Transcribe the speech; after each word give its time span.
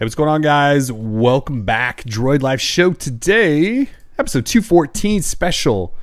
Hey, 0.00 0.06
what's 0.06 0.14
going 0.14 0.30
on, 0.30 0.40
guys? 0.40 0.90
Welcome 0.90 1.64
back, 1.64 2.04
Droid 2.04 2.40
Life 2.40 2.62
Show. 2.62 2.94
Today, 2.94 3.90
episode 4.18 4.46
214, 4.46 5.20
special 5.20 5.94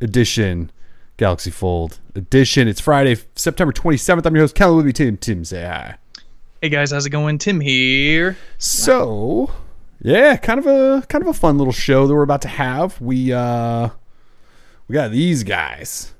edition, 0.00 0.72
Galaxy 1.18 1.52
Fold 1.52 2.00
edition. 2.16 2.66
It's 2.66 2.80
Friday, 2.80 3.16
September 3.36 3.72
27th. 3.72 4.26
I'm 4.26 4.34
your 4.34 4.42
host, 4.42 4.56
Kellen. 4.56 4.84
Me, 4.84 4.92
Tim. 4.92 5.16
Tim, 5.16 5.44
say 5.44 5.62
hi. 5.62 5.98
Hey 6.60 6.68
guys, 6.68 6.90
how's 6.90 7.06
it 7.06 7.10
going? 7.10 7.38
Tim 7.38 7.60
here. 7.60 8.36
So, 8.58 9.52
yeah, 10.00 10.34
kind 10.36 10.58
of 10.58 10.66
a 10.66 11.06
kind 11.06 11.22
of 11.22 11.28
a 11.28 11.34
fun 11.34 11.56
little 11.56 11.72
show 11.72 12.08
that 12.08 12.12
we're 12.12 12.22
about 12.22 12.42
to 12.42 12.48
have. 12.48 13.00
We 13.00 13.32
uh, 13.32 13.90
we 14.88 14.94
got 14.94 15.12
these 15.12 15.44
guys. 15.44 16.12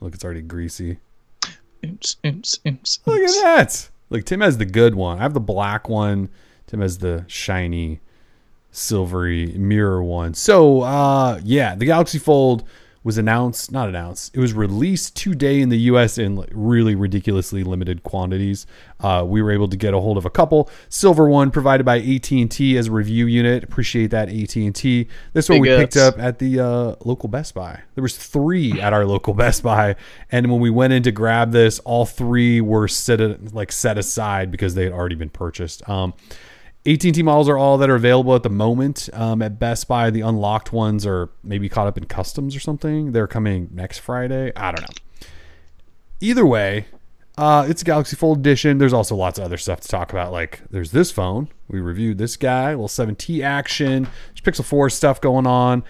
Look, 0.00 0.12
it's 0.12 0.24
already 0.26 0.42
greasy. 0.42 0.98
Oops, 1.86 2.16
oops, 2.26 2.58
oops, 2.68 3.00
Look 3.06 3.22
at 3.22 3.42
that. 3.44 3.88
Look, 4.10 4.24
Tim 4.26 4.42
has 4.42 4.58
the 4.58 4.66
good 4.66 4.94
one. 4.94 5.20
I 5.20 5.22
have 5.22 5.32
the 5.32 5.40
black 5.40 5.88
one. 5.88 6.28
Tim 6.70 6.82
has 6.82 6.98
the 6.98 7.24
shiny, 7.26 7.98
silvery 8.70 9.46
mirror 9.58 10.04
one. 10.04 10.34
So, 10.34 10.82
uh, 10.82 11.40
yeah, 11.42 11.74
the 11.74 11.84
Galaxy 11.84 12.20
Fold 12.20 12.62
was 13.02 13.18
announced, 13.18 13.72
not 13.72 13.88
announced. 13.88 14.36
It 14.36 14.38
was 14.38 14.52
released 14.52 15.16
today 15.16 15.60
in 15.60 15.68
the 15.70 15.78
U.S. 15.78 16.16
in 16.16 16.46
really 16.52 16.94
ridiculously 16.94 17.64
limited 17.64 18.04
quantities. 18.04 18.68
Uh, 19.00 19.24
we 19.26 19.42
were 19.42 19.50
able 19.50 19.66
to 19.66 19.76
get 19.76 19.94
a 19.94 20.00
hold 20.00 20.16
of 20.16 20.26
a 20.26 20.30
couple. 20.30 20.70
Silver 20.90 21.28
one 21.28 21.50
provided 21.50 21.84
by 21.84 21.98
AT&T 21.98 22.76
as 22.78 22.86
a 22.86 22.92
review 22.92 23.26
unit. 23.26 23.64
Appreciate 23.64 24.12
that 24.12 24.28
AT&T. 24.28 25.08
This 25.32 25.48
one 25.48 25.62
Big 25.62 25.70
we 25.72 25.76
picked 25.76 25.96
up 25.96 26.20
at 26.20 26.38
the 26.38 26.60
uh, 26.60 26.94
local 27.04 27.28
Best 27.28 27.52
Buy. 27.52 27.80
There 27.96 28.02
was 28.02 28.16
three 28.16 28.80
at 28.80 28.92
our 28.92 29.04
local 29.04 29.34
Best 29.34 29.64
Buy, 29.64 29.96
and 30.30 30.48
when 30.48 30.60
we 30.60 30.70
went 30.70 30.92
in 30.92 31.02
to 31.02 31.10
grab 31.10 31.50
this, 31.50 31.80
all 31.80 32.06
three 32.06 32.60
were 32.60 32.86
set 32.86 33.52
like 33.52 33.72
set 33.72 33.98
aside 33.98 34.52
because 34.52 34.76
they 34.76 34.84
had 34.84 34.92
already 34.92 35.16
been 35.16 35.30
purchased. 35.30 35.88
Um, 35.88 36.14
AT&T 36.86 37.22
models 37.22 37.48
are 37.48 37.58
all 37.58 37.76
that 37.78 37.90
are 37.90 37.94
available 37.94 38.34
at 38.34 38.42
the 38.42 38.50
moment 38.50 39.10
um, 39.12 39.42
at 39.42 39.58
Best 39.58 39.86
Buy. 39.86 40.10
The 40.10 40.22
unlocked 40.22 40.72
ones 40.72 41.04
are 41.04 41.28
maybe 41.44 41.68
caught 41.68 41.86
up 41.86 41.98
in 41.98 42.04
customs 42.04 42.56
or 42.56 42.60
something. 42.60 43.12
They're 43.12 43.26
coming 43.26 43.68
next 43.72 43.98
Friday. 43.98 44.50
I 44.56 44.72
don't 44.72 44.82
know. 44.82 45.28
Either 46.20 46.46
way, 46.46 46.86
uh, 47.36 47.66
it's 47.68 47.82
a 47.82 47.84
Galaxy 47.84 48.16
Fold 48.16 48.38
edition. 48.38 48.78
There's 48.78 48.94
also 48.94 49.14
lots 49.14 49.38
of 49.38 49.44
other 49.44 49.58
stuff 49.58 49.80
to 49.80 49.88
talk 49.88 50.10
about. 50.12 50.32
Like 50.32 50.62
there's 50.70 50.92
this 50.92 51.10
phone. 51.10 51.48
We 51.68 51.80
reviewed 51.80 52.16
this 52.16 52.36
guy, 52.36 52.70
little 52.70 52.88
7T 52.88 53.42
action. 53.42 54.08
There's 54.34 54.58
Pixel 54.58 54.64
4 54.64 54.88
stuff 54.90 55.20
going 55.20 55.46
on. 55.46 55.84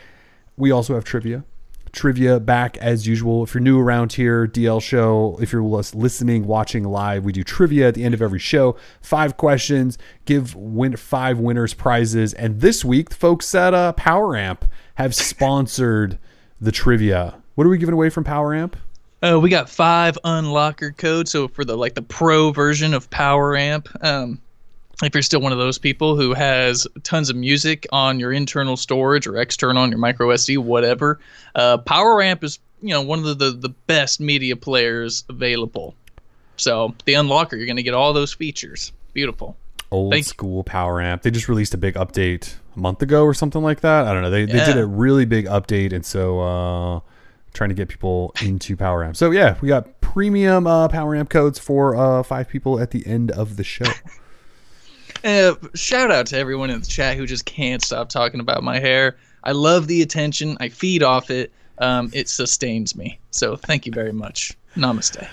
We 0.57 0.73
also 0.73 0.95
have 0.95 1.05
trivia. 1.05 1.45
Trivia 1.93 2.39
back 2.41 2.77
as 2.79 3.07
usual. 3.07 3.43
If 3.43 3.55
you're 3.55 3.61
new 3.61 3.79
around 3.81 4.13
here, 4.13 4.47
DL 4.47 4.81
show. 4.81 5.39
If 5.41 5.53
you're 5.53 5.63
listening, 5.63 6.47
watching 6.47 6.85
live, 6.85 7.25
we 7.25 7.33
do 7.33 7.43
trivia 7.43 7.89
at 7.89 7.95
the 7.95 8.05
end 8.05 8.15
of 8.15 8.23
every 8.23 8.39
show. 8.39 8.77
Five 9.01 9.37
questions, 9.37 9.99
give 10.25 10.55
win- 10.55 10.97
five 10.97 11.39
winners 11.39 11.75
prizes. 11.75 12.33
And 12.35 12.61
this 12.61 12.85
week, 12.85 13.11
the 13.11 13.17
folks 13.17 13.55
at 13.55 13.75
uh, 13.75 13.93
Poweramp 13.97 14.63
have 14.95 15.15
sponsored 15.15 16.19
the 16.61 16.73
trivia. 16.73 17.43
What 17.55 17.67
are 17.67 17.71
we 17.71 17.79
giving 17.79 17.93
away 17.93 18.11
from 18.11 18.25
Poweramp? 18.25 18.77
Uh, 19.23 19.39
we 19.41 19.51
got 19.51 19.69
five 19.69 20.17
unlocker 20.25 20.97
codes. 20.97 21.31
So 21.31 21.49
for 21.49 21.65
the 21.65 21.77
like 21.77 21.95
the 21.95 22.03
pro 22.03 22.53
version 22.53 22.95
of 22.95 23.11
Poweramp, 23.11 23.89
um, 24.05 24.41
if 25.03 25.15
you're 25.15 25.23
still 25.23 25.41
one 25.41 25.53
of 25.53 25.59
those 25.59 25.79
people 25.79 26.17
who 26.17 26.35
has 26.35 26.87
tons 27.03 27.31
of 27.31 27.37
music 27.37 27.87
on 27.91 28.21
your 28.21 28.33
internal 28.33 28.77
storage 28.77 29.27
or 29.27 29.37
external 29.37 29.83
on 29.83 29.91
your 29.91 29.99
micro 29.99 30.29
SD, 30.29 30.59
whatever, 30.59 31.19
uh, 31.55 31.79
Poweramp 31.79 32.45
is 32.45 32.59
you 32.83 32.91
know 32.91 33.03
one 33.03 33.19
of 33.19 33.25
the, 33.25 33.35
the 33.35 33.51
the 33.51 33.69
best 33.69 34.21
media 34.21 34.57
players 34.57 35.25
available. 35.29 35.95
So 36.57 36.95
the 37.07 37.15
unlocker, 37.15 37.53
you're 37.53 37.67
gonna 37.67 37.83
get 37.83 37.95
all 37.95 38.13
those 38.13 38.33
features. 38.33 38.93
Beautiful. 39.13 39.57
old 39.91 40.13
Thank 40.13 40.27
school 40.27 40.63
Poweramp. 40.63 41.23
They 41.23 41.31
just 41.31 41.49
released 41.49 41.75
a 41.75 41.79
big 41.79 41.95
update 41.95 42.57
a 42.77 42.79
month 42.79 43.03
ago 43.03 43.25
or 43.25 43.35
something 43.35 43.63
like 43.63 43.81
that. 43.81 44.07
I 44.07 44.13
don't 44.13 44.23
know. 44.23 44.31
They, 44.31 44.45
they 44.45 44.65
did 44.65 44.77
a 44.79 44.87
really 44.87 45.25
big 45.25 45.47
update 45.47 45.93
and 45.93 46.05
so 46.05 46.41
uh 46.41 47.01
trying 47.53 47.71
to 47.71 47.75
get 47.75 47.89
people 47.89 48.33
into 48.43 48.77
Poweramp. 48.77 49.17
So 49.17 49.31
yeah 49.31 49.57
we 49.61 49.69
got 49.69 50.01
premium 50.01 50.67
uh 50.67 50.89
Poweramp 50.89 51.31
codes 51.31 51.59
for 51.59 51.97
uh 51.97 52.23
five 52.23 52.49
people 52.49 52.79
at 52.79 52.91
the 52.91 53.07
end 53.07 53.31
of 53.31 53.57
the 53.57 53.65
show 53.65 53.87
Uh, 55.25 55.55
shout 55.75 56.11
out 56.11 56.27
to 56.27 56.39
everyone 56.39 56.71
in 56.71 56.81
the 56.81 56.87
chat 56.87 57.17
who 57.17 57.27
just 57.27 57.45
can't 57.45 57.83
stop 57.83 58.09
talking 58.09 58.41
about 58.41 58.63
my 58.63 58.79
hair. 58.79 59.17
I 59.45 59.53
love 59.53 59.87
the 59.87 60.03
attention. 60.03 60.57
I 60.61 60.69
feed 60.69 61.03
off 61.03 61.31
it. 61.31 61.53
Um, 61.79 62.11
it 62.13 62.29
sustains 62.29 62.95
me. 62.97 63.19
So 63.31 63.57
thank 63.57 63.87
you 63.87 63.93
very 63.93 64.13
much. 64.13 64.57
Namaste. 64.77 65.27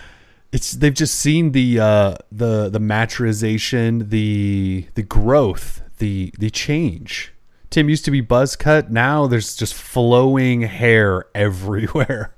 it's 0.51 0.71
they've 0.73 0.93
just 0.93 1.15
seen 1.15 1.51
the 1.51 1.79
uh 1.79 2.15
the 2.31 2.69
the 2.69 2.79
maturization 2.79 4.09
the 4.09 4.87
the 4.95 5.03
growth 5.03 5.81
the 5.99 6.33
the 6.39 6.49
change 6.49 7.33
tim 7.69 7.89
used 7.89 8.05
to 8.05 8.11
be 8.11 8.21
buzz 8.21 8.55
cut 8.55 8.89
now 8.89 9.27
there's 9.27 9.55
just 9.57 9.73
flowing 9.73 10.61
hair 10.61 11.25
everywhere 11.35 12.33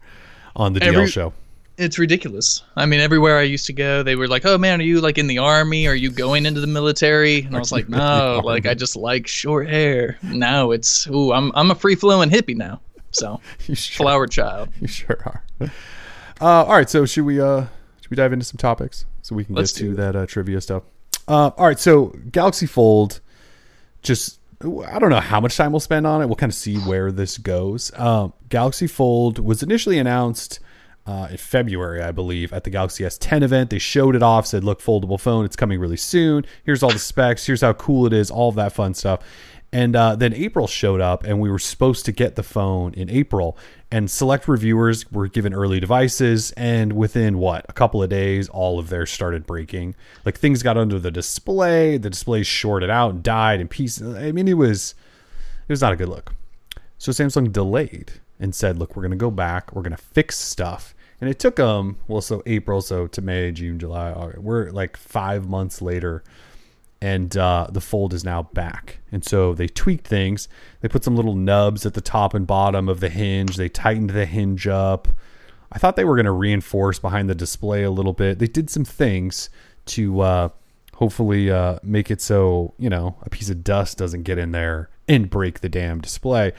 on 0.55 0.73
the 0.73 0.79
dl 0.79 1.07
show 1.07 1.31
It's 1.79 1.97
ridiculous. 1.97 2.63
I 2.75 2.85
mean, 2.85 2.99
everywhere 2.99 3.37
I 3.37 3.43
used 3.43 3.65
to 3.67 3.73
go, 3.73 4.03
they 4.03 4.15
were 4.15 4.27
like, 4.27 4.45
"Oh 4.45 4.57
man, 4.57 4.79
are 4.79 4.83
you 4.83 5.01
like 5.01 5.17
in 5.17 5.27
the 5.27 5.37
army? 5.37 5.87
Are 5.87 5.95
you 5.95 6.11
going 6.11 6.45
into 6.45 6.61
the 6.61 6.67
military?" 6.67 7.41
And 7.41 7.55
I 7.55 7.59
was 7.59 7.71
like, 7.71 7.87
"No, 7.89 8.41
like 8.43 8.65
I 8.65 8.73
just 8.73 8.95
like 8.95 9.27
short 9.27 9.69
hair." 9.69 10.17
Now 10.21 10.71
it's, 10.71 11.07
ooh, 11.07 11.31
I'm 11.31 11.51
I'm 11.55 11.71
a 11.71 11.75
free 11.75 11.95
flowing 11.95 12.29
hippie 12.29 12.55
now. 12.55 12.81
So 13.11 13.39
you 13.67 13.75
sure, 13.75 14.03
flower 14.03 14.27
child. 14.27 14.69
you 14.81 14.87
sure 14.87 15.17
are 15.25 15.43
uh 16.41 16.63
all 16.63 16.75
right 16.75 16.89
so 16.89 17.05
should 17.05 17.25
we 17.25 17.41
uh 17.41 17.65
should 17.99 18.09
we 18.09 18.15
dive 18.15 18.31
into 18.31 18.45
some 18.45 18.57
topics 18.57 19.05
so 19.21 19.35
we 19.35 19.43
can 19.43 19.55
Let's 19.55 19.73
get 19.73 19.79
to 19.79 19.91
it. 19.91 19.97
that 19.97 20.15
uh, 20.15 20.25
trivia 20.25 20.61
stuff 20.61 20.83
uh 21.27 21.51
all 21.57 21.67
right 21.67 21.77
so 21.79 22.15
galaxy 22.31 22.65
fold 22.65 23.19
just 24.01 24.39
I 24.61 24.99
don't 24.99 25.09
know 25.09 25.19
how 25.19 25.39
much 25.39 25.55
time 25.55 25.71
we'll 25.71 25.79
spend 25.79 26.05
on 26.05 26.21
it. 26.21 26.25
We'll 26.25 26.35
kind 26.35 26.51
of 26.51 26.55
see 26.55 26.75
where 26.79 27.13
this 27.13 27.37
goes. 27.37 27.97
Um, 27.97 28.33
Galaxy 28.49 28.87
Fold 28.87 29.39
was 29.39 29.63
initially 29.63 29.97
announced 29.97 30.59
uh, 31.05 31.27
in 31.31 31.37
February, 31.37 32.01
I 32.01 32.11
believe, 32.11 32.53
at 32.53 32.63
the 32.63 32.69
Galaxy 32.69 33.03
S10 33.03 33.41
event. 33.41 33.69
They 33.69 33.79
showed 33.79 34.15
it 34.15 34.23
off, 34.23 34.45
said, 34.45 34.63
"Look, 34.63 34.81
foldable 34.81 35.19
phone. 35.19 35.45
It's 35.45 35.55
coming 35.55 35.79
really 35.79 35.97
soon. 35.97 36.45
Here's 36.63 36.83
all 36.83 36.91
the 36.91 36.99
specs. 36.99 37.45
Here's 37.45 37.61
how 37.61 37.73
cool 37.73 38.05
it 38.05 38.13
is. 38.13 38.29
All 38.29 38.49
of 38.49 38.55
that 38.55 38.73
fun 38.73 38.93
stuff." 38.93 39.21
And 39.71 39.95
uh, 39.95 40.15
then 40.15 40.33
April 40.33 40.65
showed 40.65 40.99
up, 40.99 41.23
and 41.23 41.39
we 41.39 41.49
were 41.49 41.59
supposed 41.59 42.05
to 42.05 42.11
get 42.11 42.35
the 42.35 42.43
phone 42.43 42.93
in 42.95 43.09
April. 43.09 43.55
And 43.91 44.09
select 44.09 44.47
reviewers 44.47 45.11
were 45.11 45.27
given 45.27 45.53
early 45.53 45.79
devices, 45.79 46.51
and 46.51 46.93
within 46.93 47.37
what 47.37 47.65
a 47.69 47.73
couple 47.73 48.01
of 48.01 48.09
days, 48.09 48.49
all 48.49 48.79
of 48.79 48.89
theirs 48.89 49.11
started 49.11 49.45
breaking. 49.45 49.95
Like 50.25 50.37
things 50.37 50.63
got 50.63 50.77
under 50.77 50.99
the 50.99 51.11
display, 51.11 51.97
the 51.97 52.09
display 52.09 52.43
shorted 52.43 52.89
out 52.89 53.11
and 53.11 53.23
died 53.23 53.61
in 53.61 53.67
pieces. 53.67 54.15
I 54.15 54.31
mean, 54.31 54.47
it 54.47 54.55
was 54.55 54.95
it 55.67 55.71
was 55.71 55.81
not 55.81 55.93
a 55.93 55.95
good 55.95 56.09
look. 56.09 56.33
So 56.97 57.11
Samsung 57.11 57.51
delayed 57.51 58.13
and 58.39 58.53
said, 58.53 58.77
"Look, 58.77 58.95
we're 58.95 59.03
going 59.03 59.11
to 59.11 59.17
go 59.17 59.31
back. 59.31 59.73
We're 59.73 59.81
going 59.81 59.95
to 59.95 59.97
fix 59.97 60.37
stuff." 60.37 60.95
And 61.21 61.29
it 61.29 61.39
took 61.39 61.57
them 61.57 61.97
well, 62.07 62.21
so 62.21 62.41
April, 62.45 62.81
so 62.81 63.07
to 63.07 63.21
May, 63.21 63.51
June, 63.51 63.77
July, 63.77 64.11
August. 64.11 64.41
We're 64.41 64.69
like 64.71 64.95
five 64.95 65.49
months 65.49 65.81
later, 65.81 66.23
and 67.01 67.35
uh, 67.35 67.67
the 67.69 67.81
fold 67.81 68.13
is 68.13 68.23
now 68.23 68.43
back. 68.43 68.99
And 69.11 69.23
so 69.23 69.53
they 69.53 69.67
tweaked 69.67 70.07
things. 70.07 70.47
They 70.81 70.87
put 70.87 71.03
some 71.03 71.15
little 71.15 71.35
nubs 71.35 71.85
at 71.85 71.93
the 71.93 72.01
top 72.01 72.33
and 72.33 72.47
bottom 72.47 72.87
of 72.87 73.01
the 73.01 73.09
hinge. 73.09 73.57
They 73.57 73.69
tightened 73.69 74.11
the 74.11 74.25
hinge 74.25 74.67
up. 74.67 75.09
I 75.71 75.77
thought 75.77 75.95
they 75.95 76.05
were 76.05 76.15
going 76.15 76.25
to 76.25 76.31
reinforce 76.31 76.99
behind 76.99 77.29
the 77.29 77.35
display 77.35 77.83
a 77.83 77.91
little 77.91 78.13
bit. 78.13 78.39
They 78.39 78.47
did 78.47 78.69
some 78.69 78.85
things 78.85 79.49
to 79.87 80.21
uh, 80.21 80.49
hopefully 80.95 81.51
uh, 81.51 81.79
make 81.83 82.11
it 82.11 82.21
so 82.21 82.73
you 82.77 82.89
know 82.89 83.17
a 83.23 83.29
piece 83.29 83.49
of 83.49 83.63
dust 83.63 83.97
doesn't 83.97 84.23
get 84.23 84.37
in 84.37 84.51
there 84.51 84.89
and 85.07 85.29
break 85.29 85.59
the 85.59 85.69
damn 85.69 86.01
display. 86.01 86.53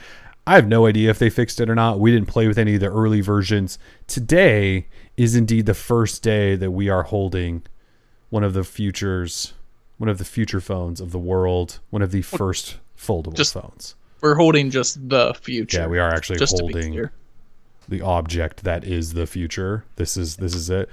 I 0.47 0.55
have 0.55 0.67
no 0.67 0.87
idea 0.87 1.09
if 1.09 1.19
they 1.19 1.29
fixed 1.29 1.59
it 1.61 1.69
or 1.69 1.75
not. 1.75 1.99
We 1.99 2.11
didn't 2.11 2.27
play 2.27 2.47
with 2.47 2.57
any 2.57 2.75
of 2.75 2.79
the 2.81 2.87
early 2.91 3.21
versions. 3.21 3.77
Today 4.07 4.87
is 5.15 5.35
indeed 5.35 5.65
the 5.65 5.73
first 5.73 6.23
day 6.23 6.55
that 6.55 6.71
we 6.71 6.89
are 6.89 7.03
holding 7.03 7.63
one 8.29 8.43
of 8.43 8.53
the 8.53 8.63
futures, 8.63 9.53
one 9.97 10.09
of 10.09 10.17
the 10.17 10.25
future 10.25 10.61
phones 10.61 10.99
of 10.99 11.11
the 11.11 11.19
world, 11.19 11.79
one 11.89 12.01
of 12.01 12.11
the 12.11 12.23
first 12.23 12.77
foldable 12.97 13.35
Just- 13.35 13.53
phones. 13.53 13.95
We're 14.21 14.35
holding 14.35 14.69
just 14.69 15.09
the 15.09 15.33
future. 15.33 15.79
Yeah, 15.79 15.87
we 15.87 15.97
are 15.97 16.13
actually 16.13 16.37
just 16.37 16.59
holding 16.59 17.09
the 17.89 18.01
object 18.01 18.63
that 18.63 18.83
is 18.83 19.13
the 19.13 19.25
future. 19.25 19.83
This 19.95 20.15
is 20.15 20.35
this 20.37 20.53
is 20.53 20.69
it. 20.69 20.89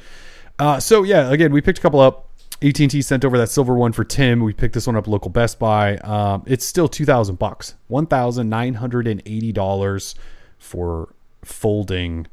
Uh, 0.58 0.80
so 0.80 1.02
yeah, 1.02 1.30
again, 1.30 1.52
we 1.52 1.60
picked 1.60 1.78
a 1.78 1.82
couple 1.82 2.00
up. 2.00 2.27
AT 2.60 2.80
and 2.80 2.90
T 2.90 3.02
sent 3.02 3.24
over 3.24 3.38
that 3.38 3.50
silver 3.50 3.74
one 3.74 3.92
for 3.92 4.04
Tim. 4.04 4.40
We 4.40 4.52
picked 4.52 4.74
this 4.74 4.86
one 4.86 4.96
up 4.96 5.06
local 5.06 5.30
Best 5.30 5.58
Buy. 5.58 5.96
Um, 5.98 6.42
it's 6.46 6.64
still 6.64 6.88
two 6.88 7.04
thousand 7.04 7.38
bucks, 7.38 7.74
one 7.86 8.06
thousand 8.06 8.48
nine 8.48 8.74
hundred 8.74 9.06
and 9.06 9.22
eighty 9.26 9.52
dollars 9.52 10.14
for 10.58 11.14
folding 11.44 12.26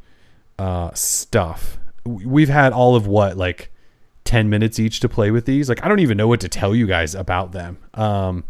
uh, 0.57 0.91
stuff. 0.93 1.77
We've 2.05 2.49
had 2.49 2.73
all 2.73 2.95
of 2.95 3.05
what 3.05 3.37
like 3.37 3.71
ten 4.23 4.49
minutes 4.49 4.79
each 4.79 4.99
to 5.01 5.09
play 5.09 5.29
with 5.29 5.45
these. 5.45 5.69
Like 5.69 5.83
I 5.85 5.87
don't 5.87 5.99
even 5.99 6.17
know 6.17 6.27
what 6.27 6.41
to 6.41 6.49
tell 6.49 6.75
you 6.75 6.87
guys 6.87 7.13
about 7.13 7.51
them. 7.51 7.77
Um, 7.93 8.43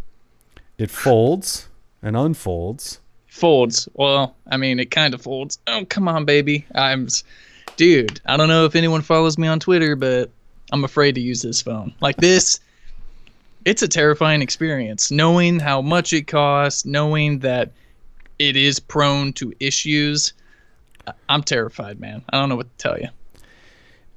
it 0.77 0.89
folds 0.89 1.67
and 2.01 2.15
unfolds. 2.15 2.99
folds. 3.27 3.89
Well, 3.93 4.35
I 4.49 4.57
mean, 4.57 4.79
it 4.79 4.91
kind 4.91 5.13
of 5.13 5.21
folds. 5.21 5.59
Oh, 5.67 5.85
come 5.89 6.07
on, 6.07 6.23
baby. 6.25 6.65
I'm, 6.75 7.07
dude. 7.77 8.21
I 8.25 8.37
don't 8.37 8.47
know 8.47 8.65
if 8.65 8.75
anyone 8.75 9.01
follows 9.01 9.37
me 9.37 9.47
on 9.47 9.59
Twitter, 9.59 9.95
but 9.95 10.31
I'm 10.71 10.83
afraid 10.83 11.15
to 11.15 11.21
use 11.21 11.41
this 11.41 11.61
phone. 11.61 11.93
Like 12.01 12.17
this, 12.17 12.59
it's 13.65 13.81
a 13.81 13.87
terrifying 13.87 14.41
experience 14.41 15.11
knowing 15.11 15.59
how 15.59 15.81
much 15.81 16.13
it 16.13 16.27
costs, 16.27 16.85
knowing 16.85 17.39
that 17.39 17.71
it 18.39 18.55
is 18.55 18.79
prone 18.79 19.33
to 19.33 19.53
issues. 19.59 20.33
I'm 21.29 21.43
terrified, 21.43 21.99
man. 21.99 22.23
I 22.29 22.39
don't 22.39 22.49
know 22.49 22.55
what 22.55 22.77
to 22.77 22.83
tell 22.83 22.99
you. 22.99 23.09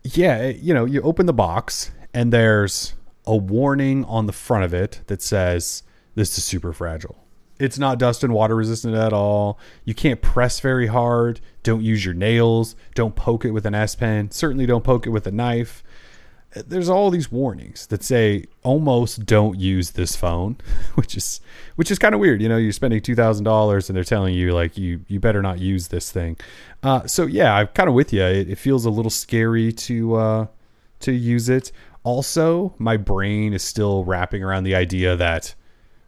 Yeah, 0.05 0.39
eh, 0.39 0.55
you 0.61 0.73
know, 0.73 0.85
you 0.85 1.03
open 1.03 1.27
the 1.27 1.33
box 1.33 1.91
and 2.15 2.33
there's 2.33 2.95
a 3.27 3.37
warning 3.37 4.05
on 4.07 4.27
the 4.27 4.33
front 4.33 4.65
of 4.65 4.73
it 4.73 5.03
that 5.07 5.21
says 5.21 5.83
this 6.15 6.37
is 6.39 6.45
super 6.45 6.73
fragile. 6.73 7.25
It's 7.59 7.79
not 7.79 7.99
dust 7.99 8.23
and 8.23 8.33
water 8.33 8.55
resistant 8.55 8.95
at 8.95 9.13
all. 9.13 9.59
You 9.85 9.95
can't 9.95 10.23
press 10.23 10.61
very 10.61 10.87
hard. 10.87 11.41
Don't 11.63 11.83
use 11.83 12.05
your 12.05 12.15
nails. 12.15 12.77
Don't 12.95 13.17
poke 13.17 13.45
it 13.45 13.51
with 13.51 13.67
an 13.67 13.75
S 13.75 13.97
pen. 13.97 14.31
Certainly 14.31 14.67
don't 14.67 14.85
poke 14.85 15.07
it 15.07 15.11
with 15.11 15.27
a 15.27 15.33
knife. 15.33 15.83
There's 16.55 16.89
all 16.89 17.11
these 17.11 17.31
warnings 17.31 17.87
that 17.89 18.03
say 18.03 18.45
almost 18.63 19.27
don't 19.27 19.59
use 19.59 19.91
this 19.91 20.17
phone, 20.17 20.57
which 20.95 21.17
is 21.17 21.41
which 21.77 21.91
is 21.91 21.99
kind 21.99 22.15
of 22.15 22.21
weird. 22.21 22.41
You 22.41 22.49
know, 22.49 22.57
you're 22.57 22.73
spending 22.73 23.01
two 23.03 23.15
thousand 23.15 23.45
dollars 23.45 23.89
and 23.89 23.97
they're 23.97 24.05
telling 24.05 24.35
you 24.35 24.53
like 24.53 24.79
you 24.79 25.01
you 25.09 25.21
better 25.21 25.43
not 25.43 25.59
use 25.59 25.89
this 25.89 26.11
thing. 26.11 26.37
Uh, 26.83 27.07
so 27.07 27.27
yeah, 27.27 27.55
I'm 27.55 27.67
kind 27.69 27.89
of 27.89 27.95
with 27.95 28.13
you. 28.13 28.23
It, 28.23 28.51
it 28.51 28.57
feels 28.57 28.85
a 28.85 28.91
little 28.91 29.11
scary 29.11 29.73
to 29.73 30.15
uh, 30.15 30.47
to 31.01 31.13
use 31.13 31.49
it. 31.49 31.71
Also, 32.03 32.75
my 32.79 32.97
brain 32.97 33.53
is 33.53 33.63
still 33.63 34.05
wrapping 34.05 34.43
around 34.43 34.65
the 34.65 34.75
idea 34.75 35.17
that 35.17 35.55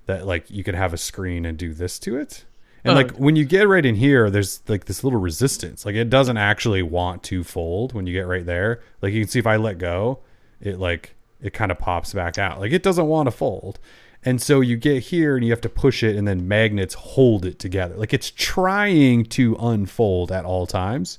that 0.06 0.26
like 0.26 0.50
you 0.50 0.64
could 0.64 0.74
have 0.74 0.94
a 0.94 0.98
screen 0.98 1.44
and 1.44 1.58
do 1.58 1.74
this 1.74 1.98
to 2.00 2.16
it. 2.16 2.44
And 2.84 2.94
like 2.94 3.10
when 3.12 3.36
you 3.36 3.44
get 3.44 3.68
right 3.68 3.84
in 3.84 3.94
here, 3.94 4.30
there's 4.30 4.62
like 4.68 4.86
this 4.86 5.04
little 5.04 5.20
resistance. 5.20 5.84
Like 5.84 5.94
it 5.94 6.08
doesn't 6.08 6.36
actually 6.36 6.82
want 6.82 7.22
to 7.24 7.44
fold 7.44 7.92
when 7.92 8.06
you 8.06 8.12
get 8.12 8.26
right 8.26 8.46
there. 8.46 8.80
Like 9.02 9.12
you 9.12 9.20
can 9.20 9.28
see 9.28 9.38
if 9.38 9.46
I 9.46 9.56
let 9.56 9.78
go, 9.78 10.20
it 10.60 10.78
like 10.78 11.14
it 11.42 11.52
kind 11.52 11.70
of 11.70 11.78
pops 11.78 12.12
back 12.12 12.38
out. 12.38 12.60
Like 12.60 12.72
it 12.72 12.82
doesn't 12.82 13.06
want 13.06 13.26
to 13.26 13.30
fold. 13.30 13.78
And 14.22 14.40
so 14.40 14.60
you 14.60 14.76
get 14.76 15.04
here 15.04 15.36
and 15.36 15.44
you 15.44 15.50
have 15.50 15.62
to 15.62 15.68
push 15.68 16.02
it 16.02 16.14
and 16.14 16.28
then 16.28 16.46
magnets 16.46 16.94
hold 16.94 17.46
it 17.46 17.58
together. 17.58 17.96
Like 17.96 18.12
it's 18.12 18.30
trying 18.30 19.24
to 19.26 19.56
unfold 19.58 20.30
at 20.30 20.44
all 20.44 20.66
times. 20.66 21.18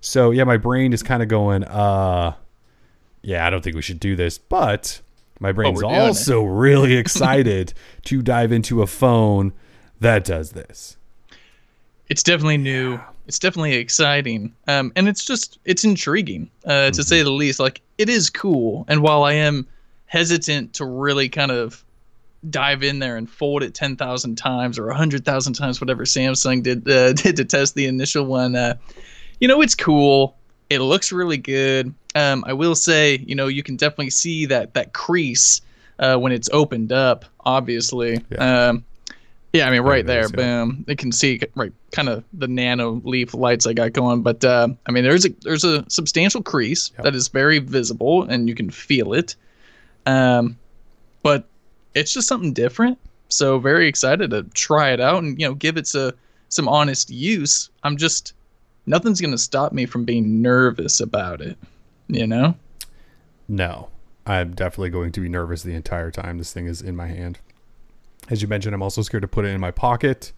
So 0.00 0.30
yeah, 0.30 0.44
my 0.44 0.56
brain 0.56 0.92
is 0.92 1.02
kind 1.02 1.22
of 1.22 1.28
going, 1.28 1.64
uh 1.64 2.34
yeah, 3.22 3.46
I 3.46 3.50
don't 3.50 3.62
think 3.62 3.76
we 3.76 3.82
should 3.82 4.00
do 4.00 4.16
this. 4.16 4.38
But 4.38 5.00
my 5.40 5.52
brain's 5.52 5.82
we're 5.82 5.90
it. 5.90 5.98
also 5.98 6.42
really 6.44 6.94
excited 6.94 7.74
to 8.04 8.22
dive 8.22 8.52
into 8.52 8.80
a 8.80 8.86
phone 8.86 9.52
that 10.00 10.24
does 10.24 10.52
this. 10.52 10.96
It's 12.08 12.22
definitely 12.22 12.56
new. 12.56 12.98
It's 13.28 13.38
definitely 13.38 13.74
exciting. 13.74 14.54
Um, 14.66 14.90
and 14.96 15.06
it's 15.08 15.24
just 15.24 15.58
it's 15.66 15.84
intriguing, 15.84 16.50
uh, 16.64 16.90
to 16.90 17.02
say 17.04 17.22
the 17.22 17.30
least. 17.30 17.60
Like 17.60 17.82
it 17.98 18.08
is 18.08 18.30
cool. 18.30 18.84
And 18.88 19.02
while 19.02 19.22
I 19.22 19.34
am 19.34 19.66
hesitant 20.06 20.72
to 20.74 20.86
really 20.86 21.28
kind 21.28 21.50
of 21.50 21.84
dive 22.48 22.82
in 22.82 23.00
there 23.00 23.16
and 23.16 23.28
fold 23.28 23.62
it 23.62 23.74
ten 23.74 23.96
thousand 23.96 24.36
times 24.36 24.78
or 24.78 24.90
hundred 24.90 25.24
thousand 25.26 25.52
times, 25.52 25.80
whatever 25.80 26.04
Samsung 26.04 26.62
did 26.62 26.88
uh, 26.88 27.12
did 27.22 27.36
to 27.36 27.44
test 27.44 27.74
the 27.74 27.86
initial 27.86 28.24
one, 28.24 28.56
uh, 28.56 28.74
you 29.40 29.46
know, 29.46 29.60
it's 29.60 29.74
cool. 29.74 30.34
It 30.70 30.80
looks 30.80 31.12
really 31.12 31.38
good. 31.38 31.94
Um, 32.14 32.44
I 32.46 32.52
will 32.54 32.74
say, 32.74 33.16
you 33.26 33.34
know, 33.34 33.46
you 33.46 33.62
can 33.62 33.76
definitely 33.76 34.10
see 34.10 34.46
that 34.46 34.72
that 34.74 34.94
crease 34.94 35.60
uh, 35.98 36.16
when 36.16 36.32
it's 36.32 36.48
opened 36.52 36.92
up. 36.92 37.26
Obviously, 37.44 38.22
Yeah. 38.30 38.68
um, 38.68 38.84
yeah. 39.52 39.66
I 39.66 39.70
mean, 39.70 39.82
right 39.82 40.04
There 40.06 40.20
it 40.20 40.32
there, 40.32 40.40
is, 40.40 40.46
yeah. 40.46 40.64
boom. 40.64 40.84
They 40.86 40.96
can 40.96 41.12
see 41.12 41.40
right, 41.54 41.72
kind 41.92 42.08
of 42.08 42.24
the 42.32 42.46
Nanoleaf 42.46 43.34
lights 43.34 43.66
I 43.66 43.72
got 43.72 43.92
going. 43.92 44.22
But 44.22 44.44
uh, 44.44 44.68
I 44.86 44.92
mean, 44.92 45.04
there's 45.04 45.24
a 45.24 45.30
there's 45.42 45.64
a 45.64 45.88
substantial 45.90 46.42
crease 46.42 46.90
Yep. 46.96 47.04
that 47.04 47.14
is 47.14 47.28
very 47.28 47.58
visible, 47.58 48.22
and 48.24 48.48
you 48.48 48.54
can 48.54 48.70
feel 48.70 49.12
it. 49.12 49.34
Um, 50.06 50.58
but 51.22 51.46
it's 51.94 52.12
just 52.12 52.28
something 52.28 52.52
different. 52.52 52.98
So 53.28 53.58
very 53.58 53.88
excited 53.88 54.30
to 54.30 54.44
try 54.54 54.90
it 54.92 55.00
out 55.00 55.22
and 55.22 55.38
you 55.40 55.46
know 55.46 55.54
give 55.54 55.76
it 55.76 55.94
a, 55.94 56.14
some 56.48 56.68
honest 56.68 57.10
use. 57.10 57.68
I'm 57.82 57.96
just 57.96 58.32
nothing's 58.86 59.20
gonna 59.20 59.36
stop 59.38 59.72
me 59.72 59.84
from 59.84 60.04
being 60.04 60.40
nervous 60.40 61.00
about 61.00 61.40
it. 61.42 61.58
You 62.08 62.26
know? 62.26 62.54
No, 63.48 63.88
I'm 64.26 64.54
definitely 64.54 64.90
going 64.90 65.12
to 65.12 65.20
be 65.20 65.28
nervous 65.28 65.62
the 65.62 65.74
entire 65.74 66.10
time 66.10 66.38
this 66.38 66.52
thing 66.54 66.66
is 66.66 66.80
in 66.80 66.96
my 66.96 67.06
hand. 67.08 67.38
As 68.30 68.42
you 68.42 68.48
mentioned, 68.48 68.74
I'm 68.74 68.82
also 68.82 69.02
scared 69.02 69.22
to 69.22 69.28
put 69.28 69.44
it 69.44 69.48
in 69.48 69.60
my 69.60 69.70
pocket. 69.70 70.32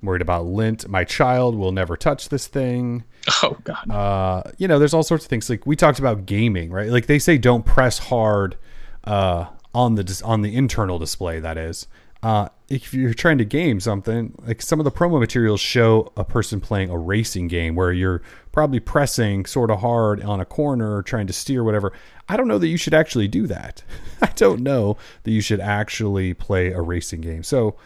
I'm 0.00 0.06
worried 0.06 0.22
about 0.22 0.46
lint. 0.46 0.88
My 0.88 1.04
child 1.04 1.54
will 1.56 1.72
never 1.72 1.96
touch 1.96 2.28
this 2.28 2.46
thing. 2.46 3.04
Oh 3.42 3.56
God. 3.64 3.90
Uh, 3.90 4.42
you 4.56 4.66
know, 4.66 4.78
there's 4.78 4.94
all 4.94 5.02
sorts 5.02 5.24
of 5.24 5.28
things. 5.30 5.50
Like 5.50 5.66
we 5.66 5.76
talked 5.76 5.98
about 5.98 6.24
gaming, 6.24 6.70
right? 6.70 6.88
Like 6.88 7.04
they 7.04 7.18
say, 7.18 7.36
don't 7.36 7.66
press 7.66 7.98
hard 7.98 8.56
uh, 9.04 9.46
on 9.74 9.94
the 9.96 10.02
dis- 10.02 10.22
on 10.22 10.40
the 10.40 10.56
internal 10.56 10.98
display. 10.98 11.38
That 11.38 11.58
is, 11.58 11.86
uh, 12.22 12.48
if 12.68 12.92
you're 12.92 13.14
trying 13.14 13.38
to 13.38 13.44
game 13.44 13.80
something, 13.80 14.34
like 14.46 14.60
some 14.60 14.78
of 14.78 14.84
the 14.84 14.90
promo 14.90 15.18
materials 15.18 15.60
show 15.60 16.12
a 16.16 16.24
person 16.24 16.60
playing 16.60 16.90
a 16.90 16.98
racing 16.98 17.48
game 17.48 17.74
where 17.74 17.92
you're 17.92 18.22
probably 18.52 18.78
pressing 18.78 19.46
sort 19.46 19.70
of 19.70 19.80
hard 19.80 20.22
on 20.22 20.38
a 20.38 20.44
corner, 20.44 21.02
trying 21.02 21.26
to 21.26 21.32
steer 21.32 21.64
whatever. 21.64 21.92
I 22.28 22.36
don't 22.36 22.46
know 22.46 22.58
that 22.58 22.68
you 22.68 22.76
should 22.76 22.94
actually 22.94 23.26
do 23.26 23.46
that. 23.46 23.82
I 24.22 24.30
don't 24.36 24.60
know 24.60 24.98
that 25.22 25.30
you 25.30 25.40
should 25.40 25.60
actually 25.60 26.34
play 26.34 26.68
a 26.72 26.80
racing 26.80 27.22
game. 27.22 27.42
So, 27.42 27.76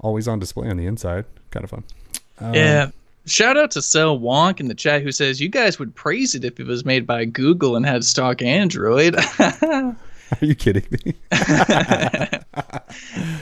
always 0.00 0.26
on 0.26 0.38
display 0.38 0.68
on 0.68 0.78
the 0.78 0.86
inside, 0.86 1.26
kind 1.50 1.64
of 1.64 1.70
fun. 1.70 1.84
Um, 2.38 2.54
yeah. 2.54 2.90
Shout 3.26 3.56
out 3.56 3.70
to 3.72 3.82
Cell 3.82 4.18
Wonk 4.18 4.58
in 4.58 4.66
the 4.66 4.74
chat 4.74 5.02
who 5.02 5.12
says 5.12 5.40
you 5.40 5.48
guys 5.48 5.78
would 5.78 5.94
praise 5.94 6.34
it 6.34 6.44
if 6.44 6.58
it 6.58 6.66
was 6.66 6.84
made 6.84 7.06
by 7.06 7.24
Google 7.24 7.76
and 7.76 7.86
had 7.86 8.04
stock 8.04 8.42
Android. 8.42 9.14
Are 10.40 10.44
you 10.44 10.54
kidding 10.54 10.86
me? 11.04 11.14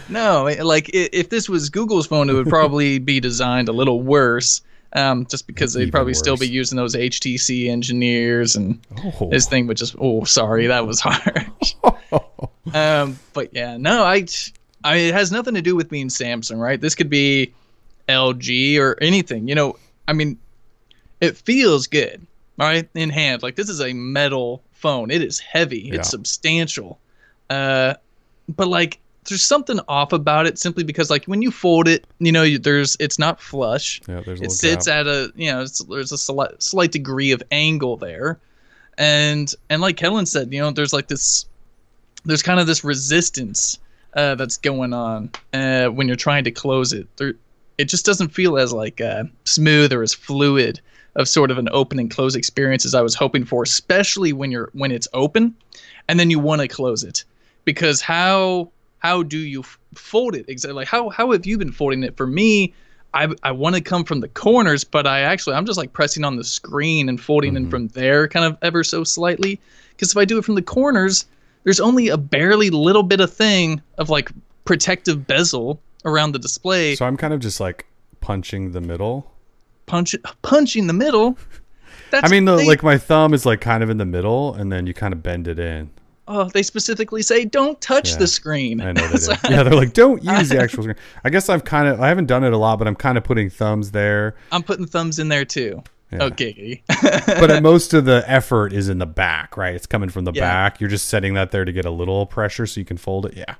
no, 0.09 0.45
like 0.63 0.91
if 0.93 1.29
this 1.29 1.49
was 1.49 1.71
Google's 1.71 2.07
phone, 2.07 2.29
it 2.31 2.33
would 2.33 2.49
probably 2.49 2.99
be 3.13 3.21
designed 3.21 3.69
a 3.69 3.73
little 3.73 4.03
worse. 4.03 4.63
Um, 4.93 5.25
just 5.27 5.47
because 5.47 5.73
they'd 5.73 5.83
Even 5.83 5.93
probably 5.93 6.15
still 6.15 6.37
be 6.37 6.49
using 6.49 6.75
those 6.77 6.97
HTC 6.97 7.69
engineers 7.71 8.57
and 8.57 8.81
Oh. 9.05 9.29
this 9.31 9.47
thing 9.47 9.69
would 9.69 9.77
just 9.77 9.95
oh 10.01 10.25
sorry 10.25 10.67
that 10.67 10.85
was 10.85 10.99
harsh 11.01 11.75
um 12.75 13.17
but 13.33 13.55
yeah 13.55 13.77
no 13.77 14.03
I, 14.03 14.27
I 14.83 14.97
it 14.97 15.15
has 15.15 15.31
nothing 15.31 15.55
to 15.55 15.63
do 15.63 15.77
with 15.77 15.89
being 15.91 16.09
samsung 16.09 16.59
right 16.59 16.81
this 16.81 16.97
could 16.97 17.09
be 17.09 17.53
lg 18.09 18.79
or 18.81 18.97
anything 19.01 19.47
you 19.47 19.55
know 19.55 19.77
i 20.09 20.13
mean 20.13 20.39
it 21.21 21.37
feels 21.37 21.87
good 21.87 22.27
right 22.59 22.89
in 22.97 23.11
hand 23.11 23.45
like 23.45 23.55
this 23.55 23.69
is 23.69 23.81
a 23.81 23.93
metal 23.93 24.61
phone. 24.81 25.11
It 25.11 25.23
is 25.23 25.39
heavy. 25.39 25.81
Yeah. 25.81 25.97
it's 25.97 26.11
substantial. 26.11 26.99
Uh 27.49 27.95
but 28.49 28.69
like 28.69 28.99
there's 29.29 29.43
something 29.43 29.79
off 29.87 30.13
about 30.13 30.47
it 30.47 30.59
simply 30.59 30.83
because 30.83 31.11
like 31.11 31.25
when 31.27 31.43
you 31.43 31.51
fold 31.51 31.87
it 31.87 32.07
you 32.19 32.33
know 32.33 32.43
you, 32.43 32.59
there's 32.59 32.97
it's 33.01 33.19
not 33.19 33.41
flush. 33.41 34.01
Yeah, 34.09 34.23
there's 34.25 34.41
a 34.41 34.45
it 34.45 34.53
sits 34.53 34.87
gap. 34.87 35.01
at 35.01 35.07
a 35.07 35.33
you 35.37 35.51
know 35.53 35.63
it's, 35.63 35.85
there's 35.85 36.13
a 36.13 36.19
slight, 36.19 36.63
slight 36.63 36.93
degree 36.93 37.33
of 37.33 37.43
angle 37.51 37.97
there. 37.97 38.39
And 38.99 39.53
and 39.69 39.81
like 39.81 39.97
Kellen 39.97 40.27
said 40.27 40.53
you 40.53 40.61
know 40.61 40.71
there's 40.71 40.93
like 40.93 41.09
this 41.09 41.47
there's 42.25 42.43
kind 42.43 42.61
of 42.61 42.67
this 42.67 42.85
resistance 42.85 43.79
uh, 44.15 44.35
that's 44.35 44.57
going 44.57 44.93
on 44.93 45.31
uh, 45.53 45.87
when 45.87 46.07
you're 46.07 46.17
trying 46.17 46.45
to 46.45 46.51
close 46.51 46.93
it. 46.93 47.07
There 47.17 47.35
it 47.81 47.89
just 47.89 48.05
doesn't 48.05 48.29
feel 48.29 48.59
as 48.59 48.75
like 48.75 49.01
uh, 49.01 49.25
smooth 49.45 49.91
or 49.93 50.03
as 50.03 50.13
fluid 50.13 50.83
of 51.21 51.29
sort 51.29 51.51
of 51.51 51.59
an 51.59 51.69
open 51.71 51.99
and 51.99 52.11
close 52.11 52.35
experience 52.35 52.85
as 52.85 52.95
i 52.95 53.01
was 53.01 53.15
hoping 53.15 53.45
for 53.45 53.63
especially 53.63 54.33
when 54.33 54.51
you're 54.51 54.71
when 54.73 54.91
it's 54.91 55.09
open 55.13 55.55
and 56.11 56.19
then 56.19 56.29
you 56.29 56.41
want 56.41 56.61
to 56.61 56.67
close 56.67 57.05
it. 57.05 57.25
Because 57.65 58.01
how 58.01 58.73
how 58.99 59.23
do 59.23 59.39
you 59.39 59.63
fold 59.95 60.35
it? 60.35 60.45
Exactly 60.49 60.75
like 60.75 60.89
how 60.89 61.09
how 61.09 61.31
have 61.31 61.47
you 61.47 61.57
been 61.57 61.71
folding 61.71 62.03
it? 62.03 62.17
For 62.17 62.27
me 62.27 62.75
i 63.15 63.29
i 63.43 63.51
want 63.51 63.77
to 63.77 63.81
come 63.81 64.05
from 64.05 64.21
the 64.21 64.29
corners 64.29 64.85
but 64.85 65.05
i 65.05 65.19
actually 65.19 65.57
i'm 65.57 65.67
just 65.67 65.77
like 65.77 65.93
pressing 65.93 66.23
on 66.23 66.37
the 66.37 66.45
screen 66.45 67.09
and 67.09 67.21
folding 67.21 67.57
in 67.57 67.63
mm-hmm. 67.63 67.71
from 67.71 67.89
there 67.89 68.29
kind 68.29 68.45
of 68.45 68.59
ever 68.63 68.83
so 68.85 69.05
slightly. 69.05 69.61
Because 69.91 70.11
if 70.11 70.17
i 70.17 70.25
do 70.25 70.37
it 70.39 70.45
from 70.45 70.57
the 70.57 70.63
corners 70.63 71.27
there's 71.65 71.81
only 71.81 72.09
a 72.09 72.17
barely 72.17 72.71
little 72.71 73.03
bit 73.03 73.21
of 73.21 73.33
thing 73.33 73.81
of 73.99 74.11
like 74.11 74.31
protective 74.65 75.27
bezel 75.27 75.81
around 76.05 76.33
the 76.33 76.39
display. 76.39 76.95
So 76.97 77.05
I'm 77.05 77.17
kind 77.17 77.35
of 77.35 77.41
just 77.41 77.61
like 77.61 77.87
punching 78.21 78.73
the 78.73 78.81
middle. 78.81 79.31
Punch 79.91 80.15
punching 80.43 80.87
the 80.87 80.93
middle 80.93 81.37
that's 82.11 82.27
I 82.27 82.29
mean, 82.31 82.45
the, 82.45 82.57
they, 82.57 82.67
like 82.67 82.83
my 82.83 82.99
thumb 82.99 83.35
is 83.35 83.47
like 83.47 83.61
kind 83.61 83.85
of 83.85 83.89
in 83.91 83.97
the 83.99 84.05
middle, 84.05 84.55
and 84.55 84.73
then 84.73 84.85
you 84.87 84.93
kind 84.95 85.13
of 85.15 85.23
bend 85.23 85.47
it 85.47 85.59
in. 85.61 85.91
oh 86.27 86.45
they 86.49 86.63
specifically 86.65 87.23
say 87.23 87.45
don't 87.45 87.81
touch 87.81 88.11
Yeah, 88.13 88.17
the 88.19 88.27
screen 88.27 88.81
I 88.81 88.91
know 88.93 89.07
they 89.09 89.17
So- 89.29 89.35
do. 89.35 89.39
Yeah, 89.49 89.63
they're 89.63 89.75
like, 89.75 89.93
don't 89.93 90.23
use 90.37 90.49
the 90.49 90.59
actual 90.61 90.83
screen. 90.83 90.97
I 91.25 91.31
guess 91.31 91.49
I've 91.49 91.63
kind 91.65 91.87
of, 91.87 92.01
I 92.01 92.09
haven't 92.09 92.27
done 92.27 92.43
it 92.43 92.53
a 92.53 92.57
lot, 92.59 92.79
but 92.81 92.89
I'm 92.89 92.97
kind 92.97 93.17
of 93.17 93.23
putting 93.25 93.49
thumbs 93.49 93.93
there. 93.93 94.35
i'm 94.51 94.63
putting 94.65 94.87
thumbs 94.87 95.19
in 95.21 95.29
there 95.29 95.45
too 95.45 95.83
Yeah. 96.11 96.25
okay 96.25 96.83
But 97.27 97.51
uh, 97.53 97.61
most 97.61 97.95
of 97.95 98.05
the 98.07 98.25
effort 98.27 98.73
is 98.73 98.89
in 98.89 98.99
the 98.99 99.07
back, 99.07 99.57
right? 99.57 99.75
It's 99.77 99.87
coming 99.87 100.09
from 100.11 100.25
the 100.25 100.33
Yeah. 100.33 100.41
back. 100.41 100.81
You're 100.81 100.91
just 100.91 101.07
setting 101.09 101.35
that 101.35 101.53
there 101.53 101.65
to 101.65 101.71
get 101.73 101.85
a 101.85 101.91
little 101.93 102.27
pressure 102.27 102.67
so 102.67 102.81
you 102.81 102.85
can 102.85 102.97
fold 102.97 103.27
it. 103.27 103.37
Yeah. 103.37 103.55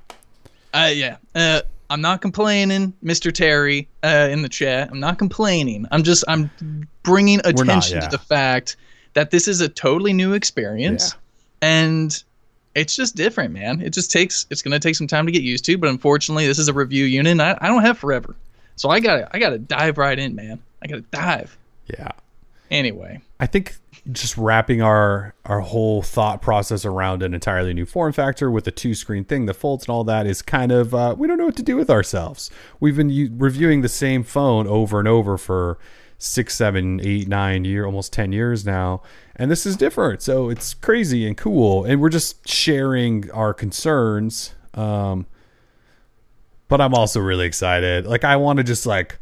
Uh, 0.73 0.91
yeah. 0.93 1.17
Uh, 1.33 1.61
I'm 1.91 1.99
not 1.99 2.21
complaining, 2.21 2.93
Mr. 3.03 3.33
Terry, 3.33 3.89
uh, 4.01 4.29
in 4.31 4.43
the 4.43 4.49
chat. 4.49 4.89
I'm 4.89 5.01
not 5.01 5.19
complaining. 5.19 5.85
I'm 5.91 6.03
just 6.03 6.23
I'm 6.25 6.49
bringing 7.03 7.41
attention 7.43 7.97
yeah. 7.97 8.07
to 8.07 8.09
the 8.09 8.17
fact 8.17 8.77
that 9.13 9.29
this 9.31 9.45
is 9.45 9.59
a 9.59 9.67
totally 9.67 10.13
new 10.13 10.31
experience, 10.31 11.15
and 11.61 12.23
it's 12.75 12.95
just 12.95 13.17
different, 13.17 13.53
man. 13.53 13.81
It 13.81 13.89
just 13.89 14.09
takes 14.09 14.45
it's 14.49 14.61
gonna 14.61 14.79
take 14.79 14.95
some 14.95 15.05
time 15.05 15.25
to 15.25 15.33
get 15.33 15.41
used 15.41 15.65
to. 15.65 15.77
But 15.77 15.89
unfortunately, 15.89 16.47
this 16.47 16.59
is 16.59 16.69
a 16.69 16.73
review 16.73 17.03
unit. 17.03 17.31
And 17.31 17.41
I, 17.41 17.57
I 17.59 17.67
don't 17.67 17.81
have 17.81 17.97
forever, 17.97 18.37
so 18.77 18.89
I 18.89 19.01
got 19.01 19.17
to 19.17 19.35
I 19.35 19.39
got 19.39 19.49
to 19.49 19.59
dive 19.59 19.97
right 19.97 20.17
in, 20.17 20.33
man. 20.33 20.61
I 20.81 20.87
got 20.87 20.95
to 20.95 21.05
dive. 21.11 21.57
Yeah. 21.87 22.11
Anyway, 22.69 23.19
I 23.41 23.47
think 23.47 23.75
just 24.11 24.35
wrapping 24.35 24.81
our 24.81 25.35
our 25.45 25.59
whole 25.59 26.01
thought 26.01 26.41
process 26.41 26.85
around 26.85 27.21
an 27.21 27.33
entirely 27.33 27.73
new 27.73 27.85
form 27.85 28.11
factor 28.11 28.49
with 28.49 28.67
a 28.67 28.71
two 28.71 28.95
screen 28.95 29.23
thing 29.23 29.45
that 29.45 29.53
folds 29.53 29.83
and 29.83 29.89
all 29.89 30.03
that 30.03 30.25
is 30.25 30.41
kind 30.41 30.71
of 30.71 30.95
uh, 30.95 31.13
we 31.17 31.27
don't 31.27 31.37
know 31.37 31.45
what 31.45 31.55
to 31.55 31.63
do 31.63 31.75
with 31.75 31.89
ourselves. 31.89 32.49
We've 32.79 32.95
been 32.95 33.09
u- 33.09 33.31
reviewing 33.37 33.81
the 33.81 33.89
same 33.89 34.23
phone 34.23 34.65
over 34.65 34.97
and 34.97 35.07
over 35.07 35.37
for 35.37 35.77
six, 36.17 36.55
seven, 36.55 36.99
eight, 37.03 37.27
nine 37.27 37.63
year, 37.65 37.85
almost 37.85 38.11
ten 38.11 38.31
years 38.31 38.65
now, 38.65 39.03
and 39.35 39.51
this 39.51 39.65
is 39.65 39.77
different. 39.77 40.21
So 40.23 40.49
it's 40.49 40.73
crazy 40.73 41.27
and 41.27 41.37
cool, 41.37 41.83
and 41.83 42.01
we're 42.01 42.09
just 42.09 42.47
sharing 42.47 43.29
our 43.31 43.53
concerns. 43.53 44.55
Um, 44.73 45.27
but 46.67 46.81
I'm 46.81 46.93
also 46.93 47.19
really 47.19 47.45
excited. 47.45 48.07
Like 48.07 48.23
I 48.23 48.37
want 48.37 48.57
to 48.57 48.63
just 48.63 48.85
like 48.85 49.19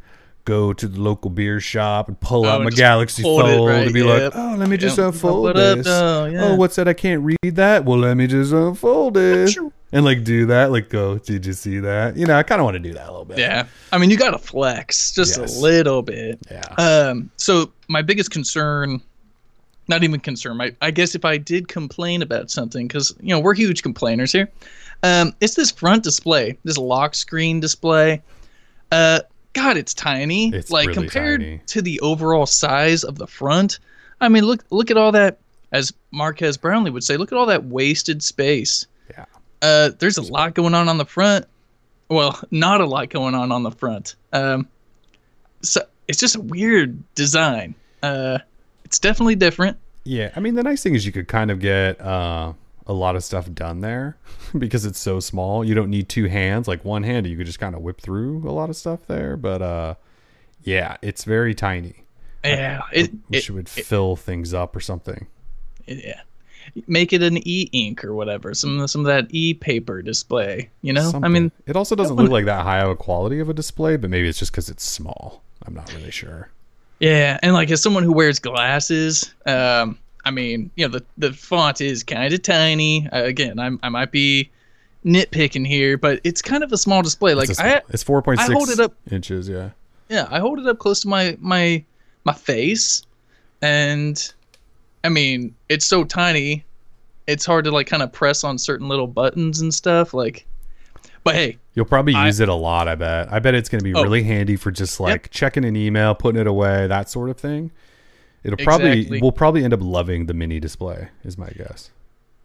go 0.50 0.74
to 0.74 0.88
the 0.88 1.00
local 1.00 1.30
beer 1.30 1.60
shop 1.60 2.08
and 2.08 2.20
pull 2.20 2.46
Oh, 2.46 2.50
out 2.50 2.56
and 2.62 2.64
my 2.66 2.70
Galaxy 2.72 3.22
fold 3.22 3.68
right, 3.70 3.84
and 3.84 3.94
be 3.94 4.02
yep. 4.02 4.34
like, 4.34 4.34
oh, 4.36 4.56
let 4.58 4.68
me 4.68 4.78
just 4.78 4.98
unfold 4.98 5.22
Fold 5.22 5.50
it 5.52 5.58
up, 5.58 5.78
this. 5.78 5.86
though, 5.86 6.26
yeah. 6.26 6.44
Oh, 6.46 6.56
what's 6.56 6.76
that? 6.78 6.88
I 6.88 6.94
can't 6.94 7.22
read 7.24 7.56
that. 7.56 7.86
Well, 7.86 8.00
let 8.00 8.16
me 8.18 8.28
just 8.28 8.52
unfold 8.52 9.16
it 9.18 9.56
and 9.92 10.04
like 10.06 10.24
do 10.24 10.48
that. 10.48 10.72
Like, 10.72 10.90
go. 10.90 11.18
Did 11.20 11.46
you 11.46 11.54
see 11.54 11.80
that? 11.80 12.18
You 12.18 12.26
know, 12.26 12.36
I 12.36 12.44
kind 12.44 12.60
of 12.62 12.66
want 12.66 12.76
to 12.76 12.80
do 12.80 12.94
that 12.94 13.08
a 13.08 13.12
little 13.12 13.26
bit. 13.26 13.38
yeah. 13.38 13.68
I 13.94 13.98
mean, 13.98 14.10
you 14.10 14.18
got 14.18 14.32
to 14.32 14.38
flex 14.40 15.12
just 15.12 15.38
Yes. 15.40 15.58
a 15.58 15.62
little 15.62 16.02
bit. 16.02 16.40
Yeah. 16.50 16.62
Um, 16.78 17.30
so 17.38 17.72
my 17.88 18.02
biggest 18.02 18.32
concern, 18.32 19.02
not 19.88 20.04
even 20.04 20.20
concern, 20.20 20.58
my, 20.58 20.76
I 20.82 20.92
guess 20.92 21.16
if 21.16 21.26
I 21.26 21.38
did 21.38 21.68
complain 21.68 22.22
about 22.22 22.50
something, 22.52 22.88
because 22.88 23.14
you 23.22 23.30
know 23.30 23.40
we're 23.40 23.56
huge 23.56 23.82
complainers 23.84 24.32
here, 24.32 24.50
um, 25.04 25.34
it's 25.42 25.56
this 25.56 25.72
front 25.72 26.04
display, 26.04 26.58
this 26.64 26.78
lock 26.78 27.14
screen 27.16 27.60
display. 27.60 28.22
Uh, 28.92 29.20
God, 29.54 29.78
it's 29.78 29.94
tiny. 29.94 30.54
It's 30.54 30.72
like 30.72 30.90
really 30.90 31.02
compared 31.02 31.42
tiny. 31.42 31.62
to 31.68 31.82
the 31.82 32.00
overall 32.02 32.46
size 32.46 33.04
of 33.04 33.18
the 33.18 33.28
front. 33.28 33.80
I 34.22 34.30
mean, 34.30 34.44
look 34.44 34.64
look 34.70 34.92
at 34.92 34.98
all 34.98 35.12
that. 35.12 35.40
As 35.72 35.94
Marques 36.12 36.58
Brownlee 36.58 36.90
would 36.90 37.04
say, 37.04 37.16
look 37.18 37.32
at 37.32 37.38
all 37.38 37.46
that 37.46 37.66
wasted 37.66 38.24
space. 38.24 38.88
Yeah. 39.12 39.26
Uh, 39.62 39.92
there's 40.00 40.18
a 40.18 40.24
lot 40.24 40.56
going 40.56 40.74
on 40.74 40.90
on 40.90 40.98
the 40.98 41.06
front. 41.06 41.46
Well, 42.10 42.40
not 42.52 42.82
a 42.82 42.86
lot 42.86 43.10
going 43.10 43.36
on 43.36 43.52
on 43.52 43.64
the 43.64 43.72
front. 43.72 44.16
Um, 44.34 44.68
so 45.62 45.82
it's 46.08 46.20
just 46.20 46.36
a 46.36 46.42
weird 46.42 47.02
design. 47.16 47.76
Uh, 48.02 48.40
it's 48.84 48.98
definitely 48.98 49.36
different. 49.36 49.78
Yeah, 50.06 50.32
I 50.36 50.40
mean 50.40 50.56
the 50.56 50.64
nice 50.64 50.82
thing 50.82 50.96
is 50.96 51.06
you 51.06 51.12
could 51.12 51.28
kind 51.28 51.52
of 51.52 51.60
get 51.60 52.02
uh, 52.02 52.54
a 52.90 52.94
lot 52.94 53.16
of 53.16 53.24
stuff 53.24 53.54
done 53.54 53.82
there 53.82 54.18
because 54.58 54.84
it's 54.84 55.00
so 55.00 55.20
small. 55.22 55.64
You 55.64 55.76
don't 55.76 55.92
need 55.92 56.10
two 56.10 56.26
hands, 56.26 56.68
like 56.68 56.84
one 56.84 57.04
hand. 57.04 57.28
You 57.28 57.38
could 57.38 57.46
just 57.46 57.60
kind 57.60 57.76
of 57.76 57.82
whip 57.82 58.02
through 58.02 58.50
a 58.50 58.52
lot 58.52 58.70
of 58.70 58.76
stuff 58.76 59.02
there. 59.08 59.38
But 59.38 59.62
uh, 59.62 59.96
yeah, 60.64 60.98
it's 61.02 61.24
very 61.24 61.54
tiny. 61.54 62.04
Yeah, 62.44 62.82
it, 62.92 63.12
Wish 63.30 63.50
it, 63.50 63.52
it 63.52 63.54
would 63.54 63.70
fill 63.70 64.16
things 64.16 64.54
up 64.54 64.76
or 64.76 64.80
something. 64.80 65.28
yeah. 65.86 66.22
Make 66.88 67.14
it 67.14 67.24
an 67.24 67.38
e-ink 67.48 68.04
or 68.06 68.14
whatever. 68.14 68.54
Some 68.54 68.88
some 68.88 69.02
of 69.02 69.08
that 69.08 69.28
e-paper 69.30 70.02
display. 70.02 70.70
You 70.82 70.94
know, 70.94 71.12
I 71.24 71.28
mean, 71.28 71.52
it 71.66 71.76
also 71.76 71.96
doesn't 71.96 72.16
look 72.16 72.30
like 72.30 72.46
that 72.46 72.64
high 72.64 72.80
of 72.80 72.90
a 72.90 72.96
quality 72.96 73.40
of 73.40 73.50
a 73.50 73.54
display, 73.54 73.98
but 73.98 74.10
maybe 74.10 74.28
it's 74.28 74.38
just 74.38 74.52
because 74.52 74.70
it's 74.70 74.84
small. 74.84 75.42
I'm 75.66 75.74
not 75.74 75.92
really 75.94 76.12
sure. 76.12 76.50
Yeah, 77.00 77.40
and 77.42 77.54
like 77.54 77.72
as 77.72 77.82
someone 77.82 78.04
who 78.04 78.14
wears 78.14 78.38
glasses, 78.40 79.34
um, 79.48 79.98
I 80.26 80.32
mean, 80.32 80.70
you 80.76 80.88
know, 80.88 80.98
the 81.00 81.06
the 81.18 81.34
font 81.34 81.82
is 81.82 82.04
kind 82.04 82.34
of 82.34 82.42
tiny. 82.44 83.08
Uh, 83.12 83.24
again, 83.24 83.58
I'm 83.60 83.80
I 83.84 83.90
might 83.90 84.12
be 84.12 84.50
nitpicking 85.06 85.66
here, 85.66 85.98
but 85.98 86.20
it's 86.24 86.42
kind 86.42 86.64
of 86.64 86.72
a 86.74 86.78
small 86.78 87.02
display. 87.02 87.34
Like 87.34 87.50
it's, 87.50 87.60
I, 87.60 87.82
it's 87.90 88.04
4.6 88.04 88.38
I 88.38 88.52
hold 88.54 88.70
it 88.70 88.80
up- 88.80 88.94
inches. 89.12 89.48
Yeah. 89.48 89.70
yeah, 90.10 90.28
I 90.30 90.40
hold 90.40 90.60
it 90.60 90.68
up 90.68 90.78
close 90.80 91.00
to 91.02 91.08
my 91.08 91.38
my 91.40 91.84
my 92.26 92.34
face, 92.34 93.04
and 93.62 94.32
I 95.04 95.10
mean, 95.10 95.56
it's 95.70 95.86
so 95.86 96.04
tiny, 96.04 96.66
it's 97.28 97.46
hard 97.46 97.66
to 97.66 97.72
like 97.72 97.88
kind 97.88 98.04
of 98.04 98.12
press 98.12 98.44
on 98.44 98.58
certain 98.58 98.88
little 98.90 99.08
buttons 99.08 99.62
and 99.62 99.74
stuff. 99.74 100.14
Like, 100.14 100.46
but 101.24 101.36
hey, 101.36 101.58
You'll 101.76 101.86
probably 101.86 102.14
I- 102.14 102.26
use 102.26 102.42
it 102.42 102.50
a 102.50 102.54
lot, 102.54 102.90
I 102.90 102.96
bet. 102.96 103.32
I 103.32 103.40
bet 103.40 103.56
it's 103.56 103.70
going 103.70 103.80
to 103.80 103.84
be 103.86 103.94
Oh. 103.94 104.04
really 104.04 104.24
handy 104.24 104.58
for 104.58 104.70
just 104.72 105.00
like 105.00 105.30
checking 105.32 105.64
an 105.64 105.78
email, 105.78 106.14
putting 106.14 106.42
it 106.42 106.48
away, 106.48 106.88
that 106.88 107.10
sort 107.10 107.30
of 107.30 107.38
thing. 107.38 107.72
It'll 108.44 108.58
probably 108.64 108.92
Exactly. 109.00 109.22
we'll 109.22 109.32
probably 109.32 109.64
end 109.64 109.74
up 109.74 109.82
loving 109.82 110.26
the 110.28 110.34
mini 110.34 110.60
display, 110.60 111.10
is 111.24 111.38
my 111.38 111.50
guess. 111.50 111.90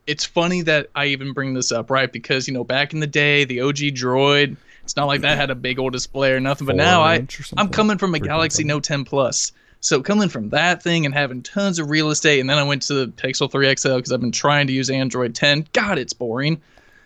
it's 0.07 0.25
funny 0.25 0.61
that 0.63 0.89
I 0.95 1.07
even 1.07 1.33
bring 1.33 1.55
this 1.55 1.73
up, 1.73 1.91
right? 1.91 2.13
Because 2.13 2.47
you 2.49 2.53
know, 2.55 2.65
back 2.65 2.93
in 2.93 3.01
the 3.01 3.07
day, 3.07 3.45
the 3.45 3.61
OG 3.61 3.77
Droid, 3.95 4.57
it's 4.83 4.97
not 4.97 5.07
like 5.07 5.23
that 5.23 5.39
had 5.39 5.51
a 5.51 5.55
big 5.55 5.79
old 5.79 5.93
display 5.93 6.33
or 6.33 6.41
nothing. 6.41 6.67
But 6.67 6.77
now 6.77 7.01
I 7.03 7.27
I'm 7.57 7.69
coming 7.71 7.97
from 7.99 8.15
a 8.15 8.19
Galaxy. 8.21 8.65
Note 8.65 8.83
10 8.85 9.05
Plus, 9.05 9.53
so 9.81 10.03
coming 10.03 10.29
from 10.29 10.51
that 10.51 10.83
thing 10.83 11.07
and 11.07 11.15
having 11.15 11.43
tons 11.43 11.79
of 11.79 11.89
real 11.91 12.11
estate, 12.11 12.41
and 12.41 12.51
then 12.51 12.59
I 12.59 12.65
went 12.65 12.83
to 12.83 12.95
the 12.95 13.07
Pixel 13.07 13.51
3 13.51 13.75
XL 13.77 13.97
because 13.97 14.13
I've 14.13 14.21
been 14.21 14.33
trying 14.33 14.67
to 14.67 14.73
use 14.75 14.91
Android 14.91 15.35
10. 15.35 15.69
God, 15.73 15.97
it's 15.99 16.13
boring. 16.13 16.61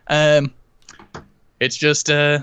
Um, 0.09 0.53
it's 1.61 1.77
just 1.77 2.11
uh, 2.11 2.41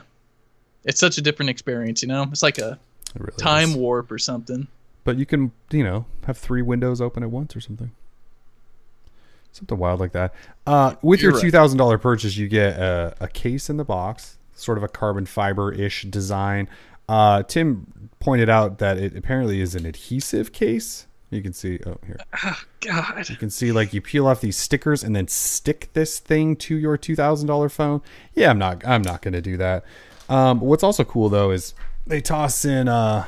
it's 0.86 1.00
such 1.00 1.18
a 1.18 1.22
different 1.22 1.50
experience, 1.50 2.02
you 2.02 2.08
know. 2.08 2.24
It's 2.32 2.44
like 2.44 2.60
a 2.60 2.80
It 3.16 3.22
really 3.22 3.38
time 3.38 3.70
is. 3.72 3.76
warp 3.76 4.12
or 4.12 4.20
something. 4.20 4.68
But 5.06 5.18
you 5.18 5.26
can, 5.26 5.54
you 5.72 5.84
know, 5.86 6.06
have 6.26 6.38
three 6.38 6.62
windows 6.62 7.00
open 7.00 7.24
at 7.24 7.32
once 7.32 7.56
or 7.56 7.62
something. 7.62 7.92
Something 9.54 9.78
wild 9.78 10.02
like 10.02 10.12
that. 10.12 10.34
Uh, 10.68 10.96
with 11.02 11.22
You're 11.22 11.32
your 11.32 11.38
right. 11.38 11.42
two 11.46 11.52
thousand 11.52 11.78
dollar 11.78 11.98
purchase, 11.98 12.36
you 12.36 12.50
get 12.50 12.78
a, 12.78 13.16
a 13.22 13.30
case 13.30 13.70
in 13.70 13.78
the 13.78 13.86
box, 13.86 14.38
sort 14.54 14.78
of 14.78 14.84
a 14.84 14.90
carbon 14.90 15.26
fiber 15.26 15.72
ish 15.72 16.04
design. 16.04 16.68
Uh, 17.08 17.44
Tim 17.44 18.10
pointed 18.20 18.50
out 18.50 18.80
that 18.80 18.98
it 18.98 19.16
apparently 19.16 19.62
is 19.62 19.74
an 19.76 19.86
adhesive 19.86 20.52
case. 20.52 21.08
You 21.30 21.42
can 21.42 21.54
see. 21.54 21.80
Oh, 21.86 21.98
here. 22.06 22.18
Oh, 22.44 22.60
God, 22.82 23.30
You 23.30 23.36
can 23.36 23.50
see 23.50 23.72
like 23.72 23.94
you 23.94 24.02
peel 24.02 24.28
off 24.28 24.42
these 24.42 24.58
stickers 24.58 25.04
and 25.04 25.16
then 25.16 25.28
stick 25.28 25.90
this 25.94 26.20
thing 26.20 26.56
to 26.58 26.76
your 26.76 26.98
two 26.98 27.16
thousand 27.16 27.48
dollar 27.48 27.70
phone. 27.70 28.02
Yeah, 28.34 28.50
I'm 28.50 28.60
not. 28.60 28.86
I'm 28.86 29.04
not 29.04 29.22
going 29.22 29.34
to 29.34 29.42
do 29.42 29.56
that. 29.58 29.86
Um, 30.28 30.60
what's 30.60 30.84
also 30.84 31.04
cool 31.04 31.30
though 31.30 31.52
is 31.52 31.74
they 32.06 32.20
toss 32.22 32.66
in 32.66 32.88
uh, 32.88 33.26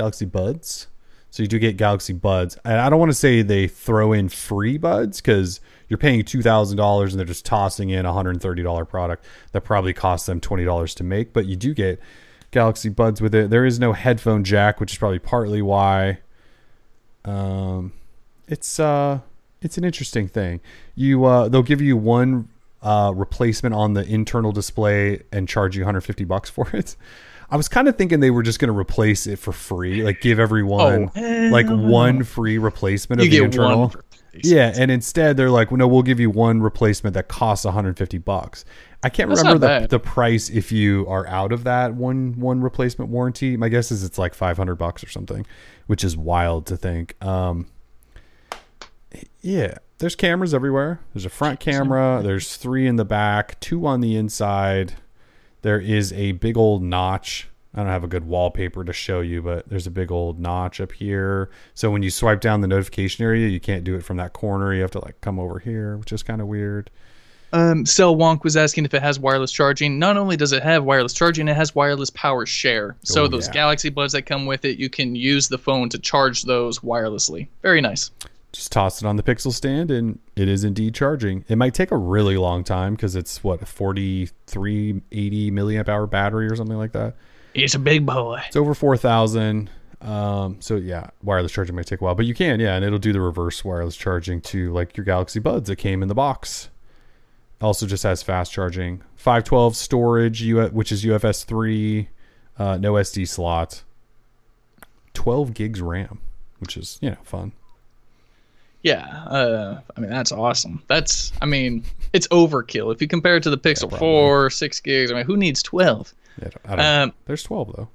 Galaxy 0.00 0.24
Buds. 0.24 0.86
So 1.28 1.42
you 1.42 1.46
do 1.46 1.58
get 1.58 1.76
Galaxy 1.76 2.14
Buds, 2.14 2.56
and 2.64 2.80
I 2.80 2.88
don't 2.88 2.98
want 2.98 3.10
to 3.10 3.16
say 3.16 3.42
they 3.42 3.68
throw 3.68 4.14
in 4.14 4.30
free 4.30 4.78
buds 4.78 5.20
because 5.20 5.60
you're 5.88 5.98
paying 5.98 6.24
two 6.24 6.40
thousand 6.40 6.78
dollars 6.78 7.12
and 7.12 7.18
they're 7.18 7.26
just 7.26 7.44
tossing 7.44 7.90
in 7.90 8.06
a 8.06 8.12
hundred 8.14 8.30
and 8.30 8.40
thirty 8.40 8.62
dollar 8.62 8.86
product 8.86 9.26
that 9.52 9.60
probably 9.60 9.92
costs 9.92 10.24
them 10.26 10.40
twenty 10.40 10.64
dollars 10.64 10.94
to 10.94 11.04
make. 11.04 11.34
But 11.34 11.44
you 11.44 11.54
do 11.54 11.74
get 11.74 12.00
Galaxy 12.50 12.88
Buds 12.88 13.20
with 13.20 13.34
it. 13.34 13.50
There 13.50 13.66
is 13.66 13.78
no 13.78 13.92
headphone 13.92 14.42
jack, 14.42 14.80
which 14.80 14.92
is 14.92 14.98
probably 14.98 15.18
partly 15.18 15.60
why. 15.60 16.20
Um, 17.26 17.92
it's 18.48 18.80
uh, 18.80 19.20
it's 19.60 19.76
an 19.76 19.84
interesting 19.84 20.28
thing. 20.28 20.60
You 20.94 21.26
uh, 21.26 21.48
they'll 21.48 21.62
give 21.62 21.82
you 21.82 21.96
one 21.98 22.48
uh 22.82 23.12
replacement 23.14 23.74
on 23.74 23.92
the 23.92 24.02
internal 24.06 24.50
display 24.50 25.22
and 25.30 25.46
charge 25.46 25.76
you 25.76 25.82
150 25.82 26.24
bucks 26.24 26.48
for 26.48 26.74
it. 26.74 26.96
I 27.50 27.56
was 27.56 27.68
kind 27.68 27.88
of 27.88 27.96
thinking 27.96 28.20
they 28.20 28.30
were 28.30 28.42
just 28.42 28.58
going 28.60 28.72
to 28.72 28.78
replace 28.78 29.26
it 29.26 29.38
for 29.38 29.52
free, 29.52 30.02
like 30.02 30.20
give 30.20 30.38
everyone 30.38 31.10
Oh, 31.16 31.48
like 31.52 31.66
one 31.68 32.22
free 32.22 32.58
replacement 32.58 33.20
of 33.20 33.30
the 33.30 33.38
internal. 33.38 33.92
Yeah, 34.32 34.72
and 34.76 34.92
instead 34.92 35.36
they're 35.36 35.50
like, 35.50 35.72
well, 35.72 35.78
no, 35.78 35.88
we'll 35.88 36.02
give 36.04 36.20
you 36.20 36.30
one 36.30 36.62
replacement 36.62 37.14
that 37.14 37.26
costs 37.26 37.64
150 37.64 38.18
bucks. 38.18 38.64
I 39.02 39.08
can't 39.08 39.28
That's 39.28 39.40
remember 39.40 39.58
the, 39.58 39.66
bad. 39.66 39.90
the 39.90 39.98
price 39.98 40.48
if 40.48 40.70
you 40.70 41.04
are 41.08 41.26
out 41.26 41.50
of 41.52 41.64
that 41.64 41.94
one 41.94 42.38
one 42.38 42.60
replacement 42.60 43.10
warranty. 43.10 43.56
My 43.56 43.68
guess 43.68 43.90
is 43.90 44.04
it's 44.04 44.18
like 44.18 44.34
500 44.34 44.76
bucks 44.76 45.02
or 45.02 45.08
something, 45.08 45.44
which 45.88 46.04
is 46.04 46.16
wild 46.16 46.66
to 46.66 46.76
think. 46.76 47.16
Um, 47.24 47.66
yeah, 49.40 49.78
there's 49.98 50.14
cameras 50.14 50.54
everywhere. 50.54 51.00
There's 51.12 51.24
a 51.24 51.30
front 51.30 51.58
camera. 51.60 52.20
There's 52.22 52.56
three 52.56 52.86
in 52.86 52.96
the 52.96 53.04
back, 53.04 53.58
two 53.60 53.86
on 53.86 54.00
the 54.00 54.16
inside. 54.16 54.94
There 55.62 55.80
is 55.80 56.12
a 56.12 56.32
big 56.32 56.56
old 56.56 56.82
notch. 56.82 57.48
I 57.74 57.78
don't 57.78 57.86
have 57.86 58.02
a 58.02 58.08
good 58.08 58.26
wallpaper 58.26 58.82
to 58.84 58.92
show 58.92 59.20
you, 59.20 59.42
but 59.42 59.68
there's 59.68 59.86
a 59.86 59.92
big 59.92 60.10
old 60.10 60.40
notch 60.40 60.80
up 60.80 60.90
here. 60.92 61.50
So 61.74 61.90
when 61.90 62.02
you 62.02 62.10
swipe 62.10 62.40
down 62.40 62.62
the 62.62 62.66
notification 62.66 63.24
area, 63.24 63.48
you 63.48 63.60
can't 63.60 63.84
do 63.84 63.94
it 63.94 64.04
from 64.04 64.16
that 64.16 64.32
corner. 64.32 64.74
You 64.74 64.82
have 64.82 64.90
to 64.92 65.04
like 65.04 65.20
come 65.20 65.38
over 65.38 65.60
here, 65.60 65.96
which 65.96 66.12
is 66.12 66.22
kind 66.22 66.40
of 66.40 66.48
weird. 66.48 66.90
Um, 67.52 67.84
Cell 67.84 68.14
Wonk 68.16 68.44
was 68.44 68.56
asking 68.56 68.84
if 68.84 68.94
it 68.94 69.02
has 69.02 69.18
wireless 69.18 69.50
charging. 69.52 69.98
Not 69.98 70.16
only 70.16 70.36
does 70.36 70.52
it 70.52 70.62
have 70.62 70.84
wireless 70.84 71.12
charging, 71.12 71.48
it 71.48 71.56
has 71.56 71.74
wireless 71.74 72.10
power 72.10 72.46
share. 72.46 72.96
So 73.04 73.24
Oh, 73.24 73.28
those 73.28 73.48
yeah. 73.48 73.54
Galaxy 73.54 73.88
Buds 73.88 74.12
that 74.12 74.22
come 74.22 74.46
with 74.46 74.64
it, 74.64 74.78
you 74.78 74.88
can 74.88 75.14
use 75.16 75.48
the 75.48 75.58
phone 75.58 75.88
to 75.90 75.98
charge 75.98 76.42
those 76.42 76.78
wirelessly. 76.80 77.48
Very 77.62 77.80
nice. 77.80 78.10
Just 78.52 78.72
toss 78.72 79.00
it 79.00 79.06
on 79.06 79.16
the 79.16 79.22
Pixel 79.22 79.52
stand, 79.52 79.90
and 79.90 80.18
it 80.34 80.48
is 80.48 80.64
indeed 80.64 80.94
charging. 80.94 81.44
It 81.48 81.56
might 81.56 81.72
take 81.72 81.92
a 81.92 81.96
really 81.96 82.36
long 82.36 82.64
time 82.64 82.94
because 82.94 83.14
it's 83.14 83.44
what 83.44 83.62
a 83.62 83.66
4380 83.66 85.50
milliamp 85.52 85.88
hour 85.88 86.06
battery 86.06 86.46
or 86.46 86.56
something 86.56 86.76
like 86.76 86.92
that. 86.92 87.14
It's 87.54 87.74
a 87.74 87.78
big 87.78 88.06
boy. 88.06 88.42
It's 88.46 88.56
over 88.56 88.74
4,000. 88.74 89.70
Um, 90.00 90.56
so 90.60 90.76
yeah, 90.76 91.10
wireless 91.22 91.52
charging 91.52 91.76
might 91.76 91.86
take 91.86 92.00
a 92.00 92.04
while, 92.04 92.14
but 92.14 92.26
you 92.26 92.34
can, 92.34 92.58
yeah, 92.58 92.74
and 92.74 92.84
it'll 92.84 92.98
do 92.98 93.12
the 93.12 93.20
reverse 93.20 93.64
wireless 93.64 93.96
charging 93.96 94.40
to 94.42 94.72
like 94.72 94.96
your 94.96 95.04
Galaxy 95.04 95.40
Buds 95.40 95.68
that 95.68 95.76
came 95.76 96.02
in 96.02 96.08
the 96.08 96.14
box. 96.14 96.70
Also, 97.60 97.86
just 97.86 98.02
has 98.04 98.22
fast 98.22 98.52
charging. 98.52 99.02
512 99.16 99.76
storage, 99.76 100.42
which 100.72 100.90
is 100.90 101.04
UFS 101.04 101.44
3, 101.44 102.08
uh, 102.58 102.78
no 102.78 102.94
SD 102.94 103.28
slot. 103.28 103.82
12 105.12 105.52
gigs 105.52 105.82
RAM, 105.82 106.20
which 106.58 106.76
is 106.78 106.98
you 107.02 107.10
know 107.10 107.18
fun. 107.22 107.52
Yeah, 108.82 109.06
uh, 109.26 109.80
I 109.96 110.00
mean 110.00 110.10
that's 110.10 110.32
awesome. 110.32 110.82
That's, 110.86 111.32
I 111.42 111.46
mean, 111.46 111.84
it's 112.12 112.26
overkill 112.28 112.92
if 112.92 113.02
you 113.02 113.08
compare 113.08 113.36
it 113.36 113.42
to 113.42 113.50
the 113.50 113.58
Pixel 113.58 113.88
probably. 113.88 113.98
Four, 113.98 114.50
six 114.50 114.80
gigs. 114.80 115.10
I 115.10 115.14
mean, 115.14 115.26
who 115.26 115.36
needs 115.36 115.62
twelve? 115.62 116.14
Yeah, 116.40 117.02
Um, 117.04 117.12
there's 117.26 117.42
12 117.42 117.74
though. 117.76 117.88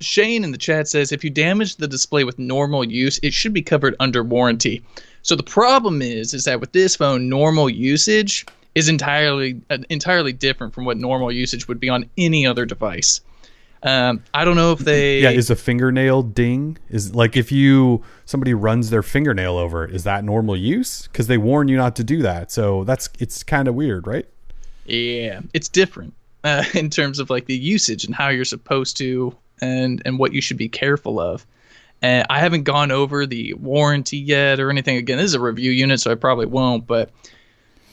Shane 0.00 0.42
in 0.44 0.52
the 0.52 0.58
chat 0.58 0.88
says 0.88 1.12
if 1.12 1.22
you 1.22 1.28
damage 1.28 1.76
the 1.76 1.86
display 1.86 2.24
with 2.24 2.38
normal 2.38 2.84
use, 2.84 3.20
it 3.22 3.34
should 3.34 3.52
be 3.52 3.60
covered 3.60 3.94
under 4.00 4.22
warranty. 4.22 4.82
So 5.20 5.36
the 5.36 5.42
problem 5.42 6.00
is, 6.00 6.32
is 6.32 6.44
that 6.44 6.60
with 6.60 6.72
this 6.72 6.96
phone, 6.96 7.28
normal 7.28 7.68
usage 7.68 8.46
is 8.74 8.88
entirely 8.88 9.60
uh, 9.68 9.78
entirely 9.90 10.32
different 10.32 10.72
from 10.72 10.86
what 10.86 10.96
normal 10.96 11.30
usage 11.30 11.68
would 11.68 11.80
be 11.80 11.90
on 11.90 12.08
any 12.16 12.46
other 12.46 12.64
device. 12.64 13.20
Um, 13.82 14.22
I 14.34 14.44
don't 14.44 14.56
know 14.56 14.72
if 14.72 14.80
they. 14.80 15.20
Yeah, 15.20 15.30
is 15.30 15.50
a 15.50 15.56
fingernail 15.56 16.22
ding 16.22 16.76
is 16.90 17.14
like 17.14 17.36
if 17.36 17.50
you 17.50 18.02
somebody 18.26 18.52
runs 18.52 18.90
their 18.90 19.02
fingernail 19.02 19.56
over, 19.56 19.86
is 19.86 20.04
that 20.04 20.22
normal 20.22 20.56
use? 20.56 21.08
Because 21.08 21.28
they 21.28 21.38
warn 21.38 21.68
you 21.68 21.76
not 21.76 21.96
to 21.96 22.04
do 22.04 22.22
that. 22.22 22.52
So 22.52 22.84
that's 22.84 23.08
it's 23.18 23.42
kind 23.42 23.68
of 23.68 23.74
weird, 23.74 24.06
right? 24.06 24.26
Yeah, 24.84 25.40
it's 25.54 25.68
different 25.68 26.14
uh, 26.44 26.64
in 26.74 26.90
terms 26.90 27.18
of 27.18 27.30
like 27.30 27.46
the 27.46 27.56
usage 27.56 28.04
and 28.04 28.14
how 28.14 28.28
you're 28.28 28.44
supposed 28.44 28.96
to 28.98 29.34
and 29.60 30.02
and 30.04 30.18
what 30.18 30.32
you 30.32 30.40
should 30.40 30.58
be 30.58 30.68
careful 30.68 31.18
of. 31.18 31.46
And 32.02 32.26
I 32.30 32.38
haven't 32.38 32.64
gone 32.64 32.90
over 32.90 33.26
the 33.26 33.54
warranty 33.54 34.16
yet 34.16 34.58
or 34.58 34.70
anything. 34.70 34.96
Again, 34.96 35.18
this 35.18 35.26
is 35.26 35.34
a 35.34 35.40
review 35.40 35.70
unit, 35.70 36.00
so 36.00 36.10
I 36.10 36.14
probably 36.14 36.46
won't. 36.46 36.86
But 36.86 37.10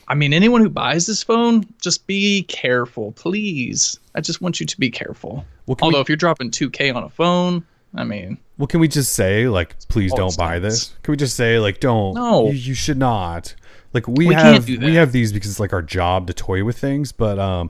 I 0.07 0.15
mean, 0.15 0.33
anyone 0.33 0.61
who 0.61 0.69
buys 0.69 1.05
this 1.05 1.23
phone, 1.23 1.65
just 1.81 2.07
be 2.07 2.43
careful, 2.43 3.11
please. 3.13 3.99
I 4.17 4.21
just 4.21 4.41
want 4.41 4.59
you 4.59 4.65
to 4.65 4.79
be 4.79 4.89
careful. 4.89 5.45
Well, 5.67 5.77
Although 5.79 5.99
we, 5.99 6.01
if 6.01 6.09
you're 6.09 6.15
dropping 6.17 6.49
2K 6.49 6.93
on 6.93 7.03
a 7.03 7.09
phone, 7.09 7.63
I 7.95 8.03
mean, 8.03 8.39
well, 8.57 8.65
can 8.65 8.79
we 8.79 8.87
just 8.87 9.13
say 9.13 9.47
like, 9.47 9.75
please 9.89 10.11
don't 10.11 10.35
buy 10.35 10.57
stunts. 10.57 10.87
this? 10.89 10.95
Can 11.03 11.11
we 11.11 11.17
just 11.17 11.35
say 11.35 11.59
like, 11.59 11.79
don't? 11.79 12.15
No. 12.15 12.47
you, 12.47 12.53
you 12.53 12.73
should 12.73 12.97
not. 12.97 13.53
Like 13.93 14.07
we, 14.07 14.27
We 14.27 14.33
have 14.33 14.67
we 14.67 14.95
have 14.95 15.11
these 15.11 15.31
because 15.31 15.51
it's 15.51 15.59
like 15.59 15.71
our 15.71 15.83
job 15.83 16.27
to 16.27 16.33
toy 16.33 16.63
with 16.63 16.77
things, 16.77 17.11
but 17.13 17.39
um. 17.39 17.69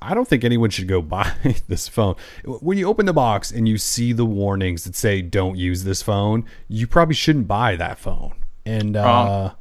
I 0.00 0.14
don't 0.14 0.26
think 0.26 0.44
anyone 0.44 0.70
should 0.70 0.88
go 0.88 1.02
buy 1.02 1.30
this 1.68 1.88
phone. 1.88 2.14
When 2.46 2.78
you 2.78 2.88
open 2.88 3.04
the 3.04 3.12
box 3.12 3.50
and 3.50 3.68
you 3.68 3.76
see 3.76 4.14
the 4.14 4.24
warnings 4.24 4.84
that 4.84 4.96
say 4.96 5.20
"Don't 5.20 5.58
use 5.58 5.84
this 5.84 6.00
phone," 6.00 6.46
you 6.68 6.86
probably 6.86 7.14
shouldn't 7.14 7.46
buy 7.48 7.76
that 7.76 7.98
phone. 7.98 8.32
And 8.64 8.96
uh, 8.96 9.02
Wrong. 9.02 9.52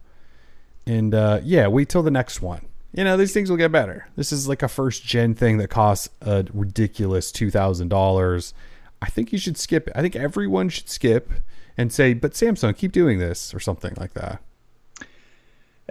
and 0.86 1.14
uh, 1.14 1.42
yeah, 1.44 1.68
wait 1.68 1.90
till 1.90 2.04
the 2.04 2.12
next 2.12 2.42
one. 2.42 2.66
You 2.94 3.04
know, 3.04 3.18
these 3.18 3.34
things 3.34 3.50
will 3.50 3.58
get 3.58 3.72
better. 3.72 4.08
This 4.16 4.32
is 4.32 4.48
like 4.48 4.62
a 4.62 4.68
first 4.68 5.04
gen 5.04 5.34
thing 5.34 5.58
that 5.58 5.70
costs 5.70 6.10
a 6.22 6.46
ridiculous 6.54 7.32
two 7.32 7.50
thousand 7.50 7.90
dollars. 7.90 8.54
I 9.02 9.08
think 9.08 9.32
you 9.32 9.40
should 9.40 9.58
skip 9.58 9.88
it. 9.88 9.94
I 9.96 10.02
think 10.02 10.16
everyone 10.16 10.70
should 10.70 10.90
skip 10.90 11.32
and 11.76 11.92
say, 11.92 12.14
"But 12.14 12.34
Samsung, 12.34 12.78
keep 12.78 12.92
doing 12.92 13.18
this" 13.18 13.54
or 13.54 13.60
something 13.60 13.94
like 13.98 14.14
that. 14.14 14.42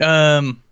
Um, 0.00 0.62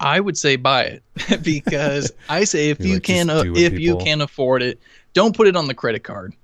I 0.00 0.20
would 0.20 0.36
say 0.36 0.56
buy 0.56 0.84
it 0.84 1.02
because 1.42 2.12
I 2.28 2.44
say 2.44 2.70
if 2.70 2.80
you 2.84 2.94
like, 2.94 3.04
can, 3.04 3.30
uh, 3.30 3.44
if 3.46 3.72
you 3.74 3.92
people. 3.92 4.04
can 4.04 4.20
afford 4.20 4.62
it, 4.62 4.80
don't 5.12 5.34
put 5.34 5.46
it 5.46 5.56
on 5.56 5.68
the 5.68 5.74
credit 5.74 6.02
card. 6.04 6.34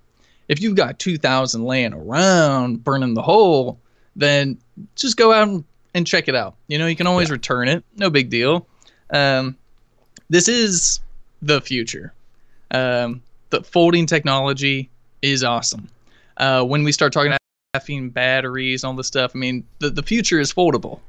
If 0.49 0.61
you've 0.61 0.77
got 0.77 0.99
two 0.99 1.19
thousand 1.19 1.65
laying 1.65 1.93
around 1.93 2.85
burning 2.85 3.15
the 3.15 3.23
hole, 3.23 3.81
then 4.17 4.59
just 4.95 5.17
go 5.17 5.33
out 5.33 5.49
and, 5.49 5.65
and 5.95 6.07
check 6.07 6.29
it 6.29 6.35
out. 6.35 6.57
You 6.69 6.79
know, 6.79 6.87
you 6.87 6.97
can 6.97 7.07
always 7.07 7.31
return 7.31 7.69
it. 7.69 7.85
No 7.97 8.11
big 8.11 8.31
deal. 8.31 8.67
Um, 9.11 9.57
this 10.29 10.49
is 10.49 11.01
the 11.43 11.61
future. 11.61 12.13
Um, 12.71 13.23
the 13.51 13.63
folding 13.63 14.07
technology 14.07 14.91
is 15.23 15.43
awesome. 15.43 15.89
Uh, 16.37 16.65
when 16.65 16.85
we 16.85 16.93
start 16.93 17.13
talking 17.13 17.33
about 17.33 17.41
graphene 17.75 18.13
batteries 18.13 18.83
and 18.83 18.91
all 18.91 18.97
this 18.97 19.09
stuff, 19.09 19.33
I 19.35 19.39
mean, 19.39 19.65
the, 19.79 19.91
the 19.91 20.03
future 20.03 20.41
is 20.41 20.53
foldable. 20.53 21.01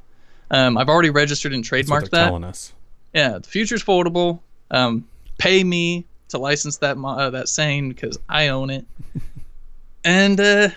Um, 0.50 0.78
I've 0.78 0.90
already 0.90 1.10
registered 1.10 1.54
and 1.54 1.64
trademarked 1.64 2.10
that. 2.10 2.26
telling 2.26 2.44
us. 2.44 2.74
Yeah, 3.14 3.38
the 3.40 3.48
future 3.48 3.76
is 3.76 3.84
foldable. 3.84 4.40
Um, 4.70 5.08
pay 5.38 5.64
me 5.64 6.06
to 6.30 6.38
license 6.38 6.78
that 6.78 6.98
mo- 6.98 7.18
uh, 7.18 7.30
that 7.30 7.48
saying 7.48 7.90
because 7.90 8.18
I 8.28 8.50
own 8.50 8.70
it. 8.70 8.86
and 10.04 10.40
uh, 10.40 10.70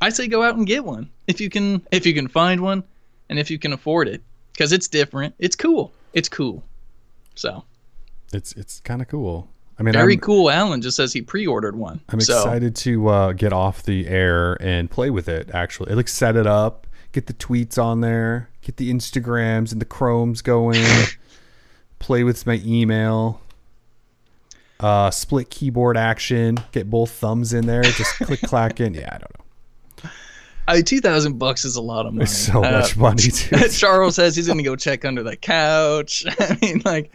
I 0.00 0.10
say 0.10 0.26
go 0.26 0.42
out 0.42 0.56
and 0.56 0.66
get 0.66 0.84
one 0.84 1.10
if 1.26 1.40
you 1.40 1.50
can 1.50 1.82
if 1.90 2.06
you 2.06 2.14
can 2.14 2.28
find 2.28 2.60
one 2.60 2.84
and 3.34 3.40
if 3.40 3.50
you 3.50 3.58
can 3.58 3.72
afford 3.72 4.06
it 4.06 4.22
because 4.52 4.70
it's 4.70 4.86
different. 4.86 5.34
It's 5.40 5.56
cool. 5.56 5.92
It's 6.12 6.28
cool. 6.28 6.62
So 7.34 7.64
It's 8.32 8.52
it's 8.52 8.78
kind 8.78 9.02
of 9.02 9.08
cool. 9.08 9.48
I 9.76 9.82
mean, 9.82 9.92
very 9.92 10.12
I'm, 10.14 10.20
cool. 10.20 10.50
Alan 10.50 10.80
just 10.80 10.96
says 10.96 11.12
he 11.12 11.20
pre-ordered 11.20 11.74
one. 11.74 12.00
I'm 12.10 12.20
so, 12.20 12.36
excited 12.36 12.76
to 12.76 13.08
uh, 13.08 13.32
get 13.32 13.52
off 13.52 13.82
the 13.82 14.06
air 14.06 14.56
and 14.62 14.88
play 14.88 15.10
with 15.10 15.28
it. 15.28 15.50
Actually, 15.52 15.90
it 15.90 15.96
like 15.96 16.06
set 16.06 16.36
it 16.36 16.46
up, 16.46 16.86
get 17.10 17.26
the 17.26 17.32
tweets 17.32 17.76
on 17.76 18.00
there, 18.00 18.50
get 18.62 18.76
the 18.76 18.92
Instagrams 18.92 19.72
and 19.72 19.80
the 19.80 19.84
Chromes 19.84 20.42
going, 20.42 20.84
play 21.98 22.22
with 22.22 22.46
my 22.46 22.62
email, 22.64 23.40
uh, 24.78 25.10
split 25.10 25.50
keyboard 25.50 25.96
action, 25.96 26.58
get 26.70 26.88
both 26.88 27.10
thumbs 27.10 27.52
in 27.52 27.66
there, 27.66 27.82
just 27.82 28.14
click 28.18 28.42
clacking. 28.42 28.94
Yeah, 28.94 29.08
I 29.08 29.18
don't 29.18 29.38
know. 29.38 29.43
I 30.66 30.76
mean, 30.76 30.84
two 30.84 31.00
thousand 31.00 31.38
bucks 31.38 31.64
is 31.64 31.76
a 31.76 31.82
lot 31.82 32.06
of 32.06 32.14
money. 32.14 32.24
It's 32.24 32.36
so 32.46 32.64
Uh, 32.64 32.80
much 32.80 32.96
money 32.96 33.22
too. 33.30 33.68
Charles 33.68 34.16
says 34.16 34.34
he's 34.36 34.48
gonna 34.48 34.62
go 34.62 34.76
check 34.86 35.04
under 35.04 35.22
the 35.22 35.36
couch. 35.36 36.24
I 36.38 36.56
mean, 36.62 36.82
like, 36.84 37.12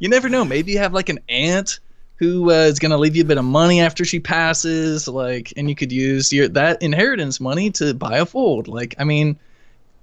you 0.00 0.08
never 0.08 0.28
know. 0.28 0.44
Maybe 0.44 0.72
you 0.72 0.78
have 0.78 0.92
like 0.94 1.08
an 1.08 1.18
aunt 1.28 1.80
who 2.16 2.50
uh, 2.50 2.54
is 2.54 2.78
gonna 2.78 2.96
leave 2.96 3.16
you 3.16 3.22
a 3.22 3.26
bit 3.26 3.38
of 3.38 3.44
money 3.44 3.80
after 3.80 4.04
she 4.04 4.20
passes, 4.20 5.06
like, 5.08 5.52
and 5.56 5.68
you 5.68 5.74
could 5.74 5.92
use 5.92 6.32
your 6.32 6.48
that 6.48 6.80
inheritance 6.82 7.40
money 7.40 7.70
to 7.72 7.92
buy 7.94 8.18
a 8.18 8.26
fold. 8.26 8.68
Like, 8.68 8.94
I 8.98 9.04
mean, 9.04 9.38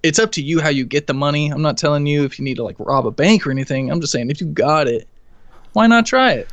it's 0.04 0.20
up 0.20 0.32
to 0.34 0.42
you 0.42 0.60
how 0.60 0.70
you 0.70 0.86
get 0.86 1.08
the 1.08 1.14
money. 1.14 1.50
I'm 1.50 1.62
not 1.62 1.78
telling 1.78 2.06
you 2.06 2.24
if 2.26 2.38
you 2.38 2.46
need 2.46 2.56
to 2.56 2.64
like 2.64 2.76
rob 2.80 3.08
a 3.08 3.12
bank 3.12 3.48
or 3.48 3.52
anything. 3.52 3.90
I'm 3.90 4.02
just 4.02 4.12
saying 4.12 4.30
if 4.30 4.42
you 4.42 4.48
got 4.48 4.88
it, 4.88 5.08
why 5.72 5.88
not 5.88 6.06
try 6.06 6.34
it? 6.34 6.50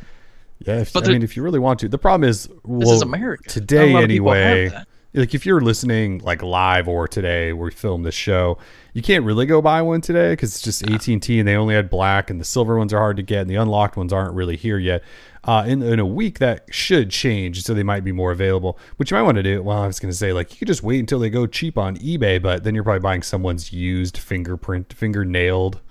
Yeah, 0.65 0.81
if, 0.81 0.93
But 0.93 1.07
I 1.07 1.11
mean, 1.13 1.23
if 1.23 1.35
you 1.35 1.41
really 1.43 1.59
want 1.59 1.79
to. 1.79 1.89
The 1.89 1.97
problem 1.97 2.29
is, 2.29 2.47
well, 2.63 2.91
is 2.93 3.01
America. 3.01 3.49
Today 3.49 3.91
a 3.91 3.93
lot 3.93 4.03
of 4.03 4.09
people 4.09 4.31
have 4.31 4.57
anyway. 4.57 4.83
Like 5.13 5.35
if 5.35 5.45
you're 5.45 5.59
listening 5.59 6.19
like 6.19 6.41
live 6.41 6.87
or 6.87 7.07
today, 7.07 7.51
where 7.51 7.65
we 7.65 7.71
filmed 7.71 8.05
this 8.05 8.15
show, 8.15 8.57
you 8.93 9.01
can't 9.01 9.25
really 9.25 9.45
go 9.45 9.61
buy 9.61 9.81
one 9.81 9.99
today 9.99 10.31
because 10.31 10.55
it's 10.55 10.61
just 10.61 10.89
AT 10.89 11.07
and 11.07 11.21
T, 11.21 11.39
and 11.39 11.47
they 11.47 11.55
only 11.55 11.75
had 11.75 11.89
black, 11.89 12.29
and 12.29 12.39
the 12.39 12.45
silver 12.45 12.77
ones 12.77 12.93
are 12.93 12.99
hard 12.99 13.17
to 13.17 13.23
get, 13.23 13.41
and 13.41 13.49
the 13.49 13.55
unlocked 13.55 13.97
ones 13.97 14.13
aren't 14.13 14.33
really 14.33 14.55
here 14.55 14.77
yet. 14.77 15.03
Uh, 15.43 15.65
in 15.67 15.81
in 15.81 15.99
a 15.99 16.05
week 16.05 16.39
that 16.39 16.63
should 16.71 17.09
change, 17.09 17.63
so 17.63 17.73
they 17.73 17.83
might 17.83 18.03
be 18.03 18.11
more 18.11 18.31
available. 18.31 18.79
Which 18.95 19.11
you 19.11 19.17
might 19.17 19.23
want 19.23 19.35
to 19.35 19.43
do. 19.43 19.61
Well, 19.61 19.81
I 19.81 19.87
was 19.87 19.99
going 19.99 20.11
to 20.11 20.17
say 20.17 20.31
like 20.31 20.51
you 20.51 20.57
could 20.57 20.67
just 20.67 20.83
wait 20.83 20.99
until 20.99 21.19
they 21.19 21.29
go 21.29 21.45
cheap 21.45 21.77
on 21.77 21.97
eBay, 21.97 22.41
but 22.41 22.63
then 22.63 22.73
you're 22.73 22.83
probably 22.83 23.01
buying 23.01 23.23
someone's 23.23 23.73
used 23.73 24.17
fingerprint, 24.17 24.93
fingernailed, 24.93 25.81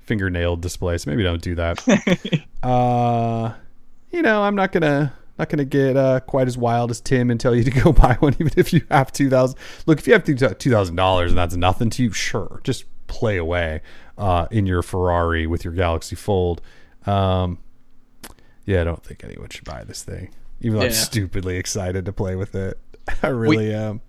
fingernailed 0.00 0.62
display. 0.62 0.96
So 0.96 1.10
maybe 1.10 1.22
don't 1.22 1.42
do 1.42 1.54
that. 1.56 1.82
uh, 2.62 3.52
you 4.10 4.22
know, 4.22 4.42
I'm 4.42 4.54
not 4.54 4.72
gonna 4.72 5.12
not 5.38 5.48
gonna 5.48 5.64
get 5.64 5.96
uh, 5.96 6.20
quite 6.20 6.46
as 6.46 6.56
wild 6.58 6.90
as 6.90 7.00
Tim 7.00 7.30
and 7.30 7.40
tell 7.40 7.54
you 7.54 7.64
to 7.64 7.70
go 7.70 7.92
buy 7.92 8.16
one, 8.20 8.34
even 8.38 8.52
if 8.56 8.72
you 8.72 8.82
have 8.90 9.12
two 9.12 9.28
thousand. 9.30 9.58
Look, 9.86 9.98
if 9.98 10.06
you 10.06 10.12
have 10.12 10.24
two 10.24 10.36
thousand 10.70 10.96
dollars 10.96 11.30
and 11.32 11.38
that's 11.38 11.56
nothing 11.56 11.90
to 11.90 12.02
you, 12.04 12.12
sure, 12.12 12.60
just 12.64 12.84
play 13.06 13.36
away 13.36 13.80
uh, 14.18 14.46
in 14.50 14.66
your 14.66 14.82
Ferrari 14.82 15.46
with 15.46 15.64
your 15.64 15.74
Galaxy 15.74 16.16
Fold. 16.16 16.60
Um, 17.06 17.58
yeah, 18.64 18.80
I 18.80 18.84
don't 18.84 19.02
think 19.02 19.24
anyone 19.24 19.48
should 19.50 19.64
buy 19.64 19.84
this 19.84 20.02
thing, 20.02 20.30
even 20.60 20.78
though 20.78 20.86
I'm 20.86 20.92
stupidly 20.92 21.56
excited 21.56 22.04
to 22.04 22.12
play 22.12 22.36
with 22.36 22.54
it. 22.54 22.78
I 23.22 23.28
really 23.28 23.74
am. 23.74 24.00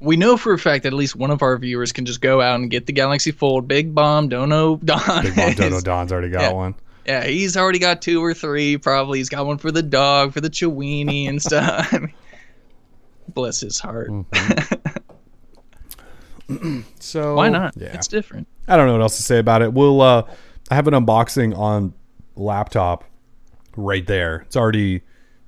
we 0.00 0.16
know 0.16 0.36
for 0.36 0.52
a 0.52 0.58
fact 0.58 0.82
that 0.82 0.88
at 0.88 0.96
least 0.96 1.14
one 1.14 1.30
of 1.30 1.42
our 1.42 1.56
viewers 1.56 1.92
can 1.92 2.04
just 2.04 2.20
go 2.20 2.40
out 2.40 2.56
and 2.56 2.68
get 2.70 2.86
the 2.86 2.92
Galaxy 2.92 3.30
Fold. 3.30 3.68
Big 3.68 3.94
Bomb, 3.94 4.28
Dono 4.28 4.76
Don. 4.76 5.00
Big 5.22 5.36
Mom 5.36 5.52
Dono 5.54 5.80
Don's 5.80 6.10
already 6.10 6.30
got 6.30 6.42
Yeah. 6.42 6.52
one. 6.52 6.74
Yeah, 7.06 7.24
he's 7.24 7.56
already 7.56 7.78
got 7.78 8.00
two 8.02 8.22
or 8.24 8.32
three. 8.34 8.76
Probably 8.78 9.18
he's 9.18 9.28
got 9.28 9.46
one 9.46 9.58
for 9.58 9.70
the 9.70 9.82
dog, 9.82 10.32
for 10.32 10.40
the 10.40 10.50
Chiweenie 10.50 11.28
and 11.28 11.40
stuff. 11.42 11.92
I 11.92 11.98
mean, 11.98 12.14
bless 13.28 13.60
his 13.60 13.78
heart. 13.78 14.10
So 17.00 17.36
Why 17.36 17.48
not? 17.48 17.74
Yeah, 17.76 17.94
It's 17.94 18.06
different. 18.08 18.46
I 18.68 18.76
don't 18.76 18.86
know 18.86 18.92
what 18.92 19.02
else 19.02 19.16
to 19.16 19.22
say 19.22 19.38
about 19.38 19.62
it. 19.62 19.72
We'll 19.72 20.00
uh 20.02 20.24
I 20.70 20.74
have 20.74 20.86
an 20.86 20.94
unboxing 20.94 21.56
on 21.56 21.94
laptop 22.36 23.04
right 23.76 24.06
there. 24.06 24.42
It's 24.46 24.56
already 24.56 25.02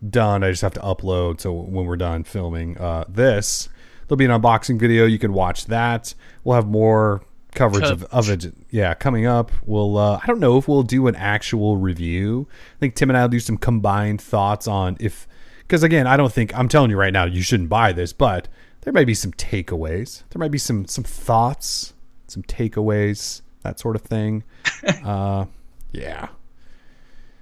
done. 0.08 0.42
I 0.42 0.50
just 0.50 0.62
have 0.62 0.74
to 0.74 0.80
upload 0.80 1.40
so 1.40 1.52
when 1.52 1.84
we're 1.86 1.96
done 1.96 2.24
filming 2.24 2.78
uh 2.78 3.04
this, 3.08 3.68
there'll 4.08 4.16
be 4.16 4.24
an 4.24 4.30
unboxing 4.30 4.78
video. 4.78 5.04
You 5.04 5.18
can 5.18 5.32
watch 5.34 5.66
that. 5.66 6.14
We'll 6.44 6.56
have 6.56 6.66
more 6.66 7.22
coverage 7.56 7.84
of, 7.84 8.04
of 8.04 8.28
it 8.30 8.52
yeah 8.70 8.94
coming 8.94 9.26
up 9.26 9.50
we'll 9.64 9.96
uh 9.96 10.20
i 10.22 10.26
don't 10.26 10.38
know 10.40 10.56
if 10.58 10.68
we'll 10.68 10.82
do 10.82 11.06
an 11.08 11.16
actual 11.16 11.76
review 11.76 12.46
i 12.76 12.78
think 12.78 12.94
tim 12.94 13.10
and 13.10 13.16
i'll 13.16 13.28
do 13.28 13.40
some 13.40 13.56
combined 13.56 14.20
thoughts 14.20 14.68
on 14.68 14.96
if 15.00 15.26
because 15.60 15.82
again 15.82 16.06
i 16.06 16.16
don't 16.16 16.32
think 16.32 16.56
i'm 16.56 16.68
telling 16.68 16.90
you 16.90 16.96
right 16.96 17.12
now 17.12 17.24
you 17.24 17.42
shouldn't 17.42 17.68
buy 17.68 17.92
this 17.92 18.12
but 18.12 18.46
there 18.82 18.92
might 18.92 19.06
be 19.06 19.14
some 19.14 19.32
takeaways 19.32 20.22
there 20.30 20.38
might 20.38 20.50
be 20.52 20.58
some 20.58 20.86
some 20.86 21.02
thoughts 21.04 21.94
some 22.28 22.42
takeaways 22.44 23.42
that 23.62 23.80
sort 23.80 23.96
of 23.96 24.02
thing 24.02 24.44
uh 25.04 25.44
Yeah. 25.92 26.28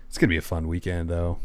It's 0.08 0.16
gonna 0.16 0.28
be 0.30 0.36
a 0.36 0.42
fun 0.42 0.68
weekend 0.68 1.10
though. 1.10 1.38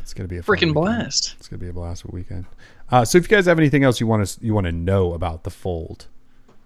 It's 0.00 0.14
gonna 0.14 0.28
be 0.28 0.38
a 0.38 0.42
Freaking 0.42 0.72
blast. 0.72 1.34
It's 1.38 1.48
gonna 1.48 1.58
be 1.58 1.68
a 1.68 1.72
blast 1.72 2.04
of 2.04 2.12
weekend. 2.12 2.46
Uh, 2.90 3.04
so 3.04 3.18
if 3.18 3.24
you 3.24 3.36
guys 3.36 3.46
have 3.46 3.58
anything 3.58 3.82
else 3.84 4.00
you 4.00 4.06
want 4.06 4.26
to 4.26 4.44
you 4.44 4.54
want 4.54 4.66
to 4.66 4.72
know 4.72 5.12
about 5.12 5.42
the 5.44 5.50
fold, 5.50 6.06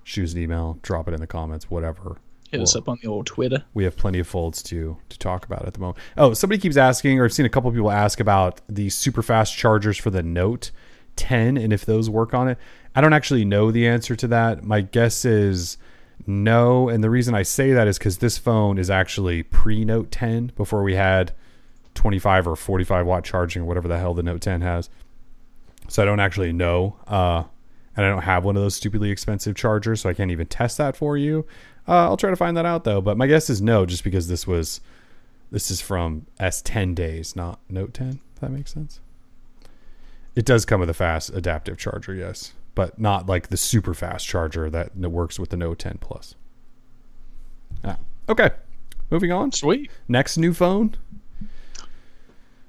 shoot 0.04 0.24
us 0.24 0.32
an 0.34 0.38
email, 0.40 0.78
drop 0.82 1.08
it 1.08 1.14
in 1.14 1.20
the 1.20 1.26
comments, 1.26 1.68
whatever. 1.70 2.18
Hit 2.50 2.60
us 2.60 2.74
We'll- 2.74 2.82
up 2.82 2.88
on 2.90 2.98
the 3.02 3.08
old 3.08 3.26
Twitter. 3.26 3.64
we 3.74 3.82
have 3.84 3.96
plenty 3.96 4.20
of 4.20 4.28
folds 4.28 4.62
to 4.64 4.96
to 5.08 5.18
talk 5.18 5.44
about 5.44 5.66
at 5.66 5.74
the 5.74 5.80
moment. 5.80 5.98
Oh, 6.16 6.34
somebody 6.34 6.60
keeps 6.60 6.76
asking, 6.76 7.18
or 7.18 7.24
I've 7.24 7.32
seen 7.32 7.46
a 7.46 7.48
couple 7.48 7.70
people 7.72 7.90
ask 7.90 8.20
about 8.20 8.60
the 8.68 8.90
super 8.90 9.22
fast 9.22 9.56
chargers 9.56 9.98
for 9.98 10.10
the 10.10 10.22
Note 10.22 10.70
10 11.16 11.56
and 11.56 11.72
if 11.72 11.84
those 11.84 12.08
work 12.10 12.32
on 12.34 12.46
it. 12.48 12.58
I 12.94 13.00
don't 13.00 13.12
actually 13.12 13.44
know 13.44 13.70
the 13.72 13.88
answer 13.88 14.14
to 14.14 14.28
that. 14.28 14.62
My 14.62 14.82
guess 14.82 15.24
is 15.24 15.78
no, 16.26 16.88
and 16.88 17.02
the 17.02 17.10
reason 17.10 17.34
I 17.34 17.42
say 17.42 17.72
that 17.72 17.88
is 17.88 17.98
because 17.98 18.18
this 18.18 18.38
phone 18.38 18.78
is 18.78 18.88
actually 18.90 19.42
pre 19.42 19.84
Note 19.84 20.10
10 20.12 20.52
before 20.56 20.82
we 20.84 20.94
had 20.94 21.32
25 21.94 22.46
or 22.48 22.56
45 22.56 23.06
watt 23.06 23.24
charging 23.24 23.62
or 23.62 23.64
whatever 23.64 23.88
the 23.88 23.98
hell 23.98 24.14
the 24.14 24.22
Note 24.22 24.40
10 24.42 24.60
has. 24.60 24.90
So 25.88 26.02
I 26.02 26.06
don't 26.06 26.20
actually 26.20 26.52
know. 26.52 26.96
Uh, 27.06 27.44
and 27.96 28.04
I 28.04 28.08
don't 28.08 28.22
have 28.22 28.44
one 28.44 28.56
of 28.56 28.62
those 28.62 28.74
stupidly 28.74 29.10
expensive 29.10 29.54
chargers, 29.54 30.00
so 30.00 30.08
I 30.08 30.14
can't 30.14 30.30
even 30.30 30.46
test 30.46 30.78
that 30.78 30.96
for 30.96 31.16
you. 31.16 31.46
Uh, 31.86 32.04
I'll 32.04 32.16
try 32.16 32.30
to 32.30 32.36
find 32.36 32.56
that 32.56 32.66
out 32.66 32.84
though, 32.84 33.00
but 33.00 33.16
my 33.16 33.26
guess 33.26 33.50
is 33.50 33.60
no, 33.60 33.86
just 33.86 34.04
because 34.04 34.28
this 34.28 34.46
was 34.46 34.80
this 35.50 35.70
is 35.70 35.80
from 35.80 36.26
S10 36.40 36.94
days, 36.94 37.36
not 37.36 37.60
Note 37.68 37.94
10. 37.94 38.20
If 38.34 38.40
that 38.40 38.50
makes 38.50 38.72
sense. 38.72 39.00
It 40.34 40.44
does 40.44 40.64
come 40.64 40.80
with 40.80 40.90
a 40.90 40.94
fast 40.94 41.30
adaptive 41.30 41.78
charger, 41.78 42.14
yes, 42.14 42.54
but 42.74 42.98
not 42.98 43.26
like 43.26 43.48
the 43.48 43.56
super 43.56 43.94
fast 43.94 44.26
charger 44.26 44.68
that 44.70 44.96
works 44.96 45.38
with 45.38 45.50
the 45.50 45.56
Note 45.56 45.78
10 45.78 45.98
Plus. 46.00 46.34
Ah, 47.84 47.98
okay, 48.28 48.50
moving 49.10 49.30
on. 49.30 49.52
Sweet. 49.52 49.90
Next 50.08 50.36
new 50.36 50.52
phone. 50.52 50.96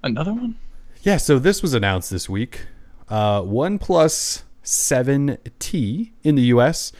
Another 0.04 0.34
one? 0.34 0.56
Yeah, 1.02 1.18
so 1.18 1.40
this 1.40 1.64
was 1.64 1.74
announced 1.74 2.12
this 2.12 2.30
week. 2.30 2.68
Uh, 3.10 3.42
OnePlus 3.42 4.44
7T 4.66 6.12
in 6.24 6.36
the 6.36 6.44
US. 6.44 6.92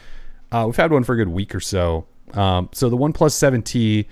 Uh, 0.50 0.64
we've 0.66 0.76
had 0.76 0.92
one 0.92 1.04
for 1.04 1.14
a 1.14 1.16
good 1.16 1.28
week 1.28 1.54
or 1.54 1.60
so. 1.60 2.06
Um, 2.32 2.68
so 2.72 2.88
the 2.88 2.96
OnePlus 2.96 3.62
7T 3.62 4.06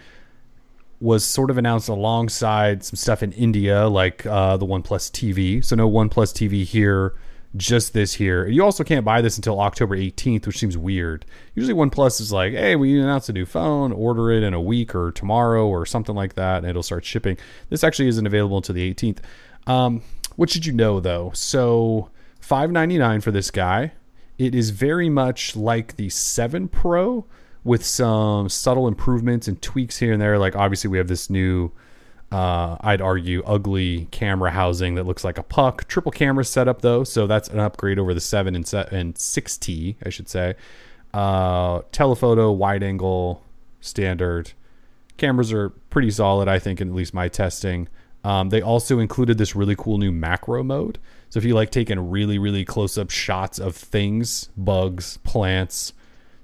was 1.00 1.24
sort 1.24 1.50
of 1.50 1.58
announced 1.58 1.88
alongside 1.88 2.84
some 2.84 2.96
stuff 2.96 3.22
in 3.22 3.32
India, 3.32 3.88
like 3.88 4.24
uh, 4.26 4.56
the 4.56 4.66
OnePlus 4.66 5.10
TV. 5.10 5.64
So 5.64 5.76
no 5.76 5.90
OnePlus 5.90 6.32
TV 6.32 6.64
here, 6.64 7.14
just 7.56 7.92
this 7.92 8.14
here. 8.14 8.46
You 8.46 8.64
also 8.64 8.84
can't 8.84 9.04
buy 9.04 9.20
this 9.20 9.36
until 9.36 9.60
October 9.60 9.96
18th, 9.96 10.46
which 10.46 10.58
seems 10.58 10.76
weird. 10.76 11.24
Usually 11.54 11.74
OnePlus 11.74 12.20
is 12.20 12.32
like, 12.32 12.52
hey, 12.52 12.76
we 12.76 12.98
announced 12.98 13.28
a 13.28 13.32
new 13.32 13.46
phone, 13.46 13.92
order 13.92 14.30
it 14.30 14.42
in 14.42 14.54
a 14.54 14.60
week 14.60 14.94
or 14.94 15.12
tomorrow 15.12 15.66
or 15.66 15.84
something 15.84 16.14
like 16.14 16.34
that, 16.34 16.58
and 16.58 16.66
it'll 16.66 16.82
start 16.82 17.04
shipping. 17.04 17.36
This 17.68 17.84
actually 17.84 18.08
isn't 18.08 18.26
available 18.26 18.56
until 18.56 18.74
the 18.74 18.94
18th. 18.94 19.18
Um, 19.66 20.02
what 20.36 20.50
should 20.50 20.66
you 20.66 20.72
know 20.72 21.00
though? 21.00 21.30
So 21.34 22.10
599 22.44 23.22
for 23.22 23.30
this 23.30 23.50
guy. 23.50 23.92
It 24.36 24.54
is 24.54 24.68
very 24.70 25.08
much 25.08 25.56
like 25.56 25.96
the 25.96 26.10
7 26.10 26.68
Pro 26.68 27.24
with 27.64 27.84
some 27.84 28.50
subtle 28.50 28.86
improvements 28.86 29.48
and 29.48 29.60
tweaks 29.62 29.96
here 29.96 30.12
and 30.12 30.20
there. 30.20 30.38
Like 30.38 30.54
obviously 30.54 30.90
we 30.90 30.98
have 30.98 31.08
this 31.08 31.30
new 31.30 31.72
uh, 32.30 32.76
I'd 32.80 33.00
argue 33.00 33.42
ugly 33.46 34.08
camera 34.10 34.50
housing 34.50 34.96
that 34.96 35.04
looks 35.04 35.24
like 35.24 35.38
a 35.38 35.42
puck. 35.42 35.88
Triple 35.88 36.12
camera 36.12 36.44
setup 36.44 36.82
though, 36.82 37.02
so 37.02 37.26
that's 37.26 37.48
an 37.48 37.60
upgrade 37.60 37.98
over 37.98 38.12
the 38.12 38.20
7 38.20 38.54
and, 38.54 38.66
se- 38.66 38.88
and 38.90 39.14
6T, 39.14 39.96
I 40.04 40.10
should 40.10 40.28
say. 40.28 40.54
Uh, 41.14 41.80
telephoto, 41.92 42.50
wide 42.50 42.82
angle, 42.82 43.42
standard. 43.80 44.52
Cameras 45.16 45.50
are 45.52 45.70
pretty 45.88 46.10
solid, 46.10 46.48
I 46.48 46.58
think, 46.58 46.80
in 46.80 46.88
at 46.88 46.94
least 46.94 47.14
my 47.14 47.28
testing. 47.28 47.88
Um, 48.24 48.48
they 48.48 48.60
also 48.60 48.98
included 48.98 49.38
this 49.38 49.54
really 49.54 49.76
cool 49.76 49.98
new 49.98 50.10
macro 50.10 50.62
mode. 50.62 50.98
So 51.34 51.38
if 51.38 51.44
you 51.44 51.56
like 51.56 51.70
taking 51.70 51.98
really, 52.10 52.38
really 52.38 52.64
close 52.64 52.96
up 52.96 53.10
shots 53.10 53.58
of 53.58 53.74
things, 53.74 54.50
bugs, 54.56 55.16
plants, 55.24 55.92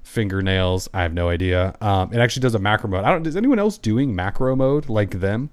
fingernails, 0.02 0.88
I 0.92 1.02
have 1.02 1.14
no 1.14 1.28
idea. 1.28 1.76
Um, 1.80 2.12
it 2.12 2.18
actually 2.18 2.40
does 2.40 2.56
a 2.56 2.58
macro 2.58 2.90
mode. 2.90 3.04
I 3.04 3.12
don't. 3.12 3.24
Is 3.24 3.36
anyone 3.36 3.60
else 3.60 3.78
doing 3.78 4.16
macro 4.16 4.56
mode 4.56 4.88
like 4.88 5.20
them? 5.20 5.50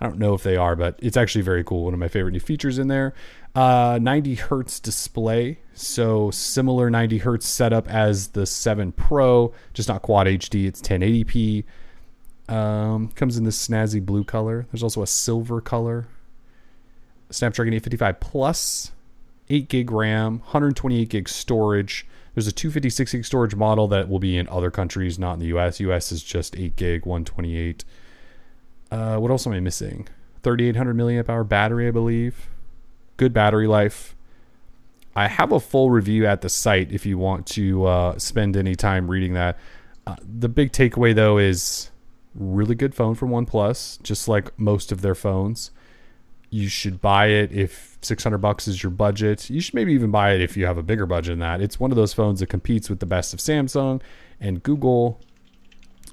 I 0.00 0.06
don't 0.06 0.18
know 0.18 0.32
if 0.32 0.42
they 0.42 0.56
are, 0.56 0.76
but 0.76 0.98
it's 1.02 1.18
actually 1.18 1.42
very 1.42 1.62
cool. 1.62 1.84
One 1.84 1.92
of 1.92 2.00
my 2.00 2.08
favorite 2.08 2.32
new 2.32 2.40
features 2.40 2.78
in 2.78 2.88
there. 2.88 3.12
Uh, 3.54 3.98
90 4.00 4.36
hertz 4.36 4.80
display, 4.80 5.58
so 5.74 6.30
similar 6.30 6.88
90 6.88 7.18
hertz 7.18 7.46
setup 7.46 7.86
as 7.86 8.28
the 8.28 8.46
7 8.46 8.92
Pro, 8.92 9.52
just 9.74 9.90
not 9.90 10.00
quad 10.00 10.26
HD. 10.26 10.66
It's 10.66 10.80
1080p. 10.80 11.64
Um, 12.48 13.08
comes 13.08 13.36
in 13.36 13.44
this 13.44 13.68
snazzy 13.68 14.02
blue 14.02 14.24
color. 14.24 14.66
There's 14.72 14.82
also 14.82 15.02
a 15.02 15.06
silver 15.06 15.60
color. 15.60 16.08
Snapdragon 17.30 17.74
855 17.74 18.20
Plus, 18.20 18.92
8 19.48 19.68
gig 19.68 19.90
RAM, 19.90 20.38
128 20.40 21.08
gig 21.08 21.28
storage. 21.28 22.06
There's 22.34 22.46
a 22.46 22.52
256 22.52 23.12
gig 23.12 23.24
storage 23.24 23.54
model 23.54 23.88
that 23.88 24.08
will 24.08 24.18
be 24.18 24.36
in 24.36 24.48
other 24.48 24.70
countries, 24.70 25.18
not 25.18 25.34
in 25.34 25.40
the 25.40 25.46
US. 25.46 25.80
US 25.80 26.12
is 26.12 26.22
just 26.22 26.56
8 26.56 26.76
gig, 26.76 27.06
128. 27.06 27.84
Uh, 28.90 29.16
what 29.18 29.30
else 29.30 29.46
am 29.46 29.52
I 29.52 29.60
missing? 29.60 30.08
3800 30.42 30.96
milliamp 30.96 31.28
hour 31.28 31.44
battery, 31.44 31.88
I 31.88 31.90
believe. 31.90 32.48
Good 33.16 33.32
battery 33.32 33.66
life. 33.66 34.16
I 35.14 35.28
have 35.28 35.52
a 35.52 35.60
full 35.60 35.90
review 35.90 36.26
at 36.26 36.40
the 36.40 36.48
site 36.48 36.92
if 36.92 37.04
you 37.04 37.18
want 37.18 37.46
to 37.48 37.84
uh, 37.84 38.18
spend 38.18 38.56
any 38.56 38.74
time 38.74 39.10
reading 39.10 39.34
that. 39.34 39.58
Uh, 40.06 40.16
the 40.22 40.48
big 40.48 40.72
takeaway 40.72 41.14
though 41.14 41.36
is 41.36 41.90
really 42.34 42.74
good 42.74 42.94
phone 42.94 43.14
from 43.14 43.30
OnePlus, 43.30 44.00
just 44.02 44.28
like 44.28 44.58
most 44.58 44.92
of 44.92 45.02
their 45.02 45.14
phones. 45.14 45.72
You 46.50 46.68
should 46.68 47.00
buy 47.00 47.26
it 47.26 47.52
if 47.52 47.96
600 48.02 48.38
bucks 48.38 48.66
is 48.66 48.82
your 48.82 48.90
budget. 48.90 49.48
You 49.48 49.60
should 49.60 49.74
maybe 49.74 49.92
even 49.92 50.10
buy 50.10 50.32
it 50.32 50.40
if 50.40 50.56
you 50.56 50.66
have 50.66 50.78
a 50.78 50.82
bigger 50.82 51.06
budget 51.06 51.32
than 51.32 51.38
that. 51.40 51.60
It's 51.60 51.78
one 51.78 51.92
of 51.92 51.96
those 51.96 52.12
phones 52.12 52.40
that 52.40 52.48
competes 52.48 52.90
with 52.90 52.98
the 53.00 53.06
best 53.06 53.32
of 53.32 53.40
Samsung 53.40 54.02
and 54.40 54.62
Google. 54.62 55.20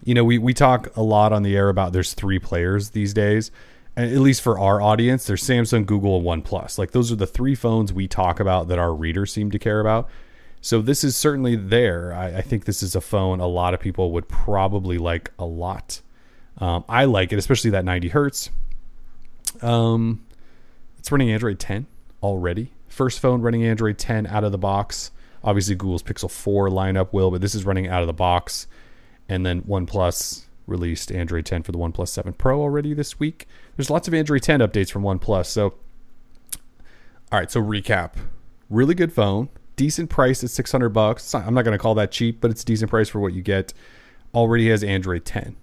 You 0.03 0.13
know, 0.13 0.23
we, 0.23 0.37
we 0.37 0.53
talk 0.53 0.95
a 0.95 1.01
lot 1.01 1.33
on 1.33 1.43
the 1.43 1.55
air 1.55 1.69
about 1.69 1.91
there's 1.91 2.13
three 2.13 2.39
players 2.39 2.91
these 2.91 3.13
days. 3.13 3.51
At 3.95 4.11
least 4.19 4.43
for 4.43 4.59
our 4.59 4.79
audience, 4.79 5.25
there's 5.25 5.43
Samsung, 5.43 5.87
Google, 5.87 6.17
and 6.17 6.45
OnePlus. 6.45 6.77
Like 6.77 6.91
those 6.91 7.11
are 7.11 7.15
the 7.15 7.25
three 7.25 7.55
phones 7.55 7.91
we 7.91 8.07
talk 8.07 8.39
about 8.39 8.67
that 8.67 8.77
our 8.77 8.93
readers 8.93 9.33
seem 9.33 9.49
to 9.49 9.57
care 9.57 9.79
about. 9.79 10.07
So 10.61 10.81
this 10.81 11.03
is 11.03 11.15
certainly 11.15 11.55
there. 11.55 12.13
I, 12.13 12.37
I 12.37 12.41
think 12.41 12.65
this 12.65 12.83
is 12.83 12.95
a 12.95 13.01
phone 13.01 13.39
a 13.39 13.47
lot 13.47 13.73
of 13.73 13.79
people 13.79 14.11
would 14.11 14.27
probably 14.27 14.99
like 14.99 15.31
a 15.39 15.45
lot. 15.45 16.01
Um, 16.59 16.83
I 16.87 17.05
like 17.05 17.31
it, 17.31 17.39
especially 17.39 17.71
that 17.71 17.85
90 17.85 18.09
hertz. 18.09 18.49
Um, 19.61 20.25
it's 20.97 21.11
running 21.11 21.31
Android 21.31 21.59
10 21.59 21.87
already. 22.21 22.71
First 22.87 23.19
phone 23.19 23.41
running 23.41 23.63
Android 23.63 23.97
10 23.97 24.27
out 24.27 24.43
of 24.43 24.51
the 24.51 24.57
box. 24.57 25.11
Obviously, 25.43 25.75
Google's 25.75 26.03
Pixel 26.03 26.29
4 26.29 26.69
lineup 26.69 27.13
will, 27.13 27.31
but 27.31 27.41
this 27.41 27.55
is 27.55 27.65
running 27.65 27.87
out 27.87 28.01
of 28.01 28.07
the 28.07 28.13
box. 28.13 28.67
And 29.29 29.45
then 29.45 29.61
OnePlus 29.61 30.45
released 30.65 31.11
Android 31.11 31.45
10 31.45 31.63
for 31.63 31.71
the 31.71 31.77
OnePlus 31.77 32.09
7 32.09 32.33
Pro 32.33 32.61
already 32.61 32.93
this 32.93 33.19
week. 33.19 33.47
There's 33.75 33.89
lots 33.89 34.07
of 34.07 34.13
Android 34.13 34.43
10 34.43 34.59
updates 34.59 34.91
from 34.91 35.03
OnePlus. 35.03 35.45
So, 35.45 35.75
all 37.31 37.39
right. 37.39 37.51
So 37.51 37.61
recap: 37.61 38.13
really 38.69 38.95
good 38.95 39.13
phone, 39.13 39.49
decent 39.75 40.09
price 40.09 40.43
at 40.43 40.49
600 40.49 40.89
bucks. 40.89 41.35
I'm 41.35 41.53
not 41.53 41.63
going 41.63 41.77
to 41.77 41.81
call 41.81 41.95
that 41.95 42.11
cheap, 42.11 42.41
but 42.41 42.51
it's 42.51 42.63
a 42.63 42.65
decent 42.65 42.89
price 42.89 43.09
for 43.09 43.19
what 43.19 43.33
you 43.33 43.41
get. 43.41 43.73
Already 44.33 44.69
has 44.69 44.83
Android 44.83 45.25
10. 45.25 45.55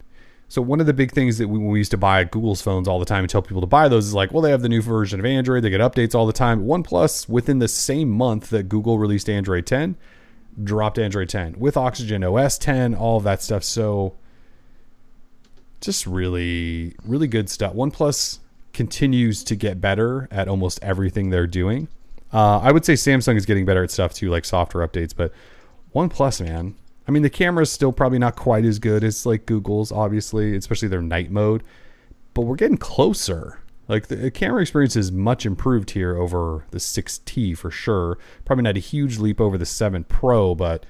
So 0.55 0.63
one 0.63 0.79
of 0.79 0.87
the 0.87 0.95
big 0.95 1.11
things 1.11 1.39
that 1.39 1.49
we, 1.49 1.59
we 1.59 1.81
used 1.81 1.91
to 1.91 1.97
buy 1.97 2.23
Google's 2.23 2.63
phones 2.63 2.87
all 2.87 3.01
the 3.01 3.05
time 3.05 3.25
and 3.25 3.29
tell 3.29 3.43
people 3.43 3.61
to 3.61 3.67
buy 3.67 3.89
those 3.89 4.07
is 4.07 4.15
like, 4.15 4.33
well, 4.33 4.41
they 4.41 4.53
have 4.53 4.63
the 4.63 4.69
new 4.69 4.81
version 4.81 5.19
of 5.19 5.27
Android. 5.27 5.65
They 5.65 5.71
get 5.71 5.81
updates 5.81 6.15
all 6.15 6.29
the 6.29 6.33
time. 6.33 6.65
OnePlus, 6.65 7.29
within 7.29 7.59
the 7.59 7.67
same 7.67 8.09
month 8.09 8.51
that 8.51 8.69
Google 8.69 8.97
released 8.97 9.29
Android 9.29 9.67
10, 9.67 9.97
dropped 10.63 10.97
Android 10.97 11.29
10 11.29 11.57
with 11.59 11.77
Oxygen 11.77 12.23
OS 12.23 12.57
10, 12.57 12.95
all 12.95 13.17
of 13.17 13.25
that 13.25 13.43
stuff. 13.43 13.65
So 13.65 14.15
just 15.81 16.07
really, 16.07 16.95
really 17.05 17.27
good 17.27 17.51
stuff. 17.51 17.75
OnePlus 17.75 18.39
continues 18.73 19.43
to 19.43 19.57
get 19.57 19.81
better 19.81 20.29
at 20.31 20.47
almost 20.47 20.79
everything 20.83 21.31
they're 21.31 21.49
doing. 21.49 21.89
Uh, 22.33 22.61
I 22.61 22.71
would 22.71 22.85
say 22.85 22.93
Samsung 22.93 23.35
is 23.35 23.45
getting 23.45 23.65
better 23.65 23.83
at 23.83 23.91
stuff 23.91 24.15
too, 24.15 24.31
like 24.31 24.45
software 24.45 24.87
updates, 24.87 25.17
but 25.17 25.33
OnePlus, 25.97 26.45
man. 26.45 26.77
I 27.07 27.11
mean, 27.11 27.23
the 27.23 27.31
camera's 27.31 27.71
still 27.71 27.93
probably 27.93 28.19
not 28.19 28.37
quite 28.37 28.65
as 28.65 28.79
good 28.79 29.05
as 29.05 29.27
like 29.27 29.47
Google's, 29.47 29.93
obviously, 29.93 30.57
especially 30.57 30.89
their 30.89 31.03
night 31.03 31.31
mode, 31.31 31.63
but 32.33 32.43
we're 32.43 32.57
getting 32.57 32.79
closer. 32.79 33.61
Like 33.89 34.07
the 34.07 34.31
camera 34.31 34.63
experience 34.63 34.97
is 34.97 35.13
much 35.13 35.45
improved 35.45 35.91
here 35.91 36.17
over 36.17 36.65
the 36.71 36.79
6T 36.79 37.57
for 37.59 37.71
sure. 37.71 38.19
Probably 38.47 38.63
not 38.63 38.79
a 38.79 38.81
huge 38.81 39.19
leap 39.19 39.41
over 39.41 39.59
the 39.59 39.67
7 39.67 40.05
Pro, 40.05 40.55
but 40.55 40.87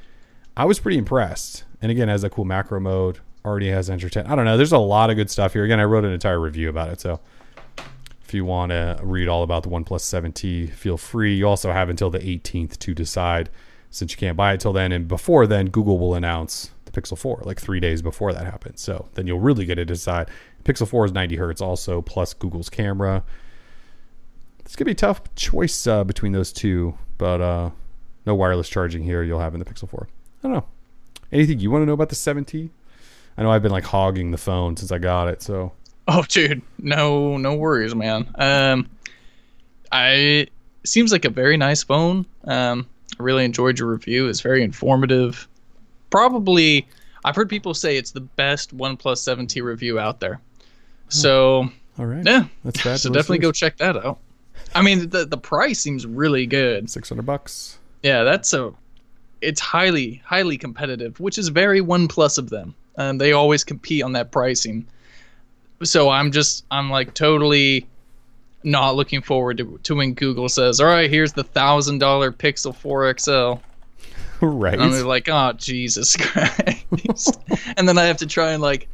I 0.57 0.64
was 0.64 0.79
pretty 0.79 0.98
impressed. 0.98 1.64
And 1.83 1.90
again, 1.90 2.09
has 2.09 2.22
a 2.22 2.31
cool 2.31 2.44
macro 2.44 2.79
mode. 2.79 3.18
Already 3.44 3.68
has 3.70 3.90
Android 3.90 4.12
10. 4.12 4.27
I 4.27 4.37
don't 4.37 4.44
know. 4.44 4.57
There's 4.57 4.72
a 4.72 4.79
lot 4.79 5.11
of 5.11 5.16
good 5.16 5.29
stuff 5.29 5.53
here. 5.53 5.64
Again, 5.64 5.81
I 5.81 5.85
wrote 5.85 6.05
an 6.05 6.12
entire 6.12 6.40
review 6.40 6.68
about 6.68 6.90
it, 6.90 7.00
so 7.00 7.20
if 8.22 8.33
you 8.33 8.44
want 8.44 8.70
to 8.70 8.98
read 9.03 9.29
all 9.29 9.42
about 9.42 9.64
the 9.64 9.68
OnePlus 9.68 10.00
7T, 10.00 10.70
feel 10.70 10.96
free. 10.96 11.35
You 11.35 11.48
also 11.48 11.72
have 11.72 11.90
until 11.90 12.09
the 12.09 12.20
18th 12.20 12.79
to 12.79 12.94
decide, 12.94 13.50
since 13.94 14.11
you 14.12 14.18
can't 14.18 14.37
buy 14.37 14.52
it 14.52 14.61
till 14.61 14.72
then. 14.72 14.92
And 14.92 15.07
before 15.07 15.46
then, 15.46 15.66
Google 15.66 15.98
will 15.98 16.14
announce 16.14 16.70
the 16.85 16.90
Pixel 16.90 17.16
4, 17.16 17.42
like 17.44 17.61
three 17.61 17.80
days 17.80 18.02
before 18.02 18.33
that 18.33 18.44
happens. 18.44 18.80
So 18.80 19.09
then 19.14 19.26
you'll 19.26 19.40
really 19.40 19.64
get 19.64 19.76
to 19.76 19.85
decide. 19.85 20.28
Pixel 20.64 20.88
4 20.88 21.07
is 21.07 21.12
90 21.12 21.37
hertz 21.37 21.61
also, 21.61 22.02
plus 22.02 22.35
Google's 22.35 22.68
camera. 22.68 23.22
It's 24.61 24.74
gonna 24.74 24.87
be 24.87 24.92
a 24.92 24.96
tough 24.96 25.22
choice 25.37 25.87
uh, 25.87 26.04
between 26.04 26.33
those 26.33 26.52
two, 26.52 26.98
but 27.18 27.40
uh, 27.40 27.70
no 28.26 28.35
wireless 28.35 28.68
charging 28.68 29.04
here. 29.04 29.22
You'll 29.22 29.40
have 29.40 29.54
in 29.54 29.61
the 29.61 29.66
Pixel 29.66 29.88
4. 29.88 30.09
I 30.42 30.48
don't 30.48 30.52
know. 30.52 30.64
Anything 31.30 31.61
you 31.61 31.70
want 31.70 31.83
to 31.83 31.87
know 31.87 31.92
about 31.92 32.09
the 32.09 32.16
7T? 32.16 32.70
I 33.37 33.42
know 33.42 33.50
I've 33.50 33.62
been 33.62 33.72
like 33.72 33.85
hogging 33.85 34.30
the 34.30 34.38
phone 34.38 34.76
since 34.76 34.90
I 34.90 34.98
got 34.98 35.28
it, 35.28 35.42
so 35.42 35.72
Oh, 36.07 36.22
dude, 36.28 36.62
no, 36.78 37.37
no 37.37 37.54
worries, 37.54 37.94
man. 37.94 38.28
Um, 38.35 38.90
I 39.90 40.48
seems 40.85 41.12
like 41.12 41.24
a 41.24 41.30
very 41.30 41.57
nice 41.57 41.83
phone. 41.83 42.26
Um, 42.44 42.87
I 43.18 43.22
really 43.22 43.44
enjoyed 43.44 43.79
your 43.79 43.88
review. 43.88 44.29
It's 44.29 44.40
very 44.40 44.62
informative. 44.62 45.48
Probably, 46.11 46.87
I've 47.24 47.37
heard 47.37 47.48
people 47.48 47.74
say 47.74 47.96
it's 47.96 48.11
the 48.12 48.20
best 48.20 48.77
OnePlus 48.77 49.18
7T 49.18 49.62
review 49.62 49.98
out 49.98 50.20
there. 50.20 50.40
So 51.09 51.68
all 51.98 52.07
right. 52.07 52.24
yeah, 52.24 52.46
That's 52.64 52.83
bad. 52.85 53.00
so 53.00 53.11
definitely 53.11 53.38
go 53.38 53.53
check 53.53 53.77
that 53.79 53.96
out. 53.96 54.18
I 54.74 54.83
mean, 54.83 55.09
the 55.11 55.24
the 55.27 55.37
price 55.37 55.79
seems 55.81 56.07
really 56.07 56.46
good. 56.46 56.90
600 56.90 57.22
bucks. 57.24 57.79
Yeah, 58.03 58.24
that's 58.24 58.53
a. 58.53 58.72
It's 59.40 59.61
highly 59.61 60.22
highly 60.24 60.57
competitive, 60.57 61.20
which 61.20 61.38
is 61.38 61.48
very 61.48 61.81
OnePlus 61.81 62.38
of 62.38 62.50
them. 62.50 62.74
Um, 62.96 63.18
they 63.18 63.33
always 63.33 63.62
compete 63.64 64.03
on 64.03 64.12
that 64.12 64.33
pricing. 64.33 64.87
So 65.83 66.09
I'm 66.09 66.33
just 66.33 66.64
I'm 66.70 66.90
like 66.90 67.14
totally 67.14 67.87
not 68.64 68.96
looking 68.96 69.22
forward 69.22 69.59
to, 69.59 69.79
to 69.85 69.94
when 69.94 70.14
Google 70.14 70.48
says, 70.48 70.81
"All 70.81 70.87
right, 70.87 71.11
here's 71.11 71.33
the 71.33 71.44
thousand 71.44 71.98
dollar 71.98 72.33
Pixel 72.33 72.74
4 72.74 73.16
XL." 73.18 73.55
right. 74.40 74.74
And 74.74 74.83
I'm 74.83 75.07
like, 75.07 75.29
"Oh 75.29 75.53
Jesus 75.53 76.16
Christ!" 76.20 77.38
and 77.77 77.88
then 77.88 77.98
I 77.98 78.05
have 78.05 78.18
to 78.18 78.27
try 78.27 78.53
and 78.53 78.62
like, 78.62 78.88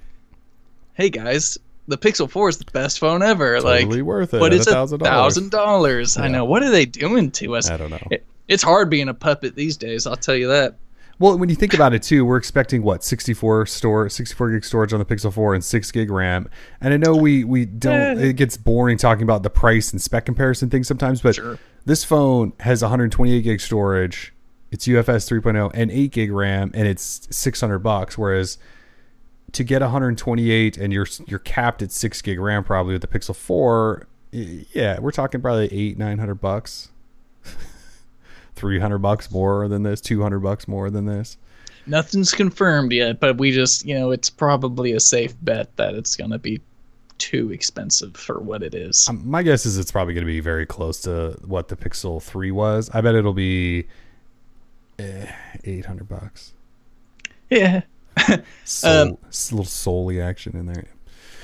"Hey 0.94 1.11
guys, 1.11 1.59
the 1.88 1.98
Pixel 1.98 2.30
4 2.30 2.48
is 2.50 2.59
the 2.59 2.70
best 2.72 2.98
phone 2.98 3.22
ever." 3.22 3.56
totally 3.61 3.85
like, 3.98 4.02
worth 4.04 4.35
it. 4.35 4.40
but 4.40 4.52
it's 4.52 4.66
a 4.66 4.74
$1,000. 4.74 6.20
I 6.20 6.28
know. 6.28 6.44
What 6.44 6.62
are 6.62 6.70
they 6.70 6.85
doing 6.85 7.30
to 7.33 7.56
us? 7.56 7.70
I 7.70 7.76
don't 7.76 7.90
know. 7.90 8.06
It- 8.11 8.24
it's 8.48 8.64
hard 8.64 8.90
being 8.90 9.09
a 9.09 9.14
puppet 9.14 9.54
these 9.54 9.76
days. 9.76 10.09
I'll 10.09 10.16
tell 10.16 10.35
you 10.35 10.48
that. 10.48 10.74
Well, 11.20 11.38
when 11.38 11.50
you 11.50 11.54
think 11.54 11.74
about 11.74 11.92
it 11.92 12.02
too, 12.02 12.24
we're 12.24 12.38
expecting 12.38 12.83
what 12.83 13.04
64 13.04 13.66
store 13.66 14.09
64 14.09 14.52
gig 14.52 14.64
storage 14.64 14.92
on 14.94 14.98
the 14.98 15.04
Pixel 15.04 15.30
4 15.33 15.54
and 15.54 15.62
6 15.62 15.90
gig 15.92 16.11
RAM. 16.11 16.48
And 16.80 16.92
I 16.94 16.96
know 16.96 17.14
we 17.14 17.44
we 17.44 17.66
don't 17.66 18.18
Eh. 18.18 18.28
it 18.30 18.33
gets 18.37 18.56
boring 18.56 18.96
talking 18.96 19.22
about 19.22 19.42
the 19.42 19.50
price 19.50 19.92
and 19.92 20.00
spec 20.00 20.24
comparison 20.24 20.70
thing 20.70 20.83
sometimes, 20.83 21.20
but 21.20 21.35
Sure. 21.37 21.59
this 21.85 22.04
phone 22.04 22.54
has 22.61 22.80
128 22.83 23.42
gig 23.42 23.61
storage, 23.61 24.33
it's 24.70 24.87
UFS 24.88 25.26
3.0 25.28 25.70
and 25.74 25.90
8 25.90 26.11
gig 26.11 26.33
RAM 26.33 26.70
and 26.74 26.88
it's 26.88 27.28
600 27.30 27.80
bucks 27.80 28.16
whereas 28.16 28.56
to 29.52 29.62
get 29.62 29.83
128 29.83 30.78
and 30.78 30.90
you're 30.92 31.06
you're 31.26 31.38
capped 31.38 31.83
at 31.83 31.92
6 31.92 32.22
gig 32.22 32.40
RAM 32.40 32.64
probably 32.64 32.94
with 32.94 33.02
the 33.02 33.09
Pixel 33.09 33.37
4, 33.37 34.06
yeah, 34.33 34.98
we're 35.00 35.11
talking 35.11 35.42
probably 35.42 35.66
8 35.70 35.98
900 35.98 36.37
bucks. 36.37 36.88
300 38.56 38.98
bucks 38.98 39.30
more 39.30 39.68
than 39.68 39.82
this, 39.82 40.00
200 40.00 40.40
bucks 40.40 40.68
more 40.68 40.90
than 40.90 41.06
this. 41.06 41.36
Nothing's 41.86 42.32
confirmed 42.32 42.92
yet, 42.92 43.20
but 43.20 43.38
we 43.38 43.50
just, 43.50 43.84
you 43.84 43.98
know, 43.98 44.10
it's 44.10 44.30
probably 44.30 44.92
a 44.92 45.00
safe 45.00 45.34
bet 45.42 45.74
that 45.76 45.94
it's 45.94 46.16
going 46.16 46.30
to 46.30 46.38
be 46.38 46.60
too 47.18 47.50
expensive 47.52 48.16
for 48.16 48.38
what 48.38 48.62
it 48.62 48.74
is. 48.74 49.08
Um, 49.08 49.28
my 49.28 49.42
guess 49.42 49.66
is 49.66 49.78
it's 49.78 49.90
probably 49.92 50.14
going 50.14 50.26
to 50.26 50.32
be 50.32 50.40
very 50.40 50.66
close 50.66 51.00
to 51.02 51.38
what 51.44 51.68
the 51.68 51.76
Pixel 51.76 52.22
3 52.22 52.50
was. 52.50 52.90
I 52.92 53.00
bet 53.00 53.14
it'll 53.14 53.32
be 53.34 53.86
eh, 54.98 55.30
800 55.64 56.08
bucks. 56.08 56.52
yeah. 57.50 57.82
Soul, 58.64 59.02
Um, 59.02 59.18
little 59.50 59.64
Soli 59.64 60.20
action 60.20 60.56
in 60.56 60.66
there. 60.66 60.84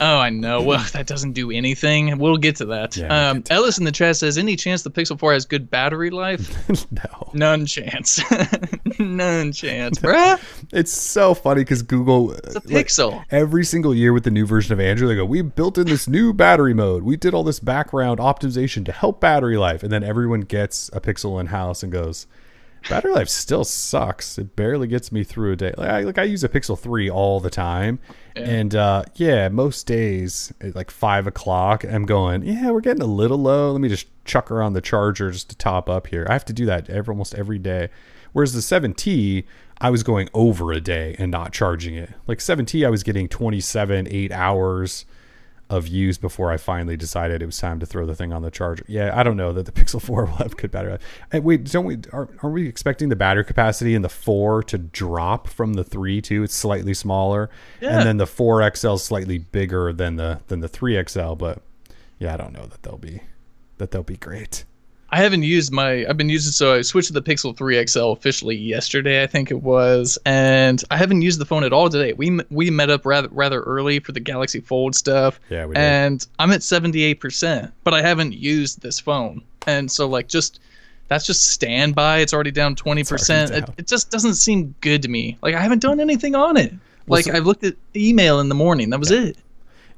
Oh, 0.01 0.19
I 0.19 0.31
know. 0.31 0.63
Well, 0.63 0.85
that 0.93 1.07
doesn't 1.07 1.33
do 1.33 1.51
anything. 1.51 2.19
We'll 2.19 2.37
get 2.37 2.57
to 2.57 2.67
that. 2.67 2.97
Yeah, 2.97 3.31
um, 3.31 3.37
get 3.39 3.45
to 3.47 3.53
Ellis 3.55 3.79
in 3.79 3.85
the 3.85 3.93
chat 3.93 4.17
says, 4.17 4.39
"Any 4.39 4.57
chance 4.57 4.83
the 4.83 4.91
Pixel 4.91 5.19
4 5.19 5.33
has 5.33 5.47
good 5.47 5.71
battery 5.71 6.11
life? 6.11 6.55
no. 6.91 7.31
None 7.35 7.67
chance. 7.67 8.21
None 8.99 9.53
chance, 9.53 9.99
bruh. 9.99 10.41
It's 10.73 10.93
so 10.93 11.35
funny 11.35 11.63
because 11.63 11.83
Google, 11.83 12.33
It's 12.33 12.57
a 12.57 12.61
like, 12.73 12.87
Pixel. 12.87 13.25
every 13.31 13.65
single 13.65 13.95
year 13.95 14.13
with 14.13 14.25
the 14.25 14.31
new 14.31 14.47
version 14.47 14.73
of 14.73 14.81
Android, 14.81 15.11
they 15.11 15.17
go, 15.17 15.25
we 15.25 15.43
built 15.43 15.77
in 15.79 15.87
this 15.87 16.09
new 16.09 16.33
battery 16.33 16.75
mode. 16.75 17.03
We 17.03 17.17
did 17.17 17.35
all 17.35 17.43
this 17.45 17.61
background 17.61 18.21
optimization 18.21 18.85
to 18.87 18.93
help 18.93 19.21
battery 19.21 19.57
life. 19.57 19.83
And 19.83 19.93
then 19.93 20.03
everyone 20.03 20.43
gets 20.43 20.89
a 20.93 21.01
Pixel 21.01 21.41
in 21.41 21.47
house 21.49 21.83
and 21.83 21.93
goes, 21.93 22.27
battery 22.89 23.13
life 23.13 23.29
still 23.29 23.65
sucks. 23.65 24.39
It 24.39 24.57
barely 24.57 24.87
gets 24.87 25.11
me 25.11 25.25
through 25.25 25.53
a 25.53 25.57
day. 25.57 25.75
Like 25.77 25.91
I, 25.91 26.01
like 26.03 26.19
I 26.19 26.23
use 26.25 26.45
a 26.45 26.49
Pixel 26.49 26.79
3 26.79 27.11
all 27.11 27.41
the 27.41 27.51
time. 27.51 27.99
And 28.35 28.75
uh, 28.75 29.05
yeah, 29.15 29.49
most 29.49 29.87
days 29.87 30.53
at 30.61 30.75
like 30.75 30.91
five 30.91 31.27
o'clock, 31.27 31.85
I'm 31.85 32.05
going, 32.05 32.43
yeah, 32.43 32.71
we're 32.71 32.81
getting 32.81 33.03
a 33.03 33.07
little 33.07 33.39
low. 33.39 33.73
Let 33.73 33.81
me 33.81 33.89
just 33.89 34.07
chuck 34.25 34.49
her 34.49 34.63
on 34.63 34.75
the 34.75 34.81
charger 34.81 35.31
just 35.31 35.49
to 35.51 35.57
top 35.57 35.89
up 35.89 36.09
here. 36.09 36.27
I 36.29 36.35
have 36.35 36.45
to 36.47 36.53
do 36.53 36.67
that 36.67 36.91
every, 36.91 37.13
almost 37.13 37.35
every 37.35 37.59
day. 37.59 37.89
Whereas 38.33 38.53
the 38.53 38.61
7T, 38.61 39.45
I 39.81 39.91
was 39.91 40.03
going 40.03 40.29
over 40.35 40.73
a 40.73 40.81
day 40.81 41.17
and 41.19 41.31
not 41.31 41.53
charging 41.53 41.95
it. 41.95 42.11
Like 42.27 42.39
7T, 42.39 42.87
I 42.87 42.91
was 42.91 43.03
getting 43.03 43.29
27, 43.29 44.07
eight 44.11 44.33
hours 44.33 45.07
of 45.69 45.89
use 45.89 46.17
before 46.17 46.53
I 46.53 46.57
finally 46.57 46.97
decided 46.97 47.43
it 47.43 47.47
was 47.47 47.59
time 47.59 47.81
to 47.81 47.87
throw 47.87 48.07
the 48.07 48.15
thing 48.15 48.33
on 48.33 48.43
the 48.43 48.51
charger. 48.51 48.85
Yeah, 48.87 49.11
I 49.19 49.23
don't 49.23 49.37
know 49.37 49.53
that 49.53 49.67
the 49.67 49.73
Pixel 49.81 50.01
4 50.01 50.27
will 50.27 50.33
have 50.35 50.57
good 50.57 50.71
battery. 50.71 50.99
And 51.33 51.45
wait, 51.45 51.65
don't 51.65 51.85
we 51.85 51.99
are, 52.13 52.29
are 52.43 52.51
we 52.51 52.69
expecting 52.69 53.09
the 53.09 53.17
battery 53.17 53.45
capacity 53.45 53.95
in 53.95 54.03
the 54.03 54.09
4 54.09 54.63
to 54.65 54.79
drop 54.79 55.49
from 55.49 55.75
the 55.75 55.85
3 55.85 56.21
too? 56.21 56.45
It's 56.45 56.55
slightly 56.55 56.95
smaller. 56.95 57.51
Yeah. 57.81 57.99
And 57.99 58.07
then 58.07 58.17
the 58.19 58.27
4XL 58.27 58.95
is 58.95 59.03
slightly 59.03 59.39
bigger 59.39 59.93
than 59.93 60.17
the 60.17 60.41
than 60.47 60.61
the 60.61 60.69
3XL, 60.69 61.37
but 61.37 61.63
yeah, 62.19 62.35
I 62.35 62.37
don't 62.37 62.53
know 62.53 62.67
that 62.67 62.83
they'll 62.83 62.99
be 62.99 63.23
that 63.79 63.91
they'll 63.91 64.03
be 64.03 64.17
great. 64.17 64.65
I 65.11 65.19
haven't 65.19 65.45
used 65.45 65.73
my. 65.73 66.05
I've 66.07 66.17
been 66.17 66.29
using 66.29 66.51
so 66.53 66.75
I 66.75 66.83
switched 66.83 67.09
to 67.09 67.13
the 67.13 67.23
Pixel 67.23 67.57
3 67.57 67.87
XL 67.87 68.11
officially 68.13 68.57
yesterday, 68.57 69.23
I 69.23 69.27
think 69.27 69.51
it 69.51 69.63
was, 69.63 70.19
and 70.27 70.83
I 70.91 70.97
haven't 70.97 71.23
used 71.23 71.39
the 71.41 71.45
phone 71.45 71.63
at 71.65 71.73
all 71.73 71.89
today. 71.89 72.13
We 72.13 72.41
we 72.51 72.71
met 72.71 72.91
up 72.91 73.07
rather 73.07 73.29
rather 73.31 73.63
early 73.63 74.01
for 74.01 74.13
the 74.13 74.21
Galaxy 74.21 74.61
Fold 74.61 74.95
stuff. 74.97 75.39
Yeah, 75.49 75.67
we 75.67 75.75
did. 75.75 75.81
and 75.81 76.27
I'm 76.39 76.51
at 76.51 76.63
78 76.63 77.21
percent, 77.21 77.73
but 77.85 77.95
I 77.95 78.03
haven't 78.03 78.33
used 78.35 78.83
this 78.83 78.99
phone, 78.99 79.43
and 79.67 79.91
so 79.91 80.09
like 80.09 80.27
just 80.29 80.59
that's 81.09 81.25
just 81.25 81.53
standby. 81.53 82.19
It's 82.19 82.35
already 82.35 82.51
down 82.51 82.75
20 82.75 83.05
percent. 83.05 83.51
It, 83.53 83.65
it 83.79 83.87
just 83.87 84.11
doesn't 84.11 84.35
seem 84.35 84.75
good 84.81 85.03
to 85.03 85.09
me. 85.09 85.39
Like 85.41 85.55
I 85.55 85.61
haven't 85.61 85.83
done 85.83 86.01
anything 86.01 86.35
on 86.35 86.57
it. 86.57 86.75
Like 87.07 87.27
so- 87.27 87.33
I've 87.33 87.47
looked 87.47 87.63
at 87.63 87.75
email 87.95 88.41
in 88.41 88.49
the 88.49 88.57
morning. 88.57 88.91
That 88.91 88.99
was 88.99 89.13
it. 89.13 89.37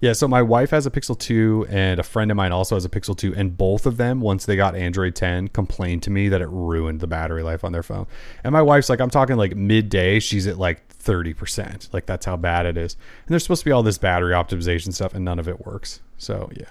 Yeah, 0.01 0.13
so 0.13 0.29
my 0.29 0.43
wife 0.43 0.71
has 0.71 0.87
a 0.87 0.93
Pixel 0.93 1.19
2 1.19 1.67
and 1.69 1.99
a 1.99 2.05
friend 2.05 2.31
of 2.31 2.37
mine 2.37 2.53
also 2.53 2.77
has 2.77 2.85
a 2.85 2.89
Pixel 2.89 3.17
2 3.17 3.35
and 3.35 3.57
both 3.57 3.85
of 3.85 3.97
them 3.97 4.21
once 4.21 4.47
they 4.47 4.55
got 4.55 4.77
Android 4.77 5.17
10 5.17 5.49
complained 5.49 6.05
to 6.05 6.11
me 6.11 6.29
that 6.29 6.41
it 6.41 6.49
ruined 6.49 7.01
the 7.01 7.09
battery 7.09 7.43
life 7.43 7.65
on 7.65 7.73
their 7.73 7.83
phone. 7.83 8.07
And 8.45 8.53
my 8.53 8.63
wife's 8.63 8.89
like 8.89 9.01
I'm 9.01 9.11
talking 9.11 9.37
like 9.37 9.57
midday, 9.57 10.21
she's 10.21 10.47
at 10.47 10.57
like 10.57 10.87
30%. 10.99 11.93
Like 11.93 12.07
that's 12.07 12.27
how 12.27 12.37
bad 12.37 12.65
it 12.65 12.77
is. 12.77 12.95
And 12.95 13.33
there's 13.33 13.43
supposed 13.43 13.63
to 13.63 13.65
be 13.65 13.73
all 13.73 13.83
this 13.83 13.99
battery 13.99 14.35
optimization 14.35 14.95
stuff 14.95 15.15
and 15.15 15.25
none 15.25 15.41
of 15.41 15.49
it 15.49 15.67
works. 15.67 16.01
So, 16.17 16.49
yeah. 16.55 16.71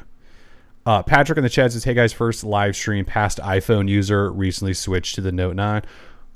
Uh, 0.85 1.03
Patrick 1.03 1.37
in 1.37 1.43
the 1.43 1.49
chat 1.49 1.73
says, 1.73 1.83
"Hey 1.83 1.93
guys, 1.93 2.13
first 2.13 2.45
live 2.45 2.73
stream 2.73 3.03
past 3.03 3.39
iPhone 3.39 3.89
user 3.89 4.31
recently 4.31 4.73
switched 4.73 5.15
to 5.15 5.21
the 5.21 5.33
Note 5.33 5.57
9. 5.57 5.81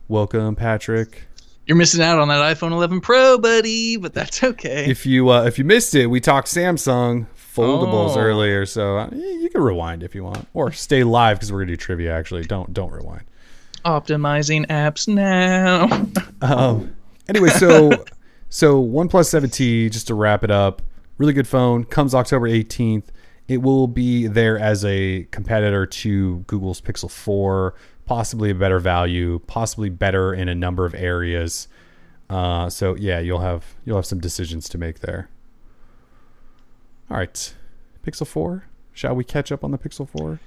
Welcome, 0.10 0.58
Patrick. 0.58 1.30
You're 1.72 1.78
missing 1.78 2.02
out 2.02 2.20
on 2.20 2.28
that 2.28 2.58
iPhone 2.58 2.72
11 2.74 3.00
Pro, 3.00 3.38
buddy, 3.38 3.96
but 3.96 4.14
that's 4.14 4.44
okay. 4.44 4.92
If 4.92 5.06
you 5.06 5.30
uh, 5.30 5.46
if 5.46 5.58
you 5.58 5.64
missed 5.64 5.96
it, 5.96 6.08
we 6.08 6.20
talked 6.20 6.50
Samsung 6.50 7.28
foldables 7.56 8.18
Oh. 8.18 8.20
earlier, 8.20 8.66
so 8.66 8.98
uh, 8.98 9.10
you 9.14 9.48
can 9.50 9.62
rewind 9.62 10.04
if 10.04 10.14
you 10.14 10.22
want, 10.26 10.46
or 10.54 10.74
stay 10.74 11.06
live 11.06 11.38
because 11.38 11.50
we're 11.50 11.60
gonna 11.60 11.72
do 11.72 11.78
trivia. 11.78 12.14
Actually, 12.14 12.44
don't 12.44 12.74
don't 12.74 12.92
rewind. 12.92 13.24
Optimizing 13.86 14.68
apps 14.68 15.08
now. 15.08 15.88
Um, 16.42 16.94
anyway, 17.30 17.48
so 17.52 18.04
so 18.50 18.84
OnePlus 18.84 19.30
7T, 19.42 19.90
just 19.94 20.08
to 20.08 20.14
wrap 20.14 20.44
it 20.44 20.52
up, 20.52 20.82
really 21.20 21.32
good 21.32 21.48
phone. 21.48 21.86
Comes 21.86 22.14
October 22.14 22.50
18th. 22.50 23.06
It 23.48 23.62
will 23.62 23.88
be 23.88 24.28
there 24.28 24.60
as 24.60 24.84
a 24.84 25.26
competitor 25.32 25.86
to 25.86 26.40
Google's 26.48 26.82
Pixel 26.82 27.10
4, 27.10 27.76
possibly 28.06 28.52
a 28.52 28.56
better 28.56 28.80
value, 28.80 29.40
possibly 29.48 29.90
better 29.90 30.34
in 30.34 30.48
a 30.48 30.56
number 30.56 30.86
of 30.86 30.94
areas. 30.94 31.68
Uh, 32.30 32.70
so 32.70 32.96
yeah, 32.96 33.20
you'll 33.20 33.40
have 33.40 33.76
you'll 33.86 33.98
have 33.98 34.06
some 34.06 34.20
decisions 34.20 34.70
to 34.70 34.78
make 34.78 35.00
there. 35.00 35.30
All 37.10 37.18
right, 37.18 37.54
Pixel 38.06 38.26
4. 38.26 38.64
Shall 38.94 39.16
we 39.16 39.24
catch 39.24 39.52
up 39.52 39.64
on 39.64 39.72
the 39.72 39.78
Pixel 39.78 40.08
4? 40.08 40.40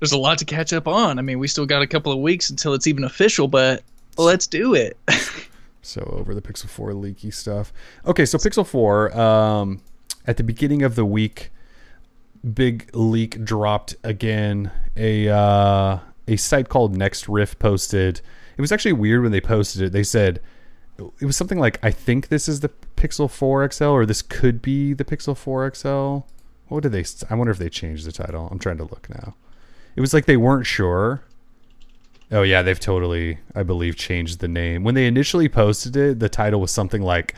There's 0.00 0.12
a 0.12 0.18
lot 0.18 0.38
to 0.38 0.44
catch 0.44 0.72
up 0.72 0.86
on. 0.88 1.18
I 1.18 1.22
mean, 1.22 1.38
we 1.38 1.48
still 1.48 1.66
got 1.66 1.82
a 1.82 1.86
couple 1.86 2.12
of 2.12 2.18
weeks 2.18 2.50
until 2.50 2.74
it's 2.74 2.86
even 2.86 3.04
official, 3.04 3.48
but 3.48 3.82
let's 4.16 4.46
do 4.46 4.74
it. 4.74 4.96
So 5.86 6.00
over 6.18 6.34
the 6.34 6.42
Pixel 6.42 6.68
4 6.68 6.94
leaky 6.94 7.30
stuff. 7.30 7.72
Okay, 8.04 8.26
so 8.26 8.38
Pixel 8.38 8.66
4, 8.66 9.16
um, 9.16 9.80
at 10.26 10.36
the 10.36 10.42
beginning 10.42 10.82
of 10.82 10.96
the 10.96 11.04
week, 11.04 11.52
big 12.54 12.90
leak 12.92 13.44
dropped 13.44 13.94
again. 14.02 14.72
A 14.96 15.28
uh, 15.28 15.98
a 16.28 16.36
site 16.36 16.68
called 16.68 16.96
Nextrift 16.96 17.58
posted. 17.58 18.20
It 18.56 18.60
was 18.60 18.72
actually 18.72 18.94
weird 18.94 19.22
when 19.22 19.32
they 19.32 19.40
posted 19.40 19.82
it. 19.82 19.92
They 19.92 20.02
said 20.02 20.40
it 21.20 21.26
was 21.26 21.36
something 21.36 21.58
like 21.58 21.78
I 21.82 21.90
think 21.90 22.28
this 22.28 22.48
is 22.48 22.60
the 22.60 22.70
Pixel 22.96 23.30
4 23.30 23.70
XL 23.70 23.84
or 23.84 24.06
this 24.06 24.22
could 24.22 24.62
be 24.62 24.92
the 24.92 25.04
Pixel 25.04 25.36
4 25.36 25.74
XL. 25.74 26.18
What 26.68 26.82
did 26.82 26.92
they? 26.92 27.04
I 27.30 27.34
wonder 27.34 27.52
if 27.52 27.58
they 27.58 27.68
changed 27.68 28.06
the 28.06 28.12
title. 28.12 28.48
I'm 28.50 28.58
trying 28.58 28.78
to 28.78 28.84
look 28.84 29.08
now. 29.10 29.34
It 29.94 30.00
was 30.00 30.12
like 30.12 30.26
they 30.26 30.36
weren't 30.36 30.66
sure. 30.66 31.22
Oh 32.32 32.42
yeah, 32.42 32.62
they've 32.62 32.80
totally, 32.80 33.38
I 33.54 33.62
believe, 33.62 33.96
changed 33.96 34.40
the 34.40 34.48
name. 34.48 34.82
When 34.82 34.96
they 34.96 35.06
initially 35.06 35.48
posted 35.48 35.96
it, 35.96 36.18
the 36.18 36.28
title 36.28 36.60
was 36.60 36.72
something 36.72 37.02
like 37.02 37.34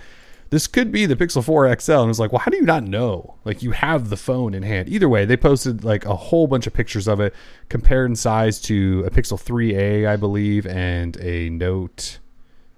this 0.51 0.67
could 0.67 0.91
be 0.91 1.05
the 1.05 1.17
Pixel 1.17 1.45
4 1.45 1.79
XL. 1.79 1.93
And 1.93 2.05
it 2.05 2.09
was 2.09 2.21
like, 2.21 2.33
well, 2.33 2.41
how 2.41 2.51
do 2.51 2.57
you 2.57 2.65
not 2.65 2.85
know? 2.85 3.37
Like, 3.45 3.63
you 3.63 3.73
have 3.73 4.09
the 4.09 4.17
phone 4.17 4.55
in 4.55 4.63
hand. 4.63 4.89
Either 4.89 5.09
way, 5.09 5.25
they 5.25 5.37
posted 5.37 5.85
like 5.85 6.07
a 6.07 6.17
whole 6.17 6.47
bunch 6.47 6.67
of 6.67 6.73
pictures 6.73 7.07
of 7.07 7.21
it, 7.21 7.35
compared 7.69 8.11
in 8.11 8.17
size 8.17 8.61
to 8.63 9.05
a 9.07 9.11
Pixel 9.11 9.41
3A, 9.41 10.09
I 10.09 10.17
believe, 10.17 10.67
and 10.67 11.17
a 11.19 11.51
Note 11.51 12.19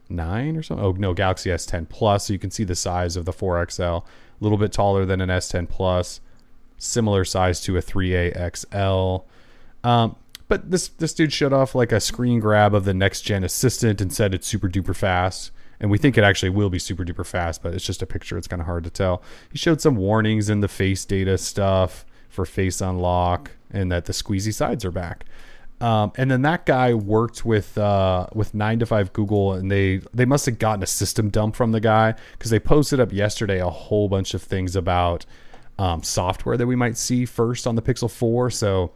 9 0.09 0.57
or 0.57 0.63
something. 0.63 0.85
Oh, 0.85 0.93
no, 0.93 1.15
Galaxy 1.15 1.51
S10 1.51 1.89
Plus. 1.89 2.27
So 2.27 2.33
you 2.33 2.39
can 2.39 2.51
see 2.51 2.65
the 2.65 2.75
size 2.75 3.17
of 3.17 3.25
the 3.25 3.33
4 3.33 3.69
XL. 3.71 3.83
A 3.83 4.03
little 4.41 4.59
bit 4.59 4.73
taller 4.73 5.05
than 5.05 5.21
an 5.21 5.29
S10 5.29 5.69
Plus, 5.69 6.21
similar 6.77 7.25
size 7.25 7.61
to 7.63 7.77
a 7.77 7.83
3A 7.83 8.57
XL. 8.57 9.27
Um, 9.87 10.17
but 10.49 10.73
this 10.73 10.89
this 10.89 11.15
dude 11.15 11.33
showed 11.33 11.53
off 11.53 11.77
like 11.77 11.93
a 11.93 12.01
screen 12.01 12.41
grab 12.41 12.75
of 12.75 12.85
the 12.85 12.93
next 12.93 13.21
gen 13.21 13.45
assistant 13.45 14.01
and 14.01 14.13
said 14.13 14.35
it's 14.35 14.49
super 14.49 14.69
duper 14.69 14.97
fast 14.97 15.53
and 15.81 15.91
we 15.91 15.99
think 15.99 16.19
it 16.19 16.25
actually 16.25 16.51
will 16.51 16.71
be 16.71 16.79
super 16.79 17.05
duper 17.05 17.27
fast, 17.27 17.63
but 17.63 17.75
it's 17.75 17.85
just 17.85 18.03
a 18.03 18.07
picture. 18.07 18.37
It's 18.37 18.47
kind 18.47 18.61
of 18.61 18.67
hard 18.67 18.85
to 18.85 18.91
tell. 18.91 19.23
He 19.51 19.59
showed 19.59 19.81
some 19.81 19.97
warnings 19.97 20.51
in 20.51 20.61
the 20.61 20.69
face 20.69 21.05
data 21.05 21.39
stuff 21.39 22.05
for 22.29 22.45
face 22.45 22.81
unlock 22.81 23.53
and 23.71 23.91
that 23.91 24.05
the 24.05 24.13
squeezy 24.13 24.53
sides 24.53 24.85
are 24.85 24.91
back. 24.91 25.25
Um, 25.81 26.13
and 26.17 26.31
then 26.31 26.43
that 26.43 26.67
guy 26.67 26.93
worked 26.93 27.47
with 27.47 27.79
uh, 27.79 28.27
with 28.35 28.53
nine 28.53 28.79
to 28.81 28.87
five 28.87 29.15
Google, 29.15 29.55
and 29.55 29.71
they 29.71 30.03
they 30.13 30.27
must 30.27 30.45
have 30.45 30.59
gotten 30.59 30.83
a 30.83 30.87
system 30.87 31.31
dump 31.31 31.57
from 31.57 31.73
the 31.73 31.81
guy 31.81 32.15
because 32.33 32.51
they 32.51 32.61
posted 32.61 33.01
up 33.01 33.13
yesterday 33.13 33.61
a 33.61 33.71
whole 33.71 34.09
bunch 34.09 34.35
of 34.35 34.43
things 34.43 34.77
about 34.77 35.25
um, 35.79 36.03
software 36.03 36.59
that 36.59 36.67
we 36.67 36.77
might 36.77 36.99
see 36.99 37.25
first 37.25 37.67
on 37.67 37.77
the 37.77 37.83
Pixel 37.83 38.11
Four. 38.11 38.51
So 38.51 38.93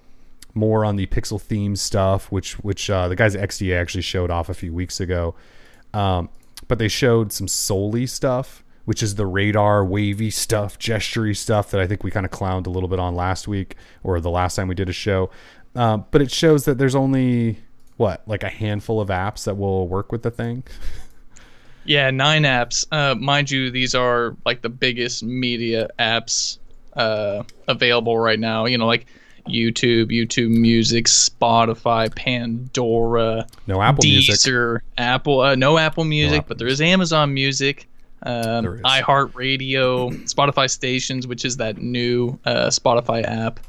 more 0.52 0.84
on 0.84 0.96
the 0.96 1.06
Pixel 1.06 1.40
theme 1.40 1.74
stuff, 1.74 2.30
which 2.30 2.58
which 2.58 2.90
uh, 2.90 3.08
the 3.08 3.16
guys 3.16 3.34
at 3.34 3.48
XDA 3.48 3.80
actually 3.80 4.02
showed 4.02 4.30
off 4.30 4.50
a 4.50 4.54
few 4.54 4.74
weeks 4.74 5.00
ago. 5.00 5.34
Um, 5.94 6.28
but 6.74 6.80
they 6.80 6.88
showed 6.88 7.32
some 7.32 7.46
Soli 7.46 8.04
stuff, 8.04 8.64
which 8.84 9.00
is 9.00 9.14
the 9.14 9.26
radar 9.26 9.84
wavy 9.84 10.28
stuff, 10.28 10.76
gestury 10.76 11.36
stuff 11.36 11.70
that 11.70 11.80
I 11.80 11.86
think 11.86 12.02
we 12.02 12.10
kind 12.10 12.26
of 12.26 12.32
clowned 12.32 12.66
a 12.66 12.70
little 12.70 12.88
bit 12.88 12.98
on 12.98 13.14
last 13.14 13.46
week 13.46 13.76
or 14.02 14.18
the 14.18 14.28
last 14.28 14.56
time 14.56 14.66
we 14.66 14.74
did 14.74 14.88
a 14.88 14.92
show. 14.92 15.30
Um, 15.76 16.04
but 16.10 16.20
it 16.20 16.32
shows 16.32 16.64
that 16.64 16.76
there's 16.76 16.96
only 16.96 17.58
what 17.96 18.26
like 18.26 18.42
a 18.42 18.48
handful 18.48 19.00
of 19.00 19.06
apps 19.06 19.44
that 19.44 19.56
will 19.56 19.86
work 19.86 20.10
with 20.10 20.24
the 20.24 20.32
thing. 20.32 20.64
Yeah, 21.84 22.10
nine 22.10 22.42
apps. 22.42 22.84
Uh, 22.90 23.14
mind 23.14 23.52
you, 23.52 23.70
these 23.70 23.94
are 23.94 24.36
like 24.44 24.62
the 24.62 24.68
biggest 24.68 25.22
media 25.22 25.90
apps 26.00 26.58
uh, 26.94 27.44
available 27.68 28.18
right 28.18 28.40
now. 28.40 28.64
You 28.66 28.78
know, 28.78 28.86
like 28.86 29.06
YouTube, 29.48 30.10
YouTube 30.10 30.50
Music, 30.50 31.06
Spotify, 31.06 32.14
Pandora, 32.14 33.46
no 33.66 33.82
Apple 33.82 34.04
Deezer, 34.04 34.72
Music. 34.72 34.82
Apple, 34.98 35.40
uh, 35.40 35.54
no 35.54 35.78
Apple 35.78 36.04
Music, 36.04 36.38
Apple 36.38 36.48
but 36.48 36.58
there 36.58 36.68
is 36.68 36.80
Amazon 36.80 37.34
Music, 37.34 37.86
um, 38.22 38.64
iHeartRadio, 38.64 40.12
Spotify 40.24 40.70
Stations, 40.70 41.26
which 41.26 41.44
is 41.44 41.58
that 41.58 41.78
new 41.78 42.38
uh, 42.44 42.68
Spotify 42.68 43.22
app. 43.24 43.60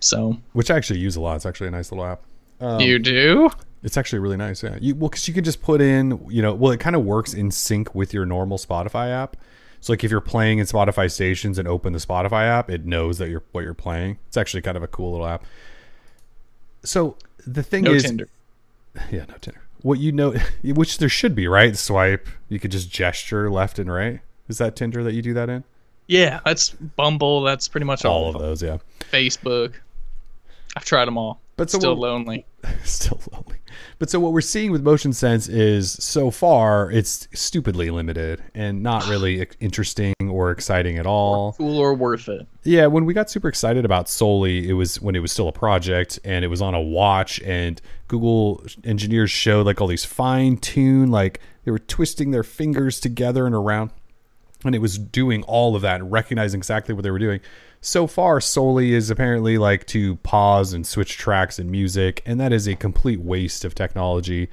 So 0.00 0.38
which 0.52 0.70
I 0.70 0.76
actually 0.76 1.00
use 1.00 1.16
a 1.16 1.20
lot. 1.20 1.36
It's 1.36 1.46
actually 1.46 1.68
a 1.68 1.72
nice 1.72 1.92
little 1.92 2.06
app. 2.06 2.22
Um, 2.60 2.80
you 2.80 2.98
do? 2.98 3.50
It's 3.82 3.96
actually 3.96 4.18
really 4.18 4.36
nice. 4.36 4.62
Yeah. 4.62 4.76
You, 4.80 4.94
well, 4.94 5.08
because 5.08 5.26
you 5.26 5.34
can 5.34 5.44
just 5.44 5.62
put 5.62 5.80
in, 5.80 6.26
you 6.28 6.42
know, 6.42 6.52
well, 6.54 6.72
it 6.72 6.80
kind 6.80 6.94
of 6.94 7.04
works 7.04 7.32
in 7.32 7.50
sync 7.50 7.94
with 7.94 8.12
your 8.12 8.26
normal 8.26 8.58
Spotify 8.58 9.10
app. 9.10 9.36
So, 9.80 9.92
like, 9.92 10.04
if 10.04 10.10
you're 10.10 10.20
playing 10.20 10.58
in 10.58 10.66
Spotify 10.66 11.10
stations 11.10 11.58
and 11.58 11.66
open 11.66 11.92
the 11.92 11.98
Spotify 11.98 12.44
app, 12.44 12.70
it 12.70 12.84
knows 12.84 13.18
that 13.18 13.30
you're 13.30 13.42
what 13.52 13.64
you're 13.64 13.74
playing. 13.74 14.18
It's 14.28 14.36
actually 14.36 14.62
kind 14.62 14.76
of 14.76 14.82
a 14.82 14.88
cool 14.88 15.12
little 15.12 15.26
app. 15.26 15.44
So 16.84 17.16
the 17.46 17.62
thing 17.62 17.84
No 17.84 17.92
is, 17.92 18.02
Tinder. 18.02 18.28
yeah, 19.10 19.24
no 19.28 19.36
Tinder. 19.40 19.62
What 19.82 19.98
you 19.98 20.12
know, 20.12 20.34
which 20.64 20.98
there 20.98 21.08
should 21.08 21.34
be, 21.34 21.48
right? 21.48 21.76
Swipe. 21.76 22.28
You 22.48 22.58
could 22.60 22.70
just 22.70 22.90
gesture 22.90 23.50
left 23.50 23.78
and 23.78 23.90
right. 23.90 24.20
Is 24.48 24.58
that 24.58 24.76
Tinder 24.76 25.02
that 25.04 25.14
you 25.14 25.22
do 25.22 25.32
that 25.34 25.48
in? 25.48 25.64
Yeah, 26.08 26.40
that's 26.44 26.70
Bumble. 26.70 27.42
That's 27.42 27.68
pretty 27.68 27.86
much 27.86 28.04
all, 28.04 28.24
All 28.24 28.34
of 28.34 28.42
those, 28.42 28.62
yeah. 28.62 28.78
Facebook. 29.12 29.74
I've 30.76 30.84
tried 30.84 31.04
them 31.04 31.16
all. 31.16 31.40
But 31.56 31.70
so 31.70 31.78
Still 31.78 31.94
lonely. 31.96 32.46
still 32.84 33.20
lonely. 33.32 33.59
But 33.98 34.10
so 34.10 34.20
what 34.20 34.32
we're 34.32 34.40
seeing 34.40 34.70
with 34.70 34.82
motion 34.82 35.12
sense 35.12 35.48
is 35.48 35.92
so 35.92 36.30
far 36.30 36.90
it's 36.90 37.28
stupidly 37.32 37.90
limited 37.90 38.42
and 38.54 38.82
not 38.82 39.08
really 39.08 39.46
interesting 39.60 40.14
or 40.28 40.50
exciting 40.50 40.98
at 40.98 41.06
all. 41.06 41.54
Cool 41.54 41.78
or 41.78 41.94
worth 41.94 42.28
it? 42.28 42.46
Yeah, 42.62 42.86
when 42.86 43.04
we 43.04 43.14
got 43.14 43.30
super 43.30 43.48
excited 43.48 43.84
about 43.84 44.08
Soli, 44.08 44.68
it 44.68 44.74
was 44.74 45.00
when 45.00 45.14
it 45.14 45.20
was 45.20 45.32
still 45.32 45.48
a 45.48 45.52
project 45.52 46.18
and 46.24 46.44
it 46.44 46.48
was 46.48 46.62
on 46.62 46.74
a 46.74 46.80
watch 46.80 47.40
and 47.42 47.80
Google 48.08 48.64
engineers 48.84 49.30
showed 49.30 49.66
like 49.66 49.80
all 49.80 49.86
these 49.86 50.04
fine 50.04 50.56
tune 50.56 51.10
like 51.10 51.40
they 51.64 51.70
were 51.70 51.78
twisting 51.78 52.30
their 52.30 52.42
fingers 52.42 53.00
together 53.00 53.46
and 53.46 53.54
around 53.54 53.90
and 54.64 54.74
it 54.74 54.80
was 54.80 54.98
doing 54.98 55.42
all 55.44 55.76
of 55.76 55.82
that 55.82 56.00
and 56.00 56.12
recognizing 56.12 56.58
exactly 56.58 56.94
what 56.94 57.04
they 57.04 57.10
were 57.10 57.18
doing. 57.18 57.40
So 57.80 58.06
far, 58.06 58.40
Soli 58.40 58.92
is 58.92 59.10
apparently 59.10 59.56
like 59.56 59.86
to 59.86 60.16
pause 60.16 60.72
and 60.72 60.86
switch 60.86 61.16
tracks 61.16 61.58
and 61.58 61.70
music, 61.70 62.22
and 62.26 62.38
that 62.38 62.52
is 62.52 62.68
a 62.68 62.76
complete 62.76 63.20
waste 63.20 63.64
of 63.64 63.74
technology. 63.74 64.48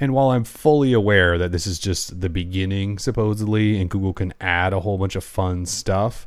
And 0.00 0.12
while 0.12 0.30
I'm 0.30 0.44
fully 0.44 0.92
aware 0.92 1.38
that 1.38 1.52
this 1.52 1.66
is 1.66 1.78
just 1.78 2.20
the 2.20 2.28
beginning, 2.28 2.98
supposedly, 2.98 3.80
and 3.80 3.88
Google 3.88 4.12
can 4.12 4.34
add 4.40 4.72
a 4.72 4.80
whole 4.80 4.98
bunch 4.98 5.14
of 5.14 5.22
fun 5.22 5.64
stuff, 5.64 6.26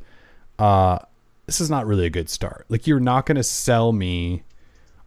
uh, 0.57 0.99
this 1.45 1.59
is 1.59 1.69
not 1.69 1.85
really 1.85 2.05
a 2.05 2.09
good 2.09 2.29
start. 2.29 2.65
Like, 2.69 2.87
you're 2.87 3.01
not 3.01 3.25
going 3.25 3.35
to 3.35 3.43
sell 3.43 3.91
me 3.91 4.43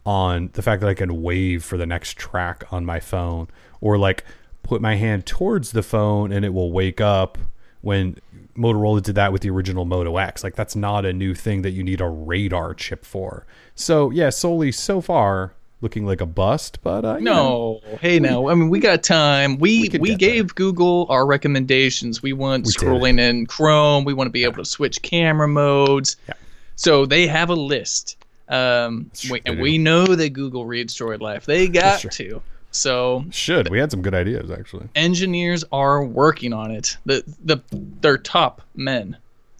on 0.05 0.49
the 0.53 0.61
fact 0.61 0.81
that 0.81 0.89
I 0.89 0.93
can 0.93 1.21
wave 1.21 1.63
for 1.63 1.77
the 1.77 1.85
next 1.85 2.17
track 2.17 2.63
on 2.71 2.85
my 2.85 2.99
phone 2.99 3.47
or 3.81 3.97
like 3.97 4.23
put 4.63 4.81
my 4.81 4.95
hand 4.95 5.25
towards 5.25 5.71
the 5.71 5.83
phone 5.83 6.31
and 6.31 6.45
it 6.45 6.53
will 6.53 6.71
wake 6.71 7.01
up 7.01 7.37
when 7.81 8.17
Motorola 8.57 9.01
did 9.01 9.15
that 9.15 9.31
with 9.31 9.41
the 9.41 9.49
original 9.49 9.85
Moto 9.85 10.17
X. 10.17 10.43
Like 10.43 10.55
that's 10.55 10.75
not 10.75 11.05
a 11.05 11.13
new 11.13 11.33
thing 11.33 11.61
that 11.61 11.71
you 11.71 11.83
need 11.83 12.01
a 12.01 12.07
radar 12.09 12.73
chip 12.73 13.05
for. 13.05 13.45
So 13.75 14.09
yeah, 14.09 14.29
Soli 14.29 14.71
so 14.71 15.01
far 15.01 15.53
looking 15.81 16.05
like 16.05 16.19
a 16.19 16.25
bust, 16.25 16.79
but 16.83 17.05
uh, 17.05 17.15
you 17.17 17.23
know, 17.23 17.79
No, 17.89 17.97
hey 17.97 18.19
now. 18.19 18.49
I 18.49 18.55
mean, 18.55 18.69
we 18.69 18.79
got 18.79 19.01
time. 19.01 19.57
We 19.57 19.89
we, 19.99 20.09
get 20.15 20.19
gave 20.19 20.55
Google 20.55 21.05
our 21.09 21.25
recommendations. 21.25 22.21
We 22.21 22.33
want 22.33 22.65
We 22.65 22.73
did. 22.73 22.81
scrolling 22.81 23.19
in 23.19 23.45
Chrome. 23.45 24.03
We 24.03 24.13
want 24.13 24.27
to 24.27 24.31
be 24.31 24.43
able 24.43 24.57
to 24.57 24.65
switch 24.65 25.01
camera 25.01 25.47
modes. 25.47 26.17
Yeah. 26.27 26.33
So 26.75 27.05
they 27.05 27.27
have 27.27 27.49
a 27.49 27.55
list. 27.55 28.17
Um, 28.49 29.11
we, 29.29 29.41
and 29.45 29.59
we 29.59 29.77
know 29.77 30.05
that 30.07 30.29
Google 30.31 30.65
reads 30.65 30.97
Droid 30.97 31.21
Life. 31.21 31.45
They 31.45 31.67
got 31.67 31.99
to. 31.99 32.41
So 32.71 33.25
should 33.31 33.69
we 33.69 33.79
had 33.79 33.89
some 33.91 34.01
good 34.01 34.13
ideas 34.13 34.51
actually. 34.51 34.87
engineers 34.95 35.63
are 35.71 36.03
working 36.03 36.53
on 36.53 36.71
it. 36.71 36.97
The 37.05 37.23
the 37.43 37.61
they're 37.71 38.17
top 38.17 38.61
men 38.75 39.17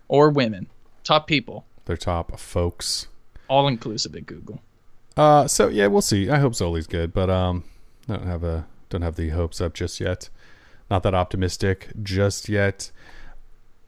or 0.07 0.29
women, 0.29 0.67
top 1.03 1.25
people, 1.27 1.65
They're 1.85 1.97
top 1.97 2.39
folks. 2.39 3.07
all 3.47 3.67
inclusive 3.67 4.15
at 4.15 4.25
Google. 4.25 4.61
Uh, 5.17 5.47
so 5.47 5.67
yeah, 5.69 5.87
we'll 5.87 6.01
see. 6.01 6.29
I 6.29 6.37
hope 6.39 6.53
Soli's 6.55 6.87
good, 6.87 7.13
but 7.13 7.29
um, 7.29 7.63
I 8.07 8.13
don't 8.17 8.27
have 8.27 8.43
a 8.43 8.67
don't 8.89 9.01
have 9.01 9.15
the 9.15 9.29
hopes 9.29 9.59
up 9.59 9.73
just 9.73 9.99
yet. 9.99 10.29
Not 10.91 11.03
that 11.03 11.13
optimistic 11.15 11.89
just 12.03 12.47
yet. 12.49 12.91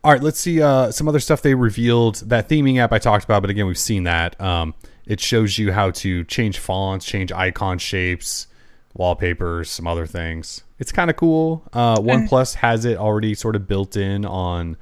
All 0.03 0.11
right, 0.11 0.21
let's 0.21 0.39
see 0.39 0.61
uh, 0.63 0.89
some 0.91 1.07
other 1.07 1.19
stuff 1.19 1.43
they 1.43 1.53
revealed. 1.53 2.15
That 2.27 2.49
theming 2.49 2.79
app 2.79 2.91
I 2.91 2.97
talked 2.97 3.23
about, 3.23 3.41
but 3.43 3.51
again, 3.51 3.67
we've 3.67 3.77
seen 3.77 4.03
that. 4.05 4.39
Um, 4.41 4.73
it 5.05 5.19
shows 5.19 5.59
you 5.59 5.71
how 5.71 5.91
to 5.91 6.23
change 6.23 6.57
fonts, 6.57 7.05
change 7.05 7.31
icon 7.31 7.77
shapes, 7.77 8.47
wallpapers, 8.93 9.69
some 9.69 9.87
other 9.87 10.05
things. 10.05 10.63
It's 10.79 10.91
kind 10.91 11.09
of 11.09 11.15
cool. 11.15 11.63
Uh, 11.73 11.97
OnePlus 11.97 12.55
has 12.55 12.85
it 12.85 12.97
already 12.97 13.33
sort 13.35 13.55
of 13.55 13.67
built 13.67 13.95
in 13.95 14.25
on 14.25 14.77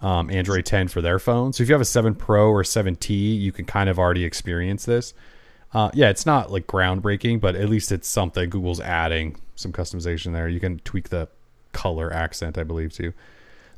um, 0.00 0.30
Android 0.30 0.64
10 0.64 0.88
for 0.88 1.00
their 1.00 1.18
phone. 1.18 1.52
So 1.52 1.62
if 1.62 1.68
you 1.68 1.74
have 1.74 1.80
a 1.80 1.86
7 1.86 2.14
Pro 2.14 2.50
or 2.50 2.62
7T, 2.62 3.38
you 3.38 3.52
can 3.52 3.64
kind 3.64 3.88
of 3.88 3.98
already 3.98 4.24
experience 4.24 4.84
this. 4.84 5.12
Uh, 5.72 5.90
yeah, 5.94 6.08
it's 6.08 6.26
not 6.26 6.50
like 6.50 6.66
groundbreaking, 6.66 7.40
but 7.40 7.54
at 7.54 7.68
least 7.68 7.92
it's 7.92 8.08
something. 8.08 8.48
Google's 8.50 8.80
adding 8.80 9.36
some 9.54 9.72
customization 9.72 10.32
there. 10.32 10.48
You 10.48 10.60
can 10.60 10.78
tweak 10.80 11.10
the 11.10 11.28
color 11.72 12.12
accent, 12.12 12.58
I 12.58 12.64
believe, 12.64 12.92
too. 12.92 13.12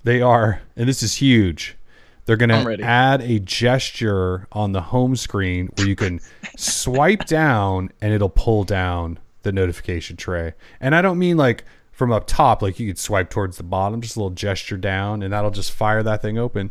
They 0.04 0.22
are, 0.22 0.62
and 0.76 0.88
this 0.88 1.02
is 1.02 1.16
huge. 1.16 1.76
They're 2.24 2.36
going 2.36 2.50
to 2.50 2.84
add 2.84 3.20
a 3.20 3.40
gesture 3.40 4.46
on 4.52 4.72
the 4.72 4.80
home 4.80 5.16
screen 5.16 5.70
where 5.76 5.88
you 5.88 5.96
can 5.96 6.20
swipe 6.56 7.26
down 7.26 7.90
and 8.00 8.12
it'll 8.12 8.28
pull 8.28 8.62
down 8.64 9.18
the 9.42 9.52
notification 9.52 10.16
tray. 10.16 10.54
And 10.80 10.94
I 10.94 11.02
don't 11.02 11.18
mean 11.18 11.36
like 11.36 11.64
from 11.92 12.12
up 12.12 12.26
top, 12.26 12.62
like 12.62 12.80
you 12.80 12.86
could 12.86 12.98
swipe 12.98 13.30
towards 13.30 13.56
the 13.56 13.62
bottom, 13.62 14.00
just 14.00 14.16
a 14.16 14.18
little 14.18 14.30
gesture 14.30 14.76
down, 14.76 15.22
and 15.22 15.32
that'll 15.32 15.50
just 15.50 15.72
fire 15.72 16.02
that 16.02 16.22
thing 16.22 16.38
open. 16.38 16.70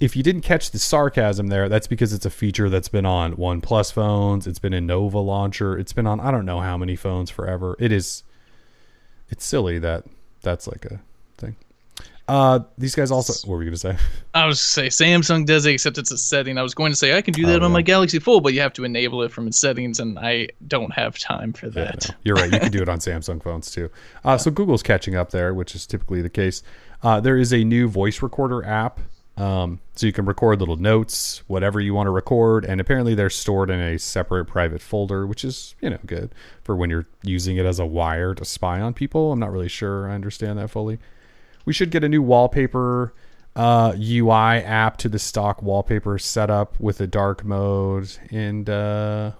If 0.00 0.16
you 0.16 0.22
didn't 0.22 0.42
catch 0.42 0.70
the 0.70 0.78
sarcasm 0.78 1.48
there, 1.48 1.68
that's 1.68 1.86
because 1.86 2.12
it's 2.12 2.26
a 2.26 2.30
feature 2.30 2.68
that's 2.68 2.88
been 2.88 3.06
on 3.06 3.36
OnePlus 3.36 3.92
phones. 3.92 4.46
It's 4.46 4.58
been 4.58 4.74
in 4.74 4.86
Nova 4.86 5.18
launcher. 5.18 5.78
It's 5.78 5.92
been 5.92 6.06
on 6.06 6.18
I 6.18 6.30
don't 6.30 6.46
know 6.46 6.60
how 6.60 6.76
many 6.76 6.96
phones 6.96 7.30
forever. 7.30 7.76
It 7.78 7.92
is. 7.92 8.24
It's 9.28 9.44
silly 9.44 9.78
that 9.78 10.04
that's 10.42 10.66
like 10.66 10.84
a 10.84 11.00
thing. 11.38 11.56
Uh, 12.26 12.60
these 12.78 12.94
guys 12.94 13.10
also. 13.10 13.34
What 13.48 13.56
were 13.56 13.62
you 13.62 13.68
gonna 13.70 13.76
say? 13.76 13.96
I 14.32 14.46
was 14.46 14.58
gonna 14.76 14.90
say 14.90 15.04
Samsung 15.04 15.44
does 15.44 15.66
it, 15.66 15.72
except 15.72 15.98
it's 15.98 16.10
a 16.10 16.16
setting. 16.16 16.56
I 16.56 16.62
was 16.62 16.74
going 16.74 16.90
to 16.90 16.96
say 16.96 17.16
I 17.16 17.20
can 17.20 17.34
do 17.34 17.44
that 17.46 17.60
Oh, 17.60 17.64
on 17.66 17.70
yeah. 17.70 17.74
my 17.74 17.82
Galaxy 17.82 18.18
Fold, 18.18 18.42
but 18.42 18.54
you 18.54 18.60
have 18.60 18.72
to 18.74 18.84
enable 18.84 19.22
it 19.22 19.30
from 19.30 19.46
its 19.46 19.58
settings, 19.58 20.00
and 20.00 20.18
I 20.18 20.48
don't 20.66 20.92
have 20.94 21.18
time 21.18 21.52
for 21.52 21.66
Yeah, 21.66 21.72
that. 21.84 22.08
no, 22.08 22.14
you're 22.22 22.36
right. 22.36 22.50
You 22.52 22.58
can 22.60 22.70
do 22.72 22.80
it 22.80 22.88
on 22.88 22.98
Samsung 23.00 23.42
phones 23.42 23.70
too. 23.70 23.90
Uh, 24.24 24.38
so 24.38 24.50
Google's 24.50 24.82
catching 24.82 25.14
up 25.16 25.30
there, 25.32 25.52
which 25.52 25.74
is 25.74 25.86
typically 25.86 26.22
the 26.22 26.30
case. 26.30 26.62
Uh, 27.02 27.20
there 27.20 27.36
is 27.36 27.52
a 27.52 27.62
new 27.62 27.88
voice 27.88 28.22
recorder 28.22 28.64
app, 28.64 29.00
um, 29.36 29.80
so 29.94 30.06
you 30.06 30.12
can 30.12 30.24
record 30.24 30.60
little 30.60 30.76
notes, 30.76 31.42
whatever 31.46 31.78
you 31.78 31.92
want 31.92 32.06
to 32.06 32.10
record, 32.10 32.64
and 32.64 32.80
apparently 32.80 33.14
they're 33.14 33.28
stored 33.28 33.68
in 33.68 33.80
a 33.80 33.98
separate 33.98 34.46
private 34.46 34.80
folder, 34.80 35.26
which 35.26 35.44
is 35.44 35.74
you 35.82 35.90
know 35.90 35.98
good 36.06 36.34
for 36.62 36.74
when 36.74 36.88
you're 36.88 37.06
using 37.22 37.58
it 37.58 37.66
as 37.66 37.78
a 37.78 37.84
wire 37.84 38.34
to 38.34 38.46
spy 38.46 38.80
on 38.80 38.94
people. 38.94 39.30
I'm 39.32 39.38
not 39.40 39.52
really 39.52 39.68
sure 39.68 40.08
I 40.08 40.14
understand 40.14 40.58
that 40.58 40.70
fully. 40.70 40.98
We 41.64 41.72
should 41.72 41.90
get 41.90 42.04
a 42.04 42.08
new 42.08 42.22
wallpaper 42.22 43.12
uh, 43.56 43.94
UI 43.98 44.62
app 44.62 44.96
to 44.98 45.08
the 45.08 45.18
stock 45.18 45.62
wallpaper 45.62 46.18
setup 46.18 46.78
with 46.80 47.00
a 47.00 47.06
dark 47.06 47.44
mode, 47.44 48.10
and 48.30 48.68
uh, 48.68 49.32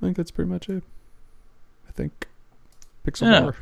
I 0.00 0.06
think 0.06 0.16
that's 0.16 0.30
pretty 0.30 0.50
much 0.50 0.68
it. 0.68 0.82
I 1.88 1.92
think 1.92 2.26
Pixel 3.06 3.30
Yeah. 3.30 3.40
4. 3.42 3.56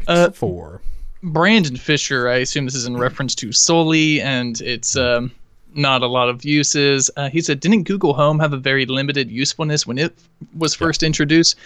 Pixel 0.00 0.28
Uh, 0.28 0.30
4. 0.30 0.80
Brandon 1.24 1.76
Fisher, 1.76 2.28
I 2.28 2.36
assume 2.36 2.64
this 2.64 2.74
is 2.74 2.86
in 2.86 2.96
reference 2.96 3.34
to 3.36 3.52
Soli, 3.52 4.20
and 4.20 4.60
it's 4.60 4.96
um, 4.96 5.30
not 5.74 6.02
a 6.02 6.06
lot 6.06 6.28
of 6.28 6.44
uses. 6.44 7.10
Uh, 7.16 7.28
he 7.28 7.40
said, 7.40 7.60
Didn't 7.60 7.84
Google 7.84 8.14
Home 8.14 8.40
have 8.40 8.52
a 8.52 8.56
very 8.56 8.86
limited 8.86 9.30
usefulness 9.30 9.86
when 9.86 9.98
it 9.98 10.12
was 10.56 10.74
first 10.74 11.02
introduced? 11.04 11.56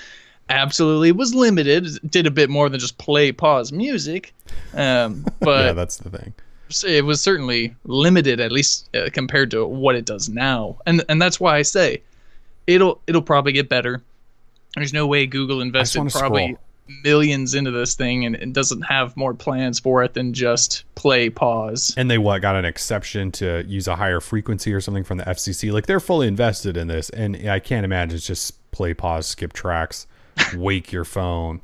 Absolutely, 0.49 1.12
was 1.12 1.34
limited. 1.34 1.99
Did 2.09 2.26
a 2.26 2.30
bit 2.30 2.51
more 2.51 2.68
than 2.68 2.78
just 2.78 2.99
play, 2.99 3.32
pause 3.32 3.72
music. 3.72 4.32
Um, 4.74 5.24
yeah, 5.26 5.32
but 5.40 5.72
that's 5.74 5.97
the 5.97 6.11
thing. 6.11 6.34
it 6.86 7.05
was 7.05 7.20
certainly 7.20 7.74
limited, 7.84 8.40
at 8.40 8.53
least 8.53 8.88
uh, 8.94 9.09
compared 9.12 9.51
to 9.53 9.66
what 9.66 9.97
it 9.97 10.05
does 10.05 10.28
now. 10.28 10.78
And 10.86 11.05
and 11.09 11.20
that's 11.20 11.40
why 11.40 11.57
I 11.57 11.62
say 11.62 12.03
it'll 12.66 13.01
it'll 13.07 13.22
probably 13.22 13.53
get 13.53 13.68
better. 13.68 14.03
There's 14.76 14.92
no 14.92 15.07
way 15.07 15.26
Google 15.26 15.61
invested 15.61 16.11
probably 16.12 16.49
scroll. 16.49 16.59
millions 17.03 17.55
into 17.55 17.70
this 17.70 17.94
thing 17.94 18.26
and 18.26 18.36
it 18.36 18.53
doesn't 18.53 18.82
have 18.82 19.16
more 19.16 19.32
plans 19.32 19.80
for 19.80 20.05
it 20.05 20.12
than 20.14 20.34
just 20.34 20.84
play 20.94 21.30
pause. 21.30 21.94
And 21.97 22.11
they 22.11 22.18
what 22.18 22.42
got 22.42 22.57
an 22.57 22.66
exception 22.66 23.32
to 23.32 23.64
use 23.66 23.88
a 23.88 23.97
higher 23.97 24.20
frequency 24.20 24.74
or 24.74 24.80
something 24.80 25.03
from 25.03 25.16
the 25.18 25.24
FCC. 25.24 25.72
Like 25.72 25.86
they're 25.86 25.99
fully 25.99 26.28
invested 26.28 26.76
in 26.76 26.88
this, 26.88 27.09
and 27.11 27.49
I 27.49 27.59
can't 27.59 27.84
imagine 27.84 28.16
it's 28.16 28.26
just 28.26 28.70
play, 28.70 28.92
pause, 28.92 29.26
skip 29.26 29.55
tracks, 29.55 30.07
wake 30.57 30.93
your 30.93 31.05
phone. 31.05 31.61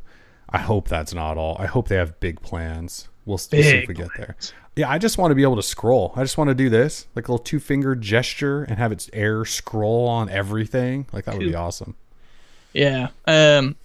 I 0.48 0.58
hope 0.58 0.88
that's 0.88 1.14
not 1.14 1.36
all. 1.38 1.56
I 1.58 1.66
hope 1.66 1.88
they 1.88 1.96
have 1.96 2.18
big 2.20 2.40
plans. 2.42 3.08
We'll, 3.24 3.32
we'll 3.34 3.38
see 3.38 3.58
if 3.58 3.86
Big 3.86 3.88
we 3.88 3.94
get 3.94 4.10
there. 4.16 4.36
Yeah, 4.76 4.88
I 4.90 4.98
just 4.98 5.18
want 5.18 5.30
to 5.30 5.34
be 5.34 5.42
able 5.42 5.56
to 5.56 5.62
scroll. 5.62 6.12
I 6.16 6.22
just 6.22 6.36
want 6.38 6.48
to 6.48 6.54
do 6.54 6.68
this, 6.70 7.06
like 7.14 7.28
a 7.28 7.32
little 7.32 7.44
two 7.44 7.60
finger 7.60 7.94
gesture, 7.94 8.64
and 8.64 8.78
have 8.78 8.90
its 8.92 9.08
air 9.12 9.44
scroll 9.44 10.08
on 10.08 10.28
everything. 10.30 11.06
Like 11.12 11.24
that 11.26 11.34
would 11.36 11.44
be 11.46 11.54
awesome. 11.54 11.94
Yeah. 12.72 13.08
Um 13.26 13.76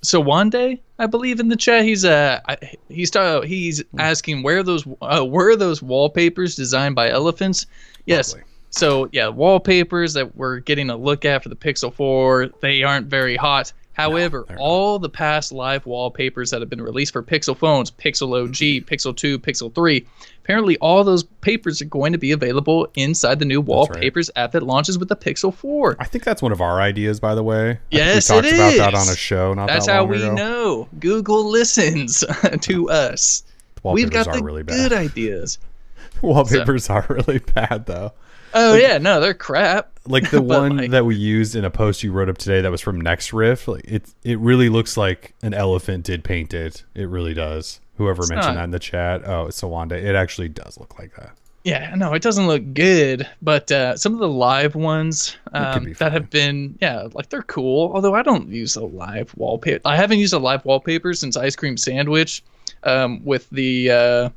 so 0.00 0.22
Wande, 0.22 0.78
I 1.00 1.06
believe 1.06 1.40
in 1.40 1.48
the 1.48 1.56
chat, 1.56 1.84
he's 1.84 2.04
uh 2.04 2.40
he's 2.88 3.10
ta- 3.10 3.40
he's 3.42 3.82
Hmm. 3.92 4.00
asking 4.00 4.42
where 4.44 4.62
those 4.62 4.86
uh, 5.02 5.24
were 5.28 5.56
those 5.56 5.82
wallpapers 5.82 6.54
designed 6.54 6.94
by 6.94 7.10
elephants? 7.10 7.66
Yes. 8.06 8.32
Probably. 8.32 8.48
So 8.70 9.08
yeah, 9.12 9.26
wallpapers 9.28 10.14
that 10.14 10.36
we're 10.36 10.60
getting 10.60 10.88
a 10.88 10.96
look 10.96 11.24
at 11.24 11.42
for 11.42 11.48
the 11.48 11.56
Pixel 11.56 11.92
4, 11.92 12.48
they 12.60 12.82
aren't 12.84 13.06
very 13.08 13.34
hot. 13.36 13.72
However, 13.98 14.44
they're 14.46 14.58
all 14.58 15.00
the 15.00 15.08
past 15.08 15.50
live 15.50 15.84
wallpapers 15.84 16.50
that 16.52 16.60
have 16.60 16.70
been 16.70 16.80
released 16.80 17.12
for 17.12 17.22
Pixel 17.22 17.56
phones, 17.56 17.90
Pixel 17.90 18.40
OG, 18.40 18.86
Pixel 18.86 19.16
2, 19.16 19.40
Pixel 19.40 19.74
3, 19.74 20.06
apparently 20.44 20.78
all 20.78 21.02
those 21.02 21.24
papers 21.24 21.82
are 21.82 21.86
going 21.86 22.12
to 22.12 22.18
be 22.18 22.30
available 22.30 22.88
inside 22.94 23.40
the 23.40 23.44
new 23.44 23.58
right. 23.58 23.66
wallpapers 23.66 24.30
app 24.36 24.52
that 24.52 24.62
launches 24.62 24.98
with 24.98 25.08
the 25.08 25.16
Pixel 25.16 25.52
4. 25.52 25.96
I 25.98 26.04
think 26.04 26.22
that's 26.22 26.40
one 26.40 26.52
of 26.52 26.60
our 26.60 26.80
ideas, 26.80 27.18
by 27.18 27.34
the 27.34 27.42
way. 27.42 27.80
I 27.92 27.96
think 27.96 28.14
we 28.14 28.20
talked 28.20 28.54
about 28.54 28.76
that 28.76 28.94
on 28.94 29.08
a 29.08 29.16
show. 29.16 29.52
Not 29.52 29.66
That's 29.66 29.86
that 29.86 29.92
how 29.96 30.04
we 30.04 30.22
ago. 30.22 30.34
know 30.34 30.88
Google 31.00 31.50
listens 31.50 32.22
to 32.60 32.90
us. 32.90 33.42
Wallpapers 33.82 34.04
We've 34.04 34.12
got 34.12 34.28
are 34.28 34.36
the 34.38 34.44
really 34.44 34.62
good 34.62 34.90
bad. 34.90 34.92
ideas. 34.92 35.58
Wallpapers 36.22 36.88
are 36.88 37.04
really 37.10 37.40
bad, 37.40 37.86
though. 37.86 38.12
Oh 38.54 38.74
yeah, 38.74 38.98
no, 38.98 39.20
they're 39.20 39.34
crap. 39.34 39.90
Like 40.06 40.30
the 40.30 40.42
one 40.42 40.76
like- 40.76 40.90
that 40.90 41.04
we 41.04 41.16
used 41.16 41.54
in 41.56 41.64
a 41.64 41.70
post 41.70 42.02
you 42.02 42.12
wrote 42.12 42.28
up 42.28 42.38
today 42.38 42.60
that 42.60 42.70
was 42.70 42.80
from 42.80 43.00
Nextrift. 43.00 43.68
Like 43.68 43.84
it, 43.84 44.04
it 44.24 44.38
really 44.38 44.68
looks 44.68 44.96
like 44.96 45.34
an 45.42 45.54
elephant 45.54 46.04
did 46.04 46.24
paint 46.24 46.54
it. 46.54 46.84
It 46.94 47.08
really 47.08 47.34
does. 47.34 47.80
Whoever 47.96 48.22
mentioned 48.26 48.54
not- 48.54 48.54
that 48.56 48.64
in 48.64 48.70
the 48.70 48.78
chat. 48.78 49.22
Oh, 49.26 49.46
it's 49.46 49.60
Sawanda. 49.60 49.92
It 49.92 50.14
actually 50.14 50.48
does 50.48 50.78
look 50.78 50.98
like 50.98 51.14
that. 51.16 51.32
Yeah, 51.64 51.94
no, 51.96 52.14
it 52.14 52.22
doesn't 52.22 52.46
look 52.46 52.72
good. 52.72 53.28
But 53.42 53.70
uh, 53.70 53.96
some 53.96 54.14
of 54.14 54.20
the 54.20 54.28
live 54.28 54.74
ones 54.74 55.36
um, 55.52 55.92
that 55.94 56.12
have 56.12 56.30
been, 56.30 56.78
yeah, 56.80 57.08
like 57.12 57.28
they're 57.28 57.42
cool. 57.42 57.90
Although 57.92 58.14
I 58.14 58.22
don't 58.22 58.48
use 58.48 58.76
a 58.76 58.84
live 58.84 59.36
wallpaper. 59.36 59.82
I 59.84 59.96
haven't 59.96 60.20
used 60.20 60.32
a 60.32 60.38
live 60.38 60.64
wallpaper 60.64 61.12
since 61.12 61.36
Ice 61.36 61.56
Cream 61.56 61.76
Sandwich, 61.76 62.42
um, 62.84 63.22
with 63.24 63.50
the 63.50 63.90
uh, 63.90 64.28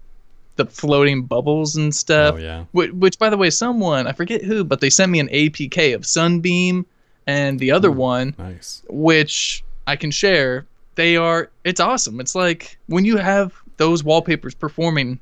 the 0.56 0.66
floating 0.66 1.24
bubbles 1.24 1.76
and 1.76 1.94
stuff. 1.94 2.36
Oh 2.36 2.38
yeah. 2.38 2.66
Which, 2.72 2.92
which, 2.92 3.20
by 3.20 3.30
the 3.30 3.38
way, 3.38 3.50
someone 3.50 4.08
I 4.08 4.12
forget 4.12 4.44
who, 4.44 4.64
but 4.64 4.82
they 4.82 4.90
sent 4.90 5.12
me 5.12 5.20
an 5.20 5.30
APK 5.30 5.96
of 5.96 6.06
Sunbeam 6.06 6.86
and 7.28 7.60
the 7.60 7.72
other 7.72 7.92
hmm, 7.92 7.98
one, 7.98 8.36
Nice. 8.38 8.84
which 8.90 9.64
I 9.88 9.96
can 9.96 10.12
share. 10.12 10.66
They 10.96 11.16
are 11.16 11.50
it's 11.64 11.80
awesome. 11.80 12.20
It's 12.20 12.36
like 12.36 12.78
when 12.88 13.06
you 13.06 13.18
have 13.18 13.54
those 13.78 14.04
wallpapers 14.04 14.54
performing 14.54 15.20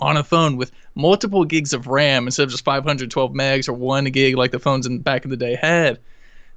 on 0.00 0.16
a 0.16 0.24
phone 0.24 0.56
with 0.56 0.70
multiple 0.94 1.44
gigs 1.44 1.72
of 1.72 1.86
RAM 1.86 2.26
instead 2.26 2.42
of 2.42 2.50
just 2.50 2.64
512 2.64 3.32
megs 3.32 3.68
or 3.68 3.72
one 3.72 4.04
gig 4.06 4.36
like 4.36 4.50
the 4.50 4.58
phones 4.58 4.86
in 4.86 4.98
back 4.98 5.24
in 5.24 5.30
the 5.30 5.36
day 5.36 5.54
had. 5.54 5.98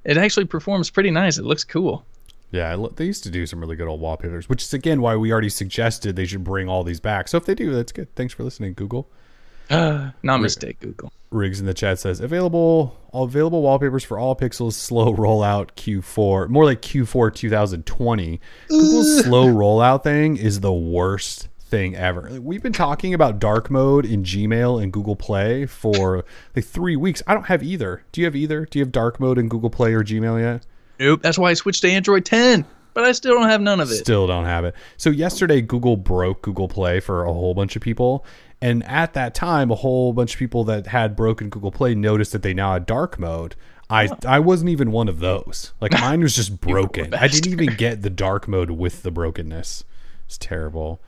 It 0.04 0.18
actually 0.18 0.46
performs 0.46 0.90
pretty 0.90 1.10
nice. 1.10 1.38
It 1.38 1.44
looks 1.44 1.64
cool. 1.64 2.04
Yeah, 2.52 2.76
they 2.96 3.06
used 3.06 3.24
to 3.24 3.30
do 3.30 3.46
some 3.46 3.60
really 3.60 3.76
good 3.76 3.88
old 3.88 4.00
wallpapers, 4.00 4.48
which 4.48 4.62
is 4.62 4.74
again 4.74 5.00
why 5.00 5.16
we 5.16 5.32
already 5.32 5.48
suggested 5.48 6.16
they 6.16 6.26
should 6.26 6.44
bring 6.44 6.68
all 6.68 6.84
these 6.84 7.00
back. 7.00 7.26
So 7.28 7.38
if 7.38 7.46
they 7.46 7.54
do, 7.54 7.72
that's 7.72 7.92
good. 7.92 8.14
Thanks 8.14 8.34
for 8.34 8.44
listening, 8.44 8.74
Google. 8.74 9.10
Uh, 9.70 10.10
not 10.22 10.42
mistake, 10.42 10.78
Google. 10.80 11.12
Riggs 11.30 11.60
in 11.60 11.66
the 11.66 11.72
chat 11.72 11.98
says 11.98 12.20
available 12.20 13.00
all 13.10 13.24
available 13.24 13.62
wallpapers 13.62 14.04
for 14.04 14.18
all 14.18 14.36
pixels 14.36 14.74
slow 14.74 15.14
rollout 15.14 15.70
Q4 15.76 16.50
more 16.50 16.66
like 16.66 16.82
Q4 16.82 17.34
2020 17.34 18.38
Google's 18.68 19.24
slow 19.24 19.46
rollout 19.46 20.02
thing 20.02 20.36
is 20.36 20.60
the 20.60 20.74
worst 20.74 21.48
thing 21.58 21.96
ever 21.96 22.38
we've 22.38 22.62
been 22.62 22.74
talking 22.74 23.14
about 23.14 23.38
dark 23.38 23.70
mode 23.70 24.04
in 24.04 24.24
Gmail 24.24 24.82
and 24.82 24.92
Google 24.92 25.16
Play 25.16 25.64
for 25.64 26.22
like 26.54 26.66
3 26.66 26.96
weeks 26.96 27.22
I 27.26 27.32
don't 27.32 27.46
have 27.46 27.62
either 27.62 28.04
do 28.12 28.20
you 28.20 28.26
have 28.26 28.36
either 28.36 28.66
do 28.66 28.78
you 28.78 28.84
have 28.84 28.92
dark 28.92 29.18
mode 29.18 29.38
in 29.38 29.48
Google 29.48 29.70
Play 29.70 29.94
or 29.94 30.04
Gmail 30.04 30.38
yet 30.38 30.66
Nope. 31.02 31.22
That's 31.22 31.38
why 31.38 31.50
I 31.50 31.54
switched 31.54 31.82
to 31.82 31.90
Android 31.90 32.24
10, 32.24 32.64
but 32.94 33.04
I 33.04 33.12
still 33.12 33.34
don't 33.34 33.48
have 33.48 33.60
none 33.60 33.80
of 33.80 33.90
it. 33.90 33.96
Still 33.96 34.26
don't 34.26 34.44
have 34.44 34.64
it. 34.64 34.74
So 34.96 35.10
yesterday, 35.10 35.60
Google 35.60 35.96
broke 35.96 36.42
Google 36.42 36.68
Play 36.68 37.00
for 37.00 37.24
a 37.24 37.32
whole 37.32 37.54
bunch 37.54 37.76
of 37.76 37.82
people, 37.82 38.24
and 38.60 38.84
at 38.84 39.14
that 39.14 39.34
time, 39.34 39.70
a 39.70 39.74
whole 39.74 40.12
bunch 40.12 40.34
of 40.34 40.38
people 40.38 40.64
that 40.64 40.86
had 40.86 41.16
broken 41.16 41.48
Google 41.48 41.72
Play 41.72 41.94
noticed 41.94 42.32
that 42.32 42.42
they 42.42 42.54
now 42.54 42.74
had 42.74 42.86
dark 42.86 43.18
mode. 43.18 43.56
I 43.90 44.08
I 44.26 44.38
wasn't 44.38 44.70
even 44.70 44.90
one 44.92 45.08
of 45.08 45.18
those. 45.18 45.72
Like 45.80 45.92
mine 45.92 46.20
was 46.22 46.34
just 46.36 46.60
broken. 46.62 47.12
I 47.14 47.26
didn't 47.28 47.52
even 47.52 47.74
get 47.74 48.02
the 48.02 48.10
dark 48.10 48.46
mode 48.48 48.70
with 48.70 49.02
the 49.02 49.10
brokenness. 49.10 49.84
It's 50.26 50.38
terrible. 50.38 51.00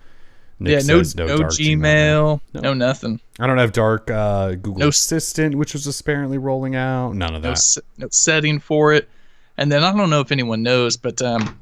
Nick 0.59 0.71
yeah, 0.71 0.87
no, 0.87 0.99
says 1.03 1.17
no, 1.17 1.27
dark 1.27 1.51
Gmail, 1.53 2.41
No. 2.53 2.61
no. 2.61 2.75
nothing. 2.75 3.21
I 3.41 3.47
don't 3.47 3.59
have 3.59 3.73
dark 3.73 4.11
uh, 4.11 4.51
Google 4.51 4.77
No 4.77 4.89
Assistant, 4.89 5.55
which 5.57 5.73
was 5.73 5.99
apparently 6.01 6.39
rolling 6.39 6.77
out. 6.77 7.13
None 7.15 7.35
of 7.35 7.43
that. 7.43 7.53
s- 7.53 7.79
no 7.99 8.07
setting 8.11 8.61
for 8.61 8.93
it. 8.93 9.09
And 9.57 9.71
then 9.71 9.85
I 9.85 9.93
don't 9.97 10.11
know 10.11 10.21
if 10.21 10.33
anyone 10.33 10.63
knows, 10.63 10.97
but 10.97 11.23
um, 11.23 11.59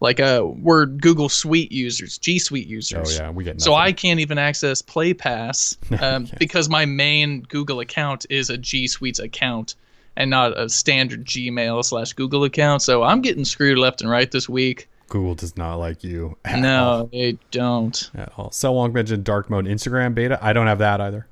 like 0.00 0.20
uh, 0.20 0.42
we're 0.44 0.86
Google 0.86 1.28
Suite 1.28 1.72
users, 1.72 2.18
G 2.18 2.38
Suite 2.38 2.66
users. 2.66 3.18
Oh 3.18 3.22
yeah, 3.22 3.30
we 3.30 3.44
get. 3.44 3.60
So. 3.60 3.74
I 3.74 3.92
can't 3.92 4.20
even 4.20 4.38
access 4.38 4.82
PlayPass 4.82 6.02
um, 6.02 6.28
because 6.38 6.68
my 6.68 6.84
main 6.84 7.42
Google 7.42 7.80
account 7.80 8.26
is 8.30 8.50
a 8.50 8.56
G 8.56 8.86
Suite 8.86 9.18
account 9.18 9.74
and 10.16 10.30
not 10.30 10.58
a 10.58 10.68
standard 10.68 11.24
Gmail 11.24 11.84
slash 11.84 12.12
Google 12.12 12.44
account. 12.44 12.82
So 12.82 13.02
I'm 13.02 13.20
getting 13.20 13.44
screwed 13.44 13.78
left 13.78 14.00
and 14.00 14.10
right 14.10 14.30
this 14.30 14.48
week. 14.48 14.88
Google 15.08 15.34
does 15.34 15.56
not 15.56 15.76
like 15.76 16.02
you. 16.02 16.36
at 16.44 16.56
all. 16.56 16.60
No, 16.60 17.08
they 17.12 17.38
don't. 17.50 18.10
at 18.14 18.32
all. 18.36 18.50
Selwong 18.50 18.92
mentioned 18.92 19.24
dark 19.24 19.50
mode 19.50 19.66
Instagram 19.66 20.14
beta. 20.14 20.38
I 20.42 20.52
don't 20.52 20.66
have 20.66 20.78
that 20.78 21.00
either. 21.00 21.26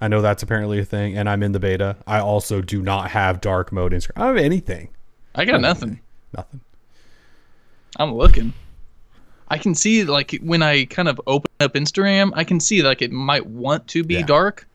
I 0.00 0.08
know 0.08 0.20
that's 0.20 0.42
apparently 0.42 0.80
a 0.80 0.84
thing, 0.84 1.16
and 1.16 1.28
I'm 1.28 1.42
in 1.42 1.52
the 1.52 1.60
beta. 1.60 1.96
I 2.06 2.18
also 2.18 2.60
do 2.60 2.82
not 2.82 3.10
have 3.10 3.40
dark 3.40 3.70
mode 3.70 3.92
Instagram. 3.92 4.12
I 4.16 4.20
don't 4.26 4.36
have 4.36 4.44
anything. 4.44 4.88
I 5.34 5.44
got 5.44 5.60
nothing. 5.60 6.00
Nothing. 6.36 6.60
I'm 7.96 8.14
looking. 8.14 8.52
I 9.48 9.58
can 9.58 9.74
see 9.74 10.04
like 10.04 10.38
when 10.42 10.62
I 10.62 10.86
kind 10.86 11.08
of 11.08 11.20
open 11.26 11.50
up 11.60 11.74
Instagram, 11.74 12.32
I 12.34 12.44
can 12.44 12.58
see 12.58 12.82
like 12.82 13.02
it 13.02 13.12
might 13.12 13.46
want 13.46 13.86
to 13.88 14.02
be 14.02 14.14
Yeah. 14.14 14.26
dark, 14.26 14.66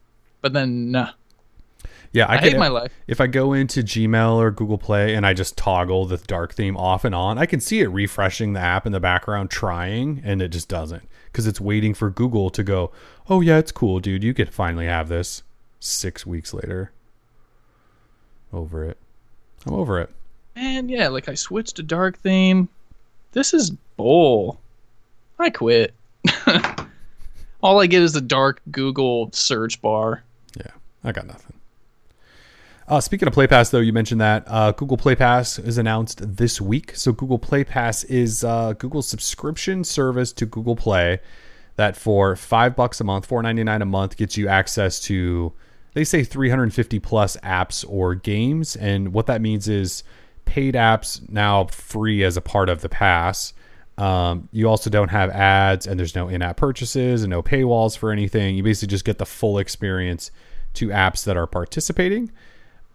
but 0.41 0.53
then 0.53 0.91
nah. 0.91 1.11
Yeah, 2.13 2.25
I, 2.27 2.35
I, 2.35 2.37
can, 2.37 2.51
hate 2.51 2.57
my 2.57 2.67
life. 2.69 2.91
if 3.07 3.19
I 3.19 3.27
go 3.27 3.53
into 3.53 3.81
Gmail 3.81 4.35
or 4.37 4.49
Google 4.49 4.77
Play 4.77 5.13
and 5.13 5.25
I 5.25 5.33
just 5.33 5.57
toggle 5.57 6.05
the 6.05 6.17
dark 6.17 6.53
theme 6.53 6.77
off 6.77 7.03
and 7.03 7.13
on, 7.13 7.37
I 7.37 7.45
can 7.45 7.59
see 7.59 7.81
it 7.81 7.87
refreshing 7.87 8.53
the 8.53 8.59
app 8.59 8.85
in 8.85 8.91
the 8.91 8.99
background, 8.99 9.51
trying, 9.51 10.21
and 10.23 10.41
it 10.41 10.49
just 10.49 10.69
doesn't 10.69 11.07
because 11.25 11.45
it's 11.47 11.59
waiting 11.59 11.93
for 11.93 12.09
Google 12.09 12.49
to 12.51 12.63
go. 12.63 12.91
Oh 13.29 13.41
yeah, 13.41 13.57
it's 13.57 13.71
cool, 13.71 13.99
dude. 13.99 14.23
You 14.23 14.33
could 14.33 14.53
finally 14.53 14.85
have 14.85 15.09
this. 15.09 15.43
Six 15.79 16.25
weeks 16.25 16.53
later, 16.55 16.91
over 18.51 18.83
it. 18.83 18.97
I'm 19.65 19.73
over 19.73 19.99
it. 19.99 20.09
And 20.57 20.89
yeah, 20.89 21.07
like 21.09 21.29
I 21.29 21.35
switched 21.35 21.75
to 21.75 21.83
dark 21.83 22.17
theme. 22.17 22.67
This 23.33 23.53
is 23.53 23.69
bull. 23.95 24.59
I 25.37 25.51
quit. 25.51 25.93
All 27.61 27.79
I 27.79 27.85
get 27.85 28.01
is 28.01 28.13
the 28.13 28.21
dark 28.21 28.61
Google 28.71 29.29
search 29.33 29.79
bar. 29.83 30.23
Yeah, 30.57 30.71
I 31.03 31.11
got 31.11 31.27
nothing. 31.27 31.53
Uh, 32.87 32.99
speaking 32.99 33.27
of 33.27 33.35
Play 33.35 33.45
Pass, 33.45 33.69
though, 33.69 33.79
you 33.79 33.93
mentioned 33.93 34.21
that 34.21 34.45
uh, 34.47 34.71
Google 34.71 34.97
Play 34.97 35.13
Pass 35.13 35.59
is 35.59 35.77
announced 35.77 36.37
this 36.37 36.59
week. 36.59 36.95
So 36.95 37.11
Google 37.11 37.37
Play 37.37 37.63
Pass 37.63 38.03
is 38.05 38.43
uh, 38.43 38.73
Google's 38.73 39.07
subscription 39.07 39.83
service 39.83 40.33
to 40.33 40.47
Google 40.47 40.75
Play 40.75 41.19
that 41.75 41.95
for 41.95 42.35
five 42.35 42.75
bucks 42.75 42.99
a 42.99 43.03
month, 43.03 43.27
four 43.27 43.43
ninety 43.43 43.63
nine 43.63 43.83
a 43.83 43.85
month, 43.85 44.17
gets 44.17 44.37
you 44.37 44.47
access 44.47 44.99
to 45.01 45.53
they 45.93 46.03
say 46.03 46.23
350 46.23 46.99
plus 46.99 47.37
apps 47.37 47.85
or 47.87 48.15
games, 48.15 48.75
and 48.75 49.13
what 49.13 49.27
that 49.27 49.41
means 49.41 49.67
is 49.67 50.03
paid 50.47 50.73
apps 50.73 51.27
now 51.29 51.65
free 51.65 52.23
as 52.23 52.37
a 52.37 52.41
part 52.41 52.69
of 52.69 52.81
the 52.81 52.89
pass. 52.89 53.53
Um, 53.97 54.47
you 54.51 54.67
also 54.69 54.89
don't 54.89 55.09
have 55.09 55.29
ads, 55.29 55.85
and 55.85 55.99
there's 55.99 56.15
no 56.15 56.27
in 56.27 56.41
app 56.41 56.57
purchases 56.57 57.23
and 57.23 57.29
no 57.29 57.43
paywalls 57.43 57.97
for 57.97 58.11
anything. 58.11 58.55
You 58.55 58.63
basically 58.63 58.91
just 58.91 59.05
get 59.05 59.17
the 59.17 59.25
full 59.25 59.57
experience 59.59 60.31
to 60.75 60.89
apps 60.89 61.23
that 61.25 61.37
are 61.37 61.47
participating. 61.47 62.31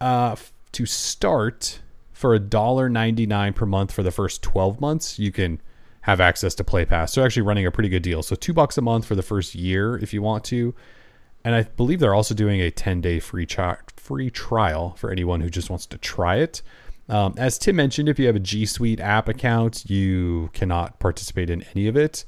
Uh, 0.00 0.36
to 0.72 0.86
start, 0.86 1.80
for 2.12 2.34
a 2.34 2.38
dollar 2.38 2.88
ninety 2.88 3.26
nine 3.26 3.52
per 3.52 3.66
month 3.66 3.92
for 3.92 4.02
the 4.02 4.12
first 4.12 4.42
12 4.42 4.80
months, 4.80 5.18
you 5.18 5.32
can 5.32 5.60
have 6.02 6.20
access 6.20 6.54
to 6.54 6.64
Play 6.64 6.84
Pass. 6.84 7.12
So 7.12 7.24
actually 7.24 7.42
running 7.42 7.66
a 7.66 7.70
pretty 7.70 7.88
good 7.88 8.02
deal. 8.02 8.22
So 8.22 8.34
two 8.34 8.52
bucks 8.52 8.78
a 8.78 8.82
month 8.82 9.04
for 9.04 9.14
the 9.14 9.22
first 9.22 9.54
year 9.54 9.96
if 9.98 10.12
you 10.12 10.22
want 10.22 10.44
to, 10.44 10.74
and 11.44 11.54
I 11.54 11.62
believe 11.62 12.00
they're 12.00 12.14
also 12.14 12.34
doing 12.34 12.60
a 12.60 12.70
10 12.70 13.00
day 13.00 13.18
free 13.18 13.46
tri- 13.46 13.78
free 13.96 14.30
trial 14.30 14.94
for 14.96 15.10
anyone 15.10 15.40
who 15.40 15.50
just 15.50 15.70
wants 15.70 15.86
to 15.86 15.98
try 15.98 16.36
it. 16.36 16.62
Um, 17.08 17.34
as 17.36 17.58
Tim 17.58 17.76
mentioned, 17.76 18.08
if 18.08 18.18
you 18.18 18.26
have 18.26 18.36
a 18.36 18.40
G 18.40 18.64
Suite 18.64 19.00
app 19.00 19.28
account, 19.28 19.88
you 19.90 20.50
cannot 20.52 20.98
participate 20.98 21.50
in 21.50 21.62
any 21.74 21.88
of 21.88 21.96
it. 21.96 22.24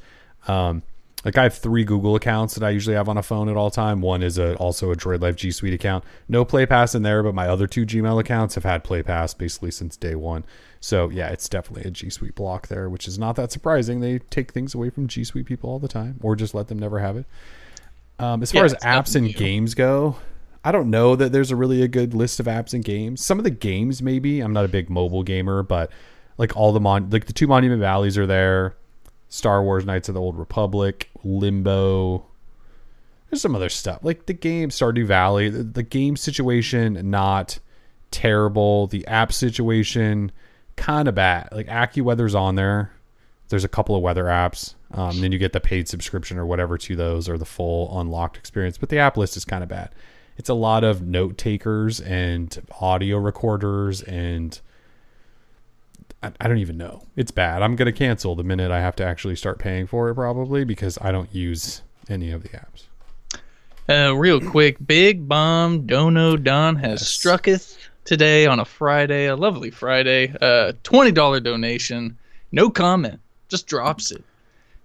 Um, 0.47 0.83
like 1.25 1.39
I 1.39 1.45
have 1.45 1.55
three 1.55 1.85
Google 1.85 2.17
accounts 2.17 2.55
that 2.55 2.63
I 2.63 2.71
usually 2.71 2.97
have 2.97 3.09
on 3.09 3.17
a 3.17 3.23
phone 3.23 3.49
at 3.49 3.57
all 3.57 3.71
time. 3.71 4.03
One 4.03 4.23
is 4.23 4.37
a, 4.37 4.55
also 4.57 4.91
a 4.91 4.95
Droid 4.95 5.23
Life 5.23 5.37
G 5.37 5.51
Suite 5.51 5.73
account. 5.73 6.05
No 6.29 6.45
Play 6.45 6.67
Pass 6.67 6.95
in 6.95 7.03
there, 7.03 7.23
but 7.23 7.35
my 7.35 7.49
other 7.49 7.67
two 7.67 7.87
Gmail 7.87 8.21
accounts 8.21 8.57
have 8.57 8.65
had 8.65 8.85
Play 8.85 9.03
Pass 9.03 9.33
basically 9.33 9.71
since 9.71 9.97
day 9.97 10.15
one. 10.15 10.45
So 10.81 11.09
yeah, 11.09 11.29
it's 11.29 11.49
definitely 11.49 11.89
a 11.89 11.91
G 11.91 12.11
Suite 12.11 12.35
block 12.35 12.69
there, 12.69 12.91
which 12.91 13.09
is 13.09 13.19
not 13.19 13.37
that 13.37 13.53
surprising. 13.53 14.01
They 14.01 14.19
take 14.19 14.53
things 14.53 14.75
away 14.75 14.91
from 14.91 15.09
G 15.09 15.25
Suite 15.25 15.47
people 15.47 15.71
all 15.71 15.79
the 15.79 15.89
time, 15.89 16.19
or 16.23 16.37
just 16.37 16.55
let 16.55 16.69
them 16.69 16.79
never 16.79 16.99
have 16.99 17.17
it. 17.17 17.25
Um, 18.19 18.43
as 18.43 18.53
far 18.53 18.65
as 18.65 18.75
apps 18.75 19.17
and 19.17 19.35
games 19.35 19.75
go, 19.75 20.17
I 20.65 20.73
don't 20.73 20.89
know 20.89 21.15
that 21.15 21.31
there's 21.31 21.51
a 21.51 21.57
really 21.57 21.83
a 21.83 21.89
good 21.89 22.15
list 22.15 22.41
of 22.41 22.47
apps 22.47 22.73
and 22.73 22.83
games. 22.83 23.25
Some 23.25 23.39
of 23.39 23.45
the 23.45 23.51
games 23.51 24.01
maybe. 24.01 24.41
I'm 24.41 24.55
not 24.55 24.65
a 24.65 24.69
big 24.69 24.89
mobile 24.89 25.23
gamer, 25.23 25.63
but 25.63 25.93
like 26.39 26.57
all 26.57 26.73
the 26.73 26.81
mon 26.81 27.11
like 27.11 27.27
the 27.27 27.35
two 27.35 27.47
Monument 27.47 27.81
Valleys 27.81 28.17
are 28.17 28.27
there. 28.27 28.77
Star 29.29 29.63
Wars 29.63 29.85
Knights 29.85 30.09
of 30.09 30.15
the 30.15 30.21
Old 30.21 30.39
Republic, 30.39 31.11
Limbo. 31.23 32.25
There's 33.29 33.43
some 33.43 33.55
other 33.55 33.69
stuff 33.69 33.99
like 34.03 34.27
the 34.27 34.33
game 34.33 34.71
Stardew 34.71 35.07
Valley. 35.07 35.51
The, 35.51 35.65
the 35.65 35.83
game 35.83 36.17
situation 36.17 37.11
not 37.11 37.59
terrible. 38.11 38.87
The 38.87 39.07
app 39.07 39.33
situation 39.33 40.33
kind 40.77 41.09
of 41.09 41.15
bad. 41.15 41.49
Like 41.53 41.67
AccuWeather's 41.67 42.35
on 42.35 42.55
there. 42.55 42.93
There's 43.49 43.65
a 43.65 43.69
couple 43.69 43.95
of 43.95 44.03
weather 44.03 44.25
apps. 44.25 44.75
Um, 44.93 45.21
then 45.21 45.33
you 45.33 45.39
get 45.39 45.53
the 45.53 45.61
paid 45.61 45.89
subscription 45.89 46.39
or 46.39 46.47
whatever 46.47 46.79
to 46.79 46.97
those 46.97 47.29
or 47.29 47.37
the 47.37 47.45
full 47.45 48.01
unlocked 48.01 48.37
experience. 48.37 48.79
But 48.79 48.89
the 48.89 48.99
app 48.99 49.17
list 49.17 49.37
is 49.37 49.45
kind 49.45 49.63
of 49.63 49.69
bad. 49.69 49.91
It's 50.37 50.49
a 50.49 50.55
lot 50.55 50.83
of 50.85 51.03
note 51.03 51.39
takers 51.39 52.01
and 52.01 52.57
audio 52.81 53.19
recorders 53.19 54.03
and 54.03 54.61
I, 56.23 56.33
I 56.41 56.49
don't 56.49 56.59
even 56.59 56.77
know. 56.77 57.03
It's 57.17 57.31
bad. 57.31 57.63
I'm 57.63 57.77
gonna 57.77 57.93
cancel 57.93 58.35
the 58.35 58.43
minute 58.45 58.71
I 58.71 58.81
have 58.81 58.97
to 58.97 59.05
actually 59.05 59.37
start 59.37 59.59
paying 59.59 59.87
for 59.87 60.09
it 60.09 60.15
probably 60.15 60.65
because 60.65 60.99
I 61.01 61.13
don't 61.13 61.33
use 61.35 61.83
any 62.09 62.31
of 62.31 62.43
the 62.43 62.49
apps. 62.51 62.85
Uh, 63.89 64.15
real 64.17 64.41
quick, 64.41 64.79
Big 64.87 65.29
Bomb 65.29 65.87
Dono 65.87 66.37
Don 66.37 66.77
has 66.77 67.01
Yes. 67.03 67.09
strucketh 67.09 67.77
today 68.05 68.47
on 68.47 68.59
a 68.59 68.65
Friday, 68.65 69.27
a 69.27 69.37
lovely 69.37 69.71
Friday. 69.71 70.35
Uh, 70.41 70.73
twenty 70.83 71.13
dollar 71.13 71.39
donation, 71.39 72.17
no 72.51 72.71
comment, 72.71 73.21
just 73.49 73.67
drops 73.67 74.11
it. 74.11 74.25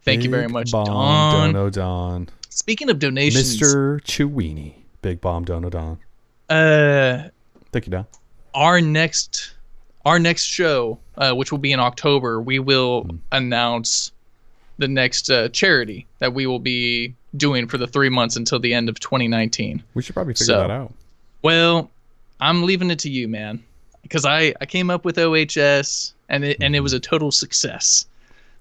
Thank 0.03 0.23
you 0.23 0.29
very 0.29 0.47
much, 0.49 0.71
Bomb 0.71 0.85
Don. 0.85 1.53
Dono 1.53 1.69
Don. 1.69 2.29
Speaking 2.49 2.89
of 2.89 2.99
donations, 2.99 3.57
Mr. 3.57 4.01
Chewini. 4.01 4.73
Big 5.01 5.21
Bomb 5.21 5.45
Dono 5.45 5.69
Don. 5.69 5.97
uh, 6.49 7.29
Thank 7.71 7.85
you, 7.85 7.91
Don. 7.91 8.05
our 8.53 8.81
next 8.81 9.53
our 10.05 10.17
next 10.17 10.43
show, 10.45 10.97
uh, 11.17 11.33
which 11.33 11.51
will 11.51 11.59
be 11.59 11.71
in 11.71 11.79
October, 11.79 12.41
we 12.41 12.57
will 12.57 13.03
Mm. 13.03 13.19
announce 13.33 14.11
the 14.77 14.87
next 14.87 15.29
uh, 15.29 15.49
charity 15.49 16.07
that 16.19 16.33
we 16.33 16.47
will 16.47 16.59
be 16.59 17.13
doing 17.35 17.67
for 17.67 17.77
the 17.77 17.85
three 17.85 18.09
months 18.09 18.37
until 18.37 18.59
the 18.59 18.73
end 18.73 18.87
of 18.89 18.99
2019. 18.99 19.83
We 19.93 20.01
should 20.01 20.15
probably 20.15 20.33
figure 20.33 20.45
So- 20.45 20.59
that 20.61 20.71
out. 20.71 20.93
Well, 21.41 21.91
I'm 22.39 22.63
leaving 22.63 22.89
it 22.89 22.99
to 22.99 23.09
you, 23.09 23.27
man, 23.27 23.61
because 24.01 24.25
I 24.25 24.53
I 24.61 24.65
came 24.65 24.89
up 24.89 25.05
with 25.05 25.17
OHS 25.17 26.13
and 26.29 26.43
it 26.43 26.57
and 26.61 26.75
it 26.75 26.79
was 26.79 26.93
a 26.93 26.99
total 26.99 27.31
success. 27.31 28.05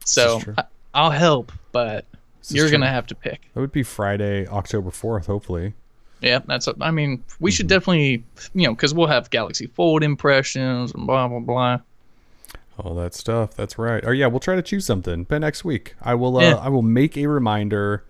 So. 0.05 0.41
I, 0.57 0.65
I'll 0.95 1.11
help, 1.11 1.53
but 1.71 2.07
This 2.41 2.53
you're 2.53 2.71
gonna 2.71 2.89
have 2.91 3.07
to 3.09 3.15
pick. 3.15 3.43
That 3.55 3.61
would 3.61 3.73
be 3.73 3.83
Friday, 3.83 4.47
October 4.49 4.91
4th, 4.91 5.27
hopefully. 5.27 5.75
Yeah, 6.21 6.41
that's. 6.47 6.69
I 6.81 6.91
mean, 6.91 7.23
we 7.41 7.51
Mm-hmm. 7.51 7.57
should 7.57 7.67
definitely, 7.69 8.25
you 8.55 8.67
know, 8.67 8.75
because 8.75 8.93
we'll 8.95 9.07
have 9.07 9.31
Galaxy 9.31 9.67
Fold 9.67 10.03
impressions 10.03 10.93
and 10.93 11.07
blah 11.07 11.29
blah 11.29 11.41
blah. 11.41 11.79
All 12.79 12.95
that 12.95 13.15
stuff. 13.15 13.55
That's 13.55 13.79
right. 13.79 14.03
Oh 14.07 14.11
yeah, 14.13 14.27
we'll 14.29 14.39
try 14.41 14.55
to 14.55 14.63
choose 14.63 14.85
something 14.87 15.25
But 15.25 15.39
next 15.41 15.65
week. 15.65 15.95
I 16.03 16.15
will. 16.15 16.37
Uh, 16.37 16.43
Yeah. 16.43 16.55
I 16.57 16.69
will 16.69 16.83
make 16.83 17.17
a 17.17 17.27
reminder. 17.27 18.05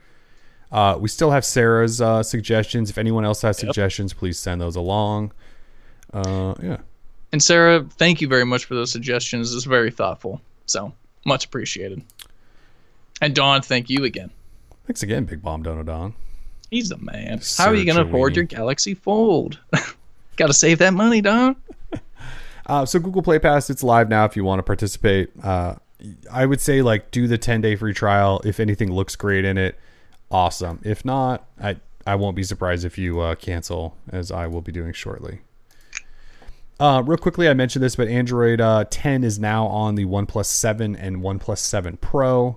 Uh, 0.71 0.99
we 1.01 1.09
still 1.09 1.31
have 1.31 1.45
Sarah's 1.45 2.01
uh, 2.03 2.23
suggestions. 2.23 2.91
If 2.91 2.99
anyone 2.99 3.25
else 3.25 3.41
has 3.43 3.57
suggestions, 3.59 4.13
please 4.13 4.39
send 4.39 4.61
those 4.61 4.77
along. 4.77 5.33
Uh, 6.13 6.55
yeah. 6.63 6.77
And 7.33 7.43
Sarah, 7.43 7.87
thank 7.97 8.21
you 8.21 8.29
very 8.29 8.45
much 8.45 8.67
for 8.67 8.75
those 8.75 8.91
suggestions. 8.93 9.55
It's 9.55 9.65
very 9.65 9.91
thoughtful. 9.91 10.41
So 10.67 10.93
much 11.25 11.47
appreciated. 11.47 12.03
And 13.23 13.35
Don, 13.35 13.63
thank 13.63 13.89
you 13.89 14.05
again. 14.05 14.31
Thanks 14.87 15.03
again, 15.03 15.25
Big 15.25 15.41
Bomb 15.43 15.63
Dono 15.63 15.83
Don. 15.83 16.15
He's 16.71 16.91
the 16.91 16.99
man. 16.99 17.41
How 17.57 17.67
are 17.67 17.75
you 17.75 17.85
going 17.85 17.97
to 17.97 18.03
afford 18.03 18.37
your 18.37 18.45
Galaxy 18.45 18.95
Fold? 18.95 19.59
Got 20.37 20.49
to 20.49 20.53
save 20.53 20.79
that 20.79 20.95
money, 20.95 21.21
Don. 21.21 21.57
Uh, 22.67 22.85
so 22.85 22.99
Google 22.99 23.23
Play 23.23 23.39
Pass, 23.39 23.71
it's 23.71 23.83
live 23.83 24.11
now. 24.11 24.27
If 24.27 24.37
you 24.37 24.45
want 24.45 24.59
to 24.59 24.63
participate, 24.63 25.31
uh, 25.43 25.77
I 26.31 26.45
would 26.45 26.61
say 26.61 26.83
like 26.83 27.11
do 27.11 27.27
the 27.27 27.39
10 27.39 27.63
day 27.63 27.77
free 27.77 27.95
trial. 27.95 28.43
If 28.45 28.61
anything 28.61 28.93
looks 28.93 29.17
great 29.17 29.47
in 29.47 29.57
it, 29.57 29.79
awesome. 30.31 30.79
If 30.85 31.03
not, 31.03 31.47
I 31.59 31.77
I 32.07 32.15
won't 32.17 32.37
be 32.37 32.43
surprised 32.43 32.85
if 32.85 32.99
you 32.99 33.21
uh, 33.21 33.37
cancel, 33.37 33.97
as 34.11 34.31
I 34.31 34.47
will 34.47 34.61
be 34.61 34.71
doing 34.71 34.93
shortly. 34.93 35.41
Uh, 36.81 37.03
real 37.05 37.19
quickly, 37.19 37.49
I 37.49 37.55
mentioned 37.55 37.83
this, 37.83 37.97
but 37.97 38.07
Android 38.09 38.61
uh, 38.61 38.85
10 38.89 39.25
is 39.25 39.39
now 39.39 39.67
on 39.67 39.97
the 39.97 40.05
OnePlus 40.05 40.47
7 40.47 40.95
and 40.95 41.19
OnePlus 41.19 41.59
7 41.59 41.97
Pro. 41.97 42.57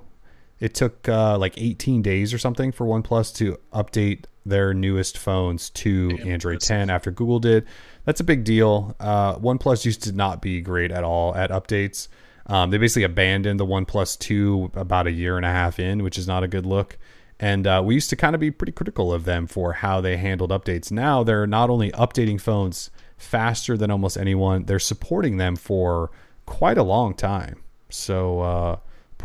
It 0.61 0.75
took 0.75 1.09
uh, 1.09 1.37
like 1.39 1.57
18 1.57 2.01
days 2.03 2.33
or 2.33 2.37
something 2.37 2.71
for 2.71 2.85
OnePlus 2.85 3.35
to 3.37 3.57
update 3.73 4.25
their 4.45 4.73
newest 4.73 5.17
phones 5.17 5.71
to 5.71 6.17
Android 6.23 6.61
10 6.61 6.89
after 6.89 7.11
Google 7.11 7.39
did. 7.39 7.65
That's 8.05 8.21
a 8.21 8.23
big 8.23 8.43
deal. 8.43 8.95
Uh, 8.99 9.37
OnePlus 9.37 9.85
used 9.85 10.03
to 10.03 10.11
not 10.11 10.39
be 10.41 10.61
great 10.61 10.91
at 10.91 11.03
all 11.03 11.35
at 11.35 11.49
updates. 11.49 12.07
Um, 12.45 12.69
they 12.69 12.77
basically 12.77 13.03
abandoned 13.03 13.59
the 13.59 13.65
OnePlus 13.65 14.19
2 14.19 14.71
about 14.75 15.07
a 15.07 15.11
year 15.11 15.35
and 15.35 15.45
a 15.45 15.49
half 15.49 15.79
in, 15.79 16.03
which 16.03 16.17
is 16.17 16.27
not 16.27 16.43
a 16.43 16.47
good 16.47 16.65
look. 16.65 16.97
And 17.39 17.65
uh, 17.65 17.81
we 17.83 17.95
used 17.95 18.11
to 18.11 18.15
kind 18.15 18.35
of 18.35 18.39
be 18.39 18.51
pretty 18.51 18.71
critical 18.71 19.11
of 19.11 19.25
them 19.25 19.47
for 19.47 19.73
how 19.73 19.99
they 19.99 20.17
handled 20.17 20.51
updates. 20.51 20.91
Now 20.91 21.23
they're 21.23 21.47
not 21.47 21.71
only 21.71 21.91
updating 21.93 22.39
phones 22.39 22.91
faster 23.17 23.75
than 23.77 23.89
almost 23.89 24.15
anyone, 24.15 24.65
they're 24.65 24.77
supporting 24.77 25.37
them 25.37 25.55
for 25.55 26.11
quite 26.45 26.77
a 26.77 26.83
long 26.83 27.15
time. 27.15 27.63
So 27.89 28.41
uh, 28.41 28.75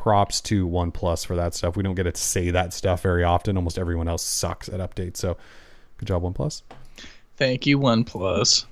props 0.07 0.41
to 0.41 0.69
OnePlus 0.69 1.27
for 1.27 1.35
that 1.35 1.53
stuff. 1.53 1.77
We 1.77 1.83
don't 1.83 1.97
get 1.97 2.07
it 2.07 2.15
to 2.15 2.23
say 2.23 2.53
that 2.53 2.73
stuff 2.73 3.03
very 3.03 3.25
often. 3.25 3.57
Almost 3.57 3.77
everyone 3.77 4.07
else 4.07 4.23
sucks 4.23 4.69
at 4.69 4.79
updates. 4.79 5.17
So 5.17 5.37
good 5.99 6.07
job, 6.07 6.23
OnePlus. 6.23 6.63
Thank 7.37 7.67
you, 7.67 7.77
OnePlus. 7.81 8.67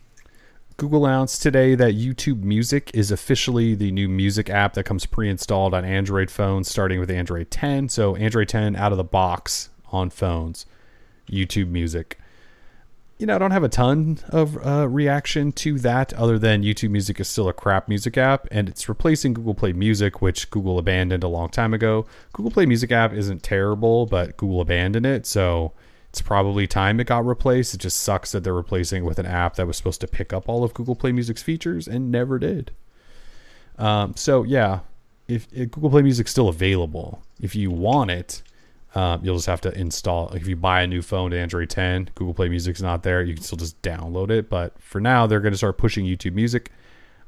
Google 0.76 1.06
announced 1.06 1.42
today 1.42 1.74
that 1.74 1.94
YouTube 1.94 2.44
Music 2.44 2.88
is 2.94 3.10
officially 3.10 3.74
the 3.74 3.90
new 3.90 4.08
music 4.08 4.48
app 4.48 4.74
that 4.74 4.84
comes 4.84 5.06
pre-installed 5.06 5.74
on 5.74 5.84
Android 5.84 6.30
phones 6.30 6.68
starting 6.68 7.00
with 7.00 7.10
Android 7.10 7.50
10. 7.50 7.88
So 7.88 8.14
Android 8.14 8.48
10 8.48 8.76
out 8.76 8.92
of 8.92 8.98
the 8.98 9.02
box 9.02 9.70
on 9.90 10.10
phones, 10.10 10.66
YouTube 11.28 11.68
Music. 11.68 12.16
You 13.18 13.26
know, 13.26 13.36
I 13.36 13.38
don't 13.38 13.52
have 13.52 13.62
a 13.62 13.68
ton 13.68 14.18
of 14.30 14.58
uh, 14.66 14.88
reaction 14.88 15.52
to 15.52 15.78
that 15.80 16.12
other 16.14 16.38
than 16.38 16.62
YouTube 16.62 16.90
Music 16.90 17.20
is 17.20 17.28
still 17.28 17.48
a 17.48 17.52
crap 17.52 17.88
music 17.88 18.18
app 18.18 18.48
and 18.50 18.68
it's 18.68 18.88
replacing 18.88 19.34
Google 19.34 19.54
Play 19.54 19.72
Music, 19.72 20.20
which 20.20 20.50
Google 20.50 20.78
abandoned 20.78 21.22
a 21.22 21.28
long 21.28 21.48
time 21.48 21.72
ago. 21.72 22.06
Google 22.32 22.50
Play 22.50 22.66
Music 22.66 22.90
app 22.90 23.12
isn't 23.12 23.42
terrible, 23.42 24.06
but 24.06 24.36
Google 24.36 24.60
abandoned 24.60 25.06
it. 25.06 25.26
So 25.26 25.72
it's 26.10 26.22
probably 26.22 26.66
time 26.66 26.98
it 26.98 27.06
got 27.06 27.24
replaced. 27.24 27.74
It 27.74 27.80
just 27.80 28.00
sucks 28.00 28.32
that 28.32 28.42
they're 28.42 28.52
replacing 28.52 29.04
it 29.04 29.06
with 29.06 29.20
an 29.20 29.26
app 29.26 29.54
that 29.56 29.66
was 29.66 29.76
supposed 29.76 30.00
to 30.00 30.08
pick 30.08 30.32
up 30.32 30.48
all 30.48 30.64
of 30.64 30.74
Google 30.74 30.96
Play 30.96 31.12
Music's 31.12 31.42
features 31.42 31.86
and 31.86 32.10
never 32.10 32.38
did. 32.40 32.72
Um, 33.78 34.14
so, 34.16 34.42
yeah, 34.42 34.80
if, 35.28 35.46
if 35.52 35.70
Google 35.70 35.90
Play 35.90 36.02
Music's 36.02 36.32
still 36.32 36.48
available, 36.48 37.22
if 37.40 37.54
you 37.54 37.70
want 37.70 38.10
it, 38.10 38.42
um, 38.94 39.24
you'll 39.24 39.36
just 39.36 39.46
have 39.46 39.60
to 39.62 39.76
install. 39.78 40.28
Like 40.32 40.42
if 40.42 40.48
you 40.48 40.56
buy 40.56 40.82
a 40.82 40.86
new 40.86 41.02
phone 41.02 41.32
to 41.32 41.38
Android 41.38 41.70
10, 41.70 42.10
Google 42.14 42.34
Play 42.34 42.48
Music's 42.48 42.80
not 42.82 43.02
there. 43.02 43.22
You 43.22 43.34
can 43.34 43.42
still 43.42 43.58
just 43.58 43.80
download 43.82 44.30
it. 44.30 44.48
But 44.48 44.80
for 44.80 45.00
now, 45.00 45.26
they're 45.26 45.40
going 45.40 45.52
to 45.52 45.58
start 45.58 45.78
pushing 45.78 46.04
YouTube 46.06 46.34
Music. 46.34 46.70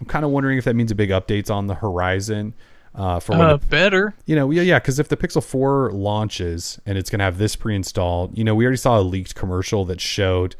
I'm 0.01 0.07
kind 0.07 0.25
of 0.25 0.31
wondering 0.31 0.59
if 0.59 0.64
that 0.64 0.75
means 0.77 0.91
a 0.91 0.95
big 0.95 1.11
updates 1.11 1.51
on 1.51 1.67
the 1.67 1.75
horizon. 1.75 2.55
Uh, 2.95 3.21
for 3.21 3.35
Uh, 3.35 3.57
the, 3.57 3.67
better. 3.67 4.14
you 4.25 4.35
know, 4.35 4.51
yeah, 4.51 4.62
yeah, 4.62 4.79
because 4.79 4.99
if 4.99 5.09
the 5.09 5.17
Pixel 5.19 5.43
4 5.45 5.91
launches 5.93 6.81
and 6.87 6.97
it's 6.97 7.11
going 7.11 7.19
to 7.19 7.25
have 7.25 7.37
this 7.39 7.55
pre-installed, 7.57 8.37
you 8.39 8.43
know, 8.45 8.55
we 8.55 8.64
already 8.64 8.79
saw 8.79 8.99
a 8.99 9.03
leaked 9.03 9.35
commercial 9.35 9.85
that 9.85 10.01
showed 10.01 10.57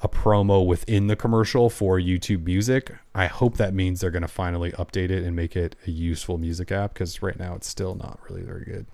a 0.00 0.08
promo 0.08 0.66
within 0.66 1.06
the 1.06 1.16
commercial 1.16 1.70
for 1.70 1.98
YouTube 1.98 2.44
Music. 2.44 2.92
I 3.14 3.26
hope 3.26 3.56
that 3.58 3.72
means 3.72 4.00
they're 4.00 4.10
going 4.10 4.22
to 4.22 4.28
finally 4.28 4.72
update 4.72 5.10
it 5.10 5.22
and 5.24 5.36
make 5.36 5.54
it 5.56 5.76
a 5.86 5.90
useful 5.90 6.38
music 6.38 6.72
app 6.72 6.94
because 6.94 7.22
right 7.22 7.38
now 7.38 7.54
it's 7.54 7.68
still 7.68 7.94
not 7.94 8.18
really 8.28 8.42
very 8.42 8.64
good. 8.64 8.86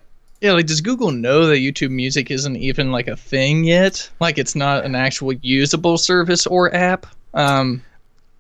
Yeah, 0.43 0.53
like 0.53 0.67
does 0.67 0.81
Google 0.81 1.13
know 1.13 1.47
that 1.47 1.59
YouTube 1.59 1.91
Music 1.91 2.31
isn't 2.33 2.57
even 2.57 2.91
like 2.91 3.07
a 3.07 3.17
thing 3.17 3.63
yet? 3.63 4.11
Like 4.21 4.39
it's 4.39 4.57
not 4.57 4.85
an 4.85 4.97
actual 4.97 5.33
usable 5.35 5.97
service 5.97 6.47
or 6.49 6.75
app? 6.75 7.07
Um 7.33 7.81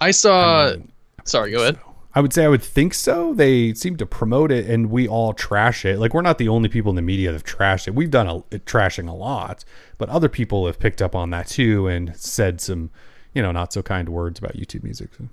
I 0.01 0.11
saw 0.11 0.67
I 0.67 0.77
mean, 0.77 0.93
sorry, 1.25 1.53
go 1.53 1.63
ahead. 1.63 1.79
I 2.15 2.21
would 2.21 2.33
say 2.33 2.45
I 2.45 2.49
would 2.49 2.63
think 2.63 2.93
so. 2.93 3.33
They 3.33 3.73
seem 3.73 3.97
to 3.97 4.05
promote 4.05 4.51
it, 4.53 4.69
and 4.69 4.91
we 4.91 5.09
all 5.09 5.33
trash 5.33 5.85
it. 5.85 5.99
Like 5.99 6.13
we're 6.13 6.23
not 6.23 6.39
the 6.39 6.49
only 6.49 6.69
people 6.69 6.91
in 6.91 6.97
the 6.97 7.03
media 7.03 7.31
that 7.31 7.35
have 7.35 7.45
trashed 7.45 7.89
it. 7.89 7.95
We've 7.95 8.11
done 8.11 8.27
a, 8.27 8.39
it 8.51 8.67
trashing 8.67 9.09
a 9.09 9.15
lot, 9.15 9.65
but 9.97 10.09
other 10.09 10.29
people 10.29 10.67
have 10.67 10.79
picked 10.79 11.01
up 11.01 11.15
on 11.15 11.31
that 11.31 11.47
too 11.47 11.87
and 11.87 12.15
said 12.17 12.61
some, 12.61 12.91
you 13.33 13.41
know, 13.41 13.53
not 13.53 13.73
so 13.73 13.81
kind 13.81 14.09
words 14.09 14.39
about 14.39 14.55
YouTube 14.57 14.83
Music. 14.83 15.09
So, 15.17 15.29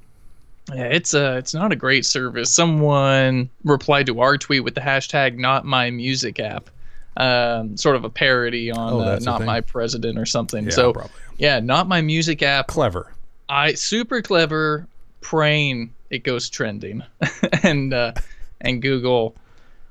Yeah, 0.73 0.83
it's 0.85 1.13
a 1.13 1.37
it's 1.37 1.53
not 1.53 1.71
a 1.71 1.75
great 1.75 2.05
service. 2.05 2.53
Someone 2.53 3.49
replied 3.63 4.05
to 4.07 4.19
our 4.21 4.37
tweet 4.37 4.63
with 4.63 4.75
the 4.75 4.81
hashtag 4.81 5.37
not 5.37 5.65
my 5.65 5.89
music 5.89 6.39
app. 6.39 6.69
Um, 7.17 7.75
sort 7.75 7.95
of 7.97 8.05
a 8.05 8.09
parody 8.09 8.71
on 8.71 8.93
Oh, 8.93 8.99
uh, 9.01 9.19
not 9.21 9.43
my 9.43 9.61
president 9.61 10.17
or 10.17 10.25
something. 10.25 10.65
Yeah, 10.65 10.69
so 10.71 10.93
probably. 10.93 11.11
yeah, 11.37 11.59
not 11.59 11.87
my 11.87 12.01
music 12.01 12.41
app. 12.43 12.67
Clever. 12.67 13.11
I 13.49 13.73
super 13.73 14.21
clever 14.21 14.87
praying 15.21 15.93
it 16.09 16.23
goes 16.23 16.49
trending 16.49 17.03
and 17.63 17.93
uh 17.93 18.13
and 18.61 18.81
Google 18.81 19.35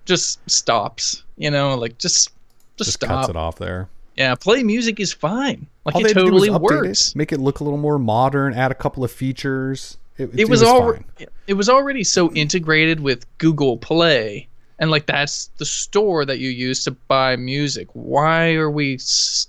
just 0.06 0.48
stops, 0.50 1.22
you 1.36 1.50
know, 1.50 1.74
like 1.76 1.98
just 1.98 2.30
just, 2.76 2.90
Just 2.90 2.92
stop. 2.94 3.08
cuts 3.08 3.28
it 3.28 3.36
off 3.36 3.56
there. 3.56 3.88
Yeah, 4.16 4.34
play 4.36 4.62
music 4.62 4.98
is 5.00 5.12
fine. 5.12 5.66
Like 5.84 5.96
All 5.96 6.04
it 6.04 6.08
to 6.08 6.14
totally 6.14 6.50
works. 6.50 7.10
it, 7.10 7.16
make 7.16 7.32
it 7.32 7.40
look 7.40 7.60
a 7.60 7.64
little 7.64 7.78
more 7.78 7.98
modern, 7.98 8.54
add 8.54 8.70
a 8.70 8.74
couple 8.74 9.02
of 9.04 9.10
features. 9.12 9.96
It, 10.18 10.30
It, 10.40 10.48
was, 10.48 10.62
already 10.62 11.04
fine. 11.18 11.28
it 11.46 11.54
was 11.54 11.68
already 11.68 12.04
so 12.04 12.32
integrated 12.32 13.00
with 13.00 13.24
Google 13.38 13.76
Play 13.76 14.48
and 14.78 14.90
like 14.90 15.06
that's 15.06 15.50
the 15.58 15.64
store 15.64 16.24
that 16.24 16.38
you 16.38 16.50
use 16.50 16.84
to 16.84 16.92
buy 16.92 17.36
music. 17.36 17.88
Why 17.92 18.54
are 18.54 18.70
we 18.70 18.94
s- 18.94 19.48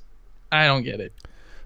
I 0.52 0.66
don't 0.66 0.84
get 0.84 1.00
it. 1.00 1.14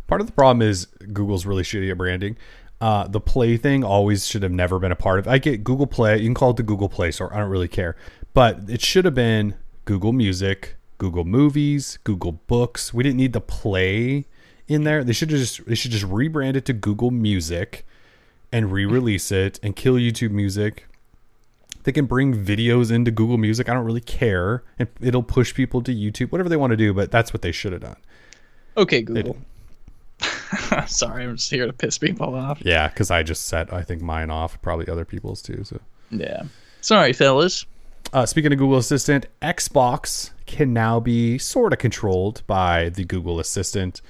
Part 0.08 0.20
of 0.22 0.28
the 0.28 0.34
problem 0.34 0.62
is 0.68 0.86
Google's 1.14 1.45
really 1.45 1.64
shitty 1.64 1.89
at 1.89 1.97
branding. 1.97 2.38
Uh, 2.82 3.08
the 3.08 3.22
Play 3.22 3.56
thing 3.56 3.84
always 3.84 4.28
should 4.28 4.43
have 4.43 4.51
never 4.51 4.78
been 4.80 4.91
a 4.91 4.95
part 4.95 5.20
of. 5.20 5.28
I 5.28 5.38
get 5.38 5.64
Google 5.64 5.88
Play. 5.88 6.18
You 6.18 6.26
can 6.26 6.34
call 6.34 6.49
it 6.51 6.58
the 6.58 6.64
Google 6.64 6.89
Play 6.89 7.12
Store. 7.12 7.34
I 7.34 7.39
don't 7.39 7.49
really 7.49 7.70
care, 7.70 7.95
but 8.34 8.60
it 8.68 8.82
should 8.82 9.06
have 9.06 9.16
been 9.16 9.56
Google 9.86 10.12
Music, 10.12 10.76
Google 10.97 11.24
Movies, 11.24 11.97
Google 12.04 12.34
Books. 12.34 12.93
We 12.93 13.04
didn't 13.04 13.18
need 13.18 13.32
the 13.32 13.39
Play 13.41 14.26
in 14.68 14.84
there. 14.84 15.04
They 15.06 15.14
should 15.14 15.30
have 15.32 15.39
just 15.39 15.66
they 15.66 15.76
should 15.76 15.91
just 15.91 16.06
rebrand 16.06 16.58
it 16.58 16.66
to 16.66 16.74
Google 16.74 17.12
Music 17.12 17.86
and 18.54 18.72
re-release 18.72 19.32
it 19.34 19.60
and 19.62 19.76
kill 19.76 19.95
YouTube 19.95 20.32
Music. 20.32 20.88
They 21.84 21.91
can 21.91 22.06
bring 22.06 22.34
videos 22.34 22.89
into 22.91 23.12
Google 23.12 23.38
Music. 23.38 23.68
I 23.68 23.74
don't 23.74 23.84
really 23.84 23.99
care, 23.99 24.64
and 24.80 24.88
it'll 25.01 25.24
push 25.24 25.54
people 25.54 25.82
to 25.82 25.93
YouTube. 25.93 26.32
Whatever 26.32 26.47
they 26.47 26.56
want 26.56 26.72
to 26.72 26.78
do, 26.78 26.93
but 26.93 27.12
that's 27.12 27.34
what 27.34 27.41
they 27.41 27.51
should 27.51 27.74
have 27.74 27.82
done. 27.82 27.97
Okay, 28.78 29.01
Google. 29.01 29.36
Sorry, 30.88 31.24
I'm 31.26 31.36
just 31.36 31.49
here 31.51 31.66
to 31.68 31.74
piss 31.74 31.97
people 31.97 32.36
off. 32.36 32.62
Yeah, 32.64 32.88
because 32.88 33.12
I 33.12 33.24
just 33.24 33.47
set 33.47 33.74
I 33.74 33.82
think 33.82 34.01
mine 34.01 34.30
off, 34.30 34.62
probably 34.62 34.88
other 34.88 35.04
people's 35.06 35.41
too. 35.41 35.64
So, 35.66 35.80
Yeah. 36.10 36.43
Sorry, 36.82 37.12
fellas. 37.14 37.66
uh, 38.14 38.26
speaking 38.26 38.51
of 38.54 38.60
Google 38.60 38.78
Assistant, 38.78 39.26
Xbox 39.41 40.32
can 40.45 40.74
now 40.74 40.99
be 40.99 41.38
sort 41.38 41.74
of 41.74 41.80
controlled 41.80 42.43
by 42.47 42.89
the 42.89 43.04
Google 43.04 43.39
Assistant. 43.39 44.01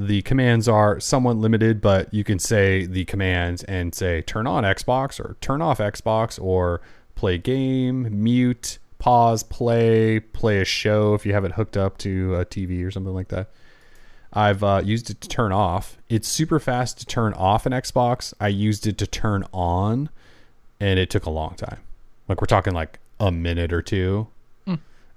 The 0.00 0.22
commands 0.22 0.66
are 0.66 0.98
somewhat 0.98 1.36
limited, 1.36 1.82
but 1.82 2.12
you 2.14 2.24
can 2.24 2.38
say 2.38 2.86
the 2.86 3.04
commands 3.04 3.62
and 3.64 3.94
say 3.94 4.22
turn 4.22 4.46
on 4.46 4.64
Xbox 4.64 5.20
or 5.20 5.36
turn 5.42 5.60
off 5.60 5.76
Xbox 5.76 6.42
or 6.42 6.80
play 7.14 7.36
game, 7.36 8.08
mute, 8.10 8.78
pause, 8.98 9.42
play, 9.42 10.18
play 10.20 10.60
a 10.60 10.64
show 10.64 11.12
if 11.12 11.26
you 11.26 11.34
have 11.34 11.44
it 11.44 11.52
hooked 11.52 11.76
up 11.76 11.98
to 11.98 12.34
a 12.36 12.46
TV 12.46 12.82
or 12.82 12.90
something 12.90 13.12
like 13.12 13.28
that. 13.28 13.50
I've 14.32 14.64
uh, 14.64 14.80
used 14.82 15.10
it 15.10 15.20
to 15.20 15.28
turn 15.28 15.52
off. 15.52 15.98
It's 16.08 16.28
super 16.28 16.58
fast 16.58 16.98
to 17.00 17.04
turn 17.04 17.34
off 17.34 17.66
an 17.66 17.72
Xbox. 17.72 18.32
I 18.40 18.48
used 18.48 18.86
it 18.86 18.96
to 18.98 19.06
turn 19.06 19.44
on, 19.52 20.08
and 20.80 20.98
it 20.98 21.10
took 21.10 21.26
a 21.26 21.30
long 21.30 21.56
time. 21.56 21.80
Like 22.26 22.40
we're 22.40 22.46
talking 22.46 22.72
like 22.72 23.00
a 23.18 23.30
minute 23.30 23.70
or 23.70 23.82
two. 23.82 24.28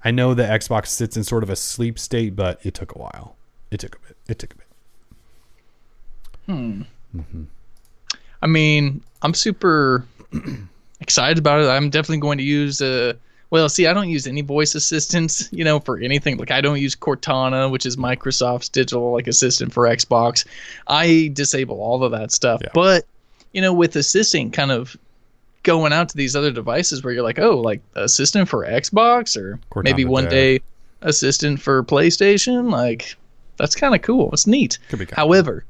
I 0.04 0.10
know 0.10 0.34
the 0.34 0.42
Xbox 0.42 0.88
sits 0.88 1.16
in 1.16 1.24
sort 1.24 1.42
of 1.42 1.48
a 1.48 1.56
sleep 1.56 1.98
state, 1.98 2.36
but 2.36 2.60
it 2.66 2.74
took 2.74 2.94
a 2.94 2.98
while. 2.98 3.36
It 3.70 3.80
took 3.80 3.96
a 3.96 3.98
bit. 4.00 4.16
It 4.28 4.38
took 4.38 4.52
a 4.52 4.56
bit. 4.56 4.63
I 8.42 8.46
mean, 8.46 9.02
I'm 9.22 9.34
super 9.34 10.06
excited 11.00 11.38
about 11.38 11.60
it. 11.60 11.68
I'm 11.68 11.90
definitely 11.90 12.18
going 12.20 12.38
to 12.38 12.44
use 12.44 12.80
uh 12.80 13.14
well, 13.50 13.68
see, 13.68 13.86
I 13.86 13.92
don't 13.92 14.08
use 14.08 14.26
any 14.26 14.40
voice 14.40 14.74
assistants, 14.74 15.48
you 15.52 15.62
know, 15.62 15.78
for 15.78 15.98
anything. 15.98 16.38
Like 16.38 16.50
I 16.50 16.60
don't 16.60 16.80
use 16.80 16.96
Cortana, 16.96 17.70
which 17.70 17.86
is 17.86 17.96
Microsoft's 17.96 18.68
digital 18.68 19.12
like 19.12 19.28
assistant 19.28 19.72
for 19.72 19.84
Xbox. 19.84 20.44
I 20.88 21.30
disable 21.32 21.80
all 21.80 22.02
of 22.02 22.10
that 22.12 22.32
stuff. 22.32 22.60
Yeah. 22.64 22.70
But, 22.74 23.06
you 23.52 23.62
know, 23.62 23.72
with 23.72 23.94
assisting 23.94 24.50
kind 24.50 24.72
of 24.72 24.96
going 25.62 25.92
out 25.92 26.08
to 26.08 26.16
these 26.16 26.34
other 26.34 26.50
devices 26.50 27.04
where 27.04 27.12
you're 27.12 27.22
like, 27.22 27.38
"Oh, 27.38 27.58
like 27.58 27.80
assistant 27.94 28.48
for 28.48 28.66
Xbox 28.66 29.36
or 29.36 29.60
maybe 29.82 30.04
one 30.04 30.24
Dev. 30.24 30.32
day 30.32 30.60
assistant 31.02 31.60
for 31.60 31.82
PlayStation." 31.84 32.72
Like 32.72 33.16
that's 33.56 33.76
kind 33.76 33.94
of 33.94 34.02
cool. 34.02 34.30
It's 34.32 34.46
neat. 34.48 34.78
Could 34.88 34.98
be 34.98 35.06
kinda 35.06 35.16
However, 35.16 35.64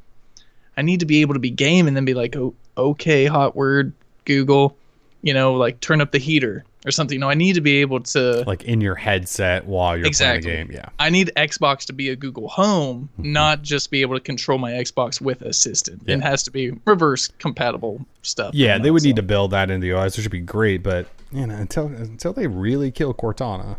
I 0.77 0.83
need 0.83 1.01
to 1.01 1.07
be 1.07 1.21
able 1.21 1.35
to 1.35 1.41
be 1.41 1.51
game 1.51 1.87
and 1.87 1.97
then 1.97 2.05
be 2.05 2.15
like, 2.15 2.37
oh, 2.37 2.55
okay, 2.77 3.27
hot 3.27 3.55
word, 3.57 3.93
Google, 4.25 4.77
you 5.23 5.33
know, 5.35 5.55
like 5.55 5.81
turn 5.81 6.01
up 6.01 6.11
the 6.13 6.19
heater 6.19 6.65
or 6.87 6.91
something. 6.91 7.19
No, 7.21 7.31
I 7.31 7.35
need 7.35 7.55
to 7.55 7.61
be 7.61 7.77
able 7.81 8.01
to. 8.01 8.43
Like 8.47 8.65
in 8.65 8.81
your 8.81 8.95
headset 8.95 9.65
while 9.67 9.97
you're 9.97 10.07
Exactly. 10.07 10.43
playing 10.51 10.61
a 10.63 10.65
game. 10.67 10.77
Yeah. 10.77 10.89
I 10.99 11.09
need 11.11 11.31
Xbox 11.37 11.87
to 11.87 11.93
be 11.93 12.11
a 12.11 12.17
Google 12.17 12.49
Home, 12.49 13.09
Mm-hmm. 13.19 13.33
not 13.33 13.63
just 13.63 13.91
be 13.91 14.03
able 14.03 14.15
to 14.17 14.21
control 14.21 14.59
my 14.59 14.73
Xbox 14.73 15.21
with 15.21 15.41
Assistant. 15.43 16.03
Yeah. 16.07 16.17
It 16.17 16.23
has 16.23 16.43
to 16.43 16.51
be 16.51 16.73
reverse 16.85 17.29
compatible 17.39 18.05
stuff. 18.23 18.53
Yeah, 18.55 18.77
they 18.79 18.91
would 18.91 19.03
need 19.03 19.17
to 19.17 19.23
build 19.23 19.53
that 19.53 19.71
into 19.71 19.85
the 19.87 19.93
OS, 19.93 20.17
which 20.17 20.27
would 20.27 20.33
be 20.33 20.41
great. 20.41 20.83
But 20.83 21.07
you 21.33 21.47
know, 21.47 21.55
until 21.55 21.87
until 21.87 22.33
they 22.35 22.47
really 22.47 22.91
kill 22.91 23.15
Cortana, 23.15 23.77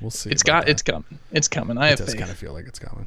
we'll 0.00 0.10
see. 0.10 0.30
It's 0.30 0.42
got. 0.42 0.64
that. 0.64 0.70
It's 0.70 0.82
coming. 0.82 1.18
It's 1.32 1.48
coming. 1.48 1.76
I 1.76 1.88
It 1.88 1.90
have 1.90 1.98
does 1.98 2.08
faith. 2.12 2.18
kind 2.20 2.30
of 2.30 2.38
feel 2.38 2.52
like 2.54 2.66
it's 2.66 2.78
coming. 2.78 3.06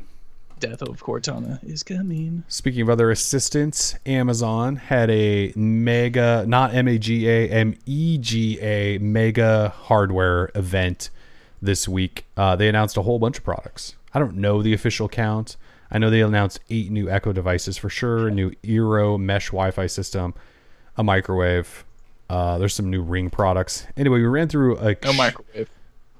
Death 0.59 0.81
of 0.81 1.01
Cortana 1.01 1.63
is 1.63 1.83
coming. 1.83 2.43
Speaking 2.47 2.81
of 2.81 2.89
other 2.89 3.09
assistants, 3.11 3.95
Amazon 4.05 4.75
had 4.75 5.09
a 5.09 5.53
mega, 5.55 6.45
not 6.47 6.73
M 6.73 6.87
A 6.87 6.97
G 6.97 7.27
A, 7.29 7.49
M 7.49 7.75
E 7.85 8.17
G 8.17 8.59
A 8.59 8.97
mega 8.97 9.69
hardware 9.69 10.51
event 10.55 11.09
this 11.61 11.87
week. 11.87 12.25
Uh, 12.35 12.55
they 12.55 12.67
announced 12.67 12.97
a 12.97 13.01
whole 13.03 13.19
bunch 13.19 13.37
of 13.37 13.43
products. 13.43 13.95
I 14.13 14.19
don't 14.19 14.35
know 14.35 14.61
the 14.61 14.73
official 14.73 15.07
count. 15.07 15.55
I 15.91 15.97
know 15.97 16.09
they 16.09 16.21
announced 16.21 16.59
eight 16.69 16.91
new 16.91 17.09
Echo 17.09 17.33
devices 17.33 17.77
for 17.77 17.89
sure, 17.89 18.27
a 18.27 18.31
new 18.31 18.51
Eero 18.63 19.19
mesh 19.19 19.47
Wi 19.47 19.71
Fi 19.71 19.87
system, 19.87 20.33
a 20.97 21.03
microwave. 21.03 21.85
Uh, 22.29 22.57
there's 22.59 22.75
some 22.75 22.89
new 22.89 23.01
Ring 23.01 23.29
products. 23.29 23.87
Anyway, 23.97 24.19
we 24.19 24.25
ran 24.25 24.47
through 24.47 24.77
a. 24.77 24.95
No 25.03 25.13
microwave. 25.13 25.69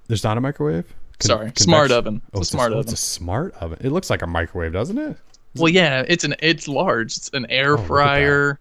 There's 0.07 0.23
not 0.23 0.37
a 0.37 0.41
microwave? 0.41 0.95
Sorry, 1.21 1.51
smart 1.57 1.89
convection- 1.89 1.97
oven. 1.97 2.21
It's 2.29 2.37
Oh, 2.37 2.41
a 2.41 2.45
smart 2.45 2.71
oh, 2.71 2.75
oven. 2.79 2.91
It's 2.91 2.93
a 2.93 3.05
smart 3.05 3.53
oven. 3.55 3.77
It 3.81 3.91
looks 3.91 4.09
like 4.09 4.21
a 4.21 4.27
microwave, 4.27 4.73
doesn't 4.73 4.97
it? 4.97 5.17
Well, 5.55 5.69
yeah, 5.69 6.03
it's 6.07 6.23
an 6.23 6.35
it's 6.39 6.67
large. 6.67 7.17
It's 7.17 7.29
an 7.33 7.45
air 7.49 7.69
Oh, 7.69 7.71
look 7.71 7.79
at 7.79 7.83
that. 7.83 7.87
fryer, 7.87 8.59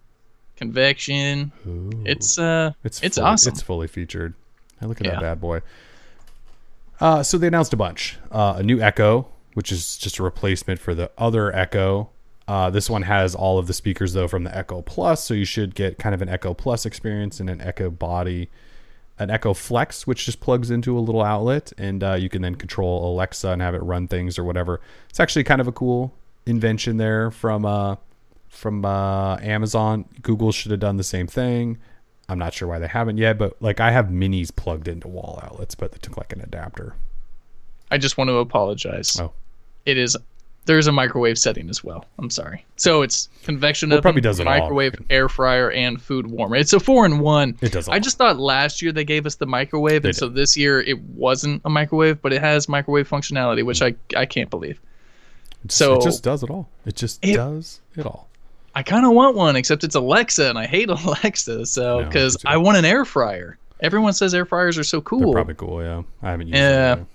convection. 0.56 1.52
Ooh. 1.66 1.90
It's 2.04 2.38
uh, 2.38 2.72
It's 2.84 3.02
it's, 3.02 3.16
fully, 3.16 3.26
awesome. 3.30 3.52
It's 3.52 3.62
fully 3.62 3.86
featured. 3.86 4.34
Hey, 4.80 4.86
look 4.86 5.00
at 5.00 5.06
Yeah. 5.06 5.12
that 5.14 5.20
bad 5.20 5.40
boy. 5.40 5.60
Uh, 7.00 7.22
so 7.22 7.38
they 7.38 7.46
announced 7.46 7.72
a 7.72 7.76
bunch. 7.76 8.18
Uh, 8.32 8.54
a 8.58 8.62
new 8.62 8.80
Echo, 8.80 9.28
which 9.54 9.70
is 9.70 9.96
just 9.96 10.18
a 10.18 10.22
replacement 10.22 10.80
for 10.80 10.94
the 10.94 11.10
other 11.16 11.54
Echo. 11.54 12.10
Uh, 12.48 12.70
this 12.70 12.88
one 12.88 13.02
has 13.02 13.34
all 13.34 13.58
of 13.58 13.66
the 13.66 13.74
speakers 13.74 14.14
though 14.14 14.26
from 14.26 14.42
the 14.44 14.56
Echo 14.56 14.80
Plus, 14.82 15.22
so 15.22 15.34
you 15.34 15.44
should 15.44 15.74
get 15.74 15.98
kind 15.98 16.14
of 16.14 16.22
an 16.22 16.28
Echo 16.28 16.54
Plus 16.54 16.86
experience 16.86 17.38
and 17.40 17.50
an 17.50 17.60
Echo 17.60 17.90
Body, 17.90 18.48
an 19.18 19.30
Echo 19.30 19.54
Flex, 19.54 20.06
which 20.06 20.24
just 20.24 20.40
plugs 20.40 20.70
into 20.70 20.96
a 20.96 21.00
little 21.00 21.22
outlet, 21.22 21.72
and 21.76 22.02
uh, 22.04 22.14
you 22.14 22.28
can 22.28 22.42
then 22.42 22.54
control 22.54 23.12
Alexa 23.12 23.48
and 23.48 23.60
have 23.60 23.74
it 23.74 23.82
run 23.82 24.08
things 24.08 24.38
or 24.38 24.44
whatever. 24.44 24.80
It's 25.08 25.20
actually 25.20 25.44
kind 25.44 25.60
of 25.60 25.66
a 25.66 25.72
cool 25.72 26.14
invention 26.46 26.96
there 26.96 27.30
from 27.30 27.64
uh, 27.64 27.96
from 28.48 28.84
uh, 28.84 29.36
Amazon. 29.38 30.04
Google 30.22 30.52
should 30.52 30.70
have 30.70 30.80
done 30.80 30.96
the 30.96 31.04
same 31.04 31.26
thing. 31.26 31.78
I'm 32.28 32.38
not 32.38 32.52
sure 32.52 32.68
why 32.68 32.78
they 32.78 32.88
haven't 32.88 33.16
yet, 33.16 33.38
but 33.38 33.60
like 33.60 33.80
I 33.80 33.90
have 33.90 34.06
minis 34.06 34.54
plugged 34.54 34.86
into 34.86 35.08
wall 35.08 35.40
outlets, 35.42 35.74
but 35.74 35.92
they 35.92 35.98
took 35.98 36.16
like 36.16 36.32
an 36.32 36.40
adapter. 36.40 36.94
I 37.90 37.98
just 37.98 38.18
want 38.18 38.28
to 38.28 38.36
apologize. 38.36 39.18
Oh. 39.18 39.32
It 39.86 39.96
is 39.96 40.16
there's 40.68 40.86
a 40.86 40.92
microwave 40.92 41.36
setting 41.38 41.68
as 41.68 41.82
well. 41.82 42.04
I'm 42.20 42.30
sorry. 42.30 42.64
So 42.76 43.02
it's 43.02 43.28
convection 43.42 43.88
Well, 43.88 43.96
it 43.96 43.98
oven, 43.98 44.02
probably 44.02 44.20
does 44.20 44.38
it 44.38 44.46
all. 44.46 44.56
microwave, 44.56 44.94
air 45.10 45.28
fryer, 45.28 45.72
and 45.72 46.00
food 46.00 46.28
warmer. 46.28 46.54
It's 46.54 46.72
a 46.72 46.78
four 46.78 47.04
in 47.04 47.18
one. 47.18 47.58
It 47.60 47.72
does. 47.72 47.88
I 47.88 47.98
just 47.98 48.18
thought 48.18 48.38
last 48.38 48.80
year 48.80 48.92
they 48.92 49.04
gave 49.04 49.26
us 49.26 49.34
the 49.34 49.46
microwave, 49.46 50.02
They 50.02 50.10
and 50.10 50.16
so 50.16 50.28
this 50.28 50.56
year 50.56 50.80
it 50.80 51.00
wasn't 51.00 51.60
a 51.64 51.70
microwave, 51.70 52.22
but 52.22 52.32
it 52.32 52.40
has 52.40 52.68
microwave 52.68 53.08
functionality, 53.08 53.64
which 53.64 53.82
I 53.82 53.94
I 54.16 54.26
can't 54.26 54.48
believe. 54.50 54.80
It 55.64 55.72
so- 55.72 55.94
it 55.96 56.02
just 56.02 56.22
does 56.22 56.42
it 56.44 56.50
all. 56.50 56.68
It 56.86 56.94
just 56.94 57.18
It- 57.24 57.34
does 57.34 57.80
it 57.96 58.06
all. 58.06 58.28
I 58.74 58.84
kind 58.84 59.04
of 59.04 59.10
want 59.12 59.34
one, 59.34 59.56
except 59.56 59.82
it's 59.82 59.96
Alexa, 59.96 60.48
and 60.48 60.56
I 60.58 60.66
hate 60.66 60.88
Alexa. 60.90 61.66
So 61.66 62.04
because 62.04 62.36
too. 62.36 62.46
I 62.48 62.58
want 62.58 62.78
an 62.78 62.84
air 62.84 63.04
fryer. 63.04 63.58
Everyone 63.80 64.12
says 64.12 64.34
air 64.34 64.44
fryers 64.44 64.76
are 64.78 64.84
so 64.84 64.98
They're 64.98 65.02
cool. 65.02 65.32
probably 65.32 65.54
cool. 65.54 65.82
Yeah, 65.82 66.02
I 66.22 66.30
haven't 66.30 66.48
used 66.48 66.58
Yeah. 66.58 66.96
yet. 66.96 67.06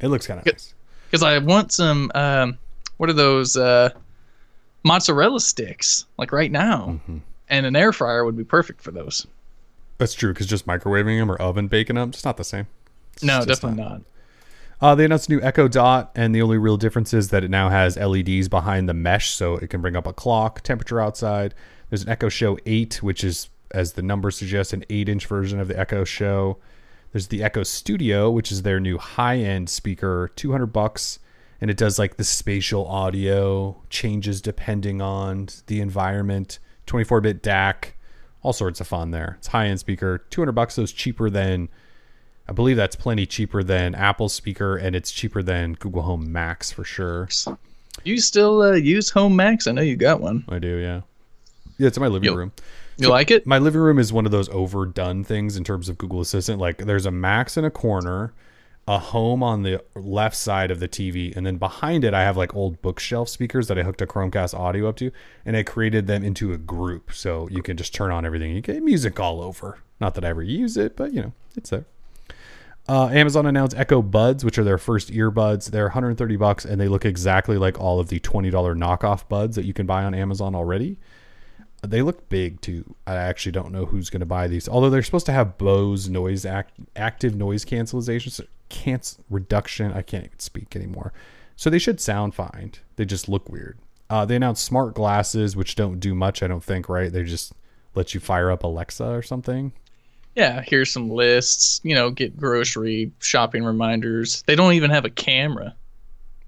It 0.00 0.08
looks 0.08 0.26
kind 0.26 0.40
of 0.40 0.46
nice. 0.46 0.74
because 1.10 1.22
I 1.22 1.38
want 1.38 1.72
some. 1.72 2.10
Um, 2.14 2.58
what 2.98 3.08
are 3.08 3.14
those 3.14 3.56
uh, 3.56 3.90
mozzarella 4.84 5.40
sticks? 5.40 6.04
Like 6.18 6.32
right 6.32 6.50
now, 6.52 7.00
Mhm. 7.08 7.20
and 7.48 7.66
an 7.66 7.76
air 7.76 7.92
fryer 7.92 8.24
would 8.24 8.36
be 8.36 8.44
perfect 8.44 8.80
for 8.82 8.90
those. 8.90 9.26
That's 9.98 10.14
true 10.14 10.32
because 10.32 10.46
just 10.46 10.66
microwaving 10.66 11.18
them 11.18 11.30
or 11.30 11.36
oven 11.36 11.66
baking 11.68 11.96
them, 11.96 12.10
it's 12.10 12.24
not 12.24 12.36
the 12.36 12.44
same. 12.44 12.66
It's 13.14 13.24
No, 13.24 13.44
definitely 13.44 13.82
not. 13.82 14.02
Uh, 14.80 14.94
they 14.94 15.04
announced 15.04 15.28
a 15.28 15.32
new 15.32 15.40
Echo 15.42 15.66
Dot, 15.66 16.12
and 16.14 16.32
the 16.32 16.40
only 16.40 16.56
real 16.56 16.76
difference 16.76 17.12
is 17.12 17.30
that 17.30 17.42
it 17.42 17.50
now 17.50 17.68
has 17.68 17.96
LEDs 17.96 18.48
behind 18.48 18.88
the 18.88 18.94
mesh, 18.94 19.30
so 19.32 19.56
it 19.56 19.70
can 19.70 19.80
bring 19.80 19.96
up 19.96 20.06
a 20.06 20.12
clock, 20.12 20.60
temperature 20.60 21.00
outside. 21.00 21.52
There's 21.90 22.04
an 22.04 22.08
Echo 22.10 22.28
Show 22.28 22.58
8, 22.64 23.02
which 23.02 23.24
is, 23.24 23.48
as 23.72 23.94
the 23.94 24.02
number 24.02 24.30
suggests, 24.30 24.72
an 24.72 24.84
8 24.88 25.08
inch 25.08 25.26
version 25.26 25.58
of 25.58 25.66
the 25.66 25.76
Echo 25.76 26.04
Show. 26.04 26.58
There's 27.12 27.26
the 27.26 27.42
Echo 27.42 27.64
Studio, 27.64 28.30
which 28.30 28.52
is 28.52 28.62
their 28.62 28.78
new 28.78 28.98
high 28.98 29.38
end 29.38 29.68
speaker, 29.68 30.30
200 30.36 30.66
bucks, 30.66 31.18
and 31.60 31.70
it 31.70 31.76
does 31.76 31.98
like 31.98 32.16
the 32.16 32.24
spatial 32.24 32.86
audio, 32.86 33.82
changes 33.90 34.40
depending 34.40 35.02
on 35.02 35.48
the 35.66 35.80
environment, 35.80 36.58
24 36.86 37.20
bit 37.20 37.42
DAC, 37.42 37.92
all 38.42 38.52
sorts 38.52 38.80
of 38.80 38.86
fun 38.86 39.10
there. 39.10 39.36
It's 39.38 39.48
high 39.48 39.66
end 39.66 39.80
speaker, 39.80 40.18
200 40.30 40.52
bucks, 40.52 40.74
so 40.74 40.82
it's 40.82 40.92
cheaper 40.92 41.30
than 41.30 41.68
I 42.48 42.52
believe 42.52 42.76
that's 42.76 42.96
plenty 42.96 43.26
cheaper 43.26 43.62
than 43.62 43.94
Apple's 43.94 44.32
speaker, 44.32 44.76
and 44.76 44.96
it's 44.96 45.12
cheaper 45.12 45.42
than 45.42 45.74
Google 45.74 46.02
Home 46.02 46.32
Max 46.32 46.72
for 46.72 46.82
sure. 46.82 47.28
You 48.04 48.20
still 48.20 48.62
uh, 48.62 48.72
use 48.72 49.10
Home 49.10 49.36
Max? 49.36 49.66
I 49.66 49.72
know 49.72 49.82
you 49.82 49.96
got 49.96 50.20
one. 50.20 50.44
I 50.48 50.58
do, 50.58 50.76
yeah. 50.76 51.02
Yeah, 51.76 51.88
it's 51.88 51.98
in 51.98 52.02
my 52.02 52.08
living 52.08 52.30
Yo. 52.30 52.34
room. 52.34 52.52
You 52.96 53.10
like 53.10 53.30
it? 53.30 53.46
My 53.46 53.58
living 53.58 53.80
room 53.80 53.98
is 53.98 54.12
one 54.12 54.26
of 54.26 54.32
those 54.32 54.48
overdone 54.48 55.22
things 55.22 55.56
in 55.56 55.62
terms 55.62 55.88
of 55.88 55.98
Google 55.98 56.20
Assistant. 56.20 56.58
Like, 56.58 56.78
there's 56.78 57.06
a 57.06 57.12
Max 57.12 57.56
in 57.56 57.64
a 57.64 57.70
corner, 57.70 58.32
a 58.88 58.98
Home 58.98 59.42
on 59.42 59.64
the 59.64 59.84
left 59.94 60.34
side 60.34 60.70
of 60.70 60.80
the 60.80 60.88
TV, 60.88 61.36
and 61.36 61.44
then 61.44 61.58
behind 61.58 62.04
it, 62.04 62.14
I 62.14 62.22
have 62.22 62.38
like 62.38 62.56
old 62.56 62.80
bookshelf 62.80 63.28
speakers 63.28 63.68
that 63.68 63.78
I 63.78 63.82
hooked 63.82 64.00
a 64.00 64.06
Chromecast 64.06 64.58
audio 64.58 64.88
up 64.88 64.96
to, 64.96 65.12
and 65.44 65.58
I 65.58 65.62
created 65.62 66.06
them 66.06 66.24
into 66.24 66.54
a 66.54 66.56
group 66.56 67.12
so 67.12 67.48
you 67.50 67.62
can 67.62 67.76
just 67.76 67.94
turn 67.94 68.10
on 68.10 68.24
everything. 68.24 68.50
You 68.50 68.62
get 68.62 68.82
music 68.82 69.20
all 69.20 69.42
over. 69.42 69.80
Not 70.00 70.14
that 70.14 70.24
I 70.24 70.28
ever 70.28 70.42
use 70.42 70.78
it, 70.78 70.96
but 70.96 71.12
you 71.12 71.20
know, 71.20 71.32
it's 71.54 71.68
there. 71.68 71.84
Uh, 72.88 73.08
Amazon 73.08 73.44
announced 73.44 73.76
Echo 73.76 74.00
Buds, 74.00 74.42
which 74.42 74.56
are 74.56 74.64
their 74.64 74.78
first 74.78 75.12
earbuds. 75.12 75.70
They're 75.70 75.84
130 75.84 76.36
bucks, 76.36 76.64
and 76.64 76.80
they 76.80 76.88
look 76.88 77.04
exactly 77.04 77.58
like 77.58 77.78
all 77.78 78.00
of 78.00 78.08
the 78.08 78.20
$20 78.20 78.50
knockoff 78.50 79.28
buds 79.28 79.56
that 79.56 79.66
you 79.66 79.74
can 79.74 79.84
buy 79.84 80.04
on 80.04 80.14
Amazon 80.14 80.54
already. 80.54 80.98
They 81.86 82.00
look 82.00 82.30
big 82.30 82.62
too. 82.62 82.96
I 83.06 83.16
actually 83.16 83.52
don't 83.52 83.70
know 83.70 83.84
who's 83.84 84.08
going 84.08 84.20
to 84.20 84.26
buy 84.26 84.48
these. 84.48 84.66
Although 84.66 84.88
they're 84.88 85.02
supposed 85.02 85.26
to 85.26 85.32
have 85.32 85.58
Bose 85.58 86.08
noise 86.08 86.46
act, 86.46 86.72
active 86.96 87.36
noise 87.36 87.66
cancellation, 87.66 88.32
so 88.70 88.76
can't 88.80 89.16
reduction. 89.30 89.92
I 89.92 90.02
can't 90.02 90.24
even 90.24 90.38
speak 90.38 90.76
anymore. 90.76 91.12
So 91.56 91.70
they 91.70 91.78
should 91.78 92.00
sound 92.00 92.34
fine. 92.34 92.72
They 92.96 93.04
just 93.04 93.28
look 93.28 93.48
weird. 93.48 93.78
Uh, 94.10 94.24
they 94.24 94.36
announced 94.36 94.64
smart 94.64 94.94
glasses, 94.94 95.56
which 95.56 95.74
don't 95.74 96.00
do 96.00 96.14
much. 96.14 96.42
I 96.42 96.46
don't 96.46 96.64
think. 96.64 96.88
Right? 96.88 97.12
They 97.12 97.24
just 97.24 97.52
let 97.94 98.14
you 98.14 98.20
fire 98.20 98.50
up 98.50 98.62
Alexa 98.62 99.04
or 99.04 99.22
something. 99.22 99.72
Yeah. 100.34 100.62
Here's 100.66 100.90
some 100.90 101.10
lists. 101.10 101.80
You 101.82 101.94
know, 101.94 102.10
get 102.10 102.36
grocery 102.36 103.12
shopping 103.20 103.64
reminders. 103.64 104.42
They 104.46 104.54
don't 104.54 104.74
even 104.74 104.90
have 104.90 105.04
a 105.04 105.10
camera. 105.10 105.74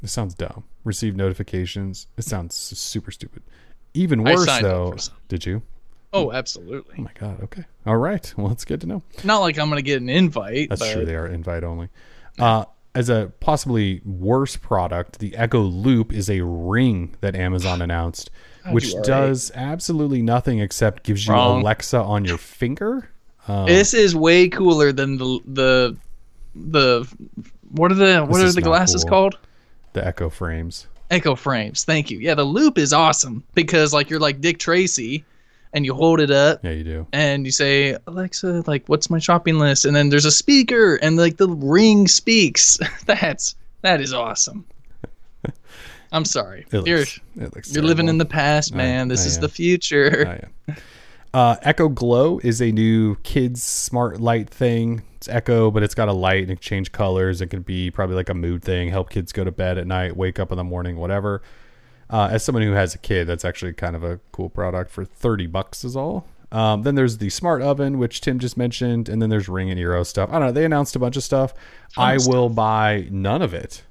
It 0.02 0.08
sounds 0.08 0.34
dumb. 0.34 0.64
Receive 0.84 1.16
notifications. 1.16 2.06
It 2.16 2.24
sounds 2.24 2.54
super 2.54 3.10
stupid. 3.10 3.42
Even 3.92 4.22
worse 4.22 4.46
though. 4.60 4.96
Did 5.28 5.44
you? 5.44 5.62
Oh, 6.12 6.32
absolutely. 6.32 6.96
Oh 6.98 7.02
my 7.02 7.10
god. 7.18 7.40
Okay. 7.44 7.64
All 7.86 7.96
right. 7.96 8.32
Well, 8.36 8.50
it's 8.52 8.64
good 8.64 8.80
to 8.82 8.86
know. 8.86 9.02
Not 9.24 9.38
like 9.38 9.58
I'm 9.58 9.68
gonna 9.68 9.82
get 9.82 10.00
an 10.02 10.08
invite. 10.08 10.68
That's 10.68 10.80
but 10.80 10.92
true. 10.92 11.04
They 11.04 11.14
are 11.14 11.26
invite 11.26 11.64
only. 11.64 11.88
Uh, 12.38 12.64
as 12.94 13.08
a 13.08 13.32
possibly 13.40 14.00
worse 14.04 14.56
product, 14.56 15.20
the 15.20 15.36
Echo 15.36 15.60
Loop 15.60 16.12
is 16.12 16.28
a 16.28 16.40
ring 16.40 17.14
that 17.20 17.36
Amazon 17.36 17.80
announced, 17.82 18.30
God, 18.64 18.74
which 18.74 18.92
does 19.04 19.52
absolutely 19.54 20.22
nothing 20.22 20.58
except 20.58 21.04
gives 21.04 21.26
you 21.26 21.32
Wrong. 21.32 21.60
Alexa 21.60 21.98
on 21.98 22.24
your 22.24 22.38
finger. 22.38 23.08
Um, 23.46 23.66
This 23.66 23.94
is 23.94 24.14
way 24.16 24.48
cooler 24.48 24.92
than 24.92 25.16
the 25.18 25.40
the 25.46 25.96
the 26.54 27.08
what 27.70 27.92
are 27.92 27.94
the 27.94 28.24
what 28.24 28.40
are 28.40 28.50
the 28.52 28.60
glasses 28.60 29.04
cool. 29.04 29.10
called? 29.10 29.38
the 29.92 30.04
Echo 30.06 30.28
frames. 30.28 30.86
Echo 31.10 31.34
frames. 31.34 31.84
Thank 31.84 32.10
you. 32.10 32.18
Yeah, 32.18 32.34
the 32.34 32.44
loop 32.44 32.78
is 32.78 32.92
awesome 32.92 33.42
because 33.54 33.92
like 33.92 34.08
you're 34.10 34.20
like 34.20 34.40
Dick 34.40 34.58
Tracy, 34.58 35.24
and 35.72 35.84
you 35.84 35.94
hold 35.94 36.20
it 36.20 36.30
up 36.30 36.64
Yeah, 36.64 36.72
you 36.72 36.84
do. 36.84 37.06
and 37.12 37.46
you 37.46 37.52
say 37.52 37.96
Alexa, 38.06 38.64
like 38.66 38.88
what's 38.88 39.08
my 39.10 39.18
shopping 39.18 39.58
list, 39.58 39.84
and 39.84 39.94
then 39.94 40.08
there's 40.08 40.24
a 40.24 40.30
speaker 40.30 40.96
and 40.96 41.16
like 41.16 41.36
the 41.36 41.48
ring 41.48 42.08
speaks. 42.08 42.78
That's 43.06 43.54
that 43.82 44.00
is 44.00 44.12
awesome. 44.12 44.64
I'm 46.12 46.24
sorry. 46.24 46.66
It 46.72 46.86
you're 46.86 47.00
it 47.00 47.54
looks 47.54 47.72
you're 47.74 47.84
living 47.84 48.08
in 48.08 48.18
the 48.18 48.24
past, 48.24 48.72
I- 48.74 48.76
man. 48.76 49.08
this 49.08 49.24
I 49.24 49.26
is 49.28 49.36
am. 49.36 49.42
the 49.42 49.48
future. 49.48 50.48
Uh, 51.32 51.54
Echo 51.62 51.88
Glow 51.88 52.40
is 52.42 52.60
a 52.60 52.72
new 52.72 53.14
kids 53.22 53.62
smart 53.62 54.20
light 54.20 54.50
thing. 54.50 55.02
It's 55.18 55.28
Echo, 55.28 55.70
but 55.70 55.84
it's 55.84 55.94
got 55.94 56.08
a 56.08 56.12
light 56.12 56.42
and 56.42 56.50
it 56.50 56.56
can 56.56 56.60
change 56.62 56.90
colors. 56.90 57.40
It 57.40 57.46
could 57.46 57.64
be 57.64 57.88
probably 57.92 58.16
like 58.16 58.28
a 58.30 58.34
mood 58.34 58.62
thing, 58.64 58.88
help 58.88 59.10
kids 59.10 59.30
go 59.30 59.44
to 59.44 59.52
bed 59.52 59.78
at 59.78 59.86
night, 59.86 60.16
wake 60.16 60.40
up 60.40 60.50
in 60.50 60.56
the 60.58 60.64
morning, 60.64 60.96
whatever. 60.96 61.40
Uh, 62.10 62.28
as 62.32 62.44
someone 62.44 62.62
who 62.62 62.72
has 62.72 62.94
a 62.94 62.98
kid, 62.98 63.26
that's 63.26 63.44
actually 63.44 63.72
kind 63.72 63.94
of 63.94 64.02
a 64.02 64.18
cool 64.32 64.48
product 64.48 64.90
for 64.90 65.04
30 65.04 65.46
bucks 65.46 65.84
is 65.84 65.96
all. 65.96 66.26
Um, 66.52 66.82
then 66.82 66.96
there's 66.96 67.18
the 67.18 67.30
smart 67.30 67.62
oven, 67.62 67.98
which 67.98 68.20
Tim 68.20 68.40
just 68.40 68.56
mentioned, 68.56 69.08
and 69.08 69.22
then 69.22 69.30
there's 69.30 69.48
Ring 69.48 69.70
and 69.70 69.78
Eero 69.78 70.04
stuff. 70.04 70.28
I 70.30 70.38
don't 70.38 70.48
know. 70.48 70.52
They 70.52 70.64
announced 70.64 70.96
a 70.96 70.98
bunch 70.98 71.16
of 71.16 71.22
stuff. 71.22 71.54
I 71.96 72.14
of 72.14 72.26
will 72.26 72.48
buy 72.48 73.06
none 73.10 73.42
of 73.42 73.54
it. 73.54 73.84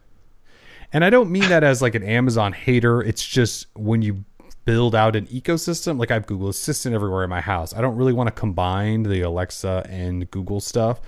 And 0.92 1.06
I 1.06 1.10
don't 1.10 1.30
mean 1.30 1.48
that 1.50 1.64
as 1.64 1.82
like 1.82 1.96
an 1.96 2.04
Amazon 2.04 2.52
hater. 2.52 3.02
It's 3.02 3.26
just 3.26 3.68
when 3.76 4.02
you 4.02 4.26
build 4.66 4.96
out 4.96 5.16
an 5.16 5.28
ecosystem, 5.28 5.98
like 5.98 6.12
I 6.12 6.16
have 6.16 6.26
Google 6.26 6.50
Assistant 6.50 6.94
everywhere 6.94 7.24
in 7.24 7.30
my 7.30 7.42
house. 7.42 7.74
I 7.74 7.82
don't 7.82 7.96
really 7.96 8.14
want 8.14 8.28
to 8.28 8.32
combine 8.32 9.04
the 9.04 9.22
Alexa 9.22 9.86
and 9.90 10.30
Google 10.32 10.60
stuff. 10.60 11.00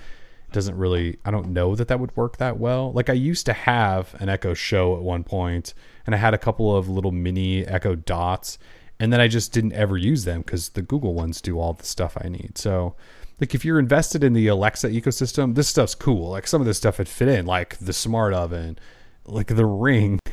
Doesn't 0.52 0.76
really, 0.76 1.18
I 1.24 1.30
don't 1.30 1.48
know 1.48 1.74
that 1.76 1.88
that 1.88 1.98
would 2.00 2.14
work 2.16 2.36
that 2.38 2.58
well. 2.58 2.92
Like 2.92 3.08
I 3.08 3.14
used 3.14 3.46
to 3.46 3.52
have 3.52 4.14
an 4.20 4.28
Echo 4.28 4.54
Show 4.54 4.96
at 4.96 5.02
one 5.02 5.24
point, 5.24 5.74
and 6.06 6.14
I 6.14 6.18
had 6.18 6.34
a 6.34 6.38
couple 6.38 6.76
of 6.76 6.88
little 6.88 7.12
mini 7.12 7.66
Echo 7.66 7.94
Dots, 7.94 8.58
and 9.00 9.12
then 9.12 9.20
I 9.20 9.28
just 9.28 9.52
didn't 9.52 9.72
ever 9.72 9.96
use 9.96 10.24
them 10.24 10.42
because 10.42 10.70
the 10.70 10.82
Google 10.82 11.14
ones 11.14 11.40
do 11.40 11.58
all 11.58 11.72
the 11.72 11.84
stuff 11.86 12.16
I 12.22 12.28
need. 12.28 12.58
So, 12.58 12.94
like 13.40 13.54
if 13.54 13.64
you're 13.64 13.78
invested 13.78 14.22
in 14.22 14.34
the 14.34 14.46
Alexa 14.48 14.88
ecosystem, 14.90 15.54
this 15.54 15.68
stuff's 15.68 15.94
cool. 15.94 16.30
Like 16.30 16.46
some 16.46 16.60
of 16.60 16.66
this 16.66 16.76
stuff 16.76 16.98
would 16.98 17.08
fit 17.08 17.28
in, 17.28 17.46
like 17.46 17.78
the 17.78 17.92
smart 17.92 18.34
oven, 18.34 18.78
like 19.24 19.48
the 19.48 19.66
ring. 19.66 20.18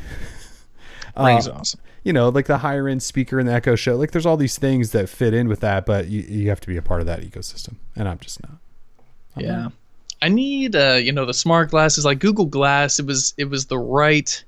Ring's 1.18 1.48
Uh, 1.48 1.54
awesome. 1.54 1.80
you 2.04 2.14
know, 2.14 2.30
like 2.30 2.46
the 2.46 2.60
higher 2.60 2.88
end 2.88 3.02
speaker 3.04 3.40
in 3.40 3.46
the 3.46 3.54
Echo 3.54 3.76
Show. 3.76 3.96
Like 3.96 4.12
there's 4.12 4.26
all 4.26 4.38
these 4.38 4.58
things 4.58 4.92
that 4.92 5.10
fit 5.10 5.34
in 5.34 5.48
with 5.48 5.60
that, 5.62 5.86
but 5.86 6.08
you, 6.08 6.22
you 6.22 6.50
have 6.50 6.60
to 6.62 6.68
be 6.68 6.78
a 6.78 6.82
part 6.82 7.02
of 7.02 7.08
that 7.08 7.22
ecosystem, 7.22 7.76
and 7.96 8.08
I'm 8.08 8.20
just 8.20 8.42
not. 8.44 8.58
I'm 9.36 9.44
yeah 9.44 9.62
not. 9.64 9.74
I 10.22 10.30
need 10.30 10.76
uh 10.76 10.94
you 11.02 11.12
know 11.12 11.26
the 11.26 11.34
smart 11.34 11.70
glasses 11.72 12.06
like 12.06 12.20
google 12.20 12.46
glass 12.46 13.00
it 13.00 13.06
was 13.06 13.34
it 13.38 13.46
was 13.50 13.66
the 13.68 13.78
right 13.78 14.44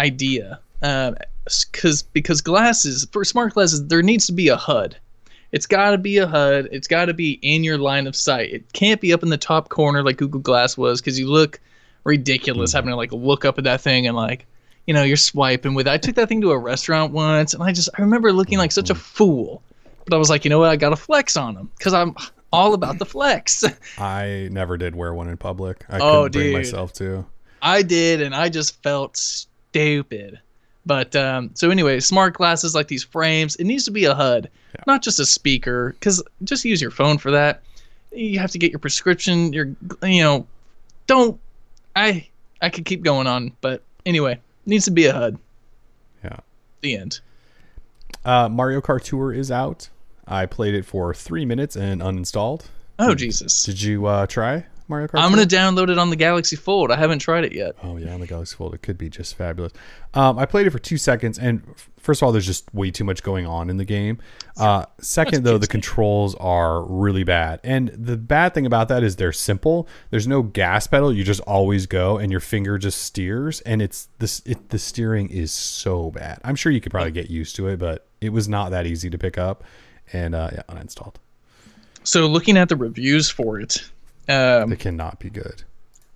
idea 0.00 0.60
um 0.82 1.14
because 1.72 2.02
because 2.02 2.40
glasses 2.40 3.06
for 3.12 3.24
smart 3.24 3.54
glasses 3.54 3.86
there 3.88 4.02
needs 4.02 4.26
to 4.26 4.32
be 4.32 4.48
a 4.48 4.56
hud 4.56 4.96
it's 5.52 5.66
got 5.66 5.90
to 5.90 5.98
be 5.98 6.16
a 6.18 6.26
hud 6.26 6.68
it's 6.72 6.88
got 6.88 7.04
to 7.06 7.14
be 7.14 7.38
in 7.42 7.62
your 7.62 7.78
line 7.78 8.06
of 8.06 8.16
sight 8.16 8.50
it 8.52 8.72
can't 8.72 9.00
be 9.00 9.12
up 9.12 9.22
in 9.22 9.28
the 9.28 9.36
top 9.36 9.68
corner 9.68 10.02
like 10.02 10.16
google 10.16 10.40
glass 10.40 10.76
was 10.76 11.00
because 11.00 11.18
you 11.18 11.28
look 11.30 11.60
ridiculous 12.04 12.70
Mm-hmm. 12.70 12.76
having 12.76 12.90
to 12.90 12.96
like 12.96 13.12
look 13.12 13.44
up 13.44 13.58
at 13.58 13.64
that 13.64 13.80
thing 13.80 14.06
and 14.06 14.16
like 14.16 14.46
you 14.86 14.92
know, 14.92 15.02
you're 15.02 15.16
swiping 15.16 15.72
with. 15.72 15.86
it. 15.86 15.90
I 15.92 15.96
took 15.96 16.14
that 16.16 16.28
thing 16.28 16.42
to 16.42 16.50
a 16.50 16.58
restaurant 16.58 17.10
once, 17.14 17.54
and 17.54 17.62
I 17.62 17.72
just 17.72 17.88
I 17.96 18.02
remember 18.02 18.34
looking 18.34 18.58
like 18.58 18.70
such 18.70 18.90
a 18.90 18.94
fool. 18.94 19.62
But 20.04 20.14
I 20.14 20.18
was 20.18 20.28
like, 20.28 20.44
you 20.44 20.50
know 20.50 20.58
what? 20.58 20.68
I 20.68 20.76
got 20.76 20.90
to 20.90 20.96
flex 20.96 21.38
on 21.38 21.54
them 21.54 21.70
because 21.78 21.94
I'm 21.94 22.14
all 22.54 22.74
about 22.74 22.98
the 22.98 23.06
flex. 23.06 23.64
I 23.98 24.48
never 24.50 24.76
did 24.76 24.94
wear 24.94 25.12
one 25.14 25.28
in 25.28 25.36
public. 25.36 25.84
I 25.88 25.98
Oh, 25.98 26.22
couldn't 26.24 26.32
bring 26.32 26.44
dude. 26.46 26.54
myself 26.54 26.92
to. 26.94 27.26
I 27.62 27.82
did, 27.82 28.20
and 28.22 28.34
I 28.34 28.48
just 28.48 28.82
felt 28.82 29.16
stupid. 29.16 30.38
But 30.86 31.16
um, 31.16 31.50
so 31.54 31.70
anyway, 31.70 31.98
smart 32.00 32.34
glasses 32.34 32.74
like 32.74 32.88
these 32.88 33.02
frames, 33.04 33.56
it 33.56 33.64
needs 33.64 33.84
to 33.86 33.90
be 33.90 34.04
a 34.04 34.14
HUD, 34.14 34.50
not 34.86 35.02
just 35.02 35.18
a 35.18 35.24
speaker. 35.24 35.92
Because 35.98 36.22
just 36.42 36.64
use 36.64 36.80
your 36.82 36.90
phone 36.90 37.16
for 37.18 37.30
that. 37.30 37.62
You 38.12 38.38
have 38.38 38.50
to 38.50 38.58
get 38.58 38.70
your 38.70 38.78
prescription. 38.78 39.52
Your 39.52 39.74
you 40.02 40.22
know, 40.22 40.46
don't. 41.06 41.40
I 41.96 42.28
I 42.60 42.68
could 42.68 42.84
keep 42.84 43.02
going 43.02 43.26
on, 43.26 43.52
but 43.62 43.82
anyway, 44.04 44.38
needs 44.66 44.84
to 44.84 44.90
be 44.90 45.06
a 45.06 45.12
HUD. 45.14 45.38
Yeah. 46.22 46.36
The 46.82 46.96
end. 46.96 47.20
Uh, 48.24 48.48
Mario 48.50 48.80
Kart 48.80 49.02
Tour 49.04 49.32
is 49.32 49.50
out. 49.50 49.88
I 50.26 50.46
played 50.46 50.74
it 50.74 50.84
for 50.84 51.12
three 51.14 51.44
minutes 51.44 51.76
and 51.76 52.00
uninstalled. 52.00 52.66
Oh 52.98 53.14
Jesus! 53.14 53.62
Did 53.64 53.82
you 53.82 54.06
uh, 54.06 54.26
try 54.26 54.66
Mario 54.88 55.08
Kart? 55.08 55.20
I'm 55.20 55.30
gonna 55.30 55.46
download 55.46 55.90
it 55.90 55.98
on 55.98 56.10
the 56.10 56.16
Galaxy 56.16 56.56
Fold. 56.56 56.90
I 56.90 56.96
haven't 56.96 57.18
tried 57.18 57.44
it 57.44 57.52
yet. 57.52 57.74
Oh 57.82 57.96
yeah, 57.96 58.14
on 58.14 58.20
the 58.20 58.26
Galaxy 58.26 58.56
Fold, 58.56 58.74
it 58.74 58.82
could 58.82 58.96
be 58.96 59.08
just 59.08 59.36
fabulous. 59.36 59.72
Um, 60.14 60.38
I 60.38 60.46
played 60.46 60.66
it 60.66 60.70
for 60.70 60.78
two 60.78 60.96
seconds, 60.96 61.38
and 61.38 61.62
first 61.98 62.22
of 62.22 62.26
all, 62.26 62.32
there's 62.32 62.46
just 62.46 62.72
way 62.72 62.92
too 62.92 63.02
much 63.02 63.24
going 63.24 63.46
on 63.46 63.68
in 63.68 63.78
the 63.78 63.84
game. 63.84 64.18
Uh, 64.56 64.84
second, 65.00 65.42
though, 65.42 65.58
the 65.58 65.66
controls 65.66 66.36
are 66.36 66.84
really 66.84 67.24
bad, 67.24 67.58
and 67.64 67.88
the 67.88 68.16
bad 68.16 68.54
thing 68.54 68.64
about 68.64 68.88
that 68.88 69.02
is 69.02 69.16
they're 69.16 69.32
simple. 69.32 69.88
There's 70.10 70.28
no 70.28 70.42
gas 70.42 70.86
pedal; 70.86 71.12
you 71.12 71.24
just 71.24 71.40
always 71.40 71.86
go, 71.86 72.18
and 72.18 72.30
your 72.30 72.40
finger 72.40 72.78
just 72.78 73.02
steers, 73.02 73.60
and 73.62 73.82
it's 73.82 74.08
this. 74.20 74.40
It, 74.46 74.68
the 74.68 74.78
steering 74.78 75.30
is 75.30 75.50
so 75.50 76.12
bad. 76.12 76.40
I'm 76.44 76.54
sure 76.54 76.70
you 76.70 76.80
could 76.80 76.92
probably 76.92 77.10
get 77.10 77.28
used 77.28 77.56
to 77.56 77.66
it, 77.66 77.78
but 77.80 78.06
it 78.20 78.28
was 78.28 78.48
not 78.48 78.70
that 78.70 78.86
easy 78.86 79.10
to 79.10 79.18
pick 79.18 79.36
up, 79.36 79.64
and 80.12 80.34
uh, 80.34 80.50
yeah, 80.52 80.62
uninstalled. 80.68 81.14
So 82.04 82.26
looking 82.26 82.56
at 82.56 82.68
the 82.68 82.76
reviews 82.76 83.30
for 83.30 83.60
it, 83.60 83.82
um, 84.28 84.72
It 84.72 84.78
cannot 84.78 85.18
be 85.18 85.30
good. 85.30 85.62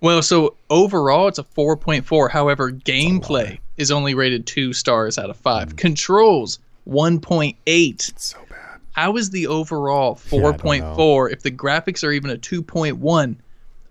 Well, 0.01 0.21
so 0.21 0.55
overall 0.69 1.27
it's 1.27 1.39
a 1.39 1.43
4.4. 1.43 2.29
However, 2.31 2.71
gameplay 2.71 3.59
is 3.77 3.91
only 3.91 4.13
rated 4.13 4.45
2 4.45 4.71
stars 4.73 5.17
out 5.17 5.29
of 5.29 5.37
5. 5.37 5.75
Controls 5.75 6.59
1.8. 6.87 7.55
It's 7.67 8.25
so 8.25 8.37
bad. 8.49 8.79
How 8.93 9.15
is 9.17 9.29
the 9.31 9.47
overall 9.47 10.19
I 10.31 10.37
don't 10.37 10.57
4.4 10.61 11.31
if 11.33 11.41
the 11.43 11.51
graphics 11.51 12.03
are 12.03 12.11
even 12.11 12.29
a 12.31 12.37
2.1? 12.37 13.35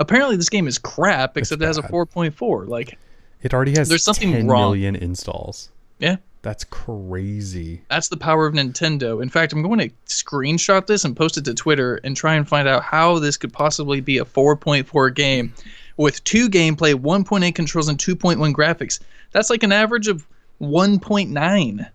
Apparently 0.01 0.37
this 0.37 0.49
game 0.49 0.67
is 0.69 0.79
crap 0.79 1.37
except 1.37 1.61
it 1.63 1.67
has 1.67 1.79
a 1.79 1.83
4.4. 1.83 2.69
Like, 2.69 2.97
It 3.43 3.53
already 3.53 3.73
has 3.77 3.89
There's 3.89 4.05
something 4.05 4.33
10 4.33 4.47
wrong. 4.49 4.63
million 4.63 4.97
installs. 4.97 5.71
yeah, 5.99 6.17
That's 6.49 6.65
crazy. 6.65 7.83
that's 7.91 8.09
the 8.09 8.17
power 8.17 8.47
of 8.47 8.55
Nintendo. 8.55 9.23
In 9.23 9.29
fact, 9.29 9.53
I'm 9.53 9.61
going 9.63 9.79
to 9.81 9.91
screenshot 10.07 10.87
this 10.87 11.05
and 11.05 11.15
post 11.15 11.37
it 11.37 11.45
to 11.45 11.53
Twitter 11.53 11.97
and 12.05 12.17
try 12.17 12.37
and 12.37 12.49
find 12.49 12.67
out 12.67 12.83
how 12.83 13.19
this 13.19 13.37
could 13.37 13.53
possibly 13.53 14.01
be 14.01 14.17
a 14.17 14.25
4.4 14.25 15.15
game 15.15 15.53
with 15.99 16.25
2 16.25 16.49
gameplay, 16.49 16.95
1.8 16.95 17.55
controls, 17.55 17.89
and 17.91 17.99
2.1 17.99 18.55
graphics. 18.55 18.99
That's 19.33 19.51
like 19.51 19.63
an 19.63 19.73
average 19.73 20.09
of 20.09 20.27
1.9. 20.63 21.91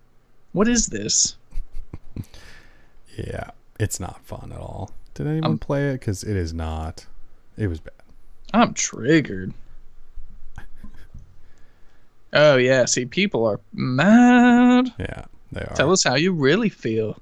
What 0.52 0.68
is 0.68 0.86
this? 0.88 1.36
Yeah, 3.18 3.52
it's 3.80 4.00
not 4.00 4.24
fun 4.26 4.52
at 4.52 4.60
all. 4.60 4.92
Did 5.14 5.28
anyone 5.28 5.52
Um, 5.52 5.58
play 5.60 5.90
it? 5.90 6.00
Because 6.00 6.24
it 6.24 6.36
is 6.36 6.52
not. 6.54 7.06
It 7.58 7.68
was 7.68 7.80
bad. 7.80 7.94
I'm 8.54 8.74
triggered. 8.74 9.54
Oh, 12.34 12.58
yeah. 12.58 12.86
See, 12.86 13.06
people 13.06 13.46
are 13.46 13.60
mad. 13.74 14.92
Yeah, 15.00 15.26
they 15.52 15.62
are. 15.62 15.76
Tell 15.76 15.92
us 15.92 16.04
how 16.04 16.16
you 16.16 16.34
really 16.34 16.70
feel. 16.70 17.18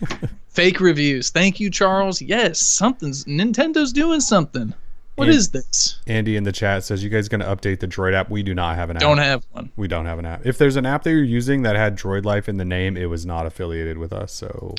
Fake 0.48 0.80
reviews. 0.80 1.30
Thank 1.30 1.60
you, 1.60 1.70
Charles. 1.70 2.20
Yes, 2.20 2.58
something's 2.60 3.24
Nintendo's 3.26 3.92
doing 3.92 4.20
something. 4.20 4.74
What 5.14 5.28
And- 5.28 5.36
is 5.36 5.50
this? 5.50 6.00
Andy 6.06 6.36
in 6.36 6.44
the 6.44 6.52
chat 6.52 6.84
says, 6.84 7.02
"You 7.02 7.10
guys 7.10 7.28
going 7.28 7.40
to 7.40 7.46
update 7.46 7.80
the 7.80 7.88
Droid 7.88 8.14
app? 8.14 8.30
We 8.30 8.42
do 8.42 8.54
not 8.54 8.76
have 8.76 8.90
an 8.90 8.96
app. 8.96 9.00
Don't 9.00 9.18
have 9.18 9.44
one. 9.52 9.70
we 9.76 9.88
don't 9.88 10.06
have 10.06 10.18
an 10.18 10.26
app. 10.26 10.44
If 10.46 10.58
there's 10.58 10.76
an 10.76 10.86
app 10.86 11.02
that 11.04 11.10
you're 11.10 11.22
using 11.24 11.62
that 11.62 11.76
had 11.76 11.96
Droid 11.96 12.24
Life 12.24 12.48
in 12.48 12.56
the 12.56 12.64
name, 12.64 12.96
it 12.96 13.06
was 13.06 13.24
not 13.26 13.46
affiliated 13.46 13.98
with 13.98 14.12
us, 14.12 14.32
so 14.32 14.74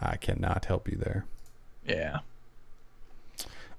I 0.00 0.16
cannot 0.16 0.64
help 0.66 0.88
you 0.90 0.96
there." 0.96 1.24
Yeah. 1.86 2.18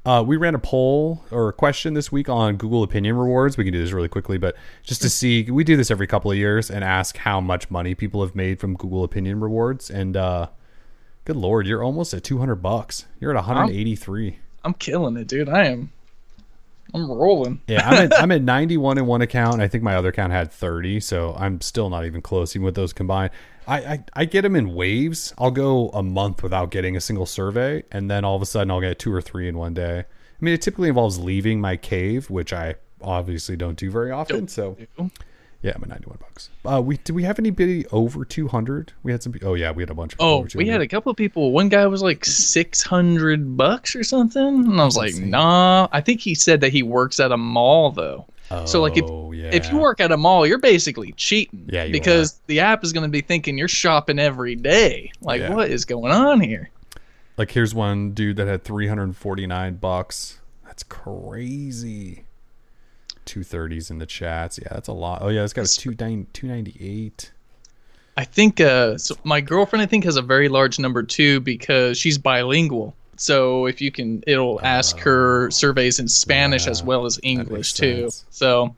Uh, 0.08 0.24
we 0.24 0.38
ran 0.38 0.55
a 0.55 0.60
poll 0.60 1.22
or 1.32 1.49
a 1.49 1.53
question 1.53 1.93
this 1.93 2.14
week 2.14 2.30
on 2.30 2.55
Google 2.55 2.82
Opinion 2.82 3.18
Rewards. 3.18 3.58
We 3.58 3.66
can 3.66 3.74
do 3.74 3.84
this 3.84 3.91
really 3.91 4.08
quickly, 4.08 4.38
but 4.38 4.55
just 4.82 5.01
to 5.01 5.10
see, 5.10 5.51
we 5.51 5.66
do 5.66 5.76
this 5.76 5.91
every 5.91 6.08
couple 6.08 6.32
of 6.32 6.38
years 6.38 6.72
and 6.72 6.82
ask 6.82 7.18
how 7.18 7.41
much 7.41 7.70
money 7.70 7.93
people 7.93 8.22
have 8.22 8.34
made 8.34 8.58
from 8.58 8.76
Google 8.76 9.03
Opinion 9.03 9.41
Rewards. 9.41 9.89
And 9.89 10.16
uh, 10.16 10.47
good 11.26 11.36
lord, 11.36 11.68
you're 11.68 11.84
almost 11.84 12.14
at 12.14 12.24
200 12.24 12.55
bucks. 12.55 13.05
You're 13.20 13.32
at 13.32 13.36
183. 13.36 14.39
I'm 14.64 14.76
killing 14.76 15.18
it, 15.18 15.28
dude. 15.28 15.49
I 15.49 15.66
am. 15.66 15.91
I'm 16.93 17.11
rolling. 17.11 17.61
Yeah, 17.67 17.88
I'm 17.88 18.11
at, 18.11 18.21
I'm 18.21 18.31
at 18.31 18.41
91 18.43 18.97
in 18.97 19.05
one 19.05 19.21
account. 19.21 19.61
I 19.61 19.67
think 19.67 19.83
my 19.83 19.95
other 19.95 20.09
account 20.09 20.31
had 20.31 20.51
30, 20.51 20.99
so 20.99 21.35
I'm 21.38 21.61
still 21.61 21.89
not 21.89 22.05
even 22.05 22.21
close, 22.21 22.55
even 22.55 22.65
with 22.65 22.75
those 22.75 22.93
combined. 22.93 23.31
I, 23.67 23.77
I, 23.77 24.03
I 24.13 24.25
get 24.25 24.43
them 24.43 24.55
in 24.55 24.73
waves. 24.73 25.33
I'll 25.38 25.51
go 25.51 25.89
a 25.89 26.01
month 26.01 26.41
without 26.41 26.71
getting 26.71 26.95
a 26.95 27.01
single 27.01 27.25
survey, 27.25 27.83
and 27.91 28.09
then 28.09 28.23
all 28.23 28.35
of 28.35 28.41
a 28.41 28.45
sudden 28.45 28.71
I'll 28.71 28.81
get 28.81 28.97
two 28.99 29.13
or 29.13 29.21
three 29.21 29.47
in 29.47 29.57
one 29.57 29.73
day. 29.73 29.99
I 29.99 30.45
mean, 30.45 30.53
it 30.53 30.61
typically 30.61 30.89
involves 30.89 31.19
leaving 31.19 31.59
my 31.59 31.75
cave, 31.75 32.29
which 32.29 32.53
I 32.53 32.75
obviously 33.01 33.57
don't 33.57 33.77
do 33.77 33.91
very 33.91 34.11
often. 34.11 34.47
So 34.47 34.77
yeah, 35.62 35.72
I'm 35.76 35.84
at 35.84 35.89
91 35.89 36.18
bucks. 36.22 36.49
Uh, 36.66 36.82
we 36.82 36.97
did 36.97 37.14
we 37.16 37.24
have 37.24 37.39
anybody 37.39 37.86
over 37.88 38.24
200? 38.24 38.93
We 39.03 39.12
had 39.12 39.24
some. 39.24 39.34
Oh 39.41 39.55
yeah, 39.55 39.72
we 39.72 39.82
had 39.84 39.89
a 39.89 39.93
bunch 39.95 40.14
of. 40.14 40.20
people 40.20 40.28
Oh, 40.32 40.47
we 40.55 40.68
had 40.68 40.82
a 40.82 40.88
couple 40.88 41.10
of 41.10 41.18
people. 41.18 41.51
One 41.51 41.70
guy 41.70 41.86
was 41.88 42.01
like 42.03 42.24
six 42.26 42.84
hundred 42.84 43.58
bucks 43.58 43.95
or 43.95 44.03
something, 44.03 44.41
and 44.45 44.80
I 44.80 44.86
was 44.86 44.95
like, 44.97 45.16
"Nah." 45.16 45.88
I 45.91 46.01
think 46.01 46.22
he 46.22 46.36
said 46.36 46.62
that 46.62 46.72
he 46.72 46.84
works 46.84 47.20
at 47.20 47.32
a 47.32 47.38
mall 47.38 47.91
though. 47.91 48.28
so 48.66 48.82
like 48.82 48.95
if 48.97 49.03
Oh, 49.10 49.32
yeah. 49.34 49.49
if 49.51 49.70
you 49.72 49.78
work 49.78 49.99
at 49.99 50.12
a 50.12 50.18
mall, 50.18 50.45
you're 50.47 50.60
basically 50.60 51.12
cheating. 51.14 51.68
Yeah, 51.72 51.88
because 51.88 52.39
the 52.47 52.60
app 52.62 52.84
is 52.84 52.93
going 52.93 53.03
to 53.03 53.10
be 53.12 53.22
thinking 53.22 53.58
you're 53.58 53.68
shopping 53.68 54.20
every 54.20 54.55
day. 54.55 55.12
Like, 55.22 55.41
Yeah. 55.41 55.53
what 55.53 55.70
is 55.70 55.84
going 55.86 56.12
on 56.14 56.39
here? 56.39 56.70
Like 57.38 57.51
here's 57.51 57.76
one 57.76 58.12
dude 58.12 58.38
that 58.38 58.47
had 58.47 58.64
349 58.64 59.76
bucks. 59.76 60.39
That's 60.66 60.84
crazy. 60.84 62.26
230s 63.28 63.91
in 63.91 63.97
the 63.99 64.05
chats. 64.05 64.57
Yeah, 64.61 64.69
that's 64.71 64.88
a 64.88 64.93
lot. 64.93 65.21
Oh 65.21 65.28
yeah, 65.30 65.43
it's 65.43 65.53
this 65.53 65.78
guy's 65.78 65.84
298. 66.34 67.32
I 68.15 68.23
think 68.23 68.59
uh, 68.59 68.97
so 68.97 69.15
my 69.23 69.41
girlfriend 69.41 69.84
I 69.84 69.86
think 69.86 70.03
has 70.05 70.15
a 70.15 70.21
very 70.23 70.49
large 70.49 70.80
number 70.80 71.03
too 71.03 71.39
because 71.41 71.97
she's 71.99 72.17
bilingual. 72.17 72.95
So 73.15 73.65
if 73.65 73.82
you 73.82 73.91
can, 73.91 74.23
it'll 74.28 74.59
ask 74.63 74.97
her 74.99 75.49
surveys 75.51 75.99
in 75.99 76.07
Spanish 76.07 76.67
as 76.67 76.82
well 76.84 77.05
as 77.05 77.19
English 77.23 77.73
too. 77.73 78.01
sense. 78.09 78.25
So 78.32 78.75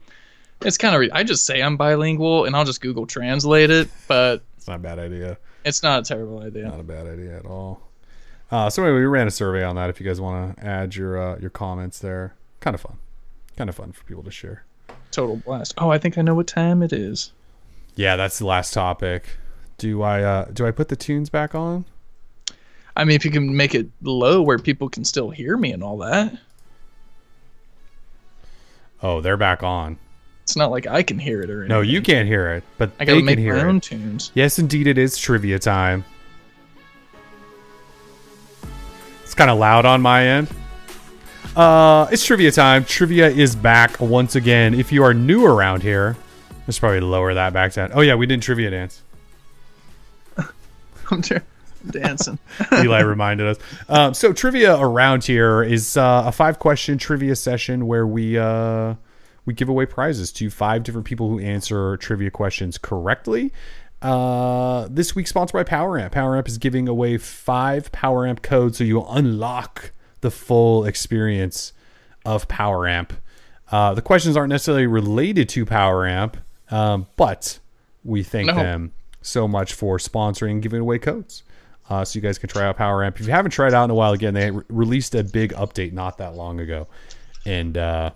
it's 0.62 0.76
kind 0.78 0.94
of 0.94 1.10
I 1.14 1.22
just 1.24 1.46
say 1.46 1.62
I'm 1.62 1.76
bilingual 1.76 2.44
and 2.44 2.54
I'll 2.56 2.64
just 2.64 2.80
Google 2.82 3.06
Translate 3.06 3.70
it, 3.70 3.88
but 4.08 4.42
It's 4.56 4.66
not 4.68 4.76
a 4.76 4.78
bad 4.82 4.98
idea. 4.98 5.38
it's 5.64 5.82
not 5.82 6.00
a 6.00 6.04
terrible 6.04 6.40
idea. 6.40 6.64
Not 6.68 6.80
a 6.80 6.84
bad 6.84 7.06
idea 7.06 7.36
at 7.38 7.46
all. 7.46 7.80
Uh, 8.50 8.68
so 8.68 8.82
anyway, 8.82 8.98
we 8.98 9.06
ran 9.06 9.26
a 9.26 9.30
survey 9.30 9.62
on 9.62 9.76
that. 9.76 9.90
If 9.90 10.00
you 10.00 10.06
guys 10.06 10.20
want 10.20 10.56
to 10.58 10.64
add 10.66 10.96
your 10.96 11.18
uh, 11.18 11.38
your 11.38 11.50
comments 11.50 11.98
there, 11.98 12.34
kind 12.60 12.74
of 12.74 12.80
fun, 12.80 12.98
kind 13.56 13.68
of 13.70 13.76
fun 13.76 13.92
for 13.92 14.04
people 14.04 14.22
to 14.24 14.30
share. 14.30 14.64
Total 15.10 15.36
blast. 15.36 15.74
Oh, 15.78 15.90
I 15.90 15.98
think 15.98 16.16
I 16.18 16.22
know 16.22 16.34
what 16.34 16.46
time 16.46 16.82
it 16.82 16.92
is. 16.92 17.32
Yeah, 17.96 18.16
that's 18.16 18.38
the 18.38 18.46
last 18.46 18.72
topic. 18.72 19.24
Do 19.78 20.02
I 20.02 20.22
uh, 20.22 20.44
do 20.52 20.66
I 20.66 20.70
put 20.70 20.88
the 20.88 20.96
tunes 20.96 21.30
back 21.30 21.54
on? 21.54 21.84
I 22.96 23.04
mean, 23.04 23.16
if 23.16 23.24
you 23.24 23.30
can 23.30 23.56
make 23.56 23.74
it 23.74 23.88
low 24.02 24.42
where 24.42 24.58
people 24.58 24.88
can 24.88 25.04
still 25.04 25.30
hear 25.30 25.56
me 25.56 25.72
and 25.72 25.82
all 25.82 25.98
that, 25.98 26.36
Oh, 29.02 29.20
they're 29.20 29.36
back 29.38 29.62
on. 29.62 29.96
it's 30.42 30.56
not 30.56 30.70
like 30.70 30.86
I 30.86 31.02
can 31.02 31.18
hear 31.18 31.40
it 31.40 31.48
or 31.50 31.60
anything. 31.60 31.68
No, 31.68 31.80
you 31.80 32.02
can't 32.02 32.28
hear 32.28 32.52
it, 32.54 32.64
but 32.76 32.90
I 33.00 33.04
gotta 33.06 33.18
can 33.20 33.24
make 33.26 33.38
hear 33.38 33.54
my 33.54 33.60
it. 33.60 33.64
own 33.64 33.80
tunes. 33.80 34.30
Yes, 34.34 34.58
indeed, 34.58 34.86
it 34.86 34.98
is 34.98 35.16
trivia 35.16 35.58
time. 35.58 36.04
It's 39.24 39.34
kind 39.34 39.50
of 39.50 39.58
loud 39.58 39.86
on 39.86 40.02
my 40.02 40.26
end. 40.26 40.48
Uh, 41.56 42.06
it's 42.12 42.24
trivia 42.24 42.52
time. 42.52 42.84
Trivia 42.84 43.28
is 43.28 43.56
back 43.56 44.00
once 44.00 44.36
again. 44.36 44.72
If 44.72 44.92
you 44.92 45.02
are 45.02 45.12
new 45.12 45.44
around 45.44 45.82
here, 45.82 46.16
let's 46.66 46.78
probably 46.78 47.00
lower 47.00 47.34
that 47.34 47.52
back 47.52 47.72
down. 47.72 47.90
Oh 47.92 48.02
yeah, 48.02 48.14
we 48.14 48.26
did 48.26 48.40
trivia 48.40 48.70
dance. 48.70 49.02
I'm 51.10 51.22
tr- 51.22 51.38
dancing. 51.88 52.38
Eli 52.72 53.00
reminded 53.00 53.48
us. 53.48 53.58
Um, 53.88 54.14
so 54.14 54.32
trivia 54.32 54.78
around 54.78 55.24
here 55.24 55.62
is 55.62 55.96
uh, 55.96 56.22
a 56.26 56.32
five 56.32 56.60
question 56.60 56.98
trivia 56.98 57.34
session 57.34 57.88
where 57.88 58.06
we 58.06 58.38
uh, 58.38 58.94
we 59.44 59.52
give 59.52 59.68
away 59.68 59.86
prizes 59.86 60.30
to 60.32 60.50
five 60.50 60.84
different 60.84 61.06
people 61.06 61.28
who 61.28 61.40
answer 61.40 61.96
trivia 61.96 62.30
questions 62.30 62.78
correctly. 62.78 63.52
Uh, 64.00 64.86
this 64.88 65.16
week 65.16 65.26
sponsored 65.26 65.52
by 65.52 65.64
PowerAmp. 65.64 66.12
PowerAmp 66.12 66.46
is 66.46 66.58
giving 66.58 66.88
away 66.88 67.18
five 67.18 67.90
PowerAmp 67.90 68.40
codes 68.40 68.78
so 68.78 68.84
you 68.84 69.02
unlock 69.02 69.90
the 70.20 70.30
full 70.30 70.84
experience 70.84 71.72
of 72.24 72.48
PowerAmp. 72.48 73.10
Uh, 73.70 73.94
the 73.94 74.02
questions 74.02 74.36
aren't 74.36 74.50
necessarily 74.50 74.86
related 74.86 75.48
to 75.50 75.64
PowerAmp. 75.64 76.34
Um, 76.70 77.06
but 77.16 77.58
we 78.04 78.22
thank 78.22 78.46
No. 78.48 78.54
them 78.54 78.92
so 79.22 79.48
much 79.48 79.74
for 79.74 79.98
sponsoring 79.98 80.52
and 80.52 80.62
giving 80.62 80.80
away 80.80 80.98
codes. 80.98 81.42
Uh, 81.88 82.04
so 82.04 82.16
you 82.16 82.20
guys 82.20 82.38
can 82.38 82.48
try 82.48 82.64
out 82.66 82.76
Poweramp. 82.76 83.18
If 83.18 83.26
you 83.26 83.32
haven't 83.32 83.50
tried 83.50 83.68
it 83.68 83.74
out 83.74 83.84
in 83.84 83.90
a 83.90 83.94
while, 83.94 84.12
again, 84.12 84.34
they 84.34 84.50
re- 84.52 84.62
released 84.68 85.14
a 85.16 85.24
big 85.24 85.52
update 85.54 85.92
not 85.92 86.18
that 86.18 86.36
long 86.36 86.60
ago, 86.60 86.86
and 87.44 87.76
uh, 87.76 88.10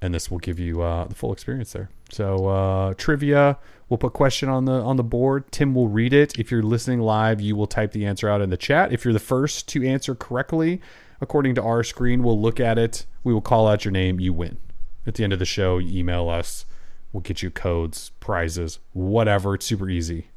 and 0.00 0.14
this 0.14 0.30
will 0.30 0.38
give 0.38 0.60
you 0.60 0.80
uh, 0.82 1.06
the 1.06 1.14
full 1.16 1.32
experience 1.32 1.72
there. 1.72 1.90
So 2.12 2.46
uh, 2.46 2.94
trivia, 2.94 3.58
we'll 3.88 3.98
put 3.98 4.12
question 4.12 4.48
on 4.48 4.66
the 4.66 4.72
on 4.72 4.96
the 4.96 5.02
board. 5.02 5.50
Tim 5.50 5.74
will 5.74 5.88
read 5.88 6.12
it. 6.12 6.38
If 6.38 6.50
you're 6.50 6.62
listening 6.62 7.00
live, 7.00 7.40
you 7.40 7.56
will 7.56 7.66
type 7.66 7.92
the 7.92 8.04
answer 8.04 8.28
out 8.28 8.42
in 8.42 8.50
the 8.50 8.56
chat. 8.56 8.92
If 8.92 9.04
you're 9.04 9.14
the 9.14 9.18
first 9.18 9.66
to 9.68 9.86
answer 9.86 10.14
correctly, 10.14 10.80
according 11.20 11.54
to 11.56 11.62
our 11.62 11.82
screen, 11.82 12.22
we'll 12.22 12.40
look 12.40 12.60
at 12.60 12.78
it. 12.78 13.06
We 13.24 13.32
will 13.32 13.40
call 13.40 13.66
out 13.66 13.84
your 13.84 13.92
name. 13.92 14.20
You 14.20 14.32
win. 14.32 14.58
At 15.06 15.14
the 15.14 15.24
end 15.24 15.32
of 15.32 15.38
the 15.38 15.44
show, 15.44 15.78
you 15.78 15.98
email 16.00 16.28
us. 16.28 16.64
We'll 17.12 17.22
get 17.22 17.42
you 17.42 17.50
codes, 17.50 18.12
prizes, 18.20 18.78
whatever. 18.92 19.54
It's 19.54 19.66
super 19.66 19.88
easy. 19.88 20.28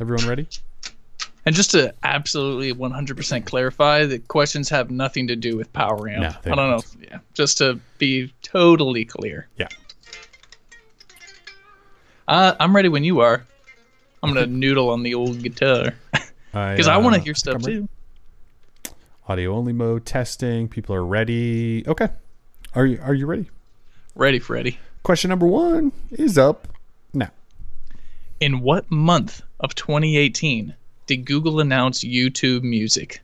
Everyone 0.00 0.26
ready? 0.26 0.48
And 1.46 1.54
just 1.54 1.72
to 1.72 1.94
absolutely 2.02 2.72
100% 2.72 3.44
clarify, 3.44 4.06
the 4.06 4.18
questions 4.18 4.68
have 4.70 4.90
nothing 4.90 5.26
to 5.28 5.36
do 5.36 5.56
with 5.56 5.72
Poweramp. 5.72 6.20
No, 6.20 6.52
I 6.52 6.54
don't 6.56 6.70
know. 6.70 6.80
yeah, 7.00 7.18
just 7.34 7.58
to 7.58 7.78
be 7.98 8.32
totally 8.42 9.04
clear. 9.04 9.48
Yeah. 9.58 9.68
Uh, 12.26 12.54
I'm 12.58 12.74
ready 12.74 12.88
when 12.88 13.04
you 13.04 13.20
are. 13.20 13.46
I'm 14.22 14.32
gonna 14.32 14.46
noodle 14.64 14.90
on 14.90 15.02
the 15.02 15.14
old 15.14 15.42
guitar 15.42 15.94
because 16.52 16.88
I 16.88 16.96
want 16.96 17.14
to 17.14 17.20
uh, 17.20 17.24
hear 17.24 17.34
stuff 17.34 17.62
too. 17.62 17.88
Audio 19.28 19.54
only 19.54 19.72
mode 19.72 20.06
testing. 20.06 20.68
People 20.68 20.94
are 20.94 21.04
ready. 21.04 21.84
Okay. 21.86 22.08
Are 22.74 22.86
you 22.86 22.98
are 23.02 23.14
you 23.14 23.26
ready? 23.26 23.50
Ready, 24.14 24.38
Freddy. 24.38 24.78
Question 25.02 25.28
number 25.28 25.46
one 25.46 25.92
is 26.10 26.38
up 26.38 26.68
now. 27.12 27.30
In 28.40 28.60
what 28.60 28.90
month 28.90 29.42
of 29.60 29.74
2018 29.74 30.74
did 31.06 31.26
Google 31.26 31.60
announce 31.60 32.02
YouTube 32.02 32.62
Music? 32.62 33.20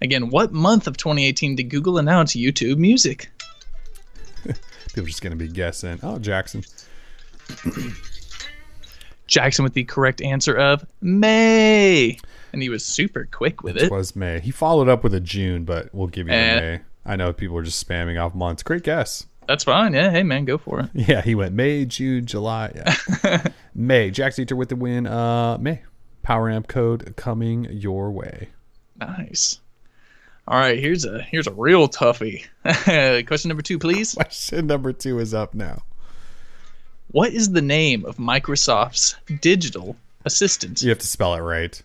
Again, 0.00 0.30
what 0.30 0.52
month 0.52 0.86
of 0.86 0.96
2018 0.96 1.56
did 1.56 1.64
Google 1.64 1.98
announce 1.98 2.34
YouTube 2.34 2.78
Music? 2.78 3.30
People 4.44 5.04
are 5.04 5.06
just 5.06 5.20
gonna 5.20 5.36
be 5.36 5.48
guessing. 5.48 6.00
Oh, 6.02 6.18
Jackson. 6.18 6.64
Jackson 9.26 9.62
with 9.62 9.74
the 9.74 9.84
correct 9.84 10.20
answer 10.20 10.56
of 10.56 10.84
May. 11.00 12.18
And 12.52 12.60
he 12.62 12.68
was 12.68 12.84
super 12.84 13.28
quick 13.30 13.62
with 13.62 13.76
It 13.76 13.84
it. 13.84 13.90
was 13.92 14.16
May. 14.16 14.40
He 14.40 14.50
followed 14.50 14.88
up 14.88 15.04
with 15.04 15.14
a 15.14 15.20
June, 15.20 15.64
but 15.64 15.94
we'll 15.94 16.08
give 16.08 16.26
you 16.26 16.32
Eh. 16.34 16.60
May. 16.60 16.80
I 17.06 17.16
know 17.16 17.32
people 17.32 17.56
are 17.56 17.62
just 17.62 17.86
spamming 17.86 18.20
off 18.22 18.34
months. 18.34 18.62
Great 18.62 18.82
guess. 18.82 19.26
That's 19.46 19.64
fine. 19.64 19.94
Yeah, 19.94 20.10
hey 20.10 20.22
man, 20.22 20.44
go 20.44 20.58
for 20.58 20.80
it. 20.80 20.90
Yeah, 21.08 21.22
he 21.22 21.34
went 21.34 21.54
May, 21.54 21.84
June, 21.84 22.26
July. 22.26 22.72
Yeah. 23.24 23.44
May. 23.74 24.10
Jack 24.10 24.38
Eater 24.38 24.54
with 24.56 24.68
the 24.68 24.76
win. 24.76 25.06
Uh, 25.06 25.58
May. 25.58 25.82
Poweramp 26.22 26.68
code 26.68 27.14
coming 27.16 27.64
your 27.70 28.10
way. 28.10 28.50
Nice. 28.98 29.60
All 30.46 30.58
right, 30.58 30.78
here's 30.78 31.04
a 31.04 31.22
here's 31.22 31.46
a 31.46 31.52
real 31.52 31.88
toughie. 31.88 32.44
Question 33.26 33.48
number 33.48 33.62
2, 33.62 33.78
please. 33.78 34.14
Question 34.14 34.66
number 34.66 34.92
two 34.92 35.18
is 35.20 35.32
up 35.32 35.54
now. 35.54 35.82
What 37.12 37.32
is 37.32 37.50
the 37.50 37.62
name 37.62 38.04
of 38.04 38.16
Microsoft's 38.16 39.16
digital 39.40 39.96
assistant? 40.24 40.82
You 40.82 40.90
have 40.90 40.98
to 40.98 41.06
spell 41.06 41.34
it 41.34 41.40
right. 41.40 41.80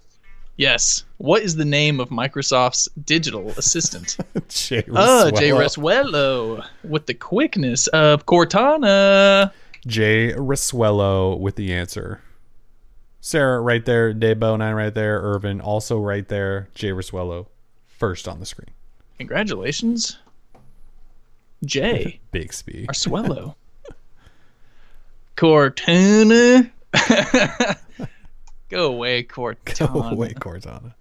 Yes. 0.58 1.04
What 1.18 1.42
is 1.42 1.56
the 1.56 1.66
name 1.66 2.00
of 2.00 2.10
Microsoft's 2.10 2.88
digital 3.06 3.50
assistant? 3.58 4.18
Jay 4.50 4.84
Oh, 4.90 5.32
Jay 5.32 5.50
Risuelo. 5.50 6.66
With 6.84 7.08
the 7.08 7.14
quickness 7.14 7.88
of 7.88 8.26
Cortana. 8.26 9.52
Jay 9.86 10.32
Risuelo 10.34 11.38
with 11.40 11.56
the 11.56 11.74
answer. 11.74 12.22
Sarah 13.20 13.60
right 13.60 13.84
there. 13.84 14.14
Debo 14.14 14.58
nine 14.60 14.76
right 14.76 14.94
there. 14.94 15.20
Irvin 15.20 15.60
also 15.60 15.98
right 16.00 16.28
there. 16.28 16.70
Jay 16.76 16.90
Risuelo 16.90 17.48
first 17.88 18.28
on 18.28 18.40
the 18.40 18.46
screen. 18.46 18.70
Congratulations, 19.18 20.18
Jay 21.66 22.20
Bixby. 22.32 22.86
Arsuelo. 22.88 23.56
Cortana. 25.36 26.70
Go 28.70 28.88
away, 28.88 29.24
Cortana. 29.24 29.94
Go 29.94 30.02
away, 30.04 30.34
Cortana. 30.34 30.94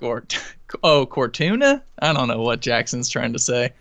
Cort- 0.00 0.38
oh, 0.82 1.06
Cortuna? 1.06 1.82
I 2.00 2.12
don't 2.12 2.28
know 2.28 2.40
what 2.42 2.60
Jackson's 2.60 3.08
trying 3.08 3.32
to 3.32 3.38
say. 3.38 3.72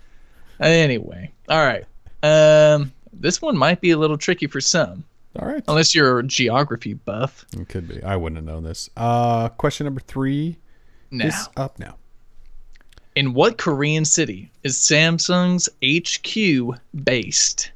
Anyway, 0.59 1.31
all 1.49 1.65
right. 1.65 1.85
Um, 2.23 2.91
this 3.13 3.41
one 3.41 3.57
might 3.57 3.81
be 3.81 3.91
a 3.91 3.97
little 3.97 4.17
tricky 4.17 4.47
for 4.47 4.61
some, 4.61 5.03
All 5.39 5.47
right. 5.47 5.63
unless 5.67 5.93
you're 5.93 6.19
a 6.19 6.23
geography 6.23 6.93
buff. 6.93 7.45
It 7.57 7.67
could 7.69 7.87
be. 7.87 8.01
I 8.03 8.15
wouldn't 8.15 8.37
have 8.37 8.45
known 8.45 8.63
this. 8.63 8.89
Uh, 8.97 9.49
question 9.49 9.85
number 9.85 10.01
three 10.01 10.57
Now, 11.11 11.25
is 11.27 11.49
up 11.57 11.77
now. 11.79 11.97
in 13.15 13.33
what 13.33 13.57
Korean 13.57 14.05
city 14.05 14.49
is 14.63 14.75
Samsung's 14.77 15.69
HQ 15.83 16.79
based? 17.03 17.71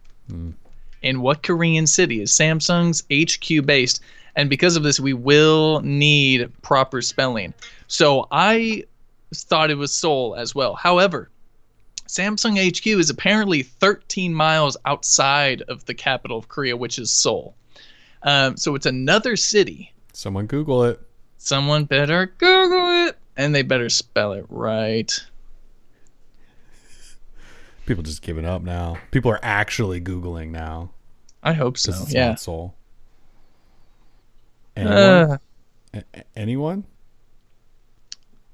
In 1.02 1.22
what 1.22 1.44
Korean 1.44 1.88
city 1.88 2.22
is 2.22 2.32
Samsung's 2.32 3.04
HQ 3.12 3.66
based? 3.66 4.02
And 4.36 4.50
because 4.50 4.76
of 4.76 4.84
this, 4.84 5.00
we 5.00 5.14
will 5.14 5.82
need 5.82 6.52
proper 6.62 7.02
spelling. 7.02 7.54
So 7.88 8.28
I 8.32 8.86
thought 9.34 9.72
it 9.72 9.76
was 9.76 9.94
Seoul 9.94 10.36
as 10.36 10.54
well. 10.56 10.76
However, 10.76 11.30
Samsung 12.08 12.58
HQ 12.58 12.88
is 12.88 13.10
apparently 13.10 13.64
13 13.64 14.34
miles 14.34 14.78
outside 14.86 15.62
of 15.64 15.86
the 15.86 15.94
capital 15.94 16.38
of 16.38 16.48
Korea, 16.48 16.76
which 16.76 16.98
is 16.98 17.12
Seoul. 17.12 17.56
Um, 18.24 18.58
so 18.58 18.76
it's 18.76 18.86
another 18.86 19.36
city. 19.36 19.94
Someone 20.14 20.48
Google 20.48 20.84
it. 20.86 21.00
Someone 21.38 21.86
better 21.86 22.34
Google 22.38 23.08
it, 23.08 23.18
and 23.38 23.56
they 23.56 23.62
better 23.62 23.90
spell 23.90 24.34
it 24.34 24.46
right. 24.50 25.24
People 27.90 28.04
just 28.04 28.22
giving 28.22 28.46
up 28.46 28.62
now. 28.62 29.00
People 29.10 29.32
are 29.32 29.40
actually 29.42 30.00
Googling 30.00 30.52
now. 30.52 30.92
I 31.42 31.54
hope 31.54 31.76
so. 31.76 31.90
it's 31.92 32.14
Yeah. 32.14 32.28
not 32.30 32.40
Seoul. 32.40 32.76
Anyone? 34.78 34.96
Uh, 34.96 35.38
A- 35.96 36.04
a- 36.14 36.24
anyone? 36.36 36.84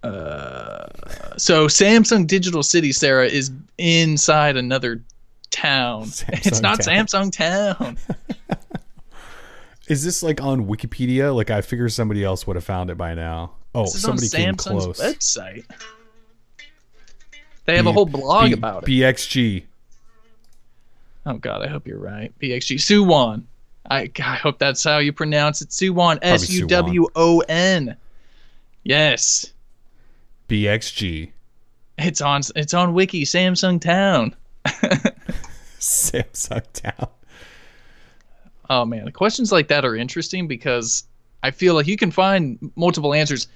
so 0.04 1.68
Samsung 1.68 2.26
Digital 2.28 2.64
City, 2.64 2.94
Sarah, 2.94 3.28
is 3.28 3.52
inside 3.78 4.56
another 4.56 5.04
town. 5.52 6.04
it's 6.30 6.62
not 6.62 6.80
town. 6.80 7.06
Samsung 7.06 7.32
Town. 7.34 7.98
Is 9.90 10.04
this 10.06 10.24
like 10.24 10.42
on 10.42 10.66
Wikipedia? 10.66 11.36
Like 11.36 11.52
I 11.52 11.60
figure 11.62 11.90
somebody 11.90 12.24
else 12.24 12.48
would 12.48 12.56
have 12.56 12.64
found 12.64 12.90
it 12.90 12.98
by 12.98 13.14
now. 13.16 13.52
Oh, 13.76 13.84
This 13.84 13.96
is 13.96 14.06
on 14.06 14.18
somebody 14.18 14.30
came 14.46 14.56
close. 14.56 14.98
website. 15.00 15.66
They 17.66 17.76
have 17.78 17.88
a 17.88 17.90
B- 17.90 17.94
whole 17.94 18.06
blog 18.06 18.48
B- 18.48 18.54
about 18.54 18.84
it. 18.84 18.90
BXG. 18.90 19.64
oh 21.26 21.38
God, 21.38 21.64
I 21.64 21.68
hope 21.68 21.88
you're 21.88 22.00
right. 22.00 22.34
BXG 22.40 22.78
Suwon. 22.78 23.44
I, 23.90 24.10
I 24.20 24.36
hope 24.36 24.58
that's 24.58 24.84
how 24.84 24.98
you 24.98 25.14
pronounce 25.14 25.62
it. 25.62 25.70
Suwon. 25.70 26.18
S 26.22 26.50
U 26.52 26.66
W 26.68 27.08
O 27.16 27.40
N. 27.48 27.96
Yes, 28.84 29.54
BXG. 30.48 31.32
it's 31.98 32.22
on. 32.22 32.42
It's 32.56 32.74
on 32.74 32.94
Wiki. 32.94 33.24
Samsung 33.24 33.82
Town. 33.82 34.36
Samsung 35.80 36.64
Town. 36.74 37.08
Oh 38.70 38.86
man, 38.86 39.12
questions 39.12 39.52
like 39.52 39.68
that 39.68 39.86
are 39.86 39.96
interesting 39.96 40.48
because 40.48 41.04
I 41.44 41.52
feel 41.52 41.76
like 41.76 41.88
you 41.88 41.98
can 41.98 42.12
find 42.12 42.72
multiple 42.76 43.14
answers. 43.14 43.48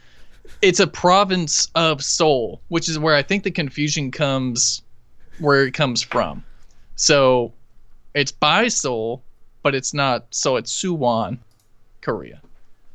It's 0.62 0.80
a 0.80 0.88
province 0.88 1.70
of 1.76 2.04
Seoul, 2.04 2.62
which 2.68 2.90
is 2.90 3.00
where 3.00 3.16
I 3.16 3.24
think 3.24 3.44
the 3.44 3.52
confusion 3.52 4.12
comes 4.12 4.82
where 5.40 5.66
it 5.66 5.74
comes 5.74 6.02
from. 6.02 6.44
So 6.96 7.54
it's 8.14 8.32
by 8.32 8.68
Seoul, 8.68 9.24
but 9.64 9.74
it's 9.74 9.94
not 9.94 10.26
so 10.32 10.58
it's 10.58 10.74
Suwon, 10.74 11.38
Korea. 12.02 12.42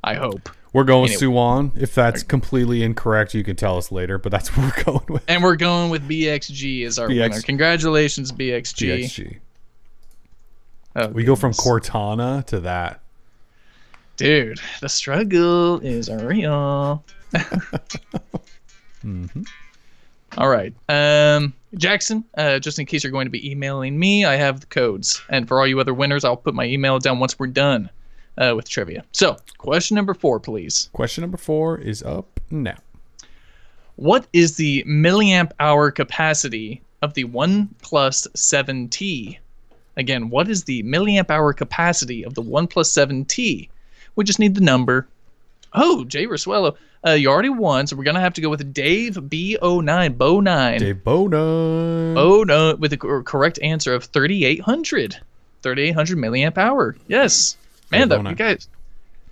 I 0.03 0.15
hope. 0.15 0.51
We're 0.75 0.85
going 0.85 1.11
Anyway. 1.11 1.23
Suwon. 1.23 1.81
If 1.81 1.95
that's 1.95 2.23
completely 2.25 2.83
incorrect, 2.83 3.33
you 3.33 3.45
can 3.45 3.55
tell 3.55 3.79
us 3.79 3.93
later, 3.93 4.19
but 4.19 4.33
that's 4.33 4.49
what 4.57 4.77
we're 4.77 4.85
going 4.85 5.07
with. 5.09 5.25
And 5.29 5.43
we're 5.43 5.57
going 5.57 5.91
with 5.91 6.07
BXG 6.09 6.85
as 6.85 6.99
our 6.99 7.09
BX 7.09 7.21
winner. 7.31 7.43
Congratulations, 7.43 8.33
BXG. 8.33 9.05
BXG. 9.05 9.39
Oh, 10.97 11.09
We 11.09 11.25
go 11.25 11.37
from. 11.37 11.53
Cortana 11.53 12.45
to 12.47 12.61
that. 12.61 13.01
Dude, 14.17 14.61
the 14.81 14.89
struggle 14.89 15.81
is 15.81 16.09
real. 16.11 17.05
All 20.37 20.49
right. 20.49 20.74
Um, 20.89 21.55
Jackson, 21.76 22.24
uh, 22.37 22.59
just 22.59 22.78
in 22.78 22.87
case 22.87 23.05
you're 23.05 23.12
going 23.12 23.26
to 23.26 23.30
be 23.30 23.51
emailing 23.51 23.99
me, 23.99 24.24
I 24.24 24.37
have 24.37 24.61
the 24.61 24.66
codes. 24.66 25.22
And 25.28 25.47
for 25.47 25.61
all 25.61 25.66
you 25.66 25.78
other 25.78 25.95
winners, 25.95 26.24
I'll 26.24 26.37
put 26.37 26.55
my 26.55 26.64
email 26.64 26.99
down 26.99 27.20
once 27.20 27.39
we're 27.39 27.47
done 27.47 27.89
uh, 28.39 28.55
with 28.57 28.68
trivia. 28.68 29.05
So, 29.12 29.37
question 29.59 29.95
number 29.95 30.14
four, 30.14 30.41
please. 30.41 30.91
Question 30.93 31.22
number 31.22 31.37
four 31.37 31.78
is 31.78 32.03
up 32.03 32.41
now. 32.51 32.76
What 33.97 34.26
is 34.32 34.57
the 34.57 34.82
milliamp 34.85 35.53
hour 35.61 35.93
capacity 35.93 36.82
of 37.03 37.14
the 37.14 37.24
OnePlus 37.24 38.26
7T? 38.35 39.39
Again, 39.97 40.30
what 40.30 40.49
is 40.49 40.64
the 40.64 40.82
milliamp 40.82 41.30
hour 41.30 41.53
capacity 41.53 42.24
of 42.24 42.35
the 42.35 42.43
OnePlus 42.43 42.91
7T? 42.91 43.68
We 44.16 44.24
just 44.24 44.41
need 44.41 44.57
the 44.57 44.61
number. 44.61 45.07
Oh, 45.75 46.05
Jay 46.05 46.27
Rasuelo, 46.27 46.77
uh, 47.07 47.11
you 47.12 47.29
already 47.29 47.49
won, 47.49 47.87
so 47.87 47.97
we're 47.97 48.05
gonna 48.05 48.20
have 48.20 48.35
to 48.35 48.41
go 48.41 48.49
with 48.49 48.72
Dave 48.72 49.14
B09 49.14 50.16
Bo9. 50.16 50.79
Dave 50.79 51.05
Bona. 51.05 52.14
Oh 52.16 52.45
no, 52.47 52.75
with 52.77 52.93
the 52.93 52.97
correct 52.97 53.59
answer 53.62 53.93
of 53.95 54.05
3800. 54.05 55.20
3800 55.62 56.18
milliamp 56.18 56.59
hour. 56.59 56.97
Yes. 57.09 57.57
Man, 57.91 58.09
that, 58.09 58.25
you 58.25 58.35
guys, 58.35 58.68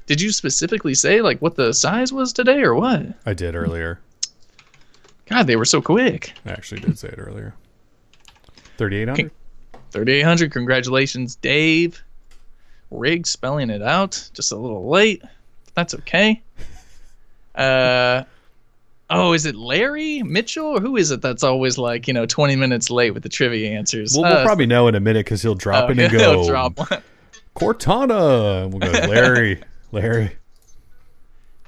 did 0.06 0.20
you 0.20 0.32
specifically 0.32 0.94
say 0.94 1.20
like 1.20 1.40
what 1.40 1.54
the 1.56 1.72
size 1.72 2.12
was 2.12 2.32
today 2.32 2.62
or 2.62 2.74
what? 2.74 3.02
I 3.24 3.34
did 3.34 3.54
earlier. 3.54 4.00
God, 5.26 5.46
they 5.46 5.56
were 5.56 5.64
so 5.64 5.80
quick. 5.80 6.32
I 6.44 6.50
actually 6.50 6.80
did 6.80 6.98
say 6.98 7.08
it 7.08 7.18
earlier. 7.18 7.54
3800. 8.76 9.30
3800. 9.92 10.52
Congratulations, 10.52 11.36
Dave. 11.36 12.02
Rig 12.90 13.26
spelling 13.26 13.70
it 13.70 13.82
out 13.82 14.30
just 14.34 14.52
a 14.52 14.56
little 14.56 14.88
late. 14.88 15.22
That's 15.74 15.94
okay. 15.94 16.42
Uh 17.54 18.24
Oh, 19.14 19.34
is 19.34 19.44
it 19.44 19.54
Larry 19.54 20.22
Mitchell 20.22 20.64
or 20.64 20.80
who 20.80 20.96
is 20.96 21.10
it 21.10 21.20
that's 21.20 21.42
always 21.42 21.76
like, 21.76 22.08
you 22.08 22.14
know, 22.14 22.24
20 22.24 22.56
minutes 22.56 22.88
late 22.88 23.10
with 23.10 23.22
the 23.22 23.28
trivia 23.28 23.70
answers? 23.70 24.16
Well, 24.16 24.32
Uh, 24.32 24.42
probably 24.42 24.64
know 24.64 24.88
in 24.88 24.94
a 24.94 25.00
minute 25.00 25.26
because 25.26 25.42
he'll 25.42 25.54
drop 25.54 25.84
oh, 25.84 25.92
it 25.92 25.98
and 25.98 26.10
he'll 26.12 26.42
go. 26.44 26.48
drop 26.48 26.78
one. 26.78 27.02
Cortana. 27.54 28.70
We'll 28.70 28.78
go 28.80 28.90
Larry. 29.08 29.62
Larry. 29.92 30.34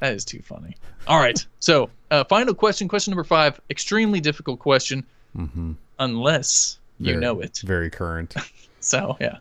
That 0.01 0.15
is 0.15 0.25
too 0.25 0.41
funny. 0.41 0.75
All 1.07 1.19
right. 1.19 1.45
So, 1.61 1.91
uh, 2.11 2.25
final 2.25 2.55
question, 2.55 2.89
question 2.89 3.11
number 3.11 3.25
five. 3.25 3.61
Extremely 3.69 4.21
difficult 4.21 4.59
question, 4.59 5.05
unless 5.99 6.79
you 6.99 7.13
Very- 7.13 7.21
know 7.21 7.41
it. 7.41 7.61
Very 7.65 7.91
current. 7.91 8.35
So, 8.81 9.17
yeah. 9.19 9.39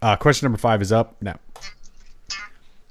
Uh, 0.00 0.16
question 0.16 0.46
number 0.46 0.56
five 0.58 0.80
is 0.80 0.90
up 0.90 1.16
now. 1.20 1.38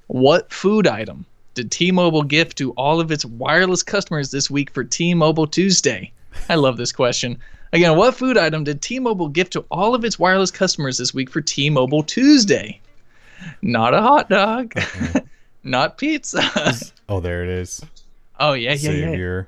What 0.07 0.51
food 0.51 0.87
item 0.87 1.25
did 1.53 1.71
T-Mobile 1.71 2.23
gift 2.23 2.57
to 2.57 2.71
all 2.73 2.99
of 2.99 3.11
its 3.11 3.25
wireless 3.25 3.83
customers 3.83 4.31
this 4.31 4.51
week 4.51 4.69
for 4.71 4.83
T-Mobile 4.83 5.47
Tuesday? 5.47 6.11
I 6.49 6.55
love 6.55 6.77
this 6.77 6.91
question. 6.91 7.37
Again, 7.73 7.97
what 7.97 8.15
food 8.15 8.37
item 8.37 8.63
did 8.63 8.81
T-Mobile 8.81 9.29
gift 9.29 9.53
to 9.53 9.65
all 9.71 9.95
of 9.95 10.05
its 10.05 10.19
wireless 10.19 10.51
customers 10.51 10.97
this 10.97 11.13
week 11.13 11.29
for 11.29 11.41
T-Mobile 11.41 12.03
Tuesday? 12.03 12.79
Not 13.61 13.93
a 13.93 14.01
hot 14.01 14.29
dog. 14.29 14.73
Not 15.63 15.97
pizza. 15.97 16.41
Oh, 17.07 17.19
there 17.19 17.43
it 17.43 17.49
is. 17.49 17.85
oh 18.39 18.53
yeah, 18.53 18.73
yeah, 18.73 19.11
yeah. 19.11 19.43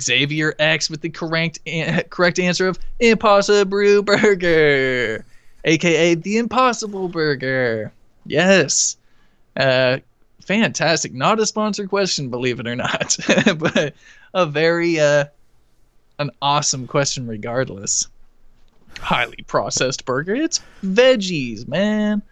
Xavier 0.00 0.54
X 0.58 0.88
with 0.88 1.02
the 1.02 1.10
correct 1.10 1.58
an- 1.66 2.04
correct 2.08 2.38
answer 2.38 2.68
of 2.68 2.78
Impossible 3.00 4.02
Burger, 4.02 5.26
aka 5.66 6.14
the 6.14 6.38
Impossible 6.38 7.08
Burger. 7.08 7.92
Yes, 8.24 8.96
uh, 9.60 9.98
fantastic. 10.44 11.12
Not 11.12 11.40
a 11.40 11.46
sponsored 11.46 11.88
question, 11.88 12.28
believe 12.28 12.60
it 12.60 12.66
or 12.66 12.76
not, 12.76 13.16
but 13.56 13.94
a 14.34 14.46
very 14.46 14.98
uh, 14.98 15.26
an 16.18 16.30
awesome 16.42 16.86
question 16.86 17.26
regardless. 17.26 18.08
Highly 18.98 19.44
processed 19.46 20.04
burger. 20.04 20.34
It's 20.34 20.60
veggies, 20.84 21.66
man. 21.66 22.22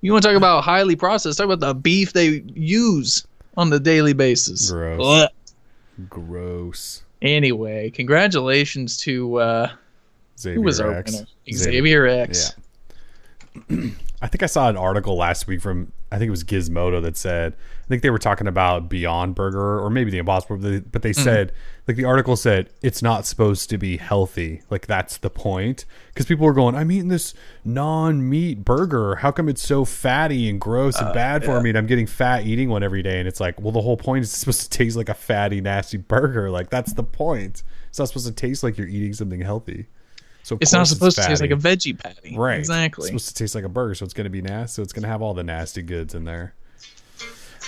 You 0.00 0.12
want 0.12 0.22
to 0.22 0.28
talk 0.28 0.36
about 0.36 0.62
highly 0.62 0.96
processed? 0.96 1.38
Talk 1.38 1.46
about 1.46 1.60
the 1.60 1.74
beef 1.74 2.12
they 2.12 2.42
use 2.54 3.26
on 3.56 3.70
the 3.70 3.80
daily 3.80 4.12
basis. 4.12 4.70
Gross. 4.70 5.00
Ugh. 5.04 5.28
Gross. 6.08 7.02
Anyway, 7.20 7.90
congratulations 7.90 8.96
to 8.98 9.36
uh, 9.36 9.70
Xavier 10.38 10.54
who 10.54 10.62
was 10.62 10.80
our 10.80 10.94
X. 10.94 11.12
winner? 11.12 11.26
Xavier 11.52 12.06
X. 12.06 12.54
I 14.22 14.26
think 14.28 14.42
I 14.42 14.46
saw 14.46 14.68
an 14.68 14.76
article 14.76 15.16
last 15.16 15.46
week 15.48 15.60
from 15.60 15.92
I 16.10 16.16
think 16.18 16.28
it 16.28 16.30
was 16.30 16.44
Gizmodo 16.44 17.02
that 17.02 17.16
said 17.16 17.54
I 17.84 17.86
think 17.88 18.02
they 18.02 18.10
were 18.10 18.18
talking 18.18 18.46
about 18.46 18.88
Beyond 18.88 19.34
Burger 19.34 19.78
or 19.80 19.90
maybe 19.90 20.10
the 20.10 20.18
Impossible, 20.18 20.56
but 20.56 20.70
they, 20.70 20.80
but 20.80 21.02
they 21.02 21.10
Mm-hmm. 21.10 21.22
said 21.24 21.52
like 21.86 21.96
the 21.96 22.04
article 22.04 22.36
said 22.36 22.70
it's 22.82 23.02
not 23.02 23.26
supposed 23.26 23.70
to 23.70 23.78
be 23.78 23.96
healthy. 23.96 24.62
Like 24.70 24.86
that's 24.86 25.16
the 25.18 25.30
point 25.30 25.84
because 26.08 26.26
people 26.26 26.44
were 26.46 26.52
going, 26.54 26.74
I'm 26.74 26.90
eating 26.90 27.08
this 27.08 27.34
non-meat 27.64 28.64
burger. 28.64 29.16
How 29.16 29.30
come 29.30 29.48
it's 29.48 29.62
so 29.62 29.84
fatty 29.84 30.48
and 30.48 30.60
gross 30.60 31.00
Uh, 31.00 31.06
and 31.06 31.14
bad 31.14 31.44
for 31.44 31.60
me? 31.60 31.70
And 31.70 31.78
I'm 31.78 31.86
getting 31.86 32.06
fat 32.06 32.44
eating 32.46 32.68
one 32.68 32.82
every 32.82 33.02
day. 33.02 33.18
And 33.18 33.28
it's 33.28 33.40
like, 33.40 33.60
well, 33.60 33.72
the 33.72 33.80
whole 33.82 33.96
point 33.96 34.22
is 34.24 34.30
it's 34.30 34.38
supposed 34.38 34.70
to 34.70 34.78
taste 34.78 34.96
like 34.96 35.08
a 35.08 35.14
fatty, 35.14 35.60
nasty 35.60 35.96
burger. 35.98 36.50
Like 36.50 36.70
that's 36.70 36.92
the 36.94 37.04
point. 37.04 37.62
It's 37.88 37.98
not 37.98 38.08
supposed 38.08 38.26
to 38.26 38.32
taste 38.32 38.62
like 38.62 38.76
you're 38.76 38.88
eating 38.88 39.12
something 39.14 39.40
healthy. 39.40 39.86
So 40.48 40.56
It's 40.62 40.72
not 40.72 40.86
supposed 40.86 41.18
to 41.18 41.26
taste 41.26 41.42
like 41.42 41.50
a 41.50 41.56
veggie 41.56 41.98
patty. 41.98 42.34
Right. 42.34 42.58
Exactly. 42.58 43.02
It's 43.02 43.08
supposed 43.08 43.28
to 43.28 43.34
taste 43.34 43.54
like 43.54 43.64
a 43.64 43.68
burger, 43.68 43.94
so 43.94 44.06
it's 44.06 44.14
going 44.14 44.24
to 44.24 44.30
be 44.30 44.40
nasty. 44.40 44.76
So 44.76 44.82
it's 44.82 44.94
going 44.94 45.02
to 45.02 45.08
have 45.08 45.20
all 45.20 45.34
the 45.34 45.44
nasty 45.44 45.82
goods 45.82 46.14
in 46.14 46.24
there. 46.24 46.54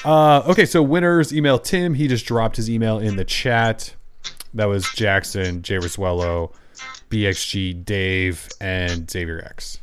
Uh, 0.02 0.42
okay, 0.46 0.64
so 0.64 0.82
winners 0.82 1.30
email 1.30 1.58
Tim. 1.58 1.92
He 1.92 2.08
just 2.08 2.24
dropped 2.24 2.56
his 2.56 2.70
email 2.70 2.98
in 2.98 3.16
the 3.16 3.24
chat. 3.26 3.94
That 4.54 4.64
was 4.64 4.90
Jackson, 4.94 5.60
Jay 5.60 5.76
Risuelo, 5.76 6.54
BXG, 7.10 7.84
Dave, 7.84 8.48
and 8.62 9.10
Xavier 9.10 9.44
X. 9.44 9.76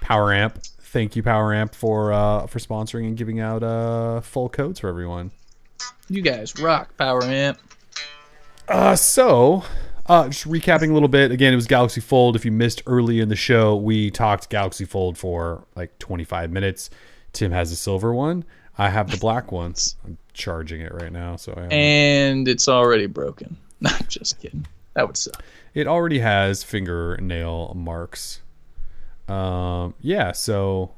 Poweramp. 0.00 0.60
Thank 0.80 1.14
you, 1.14 1.22
Poweramp, 1.22 1.72
for 1.76 2.12
uh, 2.12 2.48
for 2.48 2.58
sponsoring 2.58 3.06
and 3.06 3.16
giving 3.16 3.38
out 3.38 3.62
uh, 3.62 4.22
full 4.22 4.48
codes 4.48 4.80
for 4.80 4.88
everyone. 4.88 5.30
You 6.08 6.20
guys 6.20 6.58
rock, 6.58 6.96
Poweramp. 6.98 7.58
Uh, 8.66 8.96
so, 8.96 9.62
uh, 10.06 10.28
just 10.28 10.46
recapping 10.46 10.90
a 10.90 10.92
little 10.92 11.08
bit. 11.08 11.30
Again, 11.30 11.52
it 11.52 11.56
was 11.56 11.66
Galaxy 11.66 12.00
Fold. 12.00 12.36
If 12.36 12.44
you 12.44 12.52
missed 12.52 12.82
early 12.86 13.20
in 13.20 13.28
the 13.28 13.36
show, 13.36 13.76
we 13.76 14.10
talked 14.10 14.50
Galaxy 14.50 14.84
Fold 14.84 15.16
for 15.16 15.64
like 15.74 15.98
25 15.98 16.50
minutes. 16.50 16.90
Tim 17.32 17.52
has 17.52 17.70
the 17.70 17.76
silver 17.76 18.12
one. 18.14 18.44
I 18.76 18.90
have 18.90 19.10
the 19.10 19.16
black 19.16 19.52
one. 19.52 19.74
I'm 20.04 20.18
charging 20.32 20.80
it 20.80 20.92
right 20.92 21.12
now, 21.12 21.36
so 21.36 21.52
And 21.70 22.46
it's 22.48 22.68
already 22.68 23.06
broken. 23.06 23.56
Not 23.80 24.08
just 24.08 24.40
kidding. 24.40 24.66
That 24.94 25.06
would 25.06 25.16
suck. 25.16 25.42
it 25.74 25.86
already 25.86 26.20
has 26.20 26.62
fingernail 26.62 27.72
marks. 27.74 28.40
Um, 29.28 29.94
yeah, 30.00 30.32
so 30.32 30.92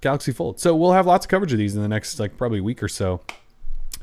Galaxy 0.00 0.32
Fold. 0.32 0.60
So 0.60 0.74
we'll 0.76 0.92
have 0.92 1.06
lots 1.06 1.26
of 1.26 1.30
coverage 1.30 1.52
of 1.52 1.58
these 1.58 1.74
in 1.74 1.82
the 1.82 1.88
next 1.88 2.20
like 2.20 2.36
probably 2.36 2.60
week 2.60 2.82
or 2.82 2.88
so. 2.88 3.20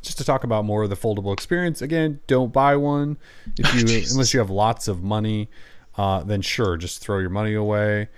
Just 0.04 0.18
to 0.20 0.24
talk 0.24 0.44
about 0.44 0.66
more 0.66 0.84
of 0.84 0.90
the 0.90 0.96
foldable 0.96 1.34
experience. 1.34 1.82
Again, 1.82 2.20
don't 2.28 2.54
buy 2.54 2.76
one 2.76 3.18
if 3.58 3.74
you 3.74 3.82
unless 4.12 4.34
you 4.34 4.40
have 4.40 4.50
lots 4.50 4.88
of 4.88 5.02
money. 5.02 5.50
Uh, 5.98 6.24
then 6.24 6.42
sure, 6.42 6.78
just 6.78 7.02
throw 7.02 7.20
your 7.20 7.30
money 7.30 7.54
away. 7.54 8.10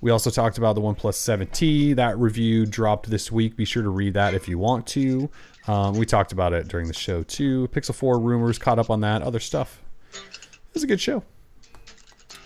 We 0.00 0.10
also 0.10 0.30
talked 0.30 0.58
about 0.58 0.74
the 0.74 0.82
OnePlus 0.82 1.14
7T. 1.14 1.96
That 1.96 2.18
review 2.18 2.66
dropped 2.66 3.08
this 3.08 3.32
week. 3.32 3.56
Be 3.56 3.64
sure 3.64 3.82
to 3.82 3.88
read 3.88 4.14
that 4.14 4.34
if 4.34 4.48
you 4.48 4.58
want 4.58 4.86
to. 4.88 5.30
Um, 5.66 5.94
we 5.94 6.04
talked 6.04 6.30
about 6.32 6.52
it 6.52 6.68
during 6.68 6.88
the 6.88 6.94
show 6.94 7.22
too. 7.22 7.68
Pixel 7.68 7.94
4 7.94 8.18
rumors, 8.18 8.58
caught 8.58 8.78
up 8.78 8.90
on 8.90 9.00
that, 9.00 9.22
other 9.22 9.40
stuff. 9.40 9.80
It 10.12 10.74
was 10.74 10.82
a 10.82 10.86
good 10.86 11.00
show. 11.00 11.22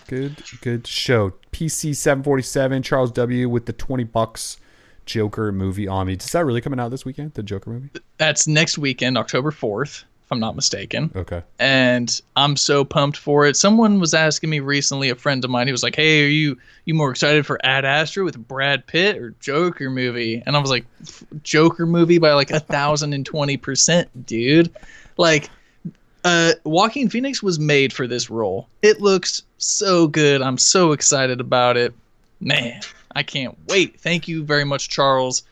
Good, 0.07 0.41
good 0.61 0.87
show. 0.87 1.33
PC 1.51 1.95
747, 1.95 2.81
Charles 2.81 3.11
W. 3.11 3.49
with 3.49 3.65
the 3.65 3.73
20 3.73 4.05
bucks 4.05 4.57
Joker 5.05 5.51
movie 5.51 5.87
on 5.87 6.07
me. 6.07 6.13
Is 6.13 6.31
that 6.31 6.45
really 6.45 6.61
coming 6.61 6.79
out 6.79 6.89
this 6.91 7.05
weekend? 7.05 7.33
The 7.33 7.43
Joker 7.43 7.69
movie? 7.71 7.89
That's 8.17 8.47
next 8.47 8.77
weekend, 8.77 9.17
October 9.17 9.51
4th, 9.51 10.03
if 10.03 10.31
I'm 10.31 10.39
not 10.39 10.55
mistaken. 10.55 11.11
Okay. 11.15 11.41
and 11.59 12.21
I'm 12.35 12.55
so 12.55 12.85
pumped 12.85 13.17
for 13.17 13.45
it. 13.47 13.55
Someone 13.55 13.99
was 13.99 14.13
asking 14.13 14.49
me 14.49 14.59
recently, 14.59 15.09
a 15.09 15.15
friend 15.15 15.43
of 15.43 15.49
mine, 15.51 15.67
he 15.67 15.71
was 15.71 15.81
like, 15.83 15.95
"Hey, 15.95 16.23
are 16.23 16.27
you 16.27 16.57
you 16.85 16.93
more 16.93 17.09
excited 17.11 17.45
for 17.45 17.59
Ad 17.65 17.85
Astra 17.85 18.23
with 18.23 18.37
Brad 18.47 18.85
Pitt 18.85 19.17
or 19.17 19.33
Joker 19.39 19.89
movie?" 19.89 20.43
And 20.45 20.55
I 20.55 20.59
was 20.59 20.69
like, 20.69 20.85
"Joker 21.43 21.85
movie 21.85 22.19
by 22.19 22.33
like 22.33 22.51
a 22.51 22.59
thousand 22.59 23.13
and 23.13 23.25
twenty 23.25 23.57
percent, 23.57 24.25
dude!" 24.27 24.71
Like, 25.17 25.49
uh, 26.23 26.53
Joaquin 26.63 27.09
Phoenix 27.09 27.41
was 27.41 27.57
made 27.59 27.91
for 27.91 28.05
this 28.07 28.29
role. 28.29 28.67
It 28.81 29.01
looks 29.01 29.43
so 29.57 30.07
good. 30.07 30.41
I'm 30.41 30.57
so 30.57 30.91
excited 30.91 31.41
about 31.41 31.75
it, 31.75 31.93
man. 32.39 32.81
I 33.15 33.23
can't 33.23 33.57
wait. 33.67 33.99
Thank 33.99 34.27
you 34.27 34.43
very 34.43 34.63
much, 34.65 34.89
Charles. 34.89 35.43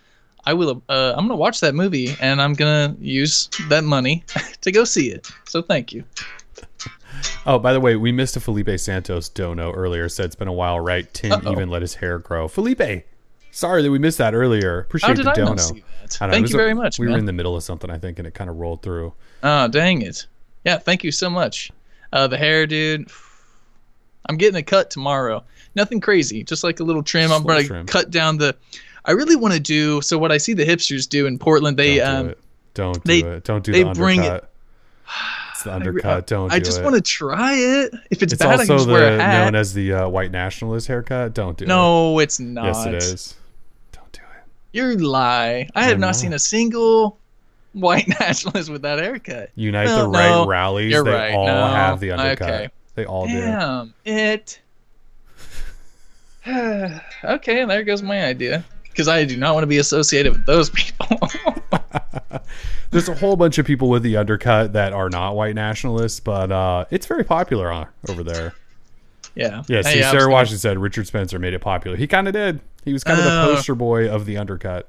I 0.46 0.54
will. 0.54 0.82
Uh, 0.88 1.14
I'm 1.18 1.26
gonna 1.28 1.36
watch 1.36 1.60
that 1.62 1.76
movie, 1.76 2.16
and 2.22 2.42
I'm 2.42 2.54
gonna 2.54 2.96
use 3.00 3.50
that 3.70 3.84
money 3.84 4.24
to 4.62 4.72
go 4.72 4.84
see 4.86 5.10
it. 5.10 5.30
So 5.46 5.62
thank 5.62 5.92
you. 5.94 6.04
Oh, 7.46 7.58
by 7.58 7.74
the 7.74 7.80
way, 7.80 7.96
we 7.96 8.12
missed 8.12 8.36
a 8.36 8.40
Felipe 8.40 8.80
Santos 8.80 9.30
dono 9.30 9.72
earlier. 9.72 10.08
Said 10.10 10.26
it's 10.26 10.36
been 10.36 10.48
a 10.48 10.54
while, 10.54 10.80
right? 10.80 11.12
Tim 11.14 11.32
Uh-oh. 11.32 11.52
even 11.52 11.70
let 11.70 11.82
his 11.82 11.96
hair 11.96 12.20
grow. 12.20 12.48
Felipe, 12.48 13.06
sorry 13.52 13.82
that 13.82 13.92
we 13.92 13.98
missed 14.00 14.18
that 14.20 14.34
earlier. 14.36 14.82
Appreciate 14.82 15.08
How 15.10 15.14
did 15.16 15.26
the 15.26 15.32
I 15.32 15.36
dono. 15.36 15.50
not 15.52 15.60
see 15.62 15.84
that? 16.02 16.18
I 16.22 16.28
know, 16.28 16.32
Thank 16.34 16.50
you 16.50 16.56
a- 16.56 16.58
very 16.62 16.74
much, 16.74 17.00
We 17.00 17.06
man. 17.08 17.14
were 17.14 17.20
in 17.20 17.26
the 17.26 17.34
middle 17.34 17.56
of 17.56 17.64
something, 17.64 17.90
I 17.90 17.98
think, 17.98 18.20
and 18.20 18.28
it 18.28 18.34
kind 18.34 18.50
of 18.50 18.58
rolled 18.58 18.82
through. 18.84 19.14
Oh, 19.44 19.68
dang 19.68 20.02
it. 20.04 20.28
Yeah, 20.64 20.78
thank 20.78 21.04
you 21.04 21.12
so 21.12 21.30
much. 21.30 21.72
Uh, 22.14 22.28
the 22.28 22.38
hair, 22.38 22.68
dude. 22.68 23.10
I'm 24.30 24.38
getting 24.38 24.58
a 24.58 24.64
cut 24.64 24.90
tomorrow. 24.92 25.44
Nothing 25.78 26.02
crazy, 26.02 26.44
just 26.44 26.64
like 26.64 26.80
a 26.80 26.84
little 26.84 27.04
trim. 27.04 27.32
I'm 27.32 27.44
gonna 27.44 27.64
trim. 27.64 27.86
cut 27.86 28.10
down 28.12 28.38
the. 28.38 28.56
I 29.06 29.12
really 29.12 29.36
want 29.38 29.54
to 29.54 29.60
do 29.60 30.02
so. 30.02 30.18
What 30.18 30.32
I 30.32 30.38
see 30.40 30.54
the 30.54 30.66
hipsters 30.66 31.08
do 31.08 31.28
in 31.28 31.38
Portland, 31.40 31.78
they 31.78 31.98
Don't 31.98 32.08
um, 32.16 32.26
do 32.26 32.30
it. 32.32 32.40
Don't 32.74 32.94
do 32.96 33.00
they- 33.22 33.28
it. 33.38 33.44
Don't 33.46 33.64
do 33.64 33.72
they 33.72 33.84
the 33.84 33.92
bring 33.94 34.24
it- 34.24 34.44
It's 35.52 35.64
the 35.64 35.74
undercut. 35.76 36.28
Don't. 36.28 36.52
I 36.52 36.60
do 36.60 36.66
just 36.66 36.84
want 36.84 36.96
to 36.96 37.02
try 37.02 37.54
it. 37.54 37.94
If 38.12 38.22
it's, 38.24 38.34
It's 38.34 38.42
bad, 38.42 38.60
I 38.60 38.66
can 38.66 38.76
just 38.76 38.88
the 38.88 38.92
wear 38.94 39.18
a 39.18 39.22
hat. 39.22 39.46
known 39.46 39.56
as 39.56 39.74
the 39.74 39.94
uh, 39.94 40.10
white 40.10 40.32
nationalist 40.32 40.88
haircut. 40.88 41.34
Don't 41.36 41.56
do 41.58 41.66
it. 41.66 41.68
no, 41.68 42.20
it's 42.20 42.40
not. 42.40 42.66
Yes, 42.66 42.86
it 42.88 42.94
is. 42.96 43.36
Don't 43.92 44.12
do 44.12 44.22
it. 44.22 44.44
You 44.78 44.98
lie. 44.98 45.70
I 45.76 45.84
have 45.84 45.94
I'm 45.94 46.00
not 46.02 46.16
seen 46.16 46.34
a 46.34 46.40
single 46.40 47.20
white 47.74 48.08
nationalist 48.20 48.70
with 48.72 48.82
that 48.82 48.98
haircut. 49.00 49.52
Unite 49.56 49.86
No, 49.86 50.04
the 50.04 50.08
right 50.10 50.30
no, 50.30 50.48
rallies. 50.48 50.92
you're 50.92 51.04
they 51.04 51.12
right. 51.12 51.34
all 51.36 51.46
No, 51.46 51.68
have 51.68 52.00
the 52.00 52.12
undercut. 52.12 52.50
okay. 52.50 52.70
They 52.96 53.06
all 53.06 53.28
do. 53.28 53.34
Damn 53.40 53.94
it. 54.06 54.60
okay, 57.24 57.66
there 57.66 57.84
goes 57.84 58.02
my 58.02 58.24
idea. 58.26 58.64
Because 58.84 59.08
I 59.08 59.26
do 59.26 59.38
not 59.38 59.54
want 59.54 59.64
to 59.64 59.68
be 59.68 59.78
associated 59.78 60.32
with 60.34 60.46
those 60.48 60.70
people. 60.72 61.20
There's 62.92 63.10
a 63.10 63.14
whole 63.16 63.36
bunch 63.36 63.58
of 63.58 63.66
people 63.66 63.90
with 63.90 64.02
the 64.02 64.18
undercut 64.18 64.74
that 64.74 64.92
are 64.94 65.10
not 65.10 65.36
white 65.36 65.54
nationalists, 65.56 66.20
but 66.20 66.52
uh, 66.52 66.86
it's 66.90 67.06
very 67.06 67.24
popular 67.24 67.70
on, 67.72 67.88
over 68.10 68.24
there. 68.24 68.54
yeah. 69.36 69.62
Yeah, 69.68 69.82
see, 69.84 69.90
Hey, 69.98 70.02
Sarah 70.02 70.22
gonna- 70.22 70.32
Washington 70.32 70.58
said 70.60 70.80
Richard 70.80 71.06
Spencer 71.06 71.38
made 71.38 71.54
it 71.54 71.60
popular. 71.60 71.96
He 71.98 72.08
kind 72.08 72.28
of 72.28 72.34
did. 72.34 72.60
He 72.86 72.94
was 72.94 73.04
kind 73.04 73.20
of 73.20 73.26
the 73.26 73.42
Oh. 73.44 73.54
poster 73.56 73.76
boy 73.76 74.10
of 74.10 74.26
the 74.26 74.38
undercut. 74.38 74.88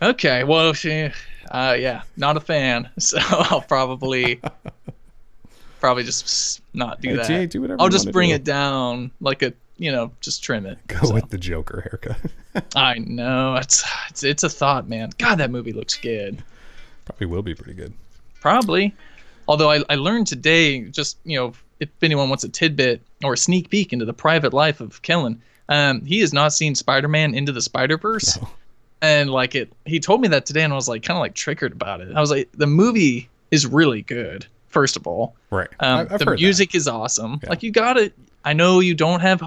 Okay, 0.00 0.44
well, 0.44 0.72
she, 0.72 1.10
uh, 1.50 1.76
yeah, 1.78 2.02
not 2.16 2.36
a 2.36 2.40
fan. 2.40 2.88
So 2.98 3.18
I'll 3.20 3.60
probably, 3.62 4.40
probably 5.80 6.04
just 6.04 6.62
not 6.72 7.00
do 7.02 7.10
Hey, 7.10 7.16
that. 7.16 7.26
T, 7.26 7.46
do 7.46 7.60
whatever 7.60 7.82
I'll 7.82 7.88
just 7.90 8.12
bring 8.12 8.30
do. 8.30 8.36
it 8.36 8.44
down 8.44 9.10
like 9.20 9.42
a, 9.42 9.52
you 9.76 9.90
know, 9.92 10.12
just 10.20 10.42
trim 10.42 10.66
it. 10.66 10.78
Go 10.86 10.98
So, 11.02 11.14
with 11.14 11.30
the 11.30 11.38
Joker 11.38 11.80
haircut. 11.82 12.16
I 12.76 12.98
know 12.98 13.56
it's, 13.56 13.84
it's 14.08 14.22
it's 14.22 14.42
a 14.44 14.48
thought, 14.48 14.88
man. 14.88 15.10
God, 15.18 15.36
that 15.36 15.50
movie 15.50 15.72
looks 15.72 15.96
good. 15.96 16.42
Probably 17.04 17.26
will 17.26 17.42
be 17.42 17.54
pretty 17.54 17.74
good. 17.74 17.92
Probably. 18.40 18.94
Although 19.48 19.70
I, 19.70 19.82
I 19.90 19.94
learned 19.96 20.26
today, 20.26 20.80
just 20.82 21.18
you 21.24 21.38
know, 21.38 21.52
if 21.80 21.88
anyone 22.02 22.28
wants 22.28 22.44
a 22.44 22.48
tidbit 22.48 23.02
or 23.22 23.34
a 23.34 23.36
sneak 23.36 23.68
peek 23.70 23.92
into 23.92 24.04
the 24.04 24.12
private 24.14 24.52
life 24.52 24.80
of 24.80 25.02
Kellen, 25.02 25.40
um, 25.68 26.04
he 26.04 26.20
has 26.20 26.32
not 26.32 26.52
seen 26.52 26.74
Spider-Man 26.74 27.34
into 27.34 27.52
the 27.52 27.60
Spider-Verse, 27.62 28.40
No. 28.40 28.48
and 29.02 29.30
like 29.30 29.54
it, 29.54 29.72
he 29.84 29.98
told 30.00 30.20
me 30.20 30.28
that 30.28 30.46
today, 30.46 30.62
and 30.62 30.72
I 30.72 30.76
was 30.76 30.88
like, 30.88 31.02
kind 31.02 31.16
of 31.16 31.20
like 31.20 31.34
triggered 31.34 31.72
about 31.72 32.00
it. 32.00 32.14
I 32.14 32.20
was 32.20 32.30
like, 32.30 32.50
the 32.52 32.66
movie 32.66 33.28
is 33.50 33.66
really 33.66 34.02
good. 34.02 34.46
First 34.68 34.96
of 34.96 35.06
all, 35.06 35.36
Right. 35.50 35.68
um, 35.80 36.08
the 36.08 36.34
music 36.36 36.74
is 36.74 36.88
awesome. 36.88 37.38
Yeah. 37.42 37.50
Like 37.50 37.62
you 37.62 37.70
got 37.70 37.94
to 37.94 38.12
I 38.44 38.52
know 38.52 38.80
you 38.80 38.94
don't 38.94 39.20
have 39.20 39.42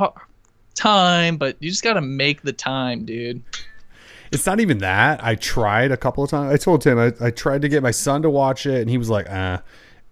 time, 0.74 1.38
but 1.38 1.58
you 1.60 1.70
just 1.70 1.84
got 1.84 1.94
to 1.94 2.02
make 2.02 2.42
the 2.42 2.54
time, 2.54 3.06
dude. 3.06 3.44
It's 4.32 4.46
not 4.46 4.60
even 4.60 4.80
that. 4.80 5.24
I 5.24 5.36
tried 5.36 5.92
a 5.92 5.98
couple 5.98 6.24
of 6.24 6.30
times. 6.30 6.54
I 6.54 6.58
told 6.58 6.82
Tim 6.82 6.98
I, 7.00 7.14
I 7.22 7.32
tried 7.32 7.62
to 7.62 7.70
get 7.70 7.84
my 7.84 7.92
son 7.92 8.22
to 8.24 8.30
watch 8.30 8.66
it, 8.66 8.82
and 8.82 8.90
he 8.90 8.98
was 8.98 9.10
like, 9.10 9.30
"Uh," 9.30 9.60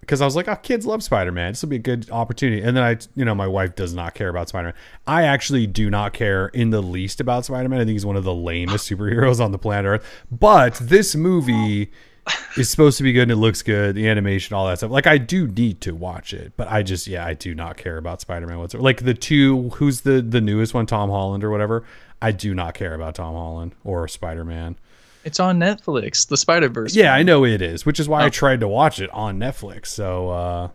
because 0.00 0.22
I 0.22 0.24
was 0.24 0.34
like, 0.36 0.48
"Oh, 0.48 0.56
kids 0.56 0.86
love 0.86 1.02
Spider 1.02 1.32
Man. 1.32 1.52
This 1.52 1.62
will 1.62 1.68
be 1.68 1.76
a 1.76 1.80
good 1.80 2.10
opportunity." 2.10 2.62
And 2.62 2.76
then 2.76 2.82
I, 2.82 2.96
you 3.14 3.24
know, 3.24 3.34
my 3.34 3.46
wife 3.46 3.74
does 3.74 3.92
not 3.92 4.14
care 4.14 4.28
about 4.28 4.48
Spider 4.48 4.68
Man. 4.68 4.74
I 5.06 5.24
actually 5.24 5.66
do 5.66 5.90
not 5.90 6.14
care 6.14 6.46
in 6.48 6.70
the 6.70 6.80
least 6.80 7.20
about 7.20 7.44
Spider 7.44 7.68
Man. 7.68 7.80
I 7.80 7.84
think 7.84 7.92
he's 7.92 8.06
one 8.06 8.16
of 8.16 8.24
the 8.24 8.34
lamest 8.34 8.90
superheroes 8.90 9.38
on 9.44 9.52
the 9.52 9.58
planet 9.58 9.86
Earth. 9.86 10.24
But 10.30 10.76
this 10.76 11.14
movie 11.14 11.90
is 12.56 12.70
supposed 12.70 12.96
to 12.98 13.02
be 13.02 13.12
good 13.12 13.22
and 13.22 13.32
it 13.32 13.36
looks 13.36 13.62
good, 13.62 13.94
the 13.94 14.08
animation, 14.08 14.54
all 14.54 14.66
that 14.66 14.78
stuff. 14.78 14.90
Like 14.90 15.06
I 15.06 15.18
do 15.18 15.46
need 15.46 15.80
to 15.82 15.94
watch 15.94 16.32
it, 16.32 16.52
but 16.56 16.70
I 16.70 16.82
just 16.82 17.06
yeah, 17.06 17.24
I 17.24 17.34
do 17.34 17.54
not 17.54 17.76
care 17.76 17.98
about 17.98 18.20
Spider 18.20 18.46
Man 18.46 18.58
whatsoever. 18.58 18.82
Like 18.82 19.04
the 19.04 19.14
two, 19.14 19.70
who's 19.70 20.02
the 20.02 20.22
the 20.22 20.40
newest 20.40 20.74
one, 20.74 20.86
Tom 20.86 21.10
Holland 21.10 21.44
or 21.44 21.50
whatever. 21.50 21.84
I 22.20 22.32
do 22.32 22.54
not 22.54 22.74
care 22.74 22.94
about 22.94 23.14
Tom 23.14 23.34
Holland 23.34 23.74
or 23.84 24.08
Spider 24.08 24.44
Man. 24.44 24.78
It's 25.24 25.40
on 25.40 25.58
Netflix, 25.58 26.28
the 26.28 26.36
Spider 26.36 26.68
Verse. 26.68 26.94
Yeah, 26.94 27.12
I 27.12 27.22
know 27.22 27.44
it 27.44 27.60
is, 27.60 27.84
which 27.84 28.00
is 28.00 28.08
why 28.08 28.24
I 28.24 28.30
tried 28.30 28.60
to 28.60 28.68
watch 28.68 29.00
it 29.00 29.10
on 29.10 29.38
Netflix. 29.38 29.86
So 29.86 30.30
uh 30.30 30.68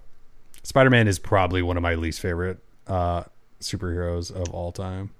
Spider 0.64 0.90
Man 0.90 1.08
is 1.08 1.20
probably 1.20 1.62
one 1.62 1.78
of 1.78 1.84
my 1.84 1.96
least 1.96 2.20
favorite 2.20 2.60
uh 2.88 3.24
superheroes 3.60 4.32
of 4.32 4.54
all 4.54 4.72
time. 4.72 5.12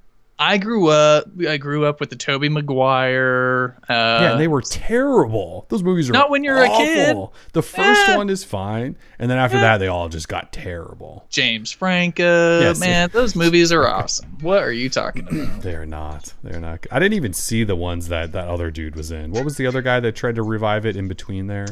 I 0.44 0.58
grew 0.58 0.88
up. 0.88 1.26
I 1.48 1.58
grew 1.58 1.86
up 1.86 2.00
with 2.00 2.10
the 2.10 2.16
Tobey 2.16 2.50
Maguire. 2.50 3.78
Uh, 3.88 3.94
yeah, 4.22 4.36
they 4.38 4.48
were 4.48 4.64
terrible. 4.64 5.68
Those 5.70 5.84
movies 5.84 6.10
are 6.10 6.14
Not 6.14 6.32
when 6.32 6.44
you're 6.44 6.64
a 6.64 6.68
kid. 6.68 7.16
The 7.54 7.62
first 7.62 8.10
Eh. 8.10 8.18
one 8.18 8.28
is 8.30 8.44
fine, 8.44 8.96
and 9.20 9.30
then 9.30 9.38
after 9.38 9.60
that, 9.60 9.78
they 9.78 9.88
all 9.88 10.10
just 10.10 10.28
got 10.28 10.52
terrible. 10.52 11.26
James 11.30 11.72
Franco. 11.72 12.60
Yes. 12.60 12.80
man, 12.80 13.10
those 13.14 13.36
movies 13.36 13.72
are 13.72 13.88
awesome. 13.88 14.38
What 14.42 14.64
are 14.64 14.72
you 14.72 14.90
talking 14.90 15.28
about? 15.28 15.62
They're 15.62 15.86
not. 15.86 16.34
They're 16.44 16.60
not. 16.60 16.88
I 16.92 16.98
didn't 16.98 17.14
even 17.14 17.34
see 17.34 17.64
the 17.64 17.76
ones 17.76 18.08
that 18.08 18.32
that 18.32 18.48
other 18.48 18.72
dude 18.72 18.96
was 18.96 19.12
in. 19.12 19.32
What 19.32 19.46
was 19.46 19.58
the 19.58 19.68
other 19.68 19.84
guy 19.84 20.00
that 20.00 20.16
tried 20.16 20.36
to 20.36 20.44
revive 20.44 20.86
it 20.88 20.96
in 20.96 21.08
between 21.08 21.46
there? 21.48 21.68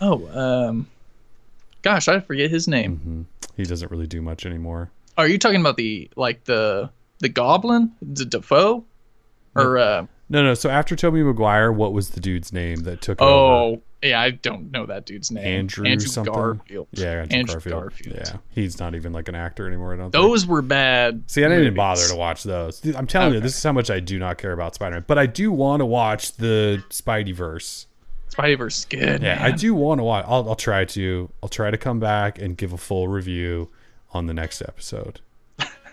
oh, 0.00 0.28
um, 0.68 0.88
gosh, 1.82 2.08
I 2.08 2.18
forget 2.20 2.50
his 2.50 2.66
name. 2.66 3.26
He 3.56 3.62
doesn't 3.64 3.90
really 3.90 4.06
do 4.08 4.20
much 4.22 4.44
anymore. 4.44 4.90
Are 5.16 5.26
you 5.28 5.38
talking 5.38 5.60
about 5.60 5.76
the 5.76 6.10
like 6.16 6.44
the 6.44 6.90
the 7.20 7.28
Goblin, 7.28 7.92
the 8.00 8.24
Dafoe, 8.24 8.84
or 9.54 9.78
uh, 9.78 10.06
No, 10.28 10.42
no. 10.42 10.54
So 10.54 10.70
after 10.70 10.96
Tobey 10.96 11.22
Maguire, 11.22 11.72
what 11.72 11.92
was 11.92 12.10
the 12.10 12.20
dude's 12.20 12.52
name 12.52 12.80
that 12.80 13.00
took 13.00 13.20
over? 13.20 13.30
oh 13.30 13.82
yeah, 14.02 14.20
I 14.20 14.30
don't 14.30 14.70
know 14.70 14.86
that 14.86 15.06
dude's 15.06 15.32
name. 15.32 15.44
Andrew 15.44 15.98
something? 15.98 16.32
Garfield. 16.32 16.86
Yeah, 16.92 17.22
Andrew, 17.22 17.38
Andrew 17.38 17.54
Garfield. 17.54 17.82
Garfield. 17.82 18.16
Yeah, 18.16 18.36
he's 18.50 18.78
not 18.78 18.94
even 18.94 19.12
like 19.12 19.28
an 19.28 19.34
actor 19.34 19.66
anymore. 19.66 19.92
I 19.92 19.96
don't. 19.96 20.12
think. 20.12 20.22
Those 20.22 20.46
were 20.46 20.62
bad. 20.62 21.24
See, 21.26 21.44
I 21.44 21.48
didn't 21.48 21.64
even 21.64 21.74
bother 21.74 22.06
to 22.06 22.14
watch 22.14 22.44
those. 22.44 22.84
I'm 22.94 23.08
telling 23.08 23.34
you, 23.34 23.40
this 23.40 23.56
is 23.56 23.62
how 23.62 23.72
much 23.72 23.90
I 23.90 23.98
do 23.98 24.18
not 24.18 24.38
care 24.38 24.52
about 24.52 24.76
Spider-Man. 24.76 25.04
But 25.08 25.18
I 25.18 25.26
do 25.26 25.50
want 25.50 25.80
to 25.80 25.86
watch 25.86 26.36
the 26.36 26.82
Spideyverse. 26.90 27.86
Spideyverse 28.30 28.88
good. 28.88 29.22
Yeah, 29.22 29.42
I 29.42 29.50
do 29.50 29.74
want 29.74 29.98
to 29.98 30.04
watch. 30.04 30.24
I'll, 30.28 30.48
I'll 30.48 30.56
try 30.56 30.84
to. 30.84 31.28
I'll 31.42 31.48
try 31.48 31.72
to 31.72 31.78
come 31.78 31.98
back 31.98 32.38
and 32.38 32.56
give 32.56 32.72
a 32.72 32.78
full 32.78 33.08
review 33.08 33.68
on 34.12 34.26
the 34.26 34.34
next 34.34 34.62
episode 34.62 35.20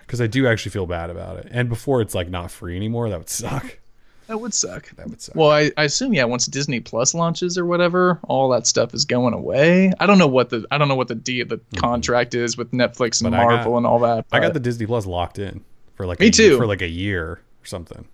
because 0.05 0.21
I 0.21 0.27
do 0.27 0.47
actually 0.47 0.71
feel 0.71 0.85
bad 0.85 1.09
about 1.09 1.37
it. 1.37 1.47
And 1.51 1.69
before 1.69 2.01
it's 2.01 2.15
like 2.15 2.29
not 2.29 2.51
free 2.51 2.75
anymore, 2.75 3.09
that 3.09 3.17
would 3.17 3.29
suck. 3.29 3.79
That 4.27 4.41
would 4.41 4.53
suck. 4.55 4.89
That 4.95 5.07
would 5.07 5.21
suck. 5.21 5.35
Well, 5.35 5.51
I, 5.51 5.71
I 5.77 5.83
assume 5.83 6.13
yeah. 6.13 6.23
Once 6.23 6.47
Disney 6.47 6.79
Plus 6.79 7.13
launches 7.13 7.57
or 7.59 7.65
whatever, 7.65 8.19
all 8.23 8.49
that 8.49 8.65
stuff 8.65 8.93
is 8.95 9.05
going 9.05 9.35
away. 9.35 9.91
I 9.99 10.07
don't 10.07 10.17
know 10.17 10.25
what 10.27 10.49
the 10.49 10.65
I 10.71 10.77
don't 10.79 10.87
know 10.87 10.95
what 10.95 11.07
the 11.09 11.15
deal 11.15 11.45
the 11.45 11.59
contract 11.77 12.33
is 12.33 12.57
with 12.57 12.71
Netflix 12.71 13.23
and 13.23 13.31
Mm-hmm. 13.33 13.35
But 13.35 13.39
I 13.39 13.43
got- 13.43 13.55
Marvel 13.57 13.77
and 13.77 13.85
all 13.85 13.99
that. 13.99 14.25
I 14.31 14.39
got 14.39 14.53
the 14.53 14.59
Disney 14.59 14.87
Plus 14.87 15.05
locked 15.05 15.37
in 15.37 15.63
for 15.95 16.05
like 16.07 16.19
Me 16.19 16.27
a, 16.27 16.31
too. 16.31 16.57
for 16.57 16.65
like 16.65 16.81
a 16.81 16.87
year 16.89 17.23
or 17.23 17.39
something. 17.65 18.05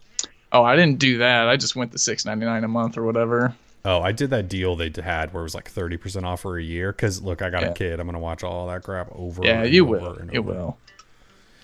oh, 0.51 0.63
I 0.63 0.75
didn't 0.75 0.99
do 0.99 1.19
that. 1.19 1.47
I 1.47 1.55
just 1.55 1.75
went 1.77 1.91
the 1.93 1.99
six 1.99 2.25
ninety 2.25 2.45
nine 2.45 2.63
a 2.65 2.67
month 2.67 2.97
or 2.97 3.03
whatever. 3.05 3.55
Oh, 3.85 4.01
I 4.01 4.11
did 4.11 4.29
that 4.31 4.47
deal 4.49 4.75
they 4.75 4.91
had 5.01 5.33
where 5.33 5.41
it 5.41 5.45
was 5.45 5.55
like 5.55 5.69
thirty 5.69 5.95
percent 5.95 6.25
off 6.25 6.41
for 6.41 6.57
a 6.57 6.61
year. 6.63 6.91
Because 6.91 7.21
look, 7.21 7.41
I 7.41 7.49
got 7.49 7.61
Yeah. 7.61 7.69
a 7.69 7.73
kid. 7.73 7.99
I'm 8.01 8.05
gonna 8.05 8.19
watch 8.19 8.43
all 8.43 8.67
that 8.67 8.83
crap 8.83 9.07
over. 9.15 9.43
Yeah, 9.45 9.63
and 9.63 9.73
you 9.73 9.85
over 9.85 9.97
will. 10.09 10.13
and 10.17 10.33
You 10.33 10.41
will. 10.43 10.77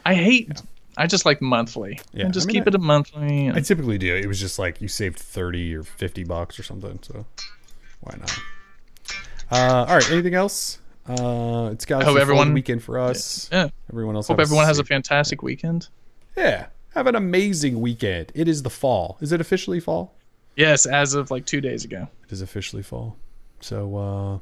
I 0.09 0.13
hate. 0.15 0.61
I 0.97 1.05
just 1.05 1.25
like 1.25 1.41
monthly. 1.41 1.99
Yeah, 2.13 2.25
and 2.25 2.33
just 2.33 2.47
I 2.47 2.47
mean, 2.47 2.53
keep 2.55 2.63
I- 2.63 2.69
it 2.69 2.75
a 2.75 2.79
monthly. 2.79 3.47
and- 3.47 3.57
I 3.57 3.61
typically 3.61 3.97
do. 3.97 4.15
It 4.15 4.25
was 4.27 4.39
just 4.39 4.57
like 4.57 4.81
you 4.81 4.87
saved 4.87 5.19
thirty 5.19 5.75
or 5.75 5.83
fifty 5.83 6.23
bucks 6.23 6.57
or 6.59 6.63
something. 6.63 6.99
So 7.03 7.25
why 8.01 8.15
not? 8.19 8.39
Uh, 9.51 9.85
all 9.87 9.95
right. 9.95 10.11
Anything 10.11 10.33
else? 10.33 10.79
Uh, 11.07 11.69
it's 11.71 11.85
Galaxy 11.85 12.05
Hope 12.05 12.15
Fold 12.15 12.17
everyone- 12.21 12.53
weekend 12.53 12.83
for 12.83 12.99
us. 12.99 13.49
yeah. 13.51 13.69
Everyone 13.91 14.15
else. 14.15 14.27
Hope 14.27 14.39
have 14.39 14.47
everyone 14.47 14.65
has 14.65 14.77
a 14.77 14.81
safe- 14.81 14.87
fantastic 14.87 15.41
weekend. 15.43 15.87
yeah. 16.35 16.67
Have 16.95 17.05
an 17.07 17.15
amazing 17.15 17.79
weekend. 17.79 18.31
It 18.33 18.47
is 18.47 18.63
the 18.63 18.71
fall. 18.71 19.17
Is 19.21 19.31
it 19.31 19.39
officially 19.39 19.79
fall? 19.79 20.15
Yes, 20.55 20.87
as 20.87 21.13
of 21.13 21.29
like 21.29 21.45
two 21.45 21.61
days 21.61 21.85
ago. 21.85 22.07
It 22.25 22.31
is 22.31 22.41
officially 22.41 22.81
fall. 22.81 23.15
So 23.61 23.95
uh 23.95 24.39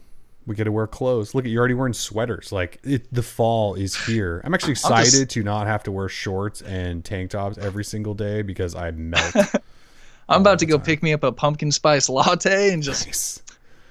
we 0.48 0.56
get 0.56 0.66
to 0.66 0.72
wear 0.72 0.88
clothes. 0.88 1.34
Look 1.34 1.46
at 1.46 1.52
you 1.52 1.58
already 1.60 1.74
wearing 1.74 1.94
sweaters. 1.94 2.52
Like 2.52 2.80
it, 2.84 3.12
the 3.14 3.24
fall 3.24 3.74
is 3.76 3.96
here. 3.96 4.42
I'm 4.44 4.54
actually 4.54 4.72
excited 4.80 5.12
just- 5.12 5.30
to 5.32 5.44
not 5.44 5.68
have 5.68 5.84
to 5.84 5.92
wear 5.92 6.08
shorts 6.10 6.62
and 6.62 7.04
tank 7.04 7.32
tops 7.32 7.58
every 7.58 7.84
single 7.84 8.14
day 8.14 8.42
because 8.42 8.76
I 8.76 8.92
melt. 8.92 9.36
I'm 10.30 10.42
about 10.42 10.60
to 10.60 10.66
go 10.66 10.78
time. 10.78 10.86
pick 10.86 11.04
me 11.04 11.14
up 11.14 11.24
a 11.24 11.32
pumpkin 11.32 11.72
spice 11.72 12.10
latte 12.10 12.72
and 12.74 12.82
just 12.82 13.06
nice. 13.06 13.42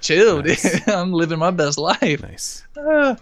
chill, 0.00 0.42
Nice. 0.42 0.62
dude. 0.62 0.88
I'm 0.94 1.12
living 1.12 1.38
my 1.38 1.50
best 1.52 1.78
life. 1.78 2.22
Nice. 2.22 2.64
Ah. 2.76 3.16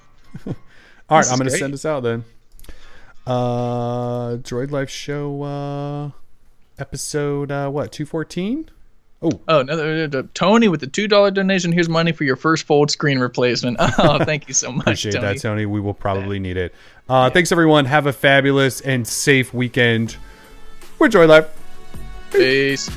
All 0.46 1.18
right, 1.18 1.26
I'm 1.30 1.36
going 1.38 1.44
to 1.44 1.50
great. 1.50 1.58
send 1.58 1.74
us 1.74 1.84
out 1.84 2.02
then. 2.02 2.24
Uh 3.26 4.36
Droid 4.38 4.70
Life 4.72 4.90
Show 4.90 5.42
uh 5.44 6.10
episode 6.78 7.52
uh 7.52 7.68
what, 7.70 7.92
214? 7.92 8.68
Oh, 9.22 9.40
another 9.46 10.08
uh, 10.12 10.22
Tony 10.34 10.68
with 10.68 10.80
the 10.80 10.86
two 10.86 11.06
dollar 11.06 11.30
donation. 11.30 11.70
Here's 11.72 11.88
money 11.88 12.12
for 12.12 12.24
your 12.24 12.36
first 12.36 12.66
fold 12.66 12.90
screen 12.90 13.18
replacement. 13.18 13.76
Oh, 13.98 14.24
thank 14.24 14.48
you 14.48 14.54
so 14.54 14.72
much, 14.72 14.82
Appreciate 14.82 15.12
Tony. 15.12 15.26
that, 15.34 15.40
Tony. 15.40 15.66
We 15.66 15.80
will 15.80 15.94
probably 15.94 16.38
need 16.38 16.56
it. 16.56 16.74
Uh 17.08 17.30
thanks 17.30 17.52
everyone. 17.52 17.84
Have 17.84 18.06
a 18.06 18.12
fabulous 18.12 18.80
and 18.80 19.06
safe 19.06 19.54
weekend. 19.54 20.16
We're 20.98 21.08
Droid 21.08 21.28
Life. 21.28 21.46
Peace. 22.32 22.90